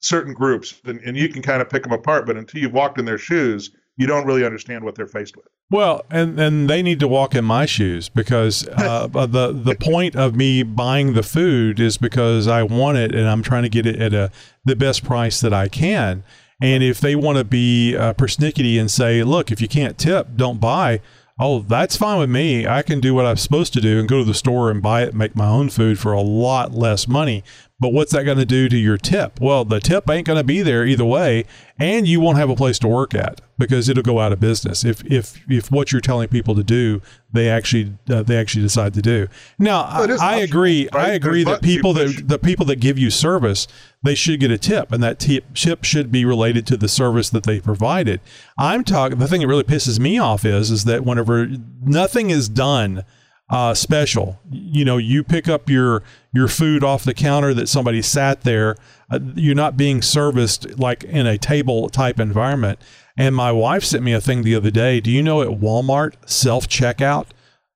certain 0.00 0.34
groups, 0.34 0.80
and, 0.84 1.00
and 1.00 1.16
you 1.16 1.28
can 1.28 1.42
kind 1.42 1.62
of 1.62 1.68
pick 1.68 1.82
them 1.82 1.92
apart. 1.92 2.26
But 2.26 2.36
until 2.36 2.60
you've 2.60 2.72
walked 2.72 2.98
in 2.98 3.04
their 3.04 3.18
shoes, 3.18 3.70
you 3.96 4.06
don't 4.06 4.26
really 4.26 4.44
understand 4.44 4.84
what 4.84 4.94
they're 4.94 5.06
faced 5.06 5.36
with. 5.36 5.46
Well, 5.70 6.04
and 6.10 6.38
and 6.38 6.70
they 6.70 6.82
need 6.82 7.00
to 7.00 7.08
walk 7.08 7.34
in 7.34 7.44
my 7.44 7.66
shoes 7.66 8.08
because 8.08 8.68
uh, 8.76 9.08
the 9.08 9.52
the 9.52 9.74
point 9.74 10.14
of 10.14 10.36
me 10.36 10.62
buying 10.62 11.14
the 11.14 11.22
food 11.22 11.80
is 11.80 11.96
because 11.96 12.46
I 12.46 12.62
want 12.62 12.98
it 12.98 13.14
and 13.14 13.28
I'm 13.28 13.42
trying 13.42 13.64
to 13.64 13.68
get 13.68 13.86
it 13.86 14.00
at 14.00 14.14
a 14.14 14.30
the 14.64 14.76
best 14.76 15.04
price 15.04 15.40
that 15.40 15.52
I 15.52 15.68
can. 15.68 16.24
And 16.62 16.82
if 16.82 17.00
they 17.00 17.14
want 17.14 17.36
to 17.36 17.44
be 17.44 17.94
uh, 17.94 18.14
persnickety 18.14 18.80
and 18.80 18.90
say, 18.90 19.22
"Look, 19.22 19.50
if 19.50 19.60
you 19.60 19.68
can't 19.68 19.98
tip, 19.98 20.28
don't 20.36 20.60
buy," 20.60 21.00
oh, 21.38 21.60
that's 21.60 21.96
fine 21.96 22.18
with 22.18 22.30
me. 22.30 22.66
I 22.66 22.82
can 22.82 23.00
do 23.00 23.14
what 23.14 23.26
I'm 23.26 23.36
supposed 23.36 23.72
to 23.74 23.80
do 23.80 23.98
and 23.98 24.08
go 24.08 24.18
to 24.18 24.24
the 24.24 24.34
store 24.34 24.70
and 24.70 24.82
buy 24.82 25.02
it, 25.02 25.10
and 25.10 25.18
make 25.18 25.36
my 25.36 25.48
own 25.48 25.68
food 25.68 25.98
for 25.98 26.12
a 26.12 26.20
lot 26.20 26.72
less 26.72 27.06
money. 27.06 27.44
But 27.78 27.92
what's 27.92 28.12
that 28.12 28.24
going 28.24 28.38
to 28.38 28.46
do 28.46 28.68
to 28.68 28.76
your 28.76 28.96
tip? 28.96 29.40
Well, 29.40 29.64
the 29.64 29.80
tip 29.80 30.08
ain't 30.08 30.26
going 30.26 30.38
to 30.38 30.44
be 30.44 30.62
there 30.62 30.86
either 30.86 31.04
way, 31.04 31.44
and 31.78 32.06
you 32.06 32.20
won't 32.20 32.38
have 32.38 32.50
a 32.50 32.56
place 32.56 32.78
to 32.80 32.88
work 32.88 33.14
at 33.14 33.40
because 33.58 33.88
it'll 33.88 34.02
go 34.02 34.20
out 34.20 34.32
of 34.32 34.40
business 34.40 34.84
if 34.84 35.04
if 35.04 35.40
if 35.48 35.70
what 35.70 35.92
you're 35.92 36.00
telling 36.00 36.28
people 36.28 36.54
to 36.54 36.62
do 36.62 37.00
they 37.32 37.48
actually 37.48 37.92
uh, 38.08 38.22
they 38.22 38.36
actually 38.36 38.62
decide 38.62 38.94
to 38.94 39.02
do. 39.02 39.28
Now, 39.58 39.82
I, 39.82 40.16
I 40.20 40.36
agree. 40.36 40.88
right? 40.92 41.10
I 41.10 41.12
agree 41.12 41.44
There's 41.44 41.58
that 41.58 41.64
people 41.64 41.92
that 41.94 42.28
the 42.28 42.38
people 42.38 42.66
that 42.66 42.76
give 42.76 42.98
you 42.98 43.10
service 43.10 43.66
they 44.02 44.14
should 44.14 44.40
get 44.40 44.50
a 44.50 44.58
tip, 44.58 44.92
and 44.92 45.02
that 45.02 45.18
tip 45.18 45.54
tip 45.54 45.84
should 45.84 46.12
be 46.12 46.24
related 46.24 46.66
to 46.68 46.76
the 46.76 46.88
service 46.88 47.30
that 47.30 47.44
they 47.44 47.60
provided. 47.60 48.20
I'm 48.58 48.84
talking. 48.84 49.18
The 49.18 49.28
thing 49.28 49.40
that 49.40 49.48
really 49.48 49.64
pisses 49.64 49.98
me 49.98 50.18
off 50.18 50.44
is 50.44 50.70
is 50.70 50.84
that 50.84 51.04
whenever 51.04 51.48
nothing 51.82 52.30
is 52.30 52.48
done 52.48 53.04
uh, 53.48 53.74
special. 53.74 54.40
You 54.50 54.84
know, 54.84 54.96
you 54.96 55.22
pick 55.22 55.48
up 55.48 55.70
your 55.70 56.02
your 56.32 56.48
food 56.48 56.82
off 56.82 57.04
the 57.04 57.14
counter 57.14 57.54
that 57.54 57.68
somebody 57.68 58.02
sat 58.02 58.42
there. 58.42 58.76
Uh, 59.10 59.20
you're 59.34 59.54
not 59.54 59.76
being 59.76 60.02
serviced 60.02 60.78
like 60.78 61.04
in 61.04 61.26
a 61.26 61.38
table 61.38 61.88
type 61.88 62.18
environment. 62.18 62.80
And 63.16 63.34
my 63.34 63.50
wife 63.50 63.84
sent 63.84 64.02
me 64.02 64.12
a 64.12 64.20
thing 64.20 64.42
the 64.42 64.54
other 64.54 64.70
day. 64.70 65.00
Do 65.00 65.10
you 65.10 65.22
know 65.22 65.42
at 65.42 65.48
Walmart 65.60 66.14
self 66.28 66.68
checkout, 66.68 67.26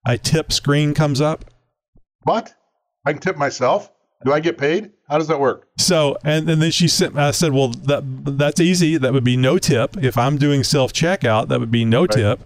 a 0.05 0.17
tip 0.17 0.51
screen 0.51 0.93
comes 0.93 1.19
up? 1.19 1.45
What? 2.23 2.53
I 3.05 3.13
can 3.13 3.21
tip 3.21 3.37
myself? 3.37 3.91
Do 4.23 4.31
I 4.31 4.39
get 4.39 4.57
paid? 4.57 4.91
How 5.09 5.17
does 5.17 5.27
that 5.27 5.39
work? 5.39 5.67
So, 5.77 6.15
and, 6.23 6.47
and 6.49 6.61
then 6.61 6.71
she 6.71 6.87
sent, 6.87 7.17
I 7.17 7.31
said, 7.31 7.53
well, 7.53 7.69
that 7.69 8.03
that's 8.37 8.59
easy. 8.59 8.97
That 8.97 9.13
would 9.13 9.23
be 9.23 9.35
no 9.35 9.57
tip. 9.57 9.97
If 9.97 10.17
I'm 10.17 10.37
doing 10.37 10.63
self 10.63 10.93
checkout, 10.93 11.47
that 11.47 11.59
would 11.59 11.71
be 11.71 11.85
no 11.85 12.05
tip. 12.05 12.41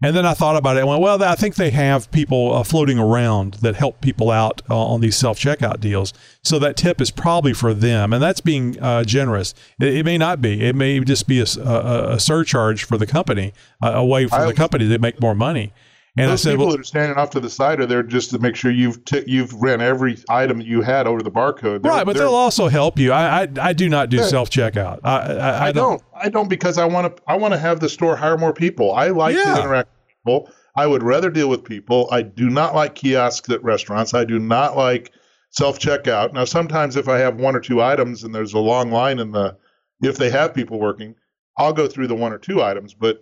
And 0.00 0.14
then 0.14 0.24
I 0.24 0.34
thought 0.34 0.54
about 0.54 0.76
it. 0.76 0.80
I 0.80 0.84
went, 0.84 1.02
well, 1.02 1.20
I 1.24 1.34
think 1.34 1.56
they 1.56 1.70
have 1.70 2.08
people 2.12 2.54
uh, 2.54 2.62
floating 2.62 3.00
around 3.00 3.54
that 3.54 3.74
help 3.74 4.00
people 4.00 4.30
out 4.30 4.62
uh, 4.70 4.78
on 4.78 5.00
these 5.00 5.16
self 5.16 5.40
checkout 5.40 5.80
deals. 5.80 6.12
So 6.44 6.60
that 6.60 6.76
tip 6.76 7.00
is 7.00 7.10
probably 7.10 7.52
for 7.52 7.74
them, 7.74 8.12
and 8.12 8.22
that's 8.22 8.40
being 8.40 8.80
uh, 8.80 9.02
generous. 9.02 9.54
It, 9.80 9.96
it, 9.96 10.04
may 10.04 10.16
not 10.16 10.40
be. 10.40 10.62
It 10.64 10.76
may 10.76 11.00
just 11.00 11.26
be 11.26 11.40
a, 11.40 11.46
a, 11.60 12.14
a 12.14 12.20
surcharge 12.20 12.84
for 12.84 12.96
the 12.96 13.08
company, 13.08 13.52
uh, 13.82 13.92
a 13.94 14.04
way 14.04 14.28
for 14.28 14.36
I 14.36 14.46
the 14.46 14.54
company 14.54 14.88
to 14.88 14.98
make 15.00 15.20
more 15.20 15.34
money. 15.34 15.72
And 16.18 16.30
Those 16.30 16.40
I 16.40 16.42
said, 16.44 16.50
people 16.52 16.66
well, 16.66 16.72
that 16.76 16.80
are 16.80 16.84
standing 16.84 17.16
off 17.16 17.30
to 17.30 17.40
the 17.40 17.48
side 17.50 17.80
are 17.80 17.86
there 17.86 18.02
just 18.02 18.30
to 18.30 18.38
make 18.38 18.56
sure 18.56 18.70
you've 18.70 19.04
t- 19.04 19.24
you've 19.26 19.52
ran 19.54 19.80
every 19.80 20.18
item 20.28 20.60
you 20.60 20.82
had 20.82 21.06
over 21.06 21.22
the 21.22 21.30
barcode. 21.30 21.82
They're- 21.82 21.92
right, 21.92 22.04
but 22.04 22.16
they'll 22.16 22.34
also 22.34 22.68
help 22.68 22.98
you. 22.98 23.12
I 23.12 23.42
I, 23.42 23.48
I 23.60 23.72
do 23.72 23.88
not 23.88 24.08
do 24.10 24.22
self 24.24 24.50
checkout. 24.50 25.00
I, 25.04 25.16
I, 25.18 25.32
I, 25.34 25.66
I 25.68 25.72
don't. 25.72 26.02
I 26.14 26.28
don't 26.28 26.48
because 26.48 26.78
I 26.78 26.84
want 26.86 27.16
to. 27.16 27.22
I 27.28 27.36
want 27.36 27.54
to 27.54 27.58
have 27.58 27.80
the 27.80 27.88
store 27.88 28.16
hire 28.16 28.36
more 28.36 28.52
people. 28.52 28.92
I 28.92 29.08
like 29.08 29.36
Yeah. 29.36 29.54
to 29.54 29.60
interact 29.62 29.88
with 29.90 30.16
people. 30.24 30.50
I 30.76 30.86
would 30.86 31.02
rather 31.02 31.30
deal 31.30 31.48
with 31.48 31.64
people. 31.64 32.08
I 32.12 32.22
do 32.22 32.48
not 32.50 32.74
like 32.74 32.94
kiosks 32.94 33.48
at 33.50 33.62
restaurants. 33.64 34.14
I 34.14 34.24
do 34.24 34.38
not 34.38 34.76
like 34.76 35.12
self 35.50 35.78
checkout. 35.78 36.32
Now, 36.32 36.44
sometimes 36.44 36.96
if 36.96 37.08
I 37.08 37.18
have 37.18 37.36
one 37.36 37.56
or 37.56 37.60
two 37.60 37.82
items 37.82 38.22
and 38.24 38.34
there's 38.34 38.54
a 38.54 38.58
long 38.58 38.90
line 38.90 39.18
in 39.18 39.32
the, 39.32 39.56
if 40.02 40.18
they 40.18 40.30
have 40.30 40.54
people 40.54 40.78
working, 40.78 41.14
I'll 41.56 41.72
go 41.72 41.86
through 41.88 42.06
the 42.08 42.14
one 42.14 42.32
or 42.32 42.38
two 42.38 42.62
items. 42.62 42.94
But 42.94 43.20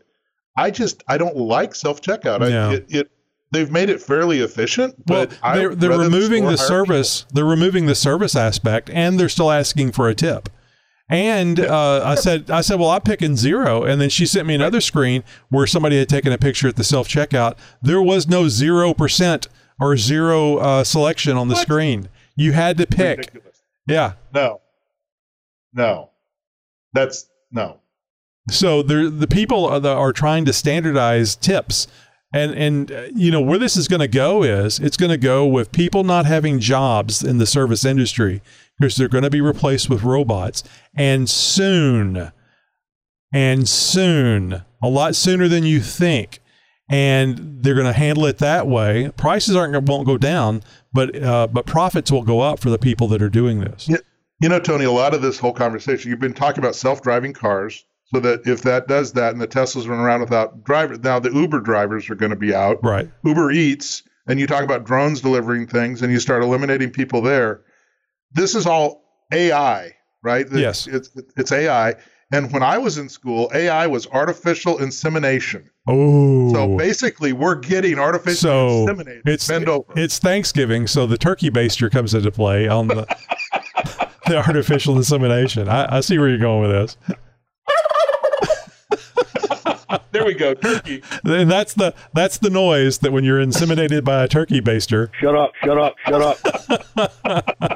I 0.56 0.70
just 0.70 1.04
I 1.08 1.18
don't 1.18 1.36
like 1.36 1.74
self 1.74 2.00
checkout. 2.00 2.48
Yeah. 2.48 2.72
It, 2.72 2.86
it 2.88 3.10
they've 3.50 3.70
made 3.70 3.90
it 3.90 4.00
fairly 4.02 4.40
efficient. 4.40 4.94
Well, 5.06 5.26
But 5.26 5.38
I 5.42 5.58
they're, 5.58 5.74
they're 5.74 5.98
removing 5.98 6.44
the 6.44 6.56
service. 6.56 7.26
They're 7.32 7.44
removing 7.44 7.86
the 7.86 7.94
service 7.94 8.34
aspect, 8.34 8.90
and 8.90 9.18
they're 9.20 9.28
still 9.28 9.50
asking 9.50 9.92
for 9.92 10.08
a 10.08 10.14
tip. 10.14 10.48
And 11.08 11.60
uh, 11.60 12.02
I 12.04 12.16
said, 12.16 12.50
I 12.50 12.62
said, 12.62 12.80
well, 12.80 12.90
I'm 12.90 13.00
picking 13.02 13.36
zero. 13.36 13.84
And 13.84 14.00
then 14.00 14.10
she 14.10 14.26
sent 14.26 14.44
me 14.48 14.56
another 14.56 14.80
screen 14.80 15.22
where 15.50 15.64
somebody 15.64 15.96
had 15.98 16.08
taken 16.08 16.32
a 16.32 16.38
picture 16.38 16.66
at 16.66 16.74
the 16.74 16.82
self 16.82 17.06
checkout. 17.06 17.56
There 17.80 18.02
was 18.02 18.26
no 18.26 18.48
zero 18.48 18.92
percent 18.92 19.46
or 19.78 19.96
zero 19.96 20.56
uh, 20.56 20.82
selection 20.84 21.36
on 21.36 21.46
the 21.46 21.54
What? 21.54 21.62
screen. 21.62 22.08
You 22.34 22.52
had 22.52 22.76
to 22.78 22.86
pick. 22.88 23.18
Ridiculous. 23.18 23.62
Yeah. 23.86 24.14
No, 24.34 24.60
no, 25.72 26.10
that's 26.92 27.28
no. 27.52 27.78
So 28.48 28.82
the 28.82 29.26
people 29.26 29.66
are, 29.66 29.84
are 29.84 30.12
trying 30.12 30.44
to 30.44 30.52
standardize 30.52 31.34
tips, 31.34 31.88
and 32.32 32.54
and 32.54 32.92
uh, 32.92 33.06
you 33.14 33.30
know 33.32 33.40
where 33.40 33.58
this 33.58 33.76
is 33.76 33.88
going 33.88 34.00
to 34.00 34.08
go 34.08 34.44
is 34.44 34.78
it's 34.78 34.96
going 34.96 35.10
to 35.10 35.16
go 35.16 35.44
with 35.46 35.72
people 35.72 36.04
not 36.04 36.26
having 36.26 36.60
jobs 36.60 37.24
in 37.24 37.38
the 37.38 37.46
service 37.46 37.84
industry 37.84 38.42
because 38.78 38.94
they're 38.96 39.08
going 39.08 39.24
to 39.24 39.30
be 39.30 39.40
replaced 39.40 39.90
with 39.90 40.04
robots, 40.04 40.62
and 40.94 41.28
soon, 41.28 42.30
and 43.32 43.68
soon, 43.68 44.62
a 44.80 44.88
lot 44.88 45.16
sooner 45.16 45.48
than 45.48 45.64
you 45.64 45.80
think, 45.80 46.38
and 46.88 47.62
they're 47.62 47.74
going 47.74 47.86
to 47.86 47.92
handle 47.92 48.26
it 48.26 48.38
that 48.38 48.68
way. 48.68 49.10
Prices 49.16 49.56
aren't 49.56 49.88
won't 49.88 50.06
go 50.06 50.16
down, 50.16 50.62
but 50.92 51.20
uh, 51.20 51.48
but 51.48 51.66
profits 51.66 52.12
will 52.12 52.22
go 52.22 52.40
up 52.40 52.60
for 52.60 52.70
the 52.70 52.78
people 52.78 53.08
that 53.08 53.20
are 53.20 53.28
doing 53.28 53.60
this. 53.60 53.88
You 54.40 54.48
know, 54.48 54.60
Tony, 54.60 54.84
a 54.84 54.92
lot 54.92 55.14
of 55.14 55.22
this 55.22 55.38
whole 55.38 55.54
conversation, 55.54 56.10
you've 56.10 56.20
been 56.20 56.34
talking 56.34 56.62
about 56.62 56.76
self-driving 56.76 57.32
cars, 57.32 57.84
so 58.14 58.20
that 58.20 58.46
if 58.46 58.62
that 58.62 58.86
does 58.88 59.12
that 59.14 59.32
and 59.32 59.40
the 59.40 59.48
Teslas 59.48 59.88
run 59.88 59.98
around 59.98 60.20
without 60.20 60.62
drivers, 60.64 61.00
now 61.00 61.18
the 61.18 61.32
Uber 61.32 61.60
drivers 61.60 62.08
are 62.08 62.14
going 62.14 62.30
to 62.30 62.36
be 62.36 62.54
out. 62.54 62.78
Right. 62.82 63.10
Uber 63.24 63.50
Eats, 63.50 64.02
and 64.28 64.38
you 64.40 64.46
talk 64.46 64.62
about 64.62 64.84
drones 64.84 65.20
delivering 65.20 65.66
things, 65.66 66.02
and 66.02 66.12
you 66.12 66.20
start 66.20 66.42
eliminating 66.42 66.90
people 66.90 67.20
there. 67.20 67.62
This 68.32 68.54
is 68.54 68.66
all 68.66 69.02
AI, 69.32 69.92
right? 70.22 70.48
The- 70.48 70.60
Yes. 70.60 70.86
It's, 70.86 71.10
it's 71.36 71.50
AI. 71.52 71.94
And 72.32 72.52
when 72.52 72.62
I 72.64 72.76
was 72.76 72.98
in 72.98 73.08
school, 73.08 73.48
AI 73.54 73.86
was 73.86 74.08
artificial 74.08 74.78
insemination. 74.78 75.70
Oh. 75.88 76.52
So 76.52 76.76
basically, 76.76 77.32
we're 77.32 77.54
getting 77.54 78.00
artificial 78.00 78.34
So 78.34 78.86
inseminated. 78.86 79.22
it's 79.26 79.46
Bend 79.46 79.68
over. 79.68 79.92
it's 79.94 80.18
Thanksgiving, 80.18 80.88
so 80.88 81.06
the 81.06 81.16
turkey 81.18 81.50
baster 81.50 81.88
comes 81.88 82.14
into 82.14 82.32
play 82.32 82.66
on 82.66 82.88
the 82.88 83.06
the 84.26 84.36
artificial 84.44 84.96
insemination. 84.96 85.68
I, 85.68 85.98
I 85.98 86.00
see 86.00 86.18
where 86.18 86.28
you're 86.28 86.38
going 86.38 86.68
with 86.68 86.72
this, 86.72 86.96
there 90.10 90.15
we 90.26 90.34
go. 90.34 90.54
Turkey. 90.54 91.02
and 91.24 91.50
that's 91.50 91.74
the 91.74 91.94
that's 92.12 92.38
the 92.38 92.50
noise 92.50 92.98
that 92.98 93.12
when 93.12 93.24
you're 93.24 93.38
inseminated 93.38 94.04
by 94.04 94.24
a 94.24 94.28
turkey 94.28 94.60
baster. 94.60 95.10
Shut 95.20 95.34
up, 95.34 95.52
shut 95.64 95.78
up, 95.78 95.94
shut 96.06 96.22
up. 96.22 97.72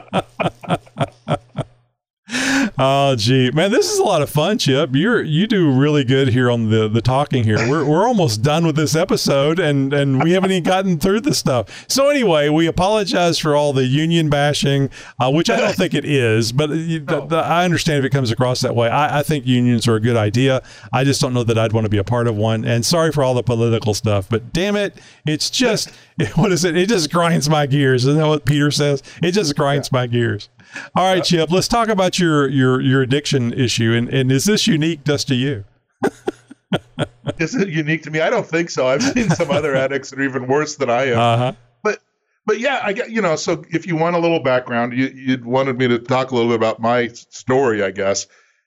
Oh, 2.83 3.15
gee, 3.15 3.51
man, 3.51 3.71
this 3.71 3.93
is 3.93 3.99
a 3.99 4.03
lot 4.03 4.23
of 4.23 4.31
fun, 4.31 4.57
Chip. 4.57 4.95
You're 4.95 5.23
you 5.23 5.47
do 5.47 5.71
really 5.71 6.03
good 6.03 6.29
here 6.29 6.51
on 6.51 6.71
the 6.71 6.89
the 6.89 7.03
talking 7.03 7.45
here. 7.45 7.59
We're 7.69 7.85
we're 7.85 8.09
almost 8.09 8.41
done 8.43 8.65
with 8.65 8.75
this 8.75 8.97
episode, 8.97 9.59
and 9.59 9.93
and 9.93 10.23
we 10.23 10.33
haven't 10.33 10.51
even 10.51 10.63
gotten 10.63 10.99
through 10.99 11.21
the 11.21 11.35
stuff. 11.35 11.85
So 11.91 12.09
anyway, 12.09 12.49
we 12.49 12.67
apologize 12.67 13.39
for 13.39 13.55
all 13.55 13.75
the 13.75 13.85
union 13.85 14.31
bashing, 14.31 14.89
uh, 15.19 15.31
which 15.31 15.51
I 15.51 15.61
don't 15.61 15.75
think 15.75 15.93
it 15.93 16.07
is, 16.07 16.53
but 16.53 16.71
you, 16.71 17.01
the, 17.01 17.27
the, 17.27 17.37
I 17.37 17.67
understand 17.67 17.99
if 17.99 18.07
it 18.07 18.15
comes 18.17 18.31
across 18.31 18.63
that 18.63 18.75
way. 18.75 18.89
I, 18.89 19.19
I 19.19 19.23
think 19.25 19.47
unions 19.47 19.87
are 19.87 19.97
a 19.97 20.01
good 20.01 20.17
idea. 20.17 20.63
I 20.91 21.05
just 21.05 21.21
don't 21.21 21.35
know 21.35 21.45
that 21.45 21.59
I'd 21.59 21.75
want 21.75 21.85
to 21.85 21.91
be 21.91 21.99
a 21.99 22.05
part 22.05 22.29
of 22.29 22.37
one. 22.37 22.65
And 22.65 22.87
sorry 22.87 23.13
for 23.13 23.23
all 23.23 23.35
the 23.35 23.43
political 23.43 23.93
stuff, 23.93 24.27
but 24.31 24.55
damn 24.55 24.77
it, 24.77 24.97
it's 25.27 25.51
just 25.51 25.91
what 26.35 26.51
is 26.51 26.65
it? 26.65 26.79
It 26.79 26.89
just 26.89 27.13
grinds 27.13 27.51
my 27.51 27.67
gears. 27.67 28.07
Isn't 28.07 28.19
that 28.19 28.27
what 28.27 28.47
Peter 28.47 28.71
says? 28.71 29.03
It 29.23 29.33
just 29.33 29.55
grinds 29.55 29.93
my 29.93 30.07
gears. 30.07 30.49
All 30.95 31.13
right, 31.13 31.25
Chip. 31.25 31.51
Let's 31.51 31.69
talk 31.69 31.89
about 31.89 32.19
your 32.19 32.49
your 32.49 32.81
your 32.81 33.03
addiction 33.03 33.53
issue, 33.53 33.93
and 33.93 34.09
and 34.09 34.31
is 34.31 34.45
this 34.45 34.67
unique 34.67 35.05
just 35.05 35.29
to 35.29 35.35
you? 35.35 35.65
Is 37.39 37.55
it 37.55 37.69
unique 37.69 38.03
to 38.05 38.11
me? 38.11 38.21
I 38.21 38.31
don't 38.31 38.47
think 38.47 38.71
so. 38.71 38.87
I've 38.87 39.03
seen 39.03 39.29
some 39.31 39.51
other 39.51 39.75
addicts 39.75 40.11
that 40.11 40.19
are 40.19 40.23
even 40.23 40.47
worse 40.47 40.77
than 40.77 40.89
I 40.91 41.07
am. 41.07 41.19
Uh 41.19 41.37
huh. 41.37 41.53
but 41.83 42.01
but 42.47 42.61
yeah, 42.61 42.81
I 42.83 42.93
get 42.93 43.11
you 43.11 43.21
know. 43.21 43.37
So 43.37 43.65
if 43.71 43.87
you 43.87 43.97
want 43.97 44.17
a 44.17 44.19
little 44.19 44.41
background, 44.41 44.93
you 44.93 45.07
you 45.09 45.39
wanted 45.43 45.79
me 45.79 45.89
to 45.89 45.99
talk 45.99 46.31
a 46.31 46.35
little 46.35 46.51
bit 46.51 46.57
about 46.57 46.81
my 46.81 47.09
story, 47.09 47.83
I 47.83 47.91
guess. 47.91 48.27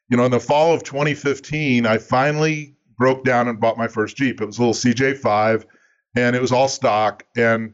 You 0.10 0.18
know, 0.18 0.26
in 0.26 0.32
the 0.32 0.39
fall 0.39 0.74
of 0.74 0.84
2015, 0.84 1.86
I 1.86 1.97
finally 1.97 2.76
broke 2.97 3.24
down 3.24 3.47
and 3.47 3.60
bought 3.60 3.78
my 3.78 3.88
first 3.88 4.18
Jeep. 4.18 4.41
It 4.41 4.45
was 4.45 4.58
a 4.58 4.62
little 4.62 4.74
CJ5, 4.74 5.66
and 6.16 6.36
it 6.36 6.41
was 6.41 6.51
all 6.51 6.68
stock. 6.68 7.26
And 7.38 7.74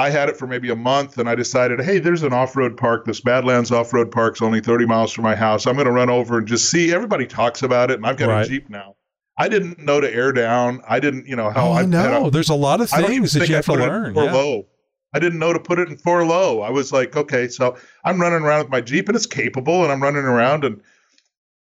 I 0.00 0.10
had 0.10 0.28
it 0.28 0.36
for 0.36 0.46
maybe 0.46 0.70
a 0.70 0.76
month, 0.76 1.18
and 1.18 1.28
I 1.28 1.34
decided, 1.34 1.80
hey, 1.80 1.98
there's 1.98 2.22
an 2.22 2.32
off-road 2.32 2.76
park. 2.76 3.04
This 3.04 3.20
Badlands 3.20 3.72
off-road 3.72 4.10
park's 4.12 4.40
only 4.40 4.60
30 4.60 4.86
miles 4.86 5.12
from 5.12 5.24
my 5.24 5.34
house. 5.34 5.66
I'm 5.66 5.74
going 5.74 5.86
to 5.86 5.92
run 5.92 6.08
over 6.08 6.38
and 6.38 6.46
just 6.46 6.70
see. 6.70 6.92
Everybody 6.94 7.26
talks 7.26 7.62
about 7.64 7.90
it, 7.90 7.94
and 7.94 8.06
I've 8.06 8.16
got 8.16 8.28
Right. 8.28 8.46
a 8.46 8.48
Jeep 8.48 8.70
now. 8.70 8.94
I 9.36 9.48
didn't 9.48 9.78
know 9.80 10.00
to 10.00 10.12
air 10.12 10.32
down. 10.32 10.82
I 10.88 11.00
didn't, 11.00 11.26
you 11.26 11.34
know, 11.36 11.50
how 11.50 11.68
Oh, 11.68 11.72
I 11.72 11.78
I 11.78 11.80
had 11.80 11.84
a- 11.86 11.88
know. 11.90 12.30
There's 12.30 12.48
a 12.48 12.54
lot 12.54 12.80
of 12.80 12.92
I 12.94 13.00
don't 13.00 13.10
even 13.12 13.22
things 13.22 13.32
that 13.34 13.48
you 13.48 13.54
have 13.56 13.64
to 13.64 13.72
put 13.72 13.80
it 13.80 13.84
in 13.84 13.88
learn. 13.88 14.14
four 14.14 14.24
Yeah. 14.24 14.32
low. 14.32 14.66
I 15.14 15.18
didn't 15.20 15.38
know 15.38 15.52
to 15.52 15.58
put 15.60 15.78
it 15.78 15.88
in 15.88 15.96
four 15.96 16.24
low. 16.24 16.60
I 16.60 16.70
was 16.70 16.92
like, 16.92 17.16
okay, 17.16 17.48
so 17.48 17.76
I'm 18.04 18.20
running 18.20 18.42
around 18.42 18.60
with 18.60 18.68
my 18.70 18.80
Jeep 18.80 19.08
and 19.08 19.16
it's 19.16 19.26
capable, 19.26 19.82
and 19.82 19.90
I'm 19.92 20.02
running 20.02 20.24
around 20.24 20.64
and 20.64 20.80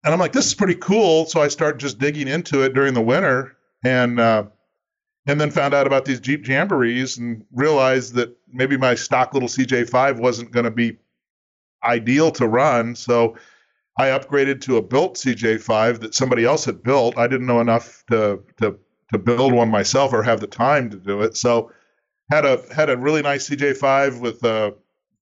and 0.02 0.14
I'm 0.14 0.18
like, 0.20 0.32
this 0.32 0.46
is 0.46 0.54
pretty 0.54 0.76
cool. 0.76 1.26
So 1.26 1.42
I 1.42 1.48
start 1.48 1.78
just 1.78 1.98
digging 1.98 2.26
into 2.26 2.62
it 2.62 2.72
during 2.74 2.94
the 2.94 3.02
winter, 3.02 3.52
and 3.84 4.18
uh, 4.18 4.44
and 5.26 5.40
then 5.40 5.50
found 5.50 5.74
out 5.74 5.86
about 5.86 6.04
these 6.04 6.20
Jeep 6.20 6.44
Jamborees 6.44 7.18
and 7.18 7.44
realized 7.52 8.14
that 8.14 8.36
maybe 8.52 8.76
my 8.76 8.94
stock 8.94 9.34
little 9.34 9.48
CJ5 9.48 10.18
wasn't 10.18 10.50
going 10.50 10.64
to 10.64 10.70
be 10.70 10.98
ideal 11.84 12.30
to 12.32 12.48
run. 12.48 12.94
So 12.94 13.36
I 13.98 14.06
upgraded 14.06 14.60
to 14.62 14.76
a 14.76 14.82
built 14.82 15.16
CJ5 15.16 16.00
that 16.00 16.14
somebody 16.14 16.44
else 16.44 16.64
had 16.64 16.82
built. 16.82 17.18
I 17.18 17.26
didn't 17.26 17.46
know 17.46 17.60
enough 17.60 18.04
to 18.10 18.42
to 18.58 18.78
to 19.12 19.18
build 19.18 19.52
one 19.52 19.68
myself 19.68 20.12
or 20.12 20.22
have 20.22 20.40
the 20.40 20.46
time 20.46 20.88
to 20.90 20.96
do 20.96 21.20
it. 21.22 21.36
So 21.36 21.70
had 22.30 22.44
a 22.44 22.62
had 22.74 22.88
a 22.88 22.96
really 22.96 23.22
nice 23.22 23.48
CJ5 23.48 24.20
with 24.20 24.42
a 24.44 24.74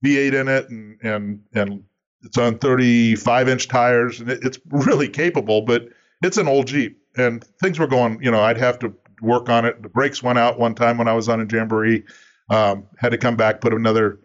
V8 0.05 0.35
in 0.35 0.49
it 0.49 0.69
and 0.69 0.99
and 1.03 1.41
and 1.55 1.85
it's 2.23 2.39
on 2.39 2.59
35 2.59 3.49
inch 3.49 3.69
tires 3.69 4.21
and 4.21 4.31
it, 4.31 4.45
it's 4.45 4.59
really 4.71 5.09
capable, 5.09 5.63
but 5.63 5.89
it's 6.23 6.37
an 6.37 6.49
old 6.49 6.67
Jeep 6.67 7.01
and 7.17 7.45
things 7.61 7.79
were 7.79 7.87
going. 7.87 8.23
You 8.23 8.31
know, 8.31 8.41
I'd 8.41 8.59
have 8.59 8.79
to 8.81 8.95
work 9.21 9.49
on 9.49 9.65
it. 9.65 9.83
The 9.83 9.89
brakes 9.89 10.23
went 10.23 10.39
out 10.39 10.59
one 10.59 10.75
time 10.75 10.99
when 10.99 11.09
I 11.09 11.15
was 11.15 11.29
on 11.29 11.41
a 11.41 11.47
Jamboree. 11.47 12.05
Um, 12.51 12.87
had 12.97 13.11
to 13.11 13.19
come 13.19 13.37
back, 13.37 13.61
put 13.61 13.75
another 13.75 14.21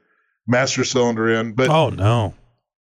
master 0.48 0.84
cylinder 0.84 1.30
in. 1.30 1.54
But 1.54 1.70
oh 1.70 1.90
no, 1.90 2.34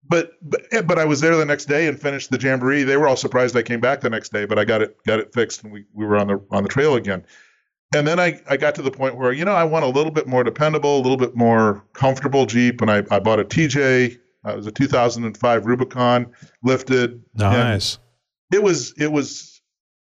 but 0.08 0.32
but 0.42 0.62
but 0.86 0.98
I 0.98 1.04
was 1.04 1.20
there 1.20 1.36
the 1.36 1.44
next 1.44 1.66
day 1.66 1.86
and 1.88 2.00
finished 2.00 2.30
the 2.30 2.38
jamboree. 2.38 2.84
They 2.84 2.96
were 2.96 3.08
all 3.08 3.16
surprised 3.16 3.56
I 3.56 3.62
came 3.62 3.80
back 3.80 4.00
the 4.00 4.10
next 4.10 4.32
day, 4.32 4.44
but 4.44 4.58
I 4.58 4.64
got 4.64 4.82
it 4.82 4.96
got 5.06 5.18
it 5.18 5.32
fixed 5.32 5.64
and 5.64 5.72
we, 5.72 5.84
we 5.92 6.06
were 6.06 6.16
on 6.16 6.28
the 6.28 6.40
on 6.50 6.62
the 6.62 6.68
trail 6.68 6.94
again. 6.94 7.24
And 7.94 8.06
then 8.06 8.18
I, 8.18 8.40
I 8.50 8.56
got 8.56 8.74
to 8.76 8.82
the 8.82 8.90
point 8.90 9.16
where 9.16 9.32
you 9.32 9.44
know 9.44 9.52
I 9.52 9.64
want 9.64 9.84
a 9.84 9.88
little 9.88 10.12
bit 10.12 10.26
more 10.26 10.44
dependable, 10.44 10.96
a 10.96 11.02
little 11.02 11.16
bit 11.16 11.36
more 11.36 11.84
comfortable 11.92 12.46
Jeep, 12.46 12.80
and 12.80 12.90
I, 12.90 13.04
I 13.10 13.18
bought 13.20 13.40
a 13.40 13.44
TJ. 13.44 14.18
Uh, 14.44 14.52
it 14.52 14.56
was 14.56 14.66
a 14.66 14.72
2005 14.72 15.66
Rubicon 15.66 16.32
lifted. 16.62 17.22
Nice. 17.34 17.98
It 18.52 18.62
was 18.62 18.92
it 18.98 19.10
was 19.10 19.55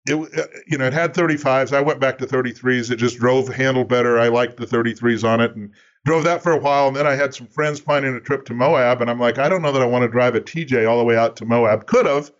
it 0.05 0.15
uh, 0.15 0.47
you 0.67 0.77
know 0.77 0.85
it 0.85 0.93
had 0.93 1.13
35s. 1.13 1.73
I 1.73 1.81
went 1.81 1.99
back 1.99 2.17
to 2.19 2.27
33s. 2.27 2.91
It 2.91 2.97
just 2.97 3.17
drove 3.17 3.47
handled 3.47 3.89
better. 3.89 4.19
I 4.19 4.27
liked 4.27 4.57
the 4.57 4.65
33s 4.65 5.23
on 5.23 5.41
it 5.41 5.55
and 5.55 5.71
drove 6.05 6.23
that 6.23 6.43
for 6.43 6.51
a 6.51 6.59
while, 6.59 6.87
and 6.87 6.95
then 6.95 7.07
I 7.07 7.15
had 7.15 7.33
some 7.33 7.47
friends 7.47 7.79
planning 7.81 8.15
a 8.15 8.19
trip 8.19 8.45
to 8.45 8.53
Moab, 8.53 9.01
and 9.01 9.09
I'm 9.09 9.19
like, 9.19 9.39
I 9.39 9.49
don't 9.49 9.61
know 9.61 9.71
that 9.71 9.81
I 9.81 9.85
want 9.85 10.03
to 10.03 10.07
drive 10.07 10.35
a 10.35 10.41
TJ 10.41 10.87
all 10.87 10.99
the 10.99 11.03
way 11.03 11.17
out 11.17 11.35
to 11.37 11.45
Moab. 11.45 11.87
Could 11.87 12.05
have, 12.05 12.31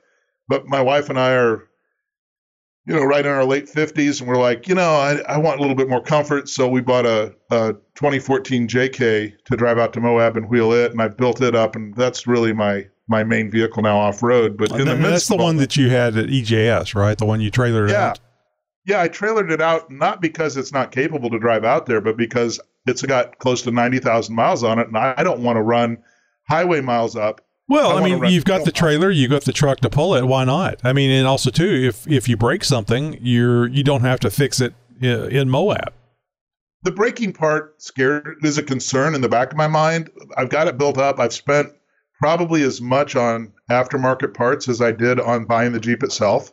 but 0.47 0.67
my 0.67 0.81
wife 0.81 1.09
and 1.09 1.19
I 1.19 1.33
are, 1.33 1.67
you 2.85 2.93
know, 2.93 3.03
right 3.03 3.25
in 3.25 3.31
our 3.31 3.43
late 3.43 3.65
50s, 3.65 4.19
and 4.19 4.29
we're 4.29 4.37
like, 4.37 4.67
you 4.67 4.75
know, 4.75 4.91
I, 4.95 5.15
I 5.27 5.37
want 5.39 5.57
a 5.57 5.61
little 5.61 5.75
bit 5.75 5.89
more 5.89 6.01
comfort, 6.01 6.47
so 6.47 6.67
we 6.67 6.81
bought 6.81 7.07
a, 7.07 7.35
a 7.49 7.73
2014 7.95 8.67
JK 8.67 9.33
to 9.45 9.57
drive 9.57 9.79
out 9.79 9.93
to 9.93 9.99
Moab 9.99 10.37
and 10.37 10.47
wheel 10.47 10.71
it, 10.71 10.91
and 10.91 11.01
I 11.01 11.07
built 11.07 11.41
it 11.41 11.55
up, 11.55 11.75
and 11.75 11.95
that's 11.95 12.27
really 12.27 12.53
my 12.53 12.85
my 13.07 13.23
main 13.23 13.51
vehicle 13.51 13.83
now 13.83 13.97
off 13.97 14.23
road. 14.23 14.57
But 14.57 14.71
in 14.71 14.87
the 14.87 14.95
that's 14.95 15.27
the 15.27 15.35
one 15.35 15.57
that 15.57 15.75
you 15.75 15.89
had 15.89 16.17
at 16.17 16.27
EJS, 16.27 16.95
right? 16.95 17.17
The 17.17 17.25
one 17.25 17.41
you 17.41 17.51
trailered 17.51 17.91
yeah. 17.91 18.09
out. 18.09 18.19
Yeah, 18.85 19.01
I 19.01 19.09
trailered 19.09 19.51
it 19.51 19.61
out 19.61 19.89
not 19.89 20.21
because 20.21 20.57
it's 20.57 20.71
not 20.71 20.91
capable 20.91 21.29
to 21.31 21.39
drive 21.39 21.63
out 21.63 21.87
there, 21.87 22.01
but 22.01 22.17
because 22.17 22.59
it's 22.85 23.01
got 23.01 23.39
close 23.39 23.63
to 23.63 23.71
90,000 23.71 24.35
miles 24.35 24.63
on 24.63 24.77
it, 24.77 24.87
and 24.87 24.97
I 24.97 25.23
don't 25.23 25.41
want 25.41 25.57
to 25.57 25.61
run 25.61 25.97
highway 26.47 26.81
miles 26.81 27.15
up. 27.15 27.41
Well, 27.67 27.97
I, 27.97 28.01
I 28.01 28.03
mean, 28.03 28.23
you've 28.25 28.45
got 28.45 28.63
the 28.63 28.71
trailer, 28.71 29.09
you've 29.09 29.31
got 29.31 29.43
the 29.43 29.53
truck 29.53 29.79
to 29.79 29.89
pull 29.89 30.13
it. 30.13 30.25
Why 30.25 30.45
not? 30.45 30.79
I 30.83 30.93
mean, 30.93 31.09
and 31.09 31.27
also 31.27 31.49
too, 31.49 31.87
if 31.87 32.07
if 32.07 32.29
you 32.29 32.37
break 32.37 32.63
something, 32.63 33.17
you're 33.21 33.67
you 33.67 33.83
don't 33.83 34.01
have 34.01 34.19
to 34.19 34.29
fix 34.29 34.61
it 34.61 34.75
in 35.01 35.49
Moab. 35.49 35.91
The 36.83 36.91
braking 36.91 37.33
part 37.33 37.81
scared 37.81 38.37
is 38.43 38.59
a 38.59 38.63
concern 38.63 39.15
in 39.15 39.21
the 39.21 39.29
back 39.29 39.49
of 39.51 39.57
my 39.57 39.67
mind. 39.67 40.11
I've 40.37 40.49
got 40.49 40.67
it 40.67 40.77
built 40.77 40.99
up. 40.99 41.19
I've 41.19 41.33
spent 41.33 41.69
probably 42.19 42.63
as 42.63 42.81
much 42.81 43.15
on 43.15 43.51
aftermarket 43.69 44.33
parts 44.33 44.67
as 44.67 44.81
I 44.81 44.91
did 44.91 45.19
on 45.19 45.45
buying 45.45 45.73
the 45.73 45.79
Jeep 45.79 46.03
itself. 46.03 46.51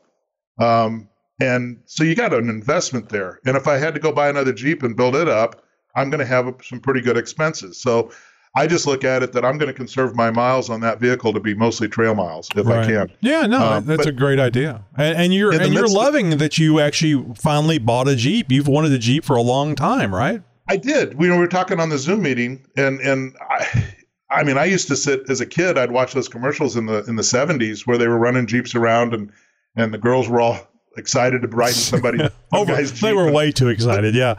Um, 0.59 1.09
and 1.41 1.81
so 1.87 2.05
you 2.05 2.15
got 2.15 2.35
an 2.35 2.49
investment 2.49 3.09
there. 3.09 3.41
And 3.47 3.57
if 3.57 3.67
I 3.67 3.79
had 3.79 3.95
to 3.95 4.01
go 4.01 4.13
buy 4.13 4.29
another 4.29 4.53
Jeep 4.53 4.83
and 4.83 4.97
build 4.97 5.17
it 5.17 5.29
up, 5.29 5.63
I'm 5.95 6.11
going 6.11 6.21
to 6.21 6.27
have 6.27 6.55
some 6.63 6.81
pretty 6.81 7.01
good 7.01 7.17
expenses. 7.17 7.81
So 7.81 8.11
I 8.55 8.67
just 8.67 8.87
look 8.87 9.03
at 9.03 9.23
it 9.23 9.33
that 9.33 9.45
I'm 9.45 9.57
going 9.57 9.69
to 9.69 9.75
conserve 9.75 10.15
my 10.15 10.31
miles 10.31 10.69
on 10.69 10.81
that 10.81 11.01
vehicle 11.01 11.33
to 11.33 11.41
be 11.41 11.55
mostly 11.55 11.89
trail 11.89 12.15
miles 12.15 12.49
if 12.55 12.67
right. 12.67 12.85
I 12.85 12.87
can. 12.87 13.13
Yeah, 13.21 13.47
no, 13.47 13.61
um, 13.61 13.87
that's 13.87 14.07
a 14.07 14.13
great 14.13 14.39
idea. 14.39 14.85
And, 14.97 15.17
and 15.17 15.35
you're 15.35 15.53
and 15.53 15.73
you're 15.73 15.89
loving 15.89 16.37
that 16.37 16.59
you 16.59 16.79
actually 16.79 17.35
finally 17.35 17.79
bought 17.79 18.09
a 18.09 18.17
Jeep. 18.17 18.53
You've 18.53 18.69
wanted 18.69 18.93
a 18.93 18.99
Jeep 18.99 19.25
for 19.25 19.37
a 19.37 19.43
long 19.43 19.75
time, 19.75 20.15
right? 20.15 20.43
I 20.69 20.77
did. 20.77 21.15
We, 21.15 21.31
we 21.31 21.37
were 21.37 21.49
talking 21.49 21.81
on 21.81 21.89
the 21.89 21.99
Zoom 21.99 22.23
meeting, 22.23 22.65
and 22.77 23.01
and 23.01 23.35
I, 23.41 23.95
I 24.33 24.45
mean, 24.45 24.59
I 24.59 24.65
used 24.65 24.89
to 24.89 24.97
sit 24.97 25.29
as 25.29 25.41
a 25.41 25.47
kid. 25.47 25.79
I'd 25.79 25.91
watch 25.91 26.13
those 26.13 26.29
commercials 26.29 26.77
in 26.77 26.87
the 26.87 27.05
in 27.05 27.17
the 27.17 27.23
70s 27.23 27.87
where 27.87 27.99
they 27.99 28.09
were 28.09 28.19
running 28.19 28.47
Jeeps 28.47 28.75
around, 28.75 29.15
and 29.15 29.31
and 29.77 29.93
the 29.93 29.99
girls 29.99 30.29
were 30.29 30.41
all 30.41 30.59
excited 30.97 31.43
to 31.43 31.49
ride 31.49 31.73
somebody 31.73 32.19
over. 32.53 32.83
They 32.83 33.13
were 33.13 33.31
way 33.31 33.51
too 33.51 33.69
excited, 33.69 34.15
yeah. 34.15 34.35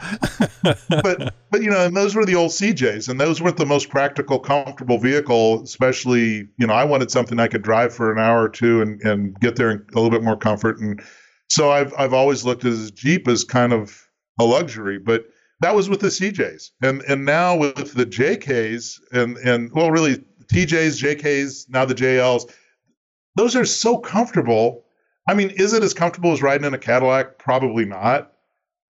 but 0.62 1.34
but 1.50 1.62
you 1.62 1.70
know, 1.70 1.86
and 1.86 1.96
those 1.96 2.14
were 2.14 2.24
the 2.24 2.34
old 2.34 2.50
CJs, 2.50 3.08
and 3.08 3.20
those 3.20 3.40
weren't 3.40 3.56
the 3.56 3.66
most 3.66 3.88
practical, 3.88 4.38
comfortable 4.38 4.98
vehicle. 4.98 5.62
Especially, 5.62 6.48
you 6.58 6.66
know, 6.66 6.74
I 6.74 6.84
wanted 6.84 7.10
something 7.10 7.38
I 7.38 7.48
could 7.48 7.62
drive 7.62 7.94
for 7.94 8.12
an 8.12 8.18
hour 8.18 8.42
or 8.42 8.48
two 8.48 8.82
and 8.82 9.00
and 9.02 9.38
get 9.40 9.56
there 9.56 9.70
in 9.70 9.84
a 9.92 9.96
little 9.96 10.10
bit 10.10 10.22
more 10.22 10.36
comfort. 10.36 10.78
And 10.78 11.00
so 11.48 11.70
I've 11.70 11.92
I've 11.98 12.14
always 12.14 12.44
looked 12.44 12.64
at 12.64 12.72
a 12.72 12.90
Jeep 12.90 13.28
as 13.28 13.44
kind 13.44 13.72
of 13.72 14.08
a 14.38 14.44
luxury, 14.44 14.98
but 14.98 15.26
that 15.64 15.74
was 15.74 15.88
with 15.88 16.00
the 16.00 16.08
CJs, 16.08 16.70
and 16.82 17.02
and 17.02 17.24
now 17.24 17.56
with 17.56 17.94
the 17.94 18.06
JKs 18.06 19.00
and 19.12 19.36
and 19.38 19.72
well, 19.72 19.90
really 19.90 20.24
TJs, 20.52 21.02
JKs, 21.02 21.70
now 21.70 21.84
the 21.84 21.94
JLs. 21.94 22.50
Those 23.36 23.56
are 23.56 23.64
so 23.64 23.98
comfortable 23.98 24.84
I 25.26 25.34
mean, 25.34 25.50
is 25.50 25.72
it 25.72 25.82
as 25.82 25.94
comfortable 25.94 26.32
as 26.32 26.42
riding 26.42 26.66
in 26.66 26.74
a 26.74 26.78
Cadillac? 26.78 27.38
Probably 27.38 27.84
not. 27.84 28.32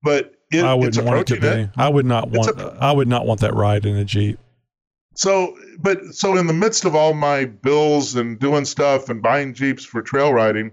But 0.02 0.34
it, 0.50 0.64
I 0.64 0.74
wouldn't 0.74 1.04
want 1.04 1.20
it 1.20 1.34
to 1.34 1.40
be. 1.40 1.46
It. 1.46 1.70
I 1.76 1.88
would 1.88 2.06
not 2.06 2.30
want. 2.30 2.58
A, 2.58 2.76
I 2.80 2.92
would 2.92 3.08
not 3.08 3.26
want 3.26 3.40
that 3.40 3.54
ride 3.54 3.86
in 3.86 3.96
a 3.96 4.04
Jeep. 4.04 4.38
So, 5.14 5.56
but 5.78 6.02
so 6.14 6.36
in 6.38 6.46
the 6.46 6.54
midst 6.54 6.84
of 6.84 6.94
all 6.94 7.12
my 7.12 7.44
bills 7.44 8.16
and 8.16 8.38
doing 8.38 8.64
stuff 8.64 9.10
and 9.10 9.22
buying 9.22 9.52
Jeeps 9.52 9.84
for 9.84 10.00
trail 10.00 10.32
riding, 10.32 10.72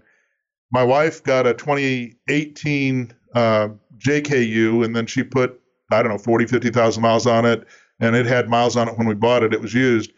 my 0.72 0.84
wife 0.84 1.24
got 1.24 1.46
a 1.46 1.54
2018 1.54 3.14
uh, 3.36 3.70
JKU, 3.98 4.86
and 4.86 4.96
then 4.96 5.06
she 5.06 5.24
put 5.24 5.60
I 5.92 6.02
don't 6.02 6.12
know 6.12 6.18
40, 6.18 6.46
50,000 6.46 7.02
miles 7.02 7.26
on 7.26 7.46
it, 7.46 7.66
and 8.00 8.16
it 8.16 8.26
had 8.26 8.50
miles 8.50 8.76
on 8.76 8.88
it 8.88 8.98
when 8.98 9.08
we 9.08 9.16
bought 9.16 9.44
it. 9.44 9.54
It 9.54 9.62
was 9.62 9.74
used. 9.74 10.12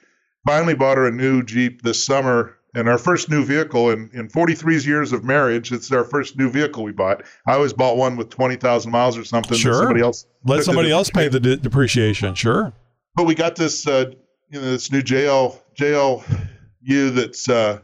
Finally, 0.46 0.74
bought 0.76 0.98
her 0.98 1.08
a 1.08 1.12
new 1.12 1.44
Jeep 1.44 1.82
this 1.82 2.04
summer 2.04 2.58
and 2.74 2.88
our 2.88 2.98
first 2.98 3.30
new 3.30 3.44
vehicle 3.44 3.90
in, 3.90 4.10
in 4.14 4.30
43 4.30 4.80
years 4.80 5.12
of 5.12 5.24
marriage, 5.24 5.72
it's 5.72 5.92
our 5.92 6.04
first 6.04 6.38
new 6.38 6.50
vehicle 6.50 6.84
we 6.84 6.92
bought. 6.92 7.24
I 7.46 7.54
always 7.54 7.74
bought 7.74 7.98
one 7.98 8.16
with 8.16 8.30
20,000 8.30 8.92
miles 8.92 9.18
or 9.18 9.26
something. 9.26 9.58
Sure. 9.58 9.74
Somebody 9.74 10.02
else 10.02 10.26
let 10.46 10.64
somebody 10.64 10.92
else 10.92 11.10
pay 11.10 11.28
the 11.28 11.40
de- 11.40 11.58
depreciation. 11.58 12.34
Sure. 12.36 12.72
But 13.16 13.26
we 13.26 13.36
got 13.36 13.58
this, 13.58 13.86
uh, 13.86 14.12
you 14.50 14.60
know, 14.60 14.72
this 14.72 14.92
new 14.92 15.02
JL 15.02 15.60
JLU 15.78 17.14
that's 17.14 17.50
uh, 17.50 17.80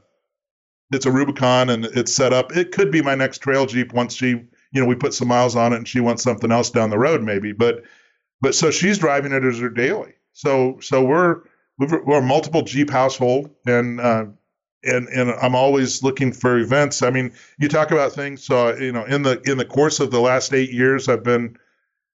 it's 0.92 1.06
a 1.06 1.12
Rubicon 1.12 1.70
and 1.70 1.86
it's 1.86 2.14
set 2.14 2.32
up. 2.32 2.56
It 2.56 2.72
could 2.72 2.92
be 2.92 3.02
my 3.02 3.16
next 3.16 3.40
trail 3.40 3.66
Jeep 3.66 3.92
once 3.94 4.16
she, 4.16 4.46
you 4.72 4.82
know, 4.82 4.88
we 4.88 4.96
put 4.96 5.14
some 5.14 5.28
miles 5.28 5.56
on 5.56 5.74
it 5.74 5.78
and 5.78 5.88
she 5.88 6.00
wants 6.00 6.24
something 6.24 6.52
else 6.52 6.70
down 6.70 6.90
the 6.90 7.00
road 7.00 7.24
maybe. 7.24 7.54
But 7.54 7.84
but 8.42 8.56
so 8.56 8.72
she's 8.72 8.98
driving 8.98 9.32
it 9.32 9.44
as 9.44 9.60
her 9.60 9.70
daily. 9.70 10.14
So 10.34 10.80
so 10.82 11.04
we're 11.04 11.42
we're 11.80 12.20
a 12.20 12.22
multiple 12.22 12.62
Jeep 12.64 12.90
household 12.90 13.50
and. 13.66 14.00
Uh, 14.00 14.26
and 14.84 15.08
and 15.10 15.32
I'm 15.32 15.56
always 15.56 16.04
looking 16.04 16.32
for 16.32 16.60
events. 16.60 17.02
I 17.02 17.10
mean, 17.10 17.34
you 17.58 17.68
talk 17.68 17.92
about 17.92 18.14
things. 18.14 18.44
So 18.44 18.76
you 18.76 18.92
know, 18.92 19.06
in 19.06 19.24
the 19.24 19.42
in 19.50 19.58
the 19.58 19.66
course 19.66 20.00
of 20.00 20.12
the 20.12 20.20
last 20.20 20.54
eight 20.54 20.72
years, 20.72 21.10
I've 21.10 21.24
been 21.24 21.58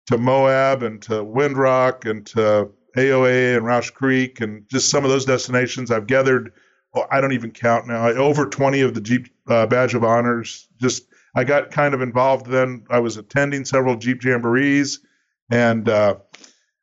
to 0.08 0.18
Moab 0.18 0.84
and 0.84 1.02
to 1.04 1.24
Windrock 1.24 2.10
and 2.10 2.26
to 2.28 2.70
AOA 2.96 3.58
and 3.58 3.66
Rausch 3.66 3.92
Creek 3.92 4.42
and 4.42 4.68
just 4.70 4.90
some 4.90 5.04
of 5.04 5.12
those 5.12 5.26
destinations. 5.26 5.92
I've 5.92 6.08
gathered. 6.08 6.52
Well, 6.94 7.08
I 7.12 7.22
don't 7.22 7.34
even 7.34 7.52
count 7.52 7.86
now. 7.86 8.08
Over 8.08 8.48
20 8.48 8.82
of 8.82 8.94
the 8.94 9.02
Jeep 9.02 9.28
uh, 9.48 9.68
Badge 9.68 9.94
of 9.94 10.04
Honors. 10.04 10.68
Just 10.82 11.06
I 11.38 11.44
got 11.44 11.70
kind 11.70 11.94
of 11.94 12.02
involved 12.02 12.48
then. 12.48 12.84
I 12.90 12.98
was 12.98 13.16
attending 13.16 13.64
several 13.64 13.96
Jeep 13.96 14.22
jamborees, 14.22 14.98
and 15.52 15.88
uh, 15.88 16.16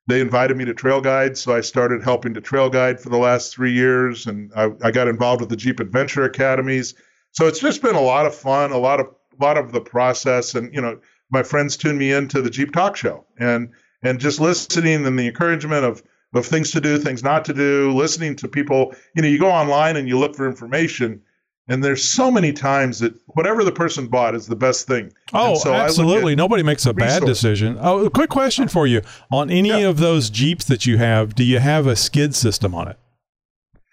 they 0.07 0.21
invited 0.21 0.57
me 0.57 0.65
to 0.67 0.75
trail 0.75 1.01
guide, 1.01 1.37
so 1.37 1.53
I 1.53 1.61
started 1.61 2.05
helping 2.05 2.35
to 2.35 2.41
trail 2.41 2.71
guide 2.71 3.01
for 3.01 3.09
the 3.09 3.19
last 3.19 3.53
three 3.53 3.73
years, 3.73 4.29
and 4.29 4.53
I, 4.55 4.71
I, 4.81 4.93
got 4.93 5.09
involved 5.09 5.41
with 5.41 5.51
the 5.51 5.57
Jeep 5.57 5.81
Adventure 5.81 6.23
Academies. 6.23 6.95
So 7.33 7.49
it's 7.49 7.59
just 7.59 7.83
been 7.83 7.97
a 7.97 8.01
lot 8.01 8.27
of 8.27 8.35
fun, 8.35 8.71
a 8.71 8.79
lot 8.79 9.01
of 9.01 9.09
a 9.37 9.43
lot 9.45 9.59
of 9.59 9.73
the 9.73 9.81
process, 9.81 10.55
and 10.55 10.73
you 10.73 10.81
know, 10.81 11.01
my 11.33 11.43
friends 11.43 11.77
tuned 11.77 11.99
me 11.99 12.13
into 12.13 12.41
the 12.41 12.51
Jeep 12.51 12.73
Talk 12.73 12.95
Show, 12.95 13.27
and 13.37 13.71
and 14.05 14.21
just 14.21 14.39
listening 14.39 15.05
and 15.05 15.19
the 15.19 15.27
encouragement 15.27 15.85
of 15.85 16.01
of 16.33 16.47
things 16.47 16.71
to 16.71 16.81
do, 16.81 16.99
things 16.99 17.25
not 17.25 17.45
to 17.47 17.55
do, 17.55 17.91
listening 17.91 18.37
to 18.37 18.47
people. 18.47 18.95
You 19.17 19.23
know, 19.23 19.29
you 19.29 19.41
go 19.41 19.51
online 19.51 19.97
and 19.97 20.07
you 20.07 20.17
look 20.17 20.37
for 20.37 20.47
information, 20.47 21.23
and 21.69 21.83
there's 21.83 22.05
so 22.05 22.31
many 22.31 22.53
times 22.53 22.99
that 22.99 23.15
whatever 23.29 23.65
the 23.65 23.73
person 23.73 24.07
bought 24.07 24.35
is 24.35 24.47
the 24.47 24.57
best 24.57 24.87
thing. 24.87 25.13
Oh, 25.33 25.55
so 25.55 25.73
absolutely. 25.73 26.35
Nobody 26.35 26.63
makes 26.63 26.85
a 26.85 26.93
resource. 26.93 27.21
bad 27.21 27.27
decision. 27.27 27.79
Oh, 27.81 28.05
a 28.05 28.11
quick 28.11 28.31
question 28.31 28.69
for 28.69 28.87
you. 28.87 29.01
On 29.31 29.51
any 29.51 29.71
yeah. 29.71 29.89
of 29.89 29.99
those 29.99 30.31
Jeeps 30.31 30.67
that 30.67 30.85
you 30.87 30.99
have, 30.99 31.35
do 31.35 31.43
you 31.43 31.59
have 31.59 31.87
a 31.87 31.97
skid 31.97 32.35
system 32.35 32.75
on 32.75 32.89
it? 32.89 32.99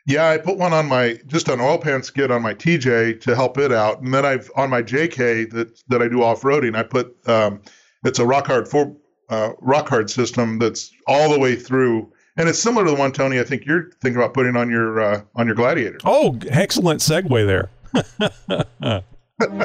Yeah, 0.07 0.30
I 0.30 0.38
put 0.38 0.57
one 0.57 0.74
on 0.74 0.88
my 0.88 1.19
just 1.28 1.47
an 1.47 1.61
oil 1.61 1.78
pan 1.78 2.03
skid 2.03 2.32
on 2.32 2.41
my 2.41 2.53
TJ 2.53 3.22
to 3.22 3.36
help 3.36 3.57
it 3.57 3.72
out, 3.72 4.01
and 4.01 4.13
then 4.13 4.26
I've 4.26 4.49
on 4.55 4.69
my 4.69 4.82
JK 4.82 5.51
that 5.51 5.80
that 5.89 6.01
I 6.01 6.07
do 6.07 6.24
off 6.24 6.41
roading. 6.41 6.76
I 6.76 6.84
put 6.84 7.15
um, 7.30 7.61
it's 8.03 8.19
a 8.19 8.26
rock 8.26 8.47
hard 8.47 8.67
four 8.67 8.95
uh, 9.30 9.53
rock 9.61 9.88
hard 9.89 10.09
system 10.09 10.57
that's 10.57 10.91
all 11.07 11.32
the 11.32 11.39
way 11.39 11.55
through, 11.55 12.11
and 12.38 12.47
it's 12.49 12.59
similar 12.59 12.86
to 12.86 12.91
the 12.91 12.97
one 12.97 13.11
Tony. 13.11 13.39
I 13.39 13.43
think 13.43 13.65
you're 13.65 13.89
thinking 14.01 14.17
about 14.17 14.34
putting 14.34 14.55
on 14.55 14.69
your 14.69 15.01
uh, 15.01 15.21
on 15.36 15.45
your 15.47 15.55
Gladiator. 15.55 15.97
Oh, 16.05 16.38
excellent 16.49 17.01
segue 17.01 17.45
there. 17.45 17.69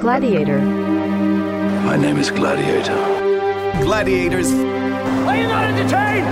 Gladiator. 0.00 0.60
My 0.60 1.96
name 1.96 2.16
is 2.18 2.30
Gladiator. 2.30 2.96
Gladiators. 3.82 4.50
Are 4.52 5.36
you 5.36 5.46
not 5.48 5.64
entertained? 5.64 6.26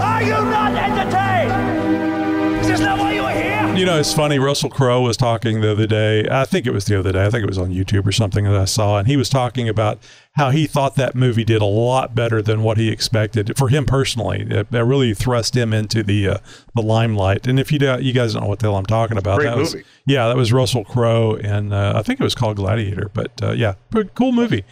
Are 0.00 0.22
you 0.22 0.30
not 0.30 0.72
entertained? 0.74 2.60
Is 2.60 2.66
this 2.68 2.80
not 2.80 2.98
why 2.98 3.12
you 3.12 3.19
are 3.19 3.19
here? 3.19 3.19
You 3.80 3.86
know, 3.86 3.98
it's 3.98 4.12
funny. 4.12 4.38
Russell 4.38 4.68
Crowe 4.68 5.00
was 5.00 5.16
talking 5.16 5.62
the 5.62 5.72
other 5.72 5.86
day. 5.86 6.28
I 6.30 6.44
think 6.44 6.66
it 6.66 6.72
was 6.74 6.84
the 6.84 6.98
other 6.98 7.12
day. 7.12 7.24
I 7.24 7.30
think 7.30 7.44
it 7.44 7.48
was 7.48 7.56
on 7.56 7.72
YouTube 7.72 8.06
or 8.06 8.12
something 8.12 8.44
that 8.44 8.54
I 8.54 8.66
saw, 8.66 8.98
and 8.98 9.08
he 9.08 9.16
was 9.16 9.30
talking 9.30 9.70
about 9.70 9.98
how 10.32 10.50
he 10.50 10.66
thought 10.66 10.96
that 10.96 11.14
movie 11.14 11.44
did 11.44 11.62
a 11.62 11.64
lot 11.64 12.14
better 12.14 12.42
than 12.42 12.62
what 12.62 12.76
he 12.76 12.90
expected 12.90 13.56
for 13.56 13.70
him 13.70 13.86
personally. 13.86 14.42
It, 14.42 14.66
it 14.70 14.78
really 14.78 15.14
thrust 15.14 15.56
him 15.56 15.72
into 15.72 16.02
the 16.02 16.28
uh, 16.28 16.38
the 16.74 16.82
limelight. 16.82 17.46
And 17.46 17.58
if 17.58 17.72
you 17.72 17.78
do, 17.78 17.96
you 18.02 18.12
guys 18.12 18.34
don't 18.34 18.42
know 18.42 18.50
what 18.50 18.58
the 18.58 18.66
hell 18.66 18.76
I'm 18.76 18.84
talking 18.84 19.16
about, 19.16 19.38
Great 19.38 19.48
that 19.48 19.56
was 19.56 19.74
yeah, 20.04 20.28
that 20.28 20.36
was 20.36 20.52
Russell 20.52 20.84
Crowe, 20.84 21.36
and 21.36 21.72
uh, 21.72 21.94
I 21.96 22.02
think 22.02 22.20
it 22.20 22.22
was 22.22 22.34
called 22.34 22.56
Gladiator. 22.56 23.10
But 23.14 23.30
uh, 23.42 23.52
yeah, 23.52 23.76
cool 24.14 24.32
movie. 24.32 24.62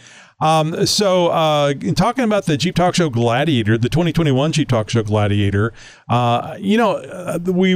Um, 0.41 0.87
so, 0.87 1.29
uh, 1.29 1.75
in 1.81 1.97
talking 1.97 2.23
about 2.23 2.47
the 2.47 2.57
Jeep 2.57 2.77
Talk 2.77 2.95
Show 2.95 3.11
Gladiator, 3.11 3.77
the 3.77 3.89
2021 3.89 4.53
Jeep 4.53 4.69
Talk 4.69 4.89
Show 4.89 5.03
Gladiator, 5.03 5.73
uh, 6.09 6.57
you 6.61 6.77
know, 6.77 6.93
uh, 6.93 7.39
we, 7.45 7.75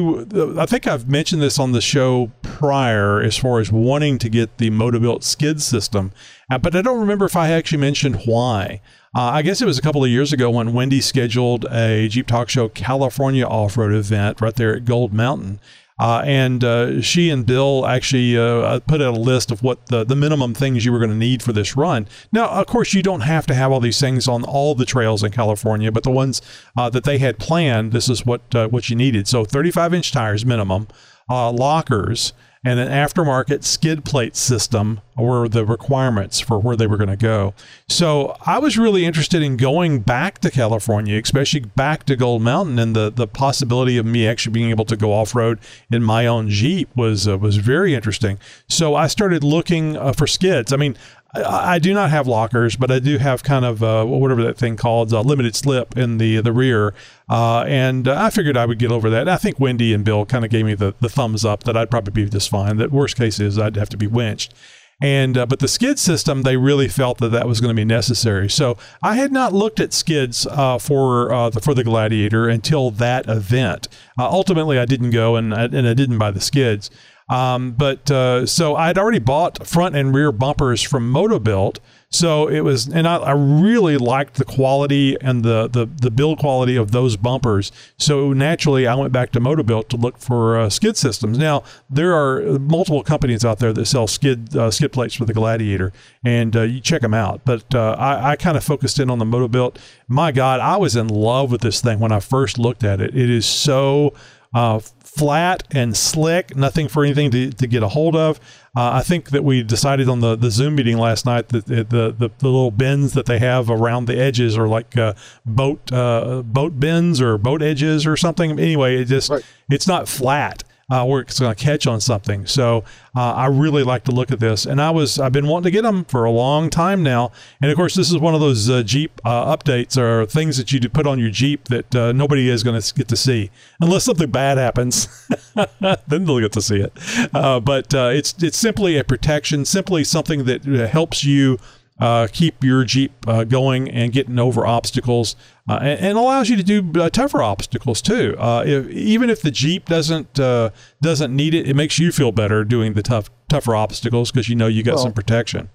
I 0.57 0.67
think 0.67 0.87
I've 0.87 1.09
mentioned 1.09 1.43
this 1.43 1.59
on 1.59 1.73
the 1.73 1.81
show 1.81 2.31
prior 2.43 3.21
as 3.21 3.37
far 3.37 3.59
as 3.59 3.73
wanting 3.73 4.19
to 4.19 4.29
get 4.29 4.59
the 4.59 4.71
Motobuilt 4.71 5.25
skid 5.25 5.61
system, 5.61 6.13
uh, 6.53 6.59
but 6.59 6.77
I 6.77 6.83
don't 6.83 7.01
remember 7.01 7.25
if 7.25 7.35
I 7.35 7.51
actually 7.51 7.79
mentioned 7.79 8.23
why. 8.27 8.81
Uh, 9.15 9.23
I 9.23 9.43
guess 9.43 9.61
it 9.61 9.67
was 9.67 9.77
a 9.77 9.83
couple 9.83 10.05
of 10.05 10.11
years 10.11 10.33
ago 10.33 10.49
when 10.49 10.73
Wendy 10.73 11.01
scheduled 11.01 11.67
a 11.71 12.09
Jeep 12.09 12.29
Talk 12.29 12.49
Show 12.49 12.69
California 12.69 13.45
off 13.45 13.77
road 13.77 13.93
event 13.93 14.41
right 14.41 14.55
there 14.55 14.77
at 14.77 14.85
Gold 14.85 15.13
Mountain. 15.13 15.59
Uh, 16.01 16.23
and 16.25 16.65
uh, 16.65 17.01
she 17.01 17.31
and 17.31 17.47
Bill 17.47 17.87
actually 17.87 18.37
uh, 18.37 18.81
put 18.81 19.01
out 19.01 19.17
a 19.17 19.21
list 19.21 19.51
of 19.51 19.63
what 19.63 19.87
the, 19.87 20.05
the 20.05 20.17
minimum 20.17 20.55
things 20.55 20.85
you 20.85 20.93
were 20.93 20.99
going 20.99 21.11
to 21.11 21.17
need 21.17 21.43
for 21.43 21.53
this 21.53 21.77
run. 21.77 22.09
Now, 22.33 22.49
of 22.49 22.67
course, 22.67 22.95
you 22.95 23.03
don't 23.03 23.21
have 23.21 23.47
to 23.47 23.55
have 23.55 23.71
all 23.71 23.81
these 23.81 24.01
things 24.01 24.27
on 24.27 24.43
all 24.45 24.75
the 24.75 24.85
trails 24.85 25.23
in 25.23 25.33
California, 25.33 25.93
but 25.93 26.03
the 26.03 26.11
ones 26.11 26.43
uh, 26.77 26.91
that 26.91 27.05
they 27.05 27.19
had 27.19 27.39
planned, 27.39 27.93
this 27.93 28.09
is 28.09 28.27
what 28.27 28.55
uh, 28.55 28.69
what 28.69 28.91
you 28.91 28.97
needed. 28.97 29.29
So, 29.29 29.45
35 29.45 29.95
inch 29.95 30.13
tires 30.13 30.47
minimum, 30.47 30.89
uh, 31.29 31.53
lockers, 31.53 32.33
and 32.65 32.79
an 32.79 32.89
aftermarket 32.89 33.65
skid 33.65 34.05
plate 34.05 34.37
system 34.37 35.01
were 35.17 35.49
the 35.49 35.65
requirements 35.65 36.39
for 36.39 36.59
where 36.59 36.77
they 36.77 36.87
were 36.87 36.97
going 36.97 37.11
to 37.11 37.17
go. 37.17 37.55
So 37.89 38.37
I 38.47 38.59
was 38.59 38.79
really 38.79 39.05
interested 39.05 39.43
in 39.43 39.57
going 39.57 40.01
back 40.01 40.39
to 40.41 40.51
California, 40.51 41.21
especially 41.21 41.61
back 41.61 42.05
to 42.05 42.17
Gold 42.17 42.43
Mountain, 42.43 42.79
and 42.79 42.95
the 42.95 43.11
the 43.11 43.27
possibility 43.27 43.99
of 43.99 44.07
me 44.07 44.27
actually 44.27 44.53
being 44.53 44.71
able 44.71 44.85
to 44.87 44.97
go 44.97 45.13
off 45.13 45.35
road 45.35 45.59
in 45.91 46.03
my 46.03 46.27
own 46.27 46.49
Jeep 46.49 46.89
was 46.97 47.27
uh, 47.27 47.37
was 47.37 47.57
very 47.57 47.95
interesting. 47.95 48.39
So 48.69 48.95
I 48.95 49.09
started 49.09 49.43
looking 49.43 49.97
uh, 49.97 50.13
for 50.13 50.27
skids. 50.27 50.73
I 50.73 50.77
mean. 50.77 50.97
I 51.35 51.75
I 51.75 51.79
do 51.79 51.95
not 51.95 52.11
have 52.11 52.27
lockers, 52.27 52.77
but 52.77 52.91
I 52.91 52.99
do 52.99 53.19
have 53.19 53.43
kind 53.43 53.65
of 53.65 53.83
uh, 53.83 54.05
whatever 54.05 54.43
that 54.45 54.59
thing 54.59 54.77
called, 54.77 55.13
uh, 55.13 55.21
limited 55.23 55.57
slip 55.57 55.97
in 55.97 56.19
the 56.19 56.41
the 56.41 56.53
rear, 56.53 56.95
uh, 57.31 57.65
and 57.67 58.07
uh, 58.07 58.17
I 58.19 58.31
figured 58.31 58.57
I 58.57 58.67
would 58.67 58.79
get 58.79 58.93
over 58.93 59.09
that. 59.11 59.29
I 59.29 59.37
think 59.37 59.59
Wendy 59.59 59.93
and 59.95 60.05
Bill 60.05 60.27
kind 60.27 60.45
of 60.45 60.51
gave 60.51 60.67
me 60.67 60.75
the, 60.75 60.95
the 61.01 61.09
thumbs 61.09 61.45
up 61.45 61.65
that 61.65 61.77
I'd 61.77 61.91
probably 61.91 62.25
be 62.25 62.29
just 62.29 62.51
fine. 62.51 62.77
That 62.77 62.93
worst 62.93 63.17
case 63.17 63.41
is 63.41 63.59
I'd 63.59 63.77
have 63.77 63.89
to 63.91 63.97
be 63.97 64.07
winched. 64.07 64.55
And 65.01 65.37
uh, 65.37 65.47
but 65.47 65.59
the 65.59 65.67
skid 65.67 65.99
system, 65.99 66.43
they 66.43 66.57
really 66.57 66.87
felt 66.87 67.19
that 67.19 67.31
that 67.31 67.49
was 67.49 67.61
going 67.61 67.75
to 67.75 67.81
be 67.81 67.85
necessary. 67.85 68.49
So 68.49 68.77
I 69.03 69.17
had 69.17 69.33
not 69.33 69.53
looked 69.53 69.81
at 69.81 69.93
skids 69.93 70.47
uh, 70.47 70.79
for 70.79 71.51
the 71.51 71.61
for 71.61 71.75
the 71.75 71.83
Gladiator 71.83 72.49
until 72.49 72.93
that 72.93 73.29
event. 73.29 73.89
Ultimately, 74.17 74.79
I 74.79 74.85
didn't 74.85 75.11
go 75.11 75.35
and 75.35 75.53
I, 75.53 75.65
and 75.65 75.89
I 75.89 75.95
didn't 75.95 76.19
buy 76.19 76.31
the 76.31 76.41
skids. 76.41 76.89
Um, 77.33 77.73
but 77.73 78.11
uh, 78.11 78.45
so 78.45 78.77
I'd 78.77 78.99
already 78.99 79.19
bought 79.19 79.67
front 79.67 79.97
and 79.97 80.15
rear 80.15 80.33
bumpers 80.33 80.83
from 80.83 81.11
Motobuilt. 81.11 81.79
So 82.11 82.47
it 82.47 82.61
was, 82.61 82.89
and 82.89 83.09
I, 83.09 83.17
I 83.17 83.31
really 83.33 83.97
liked 83.97 84.35
the 84.35 84.45
quality 84.45 85.17
and 85.23 85.43
the, 85.43 85.67
the 85.67 85.87
the 85.87 86.11
build 86.11 86.39
quality 86.39 86.77
of 86.77 86.91
those 86.91 87.17
bumpers. 87.17 87.73
So 87.97 88.35
naturally, 88.35 88.87
I 88.87 88.95
went 88.97 89.15
back 89.15 89.33
to 89.33 89.41
Motobuilt 89.41 89.89
to 89.89 89.97
look 89.97 90.19
for 90.19 90.59
uh, 90.59 90.69
skid 90.69 90.99
systems. 90.99 91.39
Now 91.39 91.63
there 91.89 92.13
are 92.13 92.59
multiple 92.59 93.03
companies 93.03 93.47
out 93.47 93.61
there 93.61 93.73
that 93.73 93.87
sell 93.87 94.07
skid 94.07 94.55
uh, 94.55 94.71
skid 94.71 94.93
plates 94.93 95.15
for 95.15 95.25
the 95.25 95.33
Gladiator, 95.33 95.91
and 96.23 96.55
uh, 96.55 96.63
you 96.63 96.81
check 96.81 97.01
them 97.01 97.15
out. 97.15 97.47
But 97.47 97.75
uh, 97.75 97.97
I, 97.99 98.33
I 98.33 98.37
kind 98.37 98.59
of 98.59 98.63
focused 98.63 99.01
in 99.01 99.09
on 99.09 99.19
the 99.19 99.25
Motobuilt. 99.25 99.77
My 100.07 100.33
God, 100.33 100.61
I 100.61 100.77
was 100.77 100.97
in 100.97 101.09
love 101.09 101.51
with 101.51 101.63
this 101.63 101.81
thing 101.81 101.99
when 101.99 102.13
I 102.13 102.21
first 102.21 102.59
looked 102.59 102.85
at 102.85 103.01
it. 103.01 103.17
It 103.17 103.31
is 103.31 103.47
so 103.47 104.13
uh, 104.53 104.81
flat 105.17 105.63
and 105.71 105.97
slick, 105.97 106.57
nothing 106.57 106.89
for 106.89 107.05
anything 107.05 107.31
to, 107.31 107.51
to 107.51 107.67
get 107.67 107.83
a 107.83 107.89
hold 107.89 108.17
of. 108.17 108.39
Uh, 108.75 108.91
I 108.95 109.03
think 109.03 109.31
that 109.31 109.45
we 109.45 109.63
decided 109.63 110.09
on 110.09 110.21
the, 110.21 110.35
the 110.37 110.51
Zoom 110.51 110.77
meeting 110.77 110.97
last 110.97 111.27
night 111.27 111.49
that 111.51 111.67
the, 111.67 111.85
the, 111.85 112.13
the, 112.13 112.31
the 112.39 112.47
little 112.49 112.71
bends 112.71 113.13
that 113.13 113.27
they 113.27 113.39
have 113.39 113.69
around 113.69 114.07
the 114.07 114.19
edges 114.19 114.57
are 114.57 114.67
like 114.69 114.97
uh, 114.97 115.13
boat 115.45 115.93
uh, 115.93 116.43
boat 116.43 116.81
bends 116.81 117.21
or 117.21 117.37
boat 117.37 117.61
edges 117.63 118.07
or 118.07 118.17
something. 118.17 118.53
Anyway, 118.59 118.97
it 119.03 119.05
just 119.07 119.29
Right. 119.31 119.45
it's 119.71 119.87
not 119.87 120.09
flat. 120.09 120.65
Uh, 120.91 121.07
where 121.07 121.23
it's 121.23 121.41
going 121.41 121.55
to 121.55 121.65
catch 121.65 121.87
on 121.87 122.01
something. 122.01 122.45
So 122.45 122.85
uh, 123.17 123.33
I 123.33 123.47
really 123.47 123.83
like 123.83 124.05
to 124.05 124.13
look 124.13 124.31
at 124.31 124.41
this, 124.41 124.67
and 124.67 124.81
I 124.81 124.91
was 124.91 125.19
I've 125.19 125.33
been 125.33 125.47
wanting 125.47 125.65
to 125.65 125.71
get 125.71 125.83
them 125.83 126.05
for 126.05 126.25
a 126.25 126.31
long 126.31 126.69
time 126.69 127.03
now. 127.03 127.33
And 127.63 127.71
of 127.71 127.77
course, 127.77 127.95
this 127.95 128.11
is 128.11 128.19
one 128.19 128.35
of 128.35 128.41
those 128.41 128.69
uh, 128.69 128.83
Jeep 128.83 129.21
uh, 129.25 129.57
updates 129.57 129.97
or 129.97 130.27
things 130.27 130.59
that 130.59 130.71
you 130.73 130.81
put 130.89 131.07
on 131.07 131.19
your 131.19 131.31
Jeep 131.31 131.65
that 131.69 131.95
uh, 131.95 132.13
nobody 132.13 132.49
is 132.49 132.63
going 132.63 132.79
to 132.79 132.95
get 132.95 133.09
to 133.09 133.17
see 133.17 133.51
unless 133.81 134.05
something 134.05 134.31
bad 134.31 134.59
happens. 134.59 135.09
then 135.81 136.25
they'll 136.25 136.41
get 136.41 136.53
to 136.53 136.63
see 136.63 136.81
it. 136.81 136.93
Uh, 137.33 137.59
but 137.61 137.95
it's 137.95 138.35
it's 138.43 138.59
simply 138.59 138.99
a 138.99 139.05
protection, 139.05 139.65
simply 139.65 140.05
something 140.05 140.45
that 140.45 140.65
helps 140.65 141.25
you 141.25 141.59
uh, 142.03 142.27
keep 142.33 142.65
your 142.65 142.85
Jeep 142.85 143.13
uh, 143.29 143.45
going 143.45 143.89
and 143.89 144.13
getting 144.13 144.39
over 144.39 144.67
obstacles, 144.67 145.37
uh, 145.69 145.79
and, 145.81 146.01
and 146.01 146.19
allows 146.19 146.49
you 146.49 146.57
to 146.57 146.63
do 146.63 147.01
uh, 147.01 147.09
tougher 147.09 147.43
obstacles 147.43 148.03
too. 148.03 148.37
Uh, 148.39 148.65
if, 148.67 148.89
even 148.89 149.31
if 149.31 149.43
the 149.43 149.51
Jeep 149.51 149.87
doesn't 149.87 150.39
uh, 150.41 150.71
doesn't 151.01 151.35
need 151.35 151.55
it, 151.55 151.69
it 151.69 151.75
makes 151.75 151.99
you 151.99 152.13
feel 152.13 152.33
better 152.33 152.65
doing 152.65 152.95
the 152.95 153.03
tough 153.03 153.31
tougher 153.49 153.75
obstacles 153.77 154.31
because 154.33 154.49
you 154.49 154.57
know 154.57 154.67
you 154.67 154.83
got 154.83 154.97
Well, 154.97 155.05
some 155.05 155.13
protection. 155.13 155.69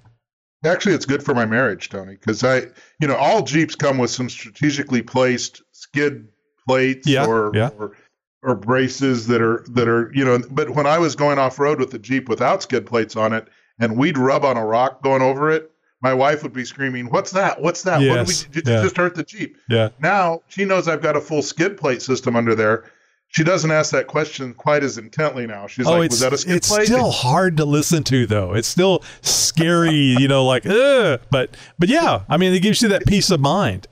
Actually, 0.66 0.96
it's 0.96 1.06
good 1.06 1.24
for 1.24 1.36
my 1.36 1.46
marriage, 1.46 1.90
Tony, 1.90 2.14
because 2.16 2.44
I, 2.44 2.64
you 3.00 3.08
know, 3.08 3.16
all 3.16 3.44
Jeeps 3.44 3.76
come 3.76 4.00
with 4.00 4.10
some 4.10 4.28
strategically 4.28 5.04
placed 5.04 5.62
skid 5.72 6.28
plates 6.68 7.08
Yeah, 7.08 7.26
or, 7.28 7.52
yeah. 7.54 7.70
or 7.78 7.96
or 8.44 8.56
braces 8.56 9.28
that 9.28 9.42
are 9.42 9.64
that 9.70 9.88
are, 9.88 10.12
you 10.14 10.26
know. 10.26 10.40
But 10.50 10.72
when 10.72 10.86
I 10.88 10.98
was 10.98 11.16
going 11.16 11.38
off 11.38 11.60
road 11.60 11.80
with 11.80 11.92
the 11.92 12.00
Jeep 12.00 12.28
without 12.28 12.64
skid 12.64 12.86
plates 12.86 13.16
on 13.16 13.34
it, 13.34 13.48
and 13.80 13.98
we'd 13.98 14.18
rub 14.18 14.44
on 14.44 14.58
a 14.58 14.66
rock 14.66 15.04
going 15.04 15.22
over 15.22 15.52
it, 15.52 15.72
my 16.02 16.14
wife 16.14 16.44
would 16.44 16.54
be 16.54 16.66
screaming, 16.66 17.08
"What's 17.08 17.32
that? 17.32 17.62
What's 17.62 17.84
that? 17.84 18.02
Yes, 18.02 18.10
what 18.10 18.28
did 18.28 18.28
we 18.28 18.54
did 18.54 18.68
yeah. 18.68 18.78
you 18.78 18.84
just 18.84 18.98
hurt 18.98 19.16
the 19.16 19.24
Jeep?" 19.24 19.58
Yeah. 19.70 19.90
Now 20.00 20.42
she 20.48 20.66
knows 20.66 20.88
I've 20.88 21.02
got 21.02 21.16
a 21.16 21.22
full 21.22 21.42
skid 21.42 21.78
plate 21.78 22.02
system 22.02 22.36
under 22.36 22.56
there. 22.56 22.86
She 23.30 23.44
doesn't 23.44 23.72
ask 23.72 23.92
that 23.92 24.08
question 24.08 24.54
quite 24.54 24.84
as 24.84 24.98
intently 24.98 25.48
now. 25.48 25.68
She's 25.68 25.86
oh, 25.86 25.94
like, 25.94 26.06
it's 26.06 26.14
"Was 26.14 26.20
that 26.22 26.34
a 26.34 26.38
skid 26.38 26.56
it's 26.56 26.70
plate?" 26.70 26.86
still 26.86 27.12
hard 27.12 27.58
to 27.58 27.66
listen 27.66 28.04
to 28.06 28.26
though. 28.26 28.54
It's 28.54 28.68
still 28.68 29.04
scary, 29.22 30.16
you 30.20 30.28
know, 30.28 30.46
like 30.46 30.66
ugh. 30.66 31.20
But 31.30 31.58
but 31.80 31.90
yeah, 31.90 32.24
I 32.30 32.38
mean, 32.38 32.54
it 32.54 32.62
gives 32.62 32.82
you 32.82 32.90
that 32.90 33.06
peace 33.06 33.30
of 33.32 33.40
mind. 33.40 33.88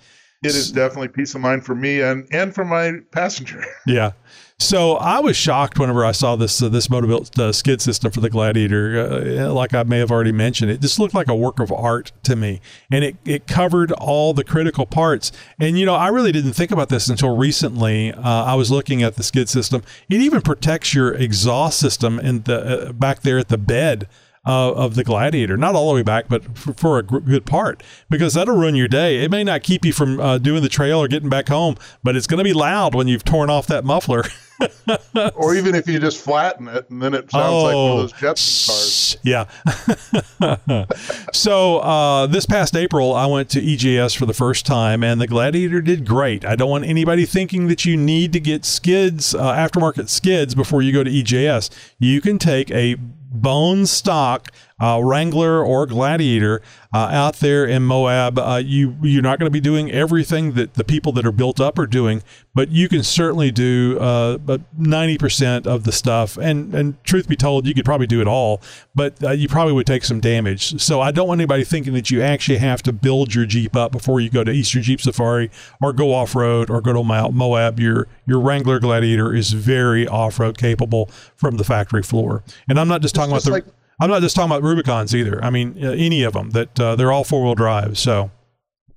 It 0.45 0.55
is 0.55 0.71
definitely 0.71 1.09
peace 1.09 1.35
of 1.35 1.41
mind 1.41 1.65
for 1.65 1.75
me 1.75 2.01
and 2.01 2.27
and 2.31 2.53
for 2.53 2.65
my 2.65 2.99
passenger. 3.11 3.63
Yeah. 3.87 4.13
So 4.57 4.95
I 4.95 5.19
was 5.19 5.35
shocked 5.35 5.77
whenever 5.77 6.05
I 6.05 6.13
saw 6.13 6.37
this 6.37 6.63
uh, 6.63 6.69
this 6.69 6.87
Motobuilt 6.87 7.37
uh, 7.37 7.51
skid 7.51 7.81
system 7.81 8.09
for 8.11 8.21
the 8.21 8.29
Gladiator. 8.29 9.47
Uh, 9.47 9.51
like 9.51 9.73
I 9.73 9.83
may 9.83 9.99
have 9.99 10.11
already 10.11 10.31
mentioned, 10.31 10.71
it 10.71 10.79
just 10.79 10.97
looked 10.97 11.13
like 11.13 11.27
a 11.27 11.35
work 11.35 11.59
of 11.59 11.73
art 11.73 12.13
to 12.23 12.37
me, 12.37 12.61
and 12.89 13.03
it 13.03 13.17
it 13.25 13.47
covered 13.47 13.91
all 13.91 14.33
the 14.33 14.45
critical 14.45 14.85
parts. 14.85 15.33
And 15.59 15.77
you 15.77 15.85
know, 15.85 15.95
I 15.95 16.07
really 16.07 16.31
didn't 16.31 16.53
think 16.53 16.71
about 16.71 16.87
this 16.87 17.09
until 17.09 17.35
recently. 17.35 18.13
Uh, 18.13 18.21
I 18.45 18.55
was 18.55 18.71
looking 18.71 19.03
at 19.03 19.15
the 19.15 19.23
skid 19.23 19.49
system. 19.49 19.83
It 20.09 20.21
even 20.21 20.41
protects 20.41 20.93
your 20.93 21.13
exhaust 21.13 21.77
system 21.77 22.17
in 22.17 22.43
the 22.43 22.89
uh, 22.89 22.91
back 22.93 23.23
there 23.23 23.37
at 23.37 23.49
the 23.49 23.57
bed 23.57 24.07
uh, 24.45 24.73
of 24.73 24.95
the 24.95 25.03
Gladiator. 25.03 25.57
Not 25.57 25.75
all 25.75 25.89
the 25.89 25.95
way 25.95 26.03
back, 26.03 26.27
but 26.29 26.57
for, 26.57 26.73
for 26.73 26.99
a 26.99 27.03
gr- 27.03 27.19
good 27.19 27.45
part, 27.45 27.81
because 28.09 28.33
that'll 28.33 28.55
ruin 28.55 28.75
your 28.75 28.87
day. 28.87 29.23
It 29.23 29.31
may 29.31 29.43
not 29.43 29.63
keep 29.63 29.85
you 29.85 29.93
from 29.93 30.19
uh, 30.19 30.37
doing 30.37 30.61
the 30.61 30.69
trail 30.69 30.99
or 30.99 31.07
getting 31.07 31.29
back 31.29 31.49
home, 31.49 31.77
but 32.03 32.15
it's 32.15 32.27
going 32.27 32.37
to 32.37 32.43
be 32.43 32.53
loud 32.53 32.95
when 32.95 33.07
you've 33.07 33.25
torn 33.25 33.49
off 33.49 33.67
that 33.67 33.83
muffler. 33.83 34.23
or 35.35 35.53
even 35.55 35.75
if 35.75 35.87
you 35.87 35.99
just 35.99 36.23
flatten 36.23 36.67
it 36.67 36.89
and 36.89 37.01
then 37.01 37.13
it 37.13 37.29
sounds 37.29 37.63
like 37.63 37.75
one 37.75 37.91
of 37.91 37.97
those 37.97 38.13
Jetson 38.13 38.71
cars. 38.71 39.17
Yeah. 39.23 40.85
so 41.33 41.79
uh, 41.79 42.27
this 42.27 42.45
past 42.45 42.75
April, 42.75 43.13
I 43.13 43.25
went 43.25 43.49
to 43.49 43.61
EJS 43.61 44.15
for 44.15 44.25
the 44.25 44.33
first 44.33 44.65
time, 44.65 45.03
and 45.03 45.19
the 45.19 45.27
Gladiator 45.27 45.81
did 45.81 46.05
great. 46.05 46.45
I 46.45 46.55
don't 46.55 46.69
want 46.69 46.85
anybody 46.85 47.25
thinking 47.25 47.67
that 47.67 47.85
you 47.85 47.97
need 47.97 48.31
to 48.33 48.39
get 48.39 48.65
skids, 48.65 49.35
uh, 49.35 49.53
aftermarket 49.53 50.09
skids, 50.09 50.55
before 50.55 50.81
you 50.81 50.93
go 50.93 51.03
to 51.03 51.11
EJS. 51.11 51.69
You 51.99 52.21
can 52.21 52.39
take 52.39 52.71
a 52.71 52.95
bone 53.41 53.85
stock 53.85 54.51
uh, 54.79 54.99
Wrangler 55.01 55.63
or 55.63 55.85
Gladiator 55.85 56.61
uh, 56.93 56.97
out 56.97 57.35
there 57.35 57.65
in 57.65 57.83
Moab. 57.83 58.37
Uh, 58.37 58.61
you 58.63 58.95
you're 59.01 59.21
not 59.21 59.39
going 59.39 59.47
to 59.47 59.51
be 59.51 59.61
doing 59.61 59.89
everything 59.91 60.51
that 60.53 60.73
the 60.73 60.83
people 60.83 61.13
that 61.13 61.25
are 61.25 61.31
built 61.31 61.61
up 61.61 61.79
are 61.79 61.87
doing, 61.87 62.21
but 62.53 62.69
you 62.69 62.89
can 62.89 63.01
certainly 63.01 63.51
do 63.51 63.97
uh, 63.99 64.33
about 64.33 64.61
ninety 64.77 65.17
percent 65.17 65.65
of 65.65 65.85
the 65.85 65.93
stuff. 65.93 66.37
And 66.37 66.73
and 66.75 67.01
truth 67.05 67.29
be 67.29 67.37
told, 67.37 67.65
you 67.65 67.73
could 67.73 67.85
probably 67.85 68.07
do 68.07 68.19
it 68.19 68.27
all, 68.27 68.61
but 68.93 69.21
uh, 69.23 69.31
you 69.31 69.47
probably 69.47 69.71
would 69.73 69.87
take 69.87 70.03
some 70.03 70.19
damage. 70.19 70.81
So 70.81 70.99
I 70.99 71.11
don't 71.11 71.27
want 71.27 71.39
anybody 71.39 71.63
thinking 71.63 71.93
that 71.93 72.11
you 72.11 72.21
actually 72.21 72.57
have 72.57 72.83
to 72.83 72.91
build 72.91 73.33
your 73.33 73.45
Jeep 73.45 73.75
up 73.77 73.93
before 73.93 74.19
you 74.19 74.29
go 74.29 74.43
to 74.43 74.51
Eastern 74.51 74.83
Jeep 74.83 74.99
Safari 74.99 75.49
or 75.81 75.93
go 75.93 76.13
off 76.13 76.35
road 76.35 76.69
or 76.69 76.81
go 76.81 76.91
to 76.91 77.03
Moab. 77.31 77.79
Your 77.79 78.07
your 78.25 78.41
Wrangler 78.41 78.79
Gladiator 78.79 79.33
is 79.33 79.53
very 79.53 80.05
off 80.05 80.37
road 80.37 80.57
capable 80.57 81.09
from 81.37 81.55
the 81.55 81.63
factory 81.63 82.03
floor. 82.03 82.43
And 82.67 82.77
I'm 82.77 82.89
not 82.89 83.01
just 83.01 83.15
talking 83.15 83.31
about 83.31 83.43
the. 83.43 83.51
like- 83.51 83.65
I'm 83.99 84.09
not 84.09 84.21
just 84.21 84.35
talking 84.35 84.51
about 84.51 84.63
Rubicons 84.63 85.13
either. 85.13 85.43
I 85.43 85.49
mean, 85.49 85.83
uh, 85.83 85.91
any 85.91 86.23
of 86.23 86.33
them 86.33 86.51
that 86.51 86.79
uh, 86.79 86.95
they're 86.95 87.11
all 87.11 87.23
four 87.23 87.43
wheel 87.43 87.55
drive. 87.55 87.97
So 87.97 88.31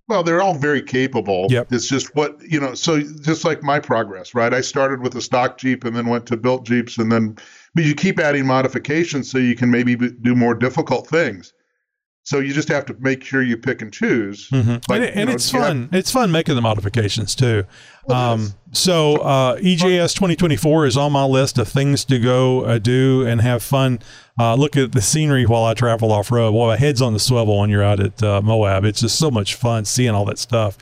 Well, 0.09 0.22
they're 0.22 0.42
all 0.42 0.55
very 0.55 0.82
capable. 0.82 1.46
Yep. 1.51 1.72
It's 1.72 1.88
just 1.88 2.14
what, 2.16 2.40
you 2.42 2.59
know, 2.59 2.74
so 2.74 3.01
just 3.01 3.44
like 3.44 3.62
my 3.62 3.78
progress, 3.78 4.34
right? 4.34 4.53
I 4.53 4.61
started 4.61 5.01
with 5.01 5.14
a 5.14 5.20
stock 5.20 5.59
Jeep 5.59 5.84
and 5.84 5.94
then 5.94 6.07
went 6.07 6.26
to 6.26 6.36
built 6.36 6.64
Jeeps 6.66 6.99
and 6.99 7.12
then, 7.12 7.36
but 7.74 7.84
you 7.84 7.94
keep 7.94 8.18
adding 8.18 8.46
modifications 8.46 9.30
so 9.30 9.38
you 9.38 9.55
can 9.55 9.70
maybe 9.70 9.94
do 9.96 10.34
more 10.34 10.55
difficult 10.55 11.07
things. 11.07 11.53
So 12.28 12.40
you 12.40 12.52
just 12.52 12.68
have 12.68 12.84
to 12.84 12.96
make 13.00 13.24
sure 13.24 13.42
you 13.42 13.56
pick 13.56 13.80
and 13.80 13.90
choose. 13.90 14.50
Like, 14.52 14.62
and, 14.62 14.78
it- 15.04 15.14
you 15.14 15.20
and 15.22 15.28
know, 15.30 15.34
it's 15.34 15.50
you 15.50 15.60
have- 15.60 15.68
fun. 15.68 15.88
It's 15.92 16.10
fun 16.10 16.30
making 16.30 16.56
the 16.56 16.60
modifications 16.60 17.34
too. 17.34 17.64
Um, 18.10 18.52
so 18.70 19.16
uh, 19.16 19.56
EJS 19.56 20.12
2024 20.14 20.84
is 20.84 20.96
on 20.98 21.10
my 21.12 21.24
list 21.24 21.56
of 21.56 21.68
things 21.68 22.04
to 22.04 22.18
go 22.18 22.66
uh, 22.66 22.76
do 22.76 23.26
and 23.26 23.40
have 23.40 23.62
fun. 23.62 24.00
Uh, 24.38 24.56
look 24.56 24.76
at 24.76 24.92
the 24.92 25.00
scenery 25.00 25.46
while 25.46 25.64
I 25.64 25.72
travel 25.72 26.12
off 26.12 26.30
road. 26.30 26.52
Well, 26.52 26.66
my 26.66 26.76
head's 26.76 27.00
on 27.00 27.14
the 27.14 27.18
swivel 27.18 27.60
when 27.60 27.70
you're 27.70 27.82
out 27.82 27.98
at 27.98 28.22
uh, 28.22 28.42
Moab. 28.42 28.84
It's 28.84 29.00
just 29.00 29.18
so 29.18 29.30
much 29.30 29.54
fun 29.54 29.86
seeing 29.86 30.10
all 30.10 30.26
that 30.26 30.38
stuff. 30.38 30.76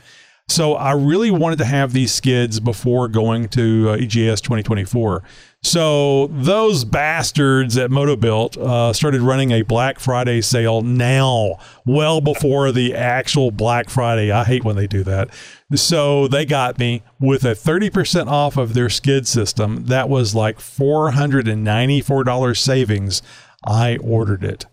So 0.49 0.73
I 0.75 0.91
really 0.91 1.31
wanted 1.31 1.59
to 1.59 1.65
have 1.65 1.93
these 1.93 2.11
skids 2.13 2.59
before 2.59 3.07
going 3.07 3.47
to 3.49 3.89
uh, 3.91 3.97
EJS 3.97 4.41
2024. 4.41 5.23
So 5.63 6.27
those 6.27 6.85
bastards 6.85 7.77
at 7.77 7.89
Motobuilt 7.89 8.57
uh, 8.57 8.93
started 8.93 9.21
running 9.21 9.51
a 9.51 9.63
Black 9.63 9.99
Friday 9.99 10.39
sale 10.41 10.81
now, 10.81 11.57
well 11.85 12.21
before 12.21 12.71
the 12.71 12.95
actual 12.95 13.51
Black 13.51 13.89
Friday. 13.89 14.31
I 14.31 14.43
hate 14.45 14.63
when 14.63 14.75
they 14.75 14.87
do 14.87 15.03
that. 15.03 15.29
So 15.75 16.27
they 16.27 16.45
got 16.45 16.79
me 16.79 17.03
with 17.19 17.43
a 17.43 17.53
30% 17.53 18.27
off 18.27 18.55
of 18.55 18.73
their 18.73 18.89
skid 18.89 19.27
system. 19.27 19.87
That 19.87 20.07
was 20.07 20.33
like 20.33 20.59
$494 20.59 22.57
savings. 22.57 23.21
I 23.65 23.97
ordered 23.97 24.43
it 24.43 24.67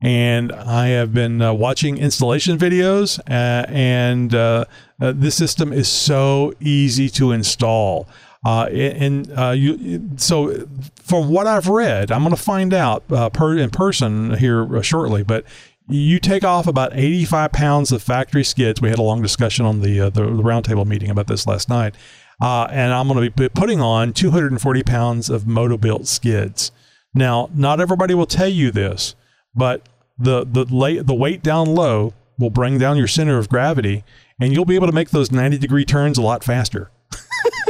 and 0.00 0.52
I 0.52 0.88
have 0.88 1.14
been 1.14 1.40
uh, 1.40 1.52
watching 1.54 1.98
installation 1.98 2.58
videos, 2.58 3.18
uh, 3.30 3.66
and 3.68 4.34
uh, 4.34 4.66
uh, 5.00 5.12
this 5.16 5.34
system 5.34 5.72
is 5.72 5.88
so 5.88 6.52
easy 6.60 7.08
to 7.10 7.32
install. 7.32 8.06
Uh, 8.44 8.64
and 8.66 9.32
uh, 9.36 9.50
you, 9.50 10.08
so 10.16 10.66
from 11.02 11.28
what 11.30 11.46
I've 11.46 11.68
read, 11.68 12.12
I'm 12.12 12.22
going 12.22 12.34
to 12.34 12.40
find 12.40 12.72
out 12.72 13.04
uh, 13.10 13.28
per, 13.30 13.56
in 13.56 13.70
person 13.70 14.36
here 14.38 14.76
uh, 14.76 14.82
shortly, 14.82 15.22
but 15.22 15.44
you 15.88 16.18
take 16.18 16.44
off 16.44 16.66
about 16.66 16.92
85 16.94 17.52
pounds 17.52 17.92
of 17.92 18.02
factory 18.02 18.44
skids. 18.44 18.80
We 18.80 18.88
had 18.88 18.98
a 18.98 19.02
long 19.02 19.22
discussion 19.22 19.64
on 19.64 19.80
the 19.80 20.00
uh, 20.00 20.10
the, 20.10 20.22
the 20.22 20.42
roundtable 20.42 20.86
meeting 20.86 21.10
about 21.10 21.28
this 21.28 21.46
last 21.46 21.68
night, 21.68 21.94
and 22.40 22.92
I'm 22.92 23.08
going 23.08 23.24
to 23.24 23.30
be 23.30 23.48
putting 23.48 23.80
on 23.80 24.12
240 24.12 24.82
pounds 24.82 25.30
of 25.30 25.42
Motobuilt 25.42 26.06
skids. 26.06 26.72
Now, 27.14 27.48
not 27.54 27.80
everybody 27.80 28.14
will 28.14 28.26
tell 28.26 28.48
you 28.48 28.70
this, 28.70 29.14
but 29.54 29.88
the 30.18 30.44
the 30.44 30.64
lay, 30.64 30.98
the 30.98 31.14
weight 31.14 31.42
down 31.42 31.74
low 31.74 32.14
will 32.38 32.50
bring 32.50 32.78
down 32.78 32.96
your 32.96 33.08
center 33.08 33.38
of 33.38 33.48
gravity, 33.48 34.04
and 34.40 34.52
you'll 34.52 34.64
be 34.64 34.74
able 34.74 34.86
to 34.86 34.92
make 34.92 35.10
those 35.10 35.32
90 35.32 35.58
degree 35.58 35.84
turns 35.84 36.18
a 36.18 36.22
lot 36.22 36.44
faster. 36.44 36.90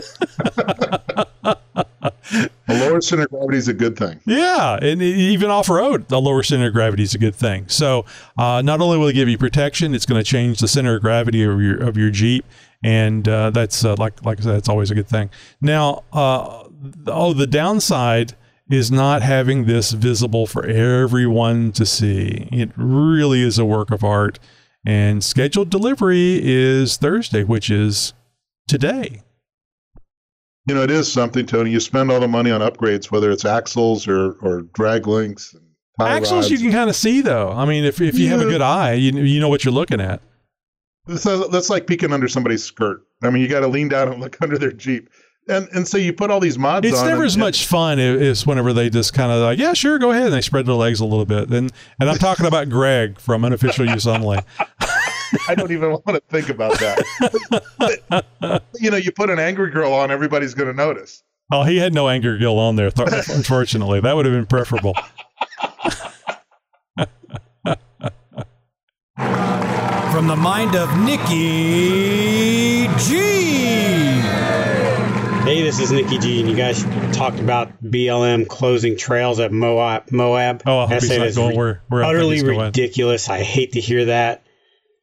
A 2.69 2.75
lower 2.75 3.01
center 3.01 3.23
of 3.23 3.31
gravity 3.31 3.59
is 3.59 3.69
a 3.69 3.75
good 3.75 3.97
thing. 3.97 4.21
Yeah, 4.27 4.79
and 4.83 5.01
even 5.01 5.51
off 5.51 5.69
road, 5.69 6.09
the 6.09 6.21
lower 6.21 6.43
center 6.43 6.67
of 6.67 6.73
gravity 6.73 7.05
is 7.05 7.15
a 7.15 7.19
good 7.19 7.35
thing. 7.35 7.69
So, 7.69 8.05
uh, 8.37 8.63
not 8.63 8.81
only 8.81 8.99
will 8.99 9.09
it 9.09 9.13
give 9.13 9.29
you 9.29 9.39
protection, 9.39 9.95
it's 9.95 10.07
going 10.07 10.23
to 10.23 10.29
change 10.29 10.59
the 10.59 10.67
center 10.67 10.97
of 10.97 11.03
gravity 11.03 11.45
of 11.45 11.61
your 11.61 11.81
of 11.81 11.97
your 11.97 12.11
Jeep, 12.11 12.45
and 12.83 13.29
uh, 13.29 13.51
that's 13.51 13.85
uh, 13.85 13.95
like 13.99 14.25
like 14.25 14.41
I 14.41 14.43
said, 14.43 14.57
it's 14.57 14.69
always 14.69 14.91
a 14.91 14.97
good 14.97 15.09
thing. 15.09 15.31
Now, 15.61 16.03
uh, 16.13 16.65
oh, 17.07 17.33
the 17.33 17.47
downside 17.47 18.35
is 18.69 18.91
not 18.91 19.23
having 19.23 19.67
this 19.67 19.93
visible 19.93 20.47
for 20.47 20.67
everyone 20.67 21.71
to 21.73 21.87
see. 21.87 22.49
It 22.51 22.71
really 22.77 23.43
is 23.43 23.59
a 23.59 23.65
work 23.65 23.93
of 23.93 24.03
art, 24.03 24.41
and 24.85 25.23
scheduled 25.23 25.71
delivery 25.71 26.41
is 26.43 26.97
Thursday, 26.97 27.45
which 27.45 27.71
is 27.71 28.13
today. 28.67 29.23
You 30.67 30.75
know, 30.75 30.83
it 30.83 30.91
is 30.91 31.11
something, 31.11 31.47
Tony. 31.47 31.71
You 31.71 31.81
spend 31.81 32.11
all 32.11 32.19
the 32.21 32.29
money 32.29 32.51
on 32.51 32.61
upgrades, 32.61 33.11
whether 33.11 33.31
it's 33.31 33.45
axles 33.45 34.09
or, 34.09 34.33
or 34.43 34.63
drag 34.75 35.07
links. 35.07 35.55
Axles 36.01 36.51
you 36.51 36.59
can 36.59 36.73
kind 36.73 36.91
of 36.91 36.97
see 36.97 37.23
though. 37.23 37.51
I 37.51 37.65
mean, 37.65 37.85
if 37.85 38.01
if 38.01 38.19
you 38.19 38.29
have 38.29 38.41
a 38.41 38.45
good 38.45 38.61
eye, 38.61 38.93
you 38.95 39.13
you 39.23 39.41
know 39.41 39.49
what 39.49 39.65
you're 39.65 39.73
looking 39.73 40.01
at. 40.01 40.21
That's, 41.07 41.25
that's 41.25 41.71
like 41.71 41.87
peeking 41.87 42.13
under 42.13 42.29
somebody's 42.29 42.65
skirt. 42.65 43.01
I 43.23 43.31
mean, 43.31 43.41
you 43.41 43.49
got 43.49 43.61
to 43.61 43.69
lean 43.69 43.89
down 43.89 44.09
and 44.09 44.21
look 44.21 44.37
under 44.43 44.59
their 44.59 44.73
Jeep. 44.73 45.09
And 45.49 45.69
and 45.73 45.87
so 45.87 45.97
you 45.97 46.13
put 46.13 46.31
all 46.31 46.41
these 46.41 46.59
mods 46.59 46.87
It's 46.87 47.01
never 47.03 47.23
and- 47.23 47.27
as 47.27 47.37
much 47.37 47.67
fun 47.67 48.01
as 48.01 48.45
whenever 48.45 48.73
they 48.73 48.91
just 48.91 49.15
kind 49.15 49.31
of 49.31 49.41
like, 49.41 49.59
yeah, 49.59 49.73
sure, 49.73 49.99
go 49.99 50.11
ahead, 50.11 50.25
and 50.25 50.35
they 50.35 50.41
spread 50.41 50.67
their 50.67 50.75
legs 50.75 50.99
a 50.99 51.05
little 51.05 51.25
bit. 51.25 51.49
And 51.51 51.73
and 52.01 52.11
I'm 52.11 52.19
talking 52.19 52.47
about 52.47 52.69
Greg 52.69 53.21
from 53.21 53.45
Unofficial 53.45 53.89
Use 53.89 54.07
Only. 54.07 54.41
I 55.49 55.55
don't 55.55 55.71
even 55.73 55.91
want 55.91 56.07
to 56.07 56.21
think 56.29 56.49
about 56.49 56.79
that. 56.79 57.03
But, 58.41 58.63
you 58.81 58.91
know, 58.91 58.97
you 58.97 59.13
put 59.13 59.31
an 59.31 59.39
angry 59.39 59.71
girl 59.71 59.93
on, 59.93 60.11
everybody's 60.11 60.55
going 60.55 60.69
to 60.69 60.75
notice. 60.75 61.23
Oh, 61.53 61.63
he 61.63 61.77
had 61.79 61.95
no 61.95 62.09
angry 62.09 62.39
girl 62.39 62.59
on 62.59 62.77
there. 62.77 62.91
th- 62.91 63.29
Unfortunately, 63.29 64.01
that 64.01 64.17
would 64.17 64.27
have 64.27 64.35
been 64.35 64.47
preferable. 64.47 64.95
From 69.17 70.29
the 70.29 70.37
mind 70.37 70.75
of 70.77 70.89
Nikki 70.99 72.87
G. 72.99 73.25
Hey, 75.45 75.63
this 75.63 75.79
is 75.79 75.93
Nikki 75.93 76.19
G, 76.19 76.41
and 76.41 76.49
you 76.49 76.57
guys 76.57 76.83
talked 77.15 77.39
about 77.39 77.71
BLM 77.83 78.49
closing 78.49 78.97
trails 78.97 79.39
at 79.41 79.53
Moab. 79.53 80.11
Moab. 80.11 80.63
Oh, 80.67 80.79
I 80.81 80.83
hope 80.83 80.91
I 80.91 80.95
he's 80.95 81.09
say 81.09 81.19
not 81.19 81.25
that's 81.25 81.37
going 81.37 81.57
where- 81.57 81.83
where 81.89 82.03
I 82.03 82.07
think 82.09 82.17
utterly 82.17 82.35
he's 82.37 82.43
going. 82.45 82.59
ridiculous. 82.61 83.29
I 83.29 83.43
hate 83.43 83.73
to 83.73 83.81
hear 83.81 84.07
that. 84.07 84.46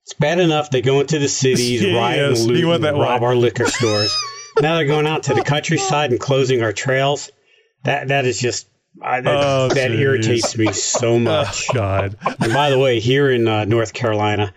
It's 0.05 0.13
bad 0.13 0.39
enough 0.39 0.69
they 0.69 0.81
go 0.81 0.99
into 0.99 1.19
the 1.19 1.27
cities, 1.29 1.81
Yes, 1.81 1.95
riot 1.95 2.27
and 2.29 2.37
he 2.37 2.43
loot, 2.45 2.65
went 2.65 2.85
and 2.85 2.95
that 2.95 3.01
rob 3.01 3.21
way. 3.21 3.27
our 3.27 3.35
liquor 3.35 3.67
stores. 3.67 4.15
now 4.61 4.75
they're 4.75 4.85
going 4.85 5.07
out 5.07 5.23
to 5.23 5.33
the 5.33 5.43
countryside 5.43 6.11
and 6.11 6.19
closing 6.19 6.61
our 6.61 6.73
trails. 6.73 7.31
That 7.83 8.09
that 8.09 8.25
is 8.25 8.39
just 8.39 8.67
I, 9.01 9.21
that, 9.21 9.35
Oh, 9.43 9.69
that 9.69 9.91
irritates 9.91 10.57
me 10.57 10.71
so 10.73 11.17
much. 11.19 11.67
God, 11.73 12.15
And 12.39 12.53
by 12.53 12.69
the 12.69 12.77
way, 12.79 12.99
here 12.99 13.29
in 13.31 13.47
uh, 13.47 13.65
North 13.65 13.93
Carolina, 13.93 14.53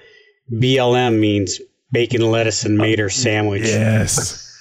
BLM 0.52 1.18
means 1.18 1.60
bacon, 1.90 2.20
lettuce, 2.22 2.64
and 2.64 2.76
mater 2.76 3.08
sandwich. 3.08 3.62
yes. 3.64 4.42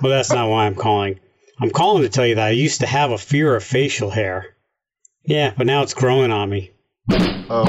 Well, 0.00 0.12
that's 0.12 0.30
not 0.30 0.48
why 0.48 0.66
I'm 0.66 0.76
calling. 0.76 1.18
I'm 1.60 1.70
calling 1.70 2.04
to 2.04 2.08
tell 2.08 2.24
you 2.24 2.36
that 2.36 2.46
I 2.46 2.50
used 2.50 2.80
to 2.80 2.86
have 2.86 3.10
a 3.10 3.18
fear 3.18 3.56
of 3.56 3.64
facial 3.64 4.08
hair. 4.08 4.54
Yeah, 5.24 5.52
but 5.56 5.66
now 5.66 5.82
it's 5.82 5.94
growing 5.94 6.30
on 6.30 6.48
me. 6.48 6.70
Oh, 7.10 7.64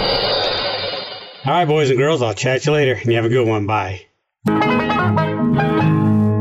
All 1.46 1.52
right, 1.52 1.68
boys 1.68 1.92
and 1.92 2.00
girls, 2.00 2.24
I'll 2.24 2.34
chat 2.34 2.66
you 2.66 2.72
later, 2.72 2.96
and 2.96 3.06
you 3.06 3.16
have 3.18 3.26
a 3.26 3.30
good 3.30 3.48
one. 3.48 3.68
Bye. 3.68 4.08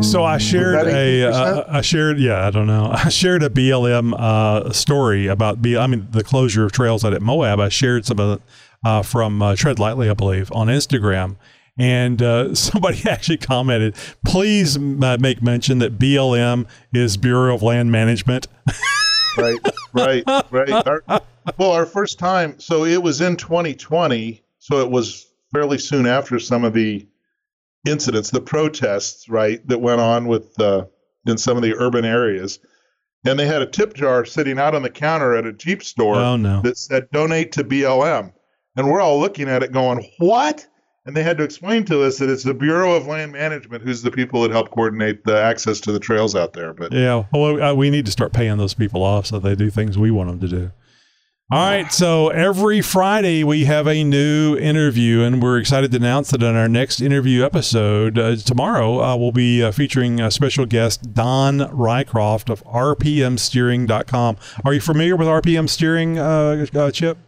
So 0.02 0.24
I 0.24 0.38
shared 0.38 0.76
that 0.76 0.86
a, 0.86 1.24
uh, 1.24 1.64
I 1.68 1.82
shared, 1.82 2.18
yeah, 2.18 2.46
I 2.46 2.50
don't 2.50 2.66
know. 2.66 2.90
I 2.94 3.10
shared 3.10 3.42
a 3.42 3.50
BLM 3.50 4.14
uh, 4.18 4.72
story 4.72 5.26
about 5.26 5.60
B. 5.60 5.76
I 5.76 5.86
mean, 5.86 6.08
the 6.10 6.24
closure 6.24 6.64
of 6.64 6.72
trails 6.72 7.04
out 7.04 7.12
at 7.12 7.20
Moab. 7.20 7.60
I 7.60 7.68
shared 7.68 8.06
some 8.06 8.18
of 8.18 8.38
it 8.38 8.46
uh, 8.82 9.02
from 9.02 9.42
uh, 9.42 9.56
Tread 9.56 9.78
Lightly, 9.78 10.08
I 10.08 10.14
believe, 10.14 10.50
on 10.52 10.68
Instagram. 10.68 11.36
And 11.76 12.22
uh, 12.22 12.54
somebody 12.54 13.06
actually 13.06 13.36
commented, 13.36 13.96
"Please 14.24 14.78
uh, 14.78 15.18
make 15.20 15.42
mention 15.42 15.80
that 15.80 15.98
BLM 15.98 16.66
is 16.94 17.18
Bureau 17.18 17.54
of 17.54 17.62
Land 17.62 17.92
Management." 17.92 18.46
right, 19.36 19.58
right, 19.92 20.24
right. 20.50 20.86
Our, 20.86 21.02
well, 21.58 21.72
our 21.72 21.84
first 21.84 22.18
time, 22.18 22.58
so 22.58 22.86
it 22.86 23.02
was 23.02 23.20
in 23.20 23.36
2020, 23.36 24.43
so 24.64 24.80
it 24.80 24.90
was 24.90 25.26
fairly 25.52 25.76
soon 25.76 26.06
after 26.06 26.38
some 26.38 26.64
of 26.64 26.72
the 26.72 27.06
incidents, 27.86 28.30
the 28.30 28.40
protests, 28.40 29.28
right, 29.28 29.66
that 29.68 29.78
went 29.78 30.00
on 30.00 30.26
with 30.26 30.58
uh, 30.58 30.86
in 31.26 31.36
some 31.36 31.58
of 31.58 31.62
the 31.62 31.74
urban 31.76 32.06
areas. 32.06 32.58
And 33.26 33.38
they 33.38 33.44
had 33.46 33.60
a 33.60 33.66
tip 33.66 33.92
jar 33.92 34.24
sitting 34.24 34.58
out 34.58 34.74
on 34.74 34.80
the 34.80 34.88
counter 34.88 35.36
at 35.36 35.44
a 35.44 35.52
Jeep 35.52 35.82
store 35.82 36.16
Oh, 36.16 36.36
no. 36.36 36.62
that 36.62 36.78
said 36.78 37.10
donate 37.12 37.52
to 37.52 37.64
BLM. 37.64 38.32
And 38.76 38.90
we're 38.90 39.02
all 39.02 39.20
looking 39.20 39.50
at 39.50 39.62
it 39.62 39.70
going, 39.70 40.02
what? 40.18 40.66
And 41.04 41.14
they 41.14 41.22
had 41.22 41.36
to 41.36 41.44
explain 41.44 41.84
to 41.84 42.02
us 42.02 42.16
that 42.18 42.30
it's 42.30 42.42
the 42.42 42.54
Bureau 42.54 42.94
of 42.94 43.06
Land 43.06 43.32
Management 43.32 43.82
who's 43.84 44.00
the 44.00 44.10
people 44.10 44.40
that 44.42 44.50
help 44.50 44.70
coordinate 44.70 45.24
the 45.24 45.38
access 45.38 45.78
to 45.80 45.92
the 45.92 46.00
trails 46.00 46.34
out 46.34 46.54
there. 46.54 46.72
But 46.72 46.92
Yeah, 46.92 47.24
well, 47.34 47.62
uh, 47.62 47.74
we 47.74 47.90
need 47.90 48.06
to 48.06 48.12
start 48.12 48.32
paying 48.32 48.56
those 48.56 48.72
people 48.72 49.02
off 49.02 49.26
so 49.26 49.38
they 49.38 49.54
do 49.54 49.68
things 49.68 49.98
we 49.98 50.10
want 50.10 50.30
them 50.30 50.40
to 50.40 50.48
do. 50.48 50.70
All 51.52 51.60
right, 51.60 51.92
so 51.92 52.28
every 52.30 52.80
Friday 52.80 53.44
we 53.44 53.66
have 53.66 53.86
a 53.86 54.02
new 54.02 54.56
interview, 54.56 55.20
and 55.20 55.42
we're 55.42 55.58
excited 55.58 55.90
to 55.90 55.98
announce 55.98 56.30
that 56.30 56.42
in 56.42 56.56
our 56.56 56.70
next 56.70 57.02
interview 57.02 57.44
episode 57.44 58.18
uh, 58.18 58.36
tomorrow, 58.36 59.02
uh, 59.02 59.14
we'll 59.14 59.30
be 59.30 59.62
uh, 59.62 59.70
featuring 59.70 60.20
a 60.20 60.30
special 60.30 60.64
guest, 60.64 61.12
Don 61.12 61.58
Rycroft 61.58 62.48
of 62.48 62.64
RPMsteering.com. 62.64 64.38
Are 64.64 64.72
you 64.72 64.80
familiar 64.80 65.16
with 65.16 65.28
RPM 65.28 65.68
Steering, 65.68 66.18
uh, 66.18 66.64
uh, 66.74 66.90
Chip? 66.90 67.18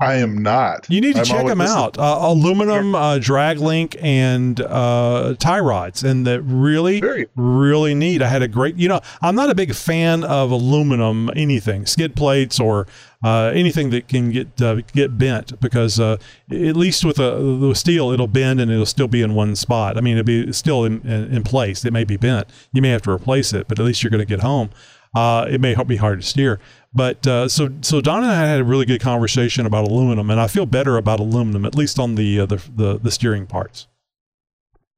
I 0.00 0.14
am 0.14 0.38
not. 0.44 0.86
You 0.88 1.00
need 1.00 1.14
to 1.14 1.20
I'm 1.20 1.24
check 1.24 1.46
them 1.46 1.60
out. 1.60 1.98
Uh, 1.98 2.18
aluminum 2.20 2.94
uh, 2.94 3.18
drag 3.18 3.58
link 3.58 3.96
and 4.00 4.60
uh, 4.60 5.34
tie 5.40 5.58
rods, 5.58 6.04
and 6.04 6.24
that 6.24 6.40
really, 6.42 7.00
Very- 7.00 7.26
really 7.34 7.94
neat. 7.94 8.22
I 8.22 8.28
had 8.28 8.42
a 8.42 8.46
great. 8.48 8.76
You 8.76 8.86
know, 8.86 9.00
I'm 9.20 9.34
not 9.34 9.50
a 9.50 9.56
big 9.56 9.74
fan 9.74 10.22
of 10.22 10.52
aluminum 10.52 11.30
anything, 11.34 11.84
skid 11.84 12.14
plates 12.14 12.60
or 12.60 12.86
uh, 13.24 13.50
anything 13.54 13.90
that 13.90 14.06
can 14.06 14.30
get 14.30 14.60
uh, 14.62 14.76
get 14.92 15.18
bent 15.18 15.60
because 15.60 15.98
uh, 15.98 16.16
at 16.50 16.76
least 16.76 17.04
with 17.04 17.18
a 17.18 17.58
the 17.60 17.74
steel, 17.74 18.10
it'll 18.10 18.28
bend 18.28 18.60
and 18.60 18.70
it'll 18.70 18.86
still 18.86 19.08
be 19.08 19.22
in 19.22 19.34
one 19.34 19.56
spot. 19.56 19.96
I 19.96 20.00
mean, 20.00 20.16
it'll 20.16 20.26
be 20.26 20.52
still 20.52 20.84
in, 20.84 21.00
in, 21.02 21.34
in 21.34 21.42
place. 21.42 21.84
It 21.84 21.92
may 21.92 22.04
be 22.04 22.16
bent. 22.16 22.48
You 22.72 22.80
may 22.80 22.90
have 22.90 23.02
to 23.02 23.10
replace 23.10 23.52
it, 23.52 23.66
but 23.66 23.78
at 23.78 23.84
least 23.84 24.02
you're 24.02 24.10
going 24.10 24.20
to 24.20 24.26
get 24.26 24.40
home. 24.40 24.70
Uh, 25.16 25.46
it 25.50 25.60
may 25.60 25.74
help 25.74 25.88
be 25.88 25.96
hard 25.96 26.20
to 26.20 26.26
steer. 26.26 26.60
But 26.94 27.26
uh, 27.26 27.48
so 27.48 27.70
so 27.80 28.00
Don 28.00 28.22
and 28.22 28.30
I 28.30 28.46
had 28.46 28.60
a 28.60 28.64
really 28.64 28.86
good 28.86 29.00
conversation 29.00 29.66
about 29.66 29.88
aluminum, 29.88 30.30
and 30.30 30.40
I 30.40 30.46
feel 30.46 30.66
better 30.66 30.96
about 30.96 31.18
aluminum, 31.18 31.64
at 31.64 31.74
least 31.74 31.98
on 31.98 32.14
the 32.14 32.40
uh, 32.40 32.46
the, 32.46 32.62
the 32.74 32.98
the 32.98 33.10
steering 33.10 33.46
parts. 33.46 33.88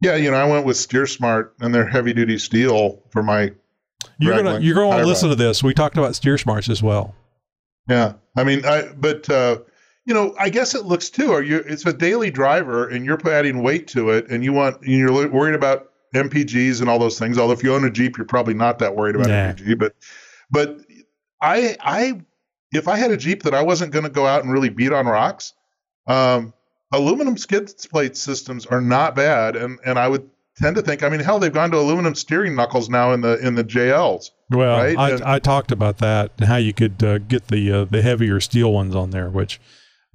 Yeah, 0.02 0.16
you 0.16 0.30
know, 0.30 0.36
I 0.36 0.44
went 0.44 0.64
with 0.64 0.76
Steer 0.76 1.06
Smart 1.06 1.54
and 1.60 1.74
their 1.74 1.86
heavy 1.86 2.12
duty 2.12 2.38
steel 2.38 3.02
for 3.10 3.22
my. 3.22 3.52
You're 4.18 4.36
gonna 4.36 4.60
you're 4.60 4.74
going 4.74 4.92
tie 4.92 5.00
to 5.00 5.06
listen 5.06 5.30
to 5.30 5.34
this. 5.34 5.62
We 5.62 5.74
talked 5.74 5.96
about 5.96 6.14
steer 6.14 6.38
smarts 6.38 6.68
as 6.68 6.82
well. 6.82 7.14
Yeah, 7.90 8.12
I 8.36 8.44
mean, 8.44 8.64
I 8.64 8.92
but 8.96 9.28
uh, 9.28 9.58
you 10.06 10.14
know, 10.14 10.34
I 10.38 10.48
guess 10.48 10.74
it 10.74 10.86
looks 10.86 11.10
too. 11.10 11.32
Are 11.32 11.42
you? 11.42 11.58
It's 11.58 11.84
a 11.84 11.92
daily 11.92 12.30
driver, 12.30 12.88
and 12.88 13.04
you're 13.04 13.20
adding 13.28 13.62
weight 13.62 13.88
to 13.88 14.10
it, 14.10 14.28
and 14.30 14.44
you 14.44 14.52
want 14.52 14.80
and 14.82 14.90
you're 14.90 15.28
worried 15.28 15.56
about 15.56 15.90
MPGs 16.14 16.80
and 16.80 16.88
all 16.88 16.98
those 16.98 17.18
things. 17.18 17.36
Although 17.36 17.52
if 17.52 17.62
you 17.64 17.74
own 17.74 17.84
a 17.84 17.90
Jeep, 17.90 18.16
you're 18.16 18.26
probably 18.26 18.54
not 18.54 18.78
that 18.78 18.94
worried 18.94 19.16
about 19.16 19.28
Nah. 19.28 19.52
MPG. 19.52 19.78
But 19.78 19.96
but 20.50 20.78
I 21.42 21.76
I 21.80 22.20
if 22.72 22.86
I 22.86 22.96
had 22.96 23.10
a 23.10 23.16
Jeep 23.16 23.42
that 23.42 23.54
I 23.54 23.62
wasn't 23.62 23.92
going 23.92 24.04
to 24.04 24.10
go 24.10 24.26
out 24.26 24.44
and 24.44 24.52
really 24.52 24.68
beat 24.68 24.92
on 24.92 25.06
rocks, 25.06 25.52
um, 26.06 26.54
aluminum 26.92 27.36
skid 27.36 27.72
plate 27.90 28.16
systems 28.16 28.66
are 28.66 28.80
not 28.80 29.16
bad, 29.16 29.56
and 29.56 29.78
and 29.84 29.98
I 29.98 30.06
would 30.06 30.30
tend 30.60 30.76
to 30.76 30.82
think. 30.82 31.02
I 31.02 31.08
mean, 31.08 31.20
hell, 31.20 31.38
they've 31.38 31.52
gone 31.52 31.70
to 31.70 31.78
aluminum 31.78 32.14
steering 32.14 32.54
knuckles 32.54 32.88
now 32.88 33.12
in 33.12 33.20
the 33.20 33.38
in 33.46 33.54
the 33.54 33.64
JLs. 33.64 34.30
Well, 34.50 34.78
Right, 34.78 34.96
and- 34.96 35.22
I, 35.24 35.34
I 35.34 35.38
talked 35.38 35.72
about 35.72 35.98
that 35.98 36.32
and 36.38 36.46
how 36.46 36.56
you 36.56 36.72
could 36.72 37.02
uh, 37.02 37.18
get 37.18 37.48
the 37.48 37.72
uh, 37.72 37.84
the 37.84 38.02
heavier 38.02 38.40
steel 38.40 38.72
ones 38.72 38.94
on 38.94 39.10
there, 39.10 39.30
which 39.30 39.60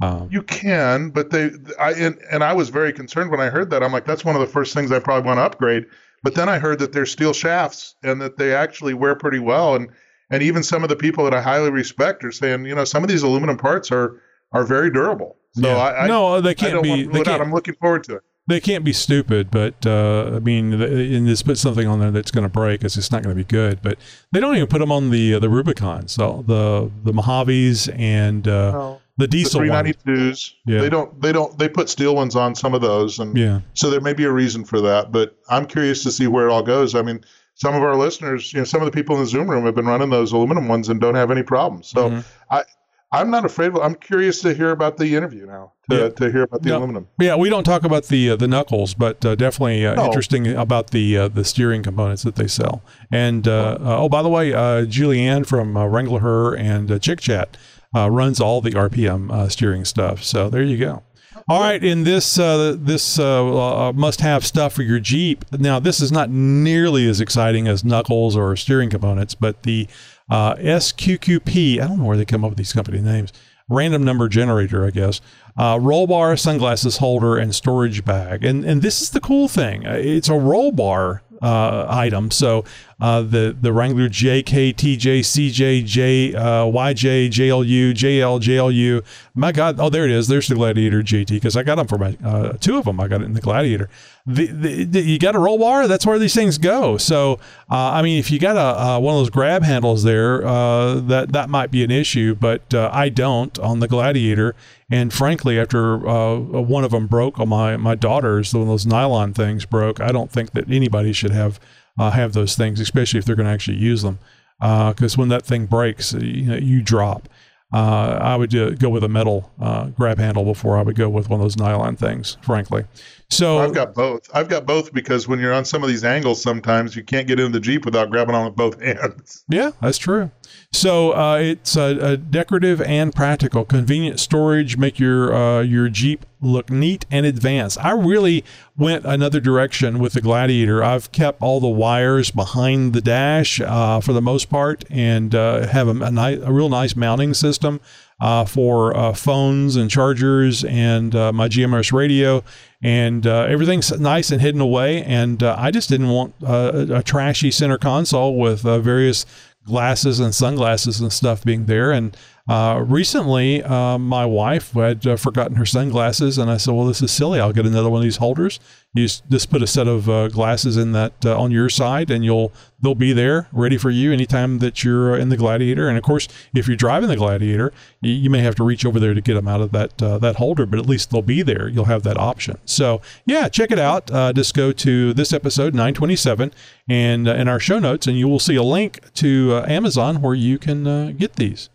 um, 0.01 0.27
You 0.31 0.41
can, 0.43 1.09
but 1.09 1.29
they, 1.29 1.51
I, 1.79 1.93
and, 1.93 2.17
and 2.31 2.43
I 2.43 2.53
was 2.53 2.69
very 2.69 2.91
concerned 2.91 3.31
when 3.31 3.39
I 3.39 3.49
heard 3.49 3.69
that. 3.69 3.81
I'm 3.83 3.93
like, 3.93 4.05
that's 4.05 4.25
one 4.25 4.35
of 4.35 4.41
the 4.41 4.47
first 4.47 4.73
things 4.73 4.91
I 4.91 4.99
probably 4.99 5.25
want 5.25 5.37
to 5.37 5.43
upgrade. 5.43 5.85
But 6.23 6.35
then 6.35 6.49
I 6.49 6.57
heard 6.59 6.79
that 6.79 6.91
they're 6.91 7.05
steel 7.05 7.33
shafts 7.33 7.95
and 8.03 8.19
that 8.21 8.37
they 8.37 8.53
actually 8.53 8.93
wear 8.93 9.15
pretty 9.15 9.39
well. 9.39 9.75
And, 9.75 9.89
and 10.29 10.41
even 10.41 10.63
some 10.63 10.83
of 10.83 10.89
the 10.89 10.95
people 10.95 11.23
that 11.23 11.33
I 11.33 11.41
highly 11.41 11.69
respect 11.69 12.23
are 12.25 12.31
saying, 12.31 12.65
you 12.65 12.75
know, 12.75 12.83
some 12.83 13.03
of 13.03 13.09
these 13.09 13.23
aluminum 13.23 13.57
parts 13.57 13.91
are, 13.91 14.21
are 14.51 14.65
very 14.65 14.89
durable. 14.89 15.37
So 15.53 15.67
yeah. 15.67 15.77
I, 15.77 16.03
I, 16.03 16.07
no, 16.07 16.41
they 16.41 16.55
can't 16.55 16.83
be. 16.83 17.03
They 17.03 17.07
rule 17.07 17.15
it 17.17 17.19
out. 17.19 17.25
can't, 17.25 17.41
I'm 17.43 17.53
looking 17.53 17.75
forward 17.75 18.03
to 18.05 18.15
it. 18.15 18.23
They 18.47 18.59
can't 18.59 18.83
be 18.83 18.93
stupid, 18.93 19.49
but 19.51 19.85
uh, 19.85 20.33
I 20.35 20.39
mean, 20.39 20.71
th- 20.77 21.13
and 21.17 21.25
just 21.27 21.45
put 21.45 21.57
something 21.57 21.87
on 21.87 21.99
there 21.99 22.11
that's 22.11 22.31
going 22.31 22.43
to 22.43 22.49
break. 22.49 22.83
It's 22.83 22.95
just 22.95 23.11
not 23.11 23.23
going 23.23 23.35
to 23.35 23.39
be 23.43 23.47
good. 23.47 23.81
But 23.81 23.97
they 24.31 24.39
don't 24.39 24.55
even 24.55 24.67
put 24.67 24.79
them 24.79 24.91
on 24.91 25.09
the 25.09 25.33
uh, 25.35 25.39
the 25.39 25.49
Rubicon, 25.49 26.07
so 26.07 26.43
the 26.47 26.91
the 27.03 27.11
Mojaves 27.11 27.89
and 27.97 28.47
uh, 28.47 28.71
No. 28.71 29.01
the 29.17 29.25
The 29.25 29.27
diesel 29.29 29.61
one. 29.67 29.69
392s, 29.85 30.51
Yeah. 30.65 30.81
they 30.81 30.89
don't, 30.89 31.21
they 31.21 31.31
don't, 31.31 31.57
they 31.57 31.69
put 31.69 31.89
steel 31.89 32.15
ones 32.15 32.35
on 32.35 32.53
some 32.53 32.73
of 32.73 32.81
those. 32.81 33.17
And 33.19 33.35
Yeah, 33.37 33.61
So 33.73 33.89
there 33.89 34.01
may 34.01 34.13
be 34.13 34.25
a 34.25 34.31
reason 34.31 34.63
for 34.65 34.79
that, 34.81 35.11
but 35.11 35.35
I'm 35.49 35.65
curious 35.65 36.03
to 36.03 36.11
see 36.11 36.27
where 36.27 36.47
it 36.47 36.51
all 36.51 36.63
goes. 36.63 36.93
I 36.95 37.01
mean, 37.01 37.21
some 37.55 37.73
of 37.73 37.81
our 37.81 37.95
listeners, 37.95 38.51
you 38.53 38.59
know, 38.59 38.65
some 38.65 38.81
of 38.81 38.85
the 38.85 38.91
people 38.91 39.15
in 39.15 39.21
the 39.21 39.27
Zoom 39.27 39.49
room 39.49 39.63
have 39.65 39.73
been 39.75 39.85
running 39.85 40.09
those 40.09 40.33
aluminum 40.33 40.67
ones 40.67 40.89
and 40.89 40.99
don't 40.99 41.15
have 41.15 41.31
any 41.31 41.43
problems. 41.43 41.87
So 41.87 42.09
Mhm. 42.09 42.23
I, 42.51 42.63
I'm 43.11 43.29
not 43.31 43.45
afraid. 43.45 43.67
Of, 43.69 43.77
I'm 43.77 43.95
curious 43.95 44.41
to 44.41 44.53
hear 44.53 44.71
about 44.71 44.97
the 44.97 45.15
interview 45.15 45.45
now. 45.45 45.73
To, 45.89 45.95
Yeah. 45.97 46.09
to 46.09 46.31
hear 46.31 46.43
about 46.43 46.63
the 46.63 46.69
No. 46.69 46.79
aluminum. 46.79 47.07
yeah. 47.19 47.35
We 47.35 47.49
don't 47.49 47.63
talk 47.63 47.83
about 47.83 48.05
the 48.05 48.31
uh, 48.31 48.35
the 48.35 48.47
knuckles, 48.47 48.93
but 48.93 49.23
uh, 49.25 49.35
definitely 49.35 49.85
uh, 49.85 49.95
No. 49.95 50.05
interesting 50.05 50.47
about 50.47 50.91
the 50.91 51.17
uh, 51.17 51.27
the 51.29 51.43
steering 51.45 51.83
components 51.83 52.23
that 52.23 52.35
they 52.35 52.47
sell. 52.47 52.81
And 53.11 53.47
uh, 53.47 53.77
uh, 53.79 53.97
oh, 53.99 54.09
by 54.09 54.21
the 54.21 54.29
way, 54.29 54.53
uh, 54.53 54.85
Julianne 54.85 55.45
from 55.45 55.77
uh, 55.77 55.85
Wrangler 55.85 56.19
Her 56.19 56.55
and 56.55 56.91
uh, 56.91 56.99
Chick 56.99 57.19
Chat 57.21 57.55
uh, 57.95 58.09
runs 58.09 58.41
all 58.41 58.59
the 58.61 58.71
RPM 58.71 59.31
uh, 59.31 59.47
steering 59.49 59.85
stuff. 59.85 60.23
So 60.23 60.49
there 60.49 60.63
you 60.63 60.77
go. 60.77 61.03
All 61.47 61.61
right, 61.61 61.83
in 61.83 62.05
this 62.05 62.39
uh, 62.39 62.75
this 62.77 63.19
uh, 63.19 63.89
uh, 63.89 63.93
must-have 63.93 64.43
stuff 64.43 64.73
for 64.73 64.81
your 64.81 64.99
Jeep. 64.99 65.45
Now, 65.51 65.77
this 65.79 66.01
is 66.01 66.11
not 66.11 66.31
nearly 66.31 67.07
as 67.07 67.21
exciting 67.21 67.67
as 67.67 67.83
knuckles 67.83 68.35
or 68.35 68.55
steering 68.55 68.89
components, 68.89 69.35
but 69.35 69.61
the 69.61 69.87
uh, 70.29 70.55
SQQP. 70.55 71.79
I 71.81 71.87
don't 71.87 71.99
know 71.99 72.05
where 72.05 72.17
they 72.17 72.25
come 72.25 72.43
up 72.43 72.51
with 72.51 72.57
these 72.57 72.73
company 72.73 73.01
names. 73.01 73.31
Random 73.67 74.03
number 74.03 74.29
generator, 74.29 74.85
I 74.85 74.91
guess. 74.91 75.21
Uh, 75.57 75.79
roll 75.81 76.05
bar, 76.05 76.37
sunglasses 76.37 76.97
holder, 76.97 77.37
and 77.37 77.55
storage 77.55 78.05
bag. 78.05 78.45
And 78.45 78.63
and 78.63 78.81
this 78.81 79.01
is 79.01 79.09
the 79.09 79.19
cool 79.21 79.47
thing. 79.47 79.87
Uh, 79.87 79.93
It's 79.93 80.29
a 80.29 80.35
roll 80.37 80.71
bar 80.71 81.23
uh, 81.41 81.87
item. 81.89 82.29
So 82.31 82.63
uh, 83.01 83.21
the 83.21 83.55
the 83.59 83.73
Wrangler 83.73 84.07
JK, 84.07 84.73
TJ, 84.73 85.19
CJ, 85.19 85.85
J, 85.85 86.33
uh, 86.33 86.41
YJ, 86.65 87.27
JLU, 87.27 87.91
JL, 87.91 88.39
JLU. 88.41 89.03
My 89.33 89.51
God! 89.51 89.79
Oh, 89.79 89.89
there 89.89 90.05
it 90.05 90.11
is. 90.11 90.27
There's 90.29 90.47
the 90.47 90.55
Gladiator 90.55 91.01
JT 91.01 91.27
because 91.27 91.57
I 91.57 91.63
got 91.63 91.75
them 91.75 91.87
for 91.87 91.97
my 91.97 92.17
uh, 92.23 92.53
two 92.53 92.77
of 92.77 92.85
them. 92.85 92.99
I 93.01 93.07
got 93.09 93.21
it 93.21 93.25
in 93.25 93.33
the 93.33 93.41
Gladiator. 93.41 93.89
The, 94.25 94.47
the, 94.47 94.83
the- 94.85 95.01
you 95.01 95.19
got 95.19 95.35
a 95.35 95.39
roll 95.39 95.59
bar. 95.59 95.87
That's 95.87 96.05
where 96.05 96.17
these 96.17 96.33
things 96.33 96.57
go. 96.57 96.97
So 96.97 97.33
uh, 97.69 97.91
I 97.91 98.01
mean, 98.01 98.17
if 98.17 98.31
you 98.31 98.39
got 98.39 98.55
a 98.55 98.81
uh, 98.95 98.99
one 98.99 99.13
of 99.15 99.19
those 99.19 99.29
grab 99.29 99.63
handles 99.63 100.03
there, 100.03 100.45
uh, 100.47 100.95
that 100.95 101.33
that 101.33 101.49
might 101.49 101.71
be 101.71 101.83
an 101.83 101.91
issue. 101.91 102.33
But 102.33 102.73
uh, 102.73 102.89
I 102.93 103.09
don't 103.09 103.59
on 103.59 103.81
the 103.81 103.87
Gladiator. 103.89 104.55
And 104.89 105.11
frankly, 105.11 105.59
after 105.59 106.07
uh, 106.07 106.35
one 106.37 106.83
of 106.85 106.91
them 106.91 107.07
broke 107.07 107.39
on 107.39 107.49
my 107.49 107.75
my 107.75 107.95
daughter's, 107.95 108.53
one 108.53 108.61
of 108.61 108.67
those 108.69 108.85
nylon 108.85 109.33
things 109.33 109.65
broke. 109.65 109.99
I 109.99 110.13
don't 110.13 110.31
think 110.31 110.51
that 110.51 110.69
anybody 110.71 111.11
should 111.11 111.31
have 111.31 111.59
uh, 111.99 112.11
have 112.11 112.33
those 112.33 112.55
things, 112.55 112.79
especially 112.79 113.19
if 113.19 113.25
they're 113.25 113.35
going 113.35 113.47
to 113.47 113.53
actually 113.53 113.77
use 113.77 114.01
them. 114.01 114.19
Because 114.59 115.17
when 115.17 115.29
that 115.29 115.45
thing 115.45 115.65
breaks, 115.65 116.13
uh, 116.13 116.19
you, 116.19 116.43
know, 116.43 116.55
you 116.57 116.81
drop. 116.81 117.29
Uh, 117.73 118.19
I 118.21 118.35
would 118.35 118.55
uh, 118.55 118.69
go 118.71 118.89
with 118.89 119.03
a 119.03 119.09
metal 119.09 119.51
uh, 119.59 119.87
grab 119.87 120.17
handle 120.17 120.45
before 120.45 120.77
I 120.77 120.81
would 120.81 120.95
go 120.95 121.09
with 121.09 121.29
one 121.29 121.41
of 121.41 121.43
those 121.43 121.57
nylon 121.57 121.97
things, 121.97 122.37
frankly. 122.41 122.85
So 123.29 123.57
I've 123.57 123.73
got 123.73 123.93
both. 123.93 124.29
I've 124.33 124.47
got 124.47 124.65
both 124.65 124.93
because 124.93 125.27
when 125.27 125.39
you're 125.39 125.51
on 125.51 125.65
some 125.65 125.83
of 125.83 125.89
these 125.89 126.03
angles, 126.03 126.41
sometimes 126.41 126.95
you 126.95 127.03
can't 127.03 127.27
get 127.27 127.39
into 127.39 127.51
the 127.51 127.59
Jeep 127.59 127.83
without 127.83 128.11
grabbing 128.11 128.35
on 128.35 128.45
with 128.45 128.55
both 128.55 128.81
hands. 128.81 129.43
Yeah, 129.49 129.71
that's 129.81 129.97
true. 129.97 130.31
So 130.75 131.13
uh, 131.13 131.37
it's 131.37 131.77
a, 131.77 131.97
a 132.01 132.17
decorative 132.17 132.81
and 132.81 133.15
practical, 133.15 133.63
convenient 133.63 134.19
storage. 134.19 134.75
Make 134.75 134.99
your 134.99 135.33
uh, 135.33 135.61
your 135.61 135.87
Jeep 135.87 136.25
look 136.41 136.69
neat 136.69 137.05
and 137.09 137.25
advanced. 137.25 137.83
I 137.83 137.91
really 137.91 138.43
went 138.77 139.05
another 139.05 139.39
direction 139.39 139.99
with 139.99 140.13
the 140.13 140.21
Gladiator. 140.21 140.83
I've 140.83 141.13
kept 141.13 141.41
all 141.41 141.61
the 141.61 141.69
wires 141.69 142.29
behind 142.29 142.91
the 142.91 142.99
dash 142.99 143.61
uh, 143.61 144.01
for 144.01 144.11
the 144.11 144.21
most 144.21 144.49
part, 144.49 144.83
and 144.89 145.33
uh, 145.33 145.65
have 145.67 145.87
a, 145.87 145.97
a, 146.03 146.41
a 146.41 146.51
real 146.51 146.67
nice 146.67 146.93
mounting 146.93 147.33
system 147.33 147.79
uh, 148.19 148.43
for 148.43 148.95
uh, 148.97 149.13
phones 149.13 149.77
and 149.77 149.89
chargers 149.89 150.65
and 150.65 151.13
my 151.13 151.47
GMRS 151.47 151.93
radio. 151.93 152.43
And 152.83 153.25
everything's 153.25 153.97
nice 153.97 154.29
and 154.29 154.41
hidden 154.41 154.59
away. 154.59 155.03
And 155.03 155.41
I 155.41 155.71
just 155.71 155.87
didn't 155.87 156.09
want 156.09 156.35
a, 156.45 157.01
trashy 157.03 157.49
center 157.49 157.77
console 157.77 158.37
with 158.37 158.61
various 158.61 159.25
glasses 159.65 160.19
and 160.19 160.33
sunglasses 160.33 160.99
and 161.01 161.11
stuff 161.11 161.43
being 161.43 161.65
there. 161.65 161.91
And 161.91 162.15
Uh, 162.47 162.85
recently, 162.87 163.63
uh, 163.63 163.97
my 163.97 164.23
wife 164.23 164.73
had 164.73 165.05
uh, 165.07 165.15
forgotten 165.15 165.55
her 165.55 165.65
sunglasses, 165.65 166.37
and 166.37 166.51
I 166.51 166.57
said, 166.57 166.75
"Well, 166.75 166.85
this 166.85 167.01
is 167.01 167.09
silly. 167.09 167.39
I'll 167.39 167.51
get 167.51 167.65
another 167.65 167.89
one 167.89 168.01
of 168.01 168.03
these 168.03 168.17
holders. 168.17 168.59
You 168.93 169.07
just, 169.07 169.49
put 169.49 169.63
a 169.63 169.67
set 169.67 169.87
of 169.87 170.07
uh, 170.07 170.27
glasses 170.27 170.77
in 170.77 170.91
that 170.91 171.25
uh, 171.25 171.37
on 171.39 171.49
your 171.49 171.69
side, 171.69 172.11
and 172.11 172.23
you'll 172.23 172.53
they'll 172.79 172.93
be 172.93 173.13
there 173.13 173.47
ready 173.51 173.77
for 173.77 173.89
you 173.89 174.13
anytime 174.13 174.59
that 174.59 174.83
you're 174.83 175.17
in 175.17 175.29
the 175.29 175.37
Gladiator. 175.37 175.87
And 175.87 175.97
of 175.97 176.03
course, 176.03 176.27
if 176.53 176.67
you're 176.67 176.77
driving 176.77 177.09
the 177.09 177.15
Gladiator, 177.15 177.73
you, 178.01 178.13
you 178.13 178.29
may 178.29 178.41
have 178.41 178.53
to 178.55 178.63
reach 178.63 178.85
over 178.85 178.99
there 178.99 179.15
to 179.15 179.21
get 179.21 179.33
them 179.33 179.47
out 179.47 179.61
of 179.61 179.71
that 179.71 179.97
that 179.97 180.35
holder, 180.35 180.67
but 180.67 180.77
at 180.77 180.85
least 180.85 181.09
they'll 181.09 181.23
be 181.23 181.41
there. 181.41 181.67
You'll 181.67 181.85
have 181.85 182.03
that 182.03 182.17
option. 182.17 182.59
So 182.65 183.01
yeah, 183.25 183.49
check 183.49 183.71
it 183.71 183.79
out. 183.79 184.11
Just 184.35 184.53
go 184.53 184.71
to 184.71 185.15
this 185.15 185.33
episode 185.33 185.73
927 185.73 186.53
and 186.87 187.27
in 187.27 187.47
our 187.47 187.59
show 187.59 187.79
notes, 187.79 188.05
and 188.05 188.19
you 188.19 188.27
will 188.27 188.39
see 188.39 188.55
a 188.55 188.63
link 188.63 188.99
to 189.15 189.63
Amazon 189.65 190.21
where 190.21 190.35
you 190.35 190.59
can 190.59 191.17
get 191.17 191.37
these. 191.37 191.69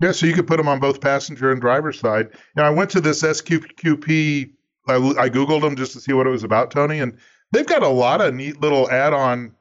Yeah, 0.00 0.12
so 0.12 0.26
you 0.26 0.32
could 0.34 0.46
put 0.46 0.58
them 0.58 0.68
on 0.68 0.78
both 0.78 1.00
passenger 1.00 1.50
and 1.50 1.60
driver 1.60 1.92
side. 1.92 2.28
And 2.56 2.64
I 2.64 2.70
went 2.70 2.90
to 2.90 3.00
this 3.00 3.22
SQQP. 3.22 4.50
I, 4.88 4.94
I 4.94 5.28
googled 5.28 5.60
them 5.62 5.76
just 5.76 5.92
to 5.94 6.00
see 6.00 6.12
what 6.12 6.26
it 6.26 6.30
was 6.30 6.44
about, 6.44 6.70
Tony, 6.70 7.00
and 7.00 7.18
they've 7.52 7.66
got 7.66 7.82
a 7.82 7.88
lot 7.88 8.20
of 8.20 8.34
neat 8.34 8.60
little 8.60 8.90
add-on 8.90 9.52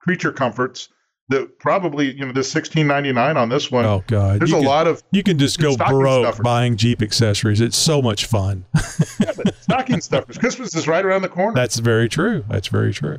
creature 0.00 0.32
comforts 0.32 0.88
that 1.28 1.58
probably 1.60 2.12
you 2.12 2.26
know 2.26 2.32
there's 2.32 2.52
16.99 2.52 3.36
on 3.36 3.48
this 3.50 3.70
one. 3.70 3.84
Oh 3.84 4.02
God, 4.08 4.40
there's 4.40 4.50
You 4.50 4.56
a 4.56 4.60
can- 4.60 4.68
lot 4.68 4.86
of 4.88 5.02
You 5.12 5.22
can 5.22 5.38
just 5.38 5.60
go 5.60 5.76
broke 5.76 6.24
stuffers. 6.24 6.42
buying 6.42 6.76
Jeep 6.76 7.00
accessories. 7.02 7.60
It's 7.60 7.76
so 7.76 8.02
much 8.02 8.26
fun. 8.26 8.64
yeah, 9.20 9.32
but 9.36 9.54
stocking 9.62 10.00
stuffers. 10.00 10.38
Christmas 10.38 10.74
is 10.74 10.88
right 10.88 11.04
around 11.04 11.22
the 11.22 11.28
corner. 11.28 11.54
That's 11.54 11.78
very 11.78 12.08
true. 12.08 12.44
That's 12.48 12.66
very 12.66 12.92
true. 12.92 13.18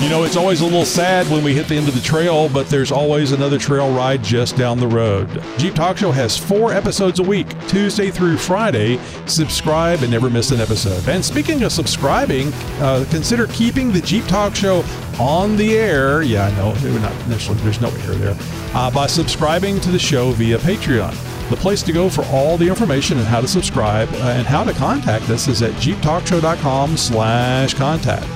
You 0.00 0.08
know, 0.08 0.24
it's 0.24 0.36
always 0.36 0.62
a 0.62 0.64
little 0.64 0.86
sad 0.86 1.30
when 1.30 1.44
we 1.44 1.52
hit 1.52 1.68
the 1.68 1.76
end 1.76 1.86
of 1.86 1.94
the 1.94 2.00
trail, 2.00 2.48
but 2.48 2.68
there's 2.68 2.90
always 2.90 3.32
another 3.32 3.58
trail 3.58 3.94
ride 3.94 4.24
just 4.24 4.56
down 4.56 4.78
the 4.78 4.86
road. 4.86 5.28
Jeep 5.58 5.74
Talk 5.74 5.98
Show 5.98 6.10
has 6.10 6.38
four 6.38 6.72
episodes 6.72 7.20
a 7.20 7.22
week, 7.22 7.46
Tuesday 7.68 8.10
through 8.10 8.38
Friday. 8.38 8.98
Subscribe 9.26 10.00
and 10.00 10.10
never 10.10 10.30
miss 10.30 10.52
an 10.52 10.60
episode. 10.60 11.06
And 11.06 11.22
speaking 11.22 11.62
of 11.64 11.72
subscribing, 11.72 12.50
uh, 12.80 13.04
consider 13.10 13.46
keeping 13.48 13.92
the 13.92 14.00
Jeep 14.00 14.24
Talk 14.24 14.56
Show 14.56 14.82
on 15.20 15.56
the 15.56 15.76
air. 15.76 16.22
Yeah, 16.22 16.46
I 16.46 16.50
know, 16.56 16.74
we're 16.82 16.98
not 16.98 17.12
necessarily, 17.28 17.62
there's 17.62 17.82
no 17.82 17.90
air 17.90 18.14
there. 18.14 18.36
Uh, 18.72 18.90
by 18.90 19.06
subscribing 19.06 19.80
to 19.80 19.90
the 19.90 19.98
show 19.98 20.30
via 20.32 20.56
Patreon. 20.58 21.14
The 21.50 21.56
place 21.56 21.82
to 21.82 21.92
go 21.92 22.08
for 22.08 22.24
all 22.26 22.56
the 22.56 22.68
information 22.68 23.18
and 23.18 23.26
how 23.26 23.42
to 23.42 23.48
subscribe 23.48 24.08
uh, 24.14 24.34
and 24.36 24.46
how 24.46 24.64
to 24.64 24.72
contact 24.72 25.28
us 25.28 25.46
is 25.46 25.60
at 25.60 25.72
jeeptalkshow.com 25.72 26.96
slash 26.96 27.74
contact. 27.74 28.26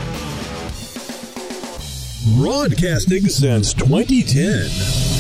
Broadcasting 2.27 3.29
since 3.29 3.75
2010. 3.75 5.14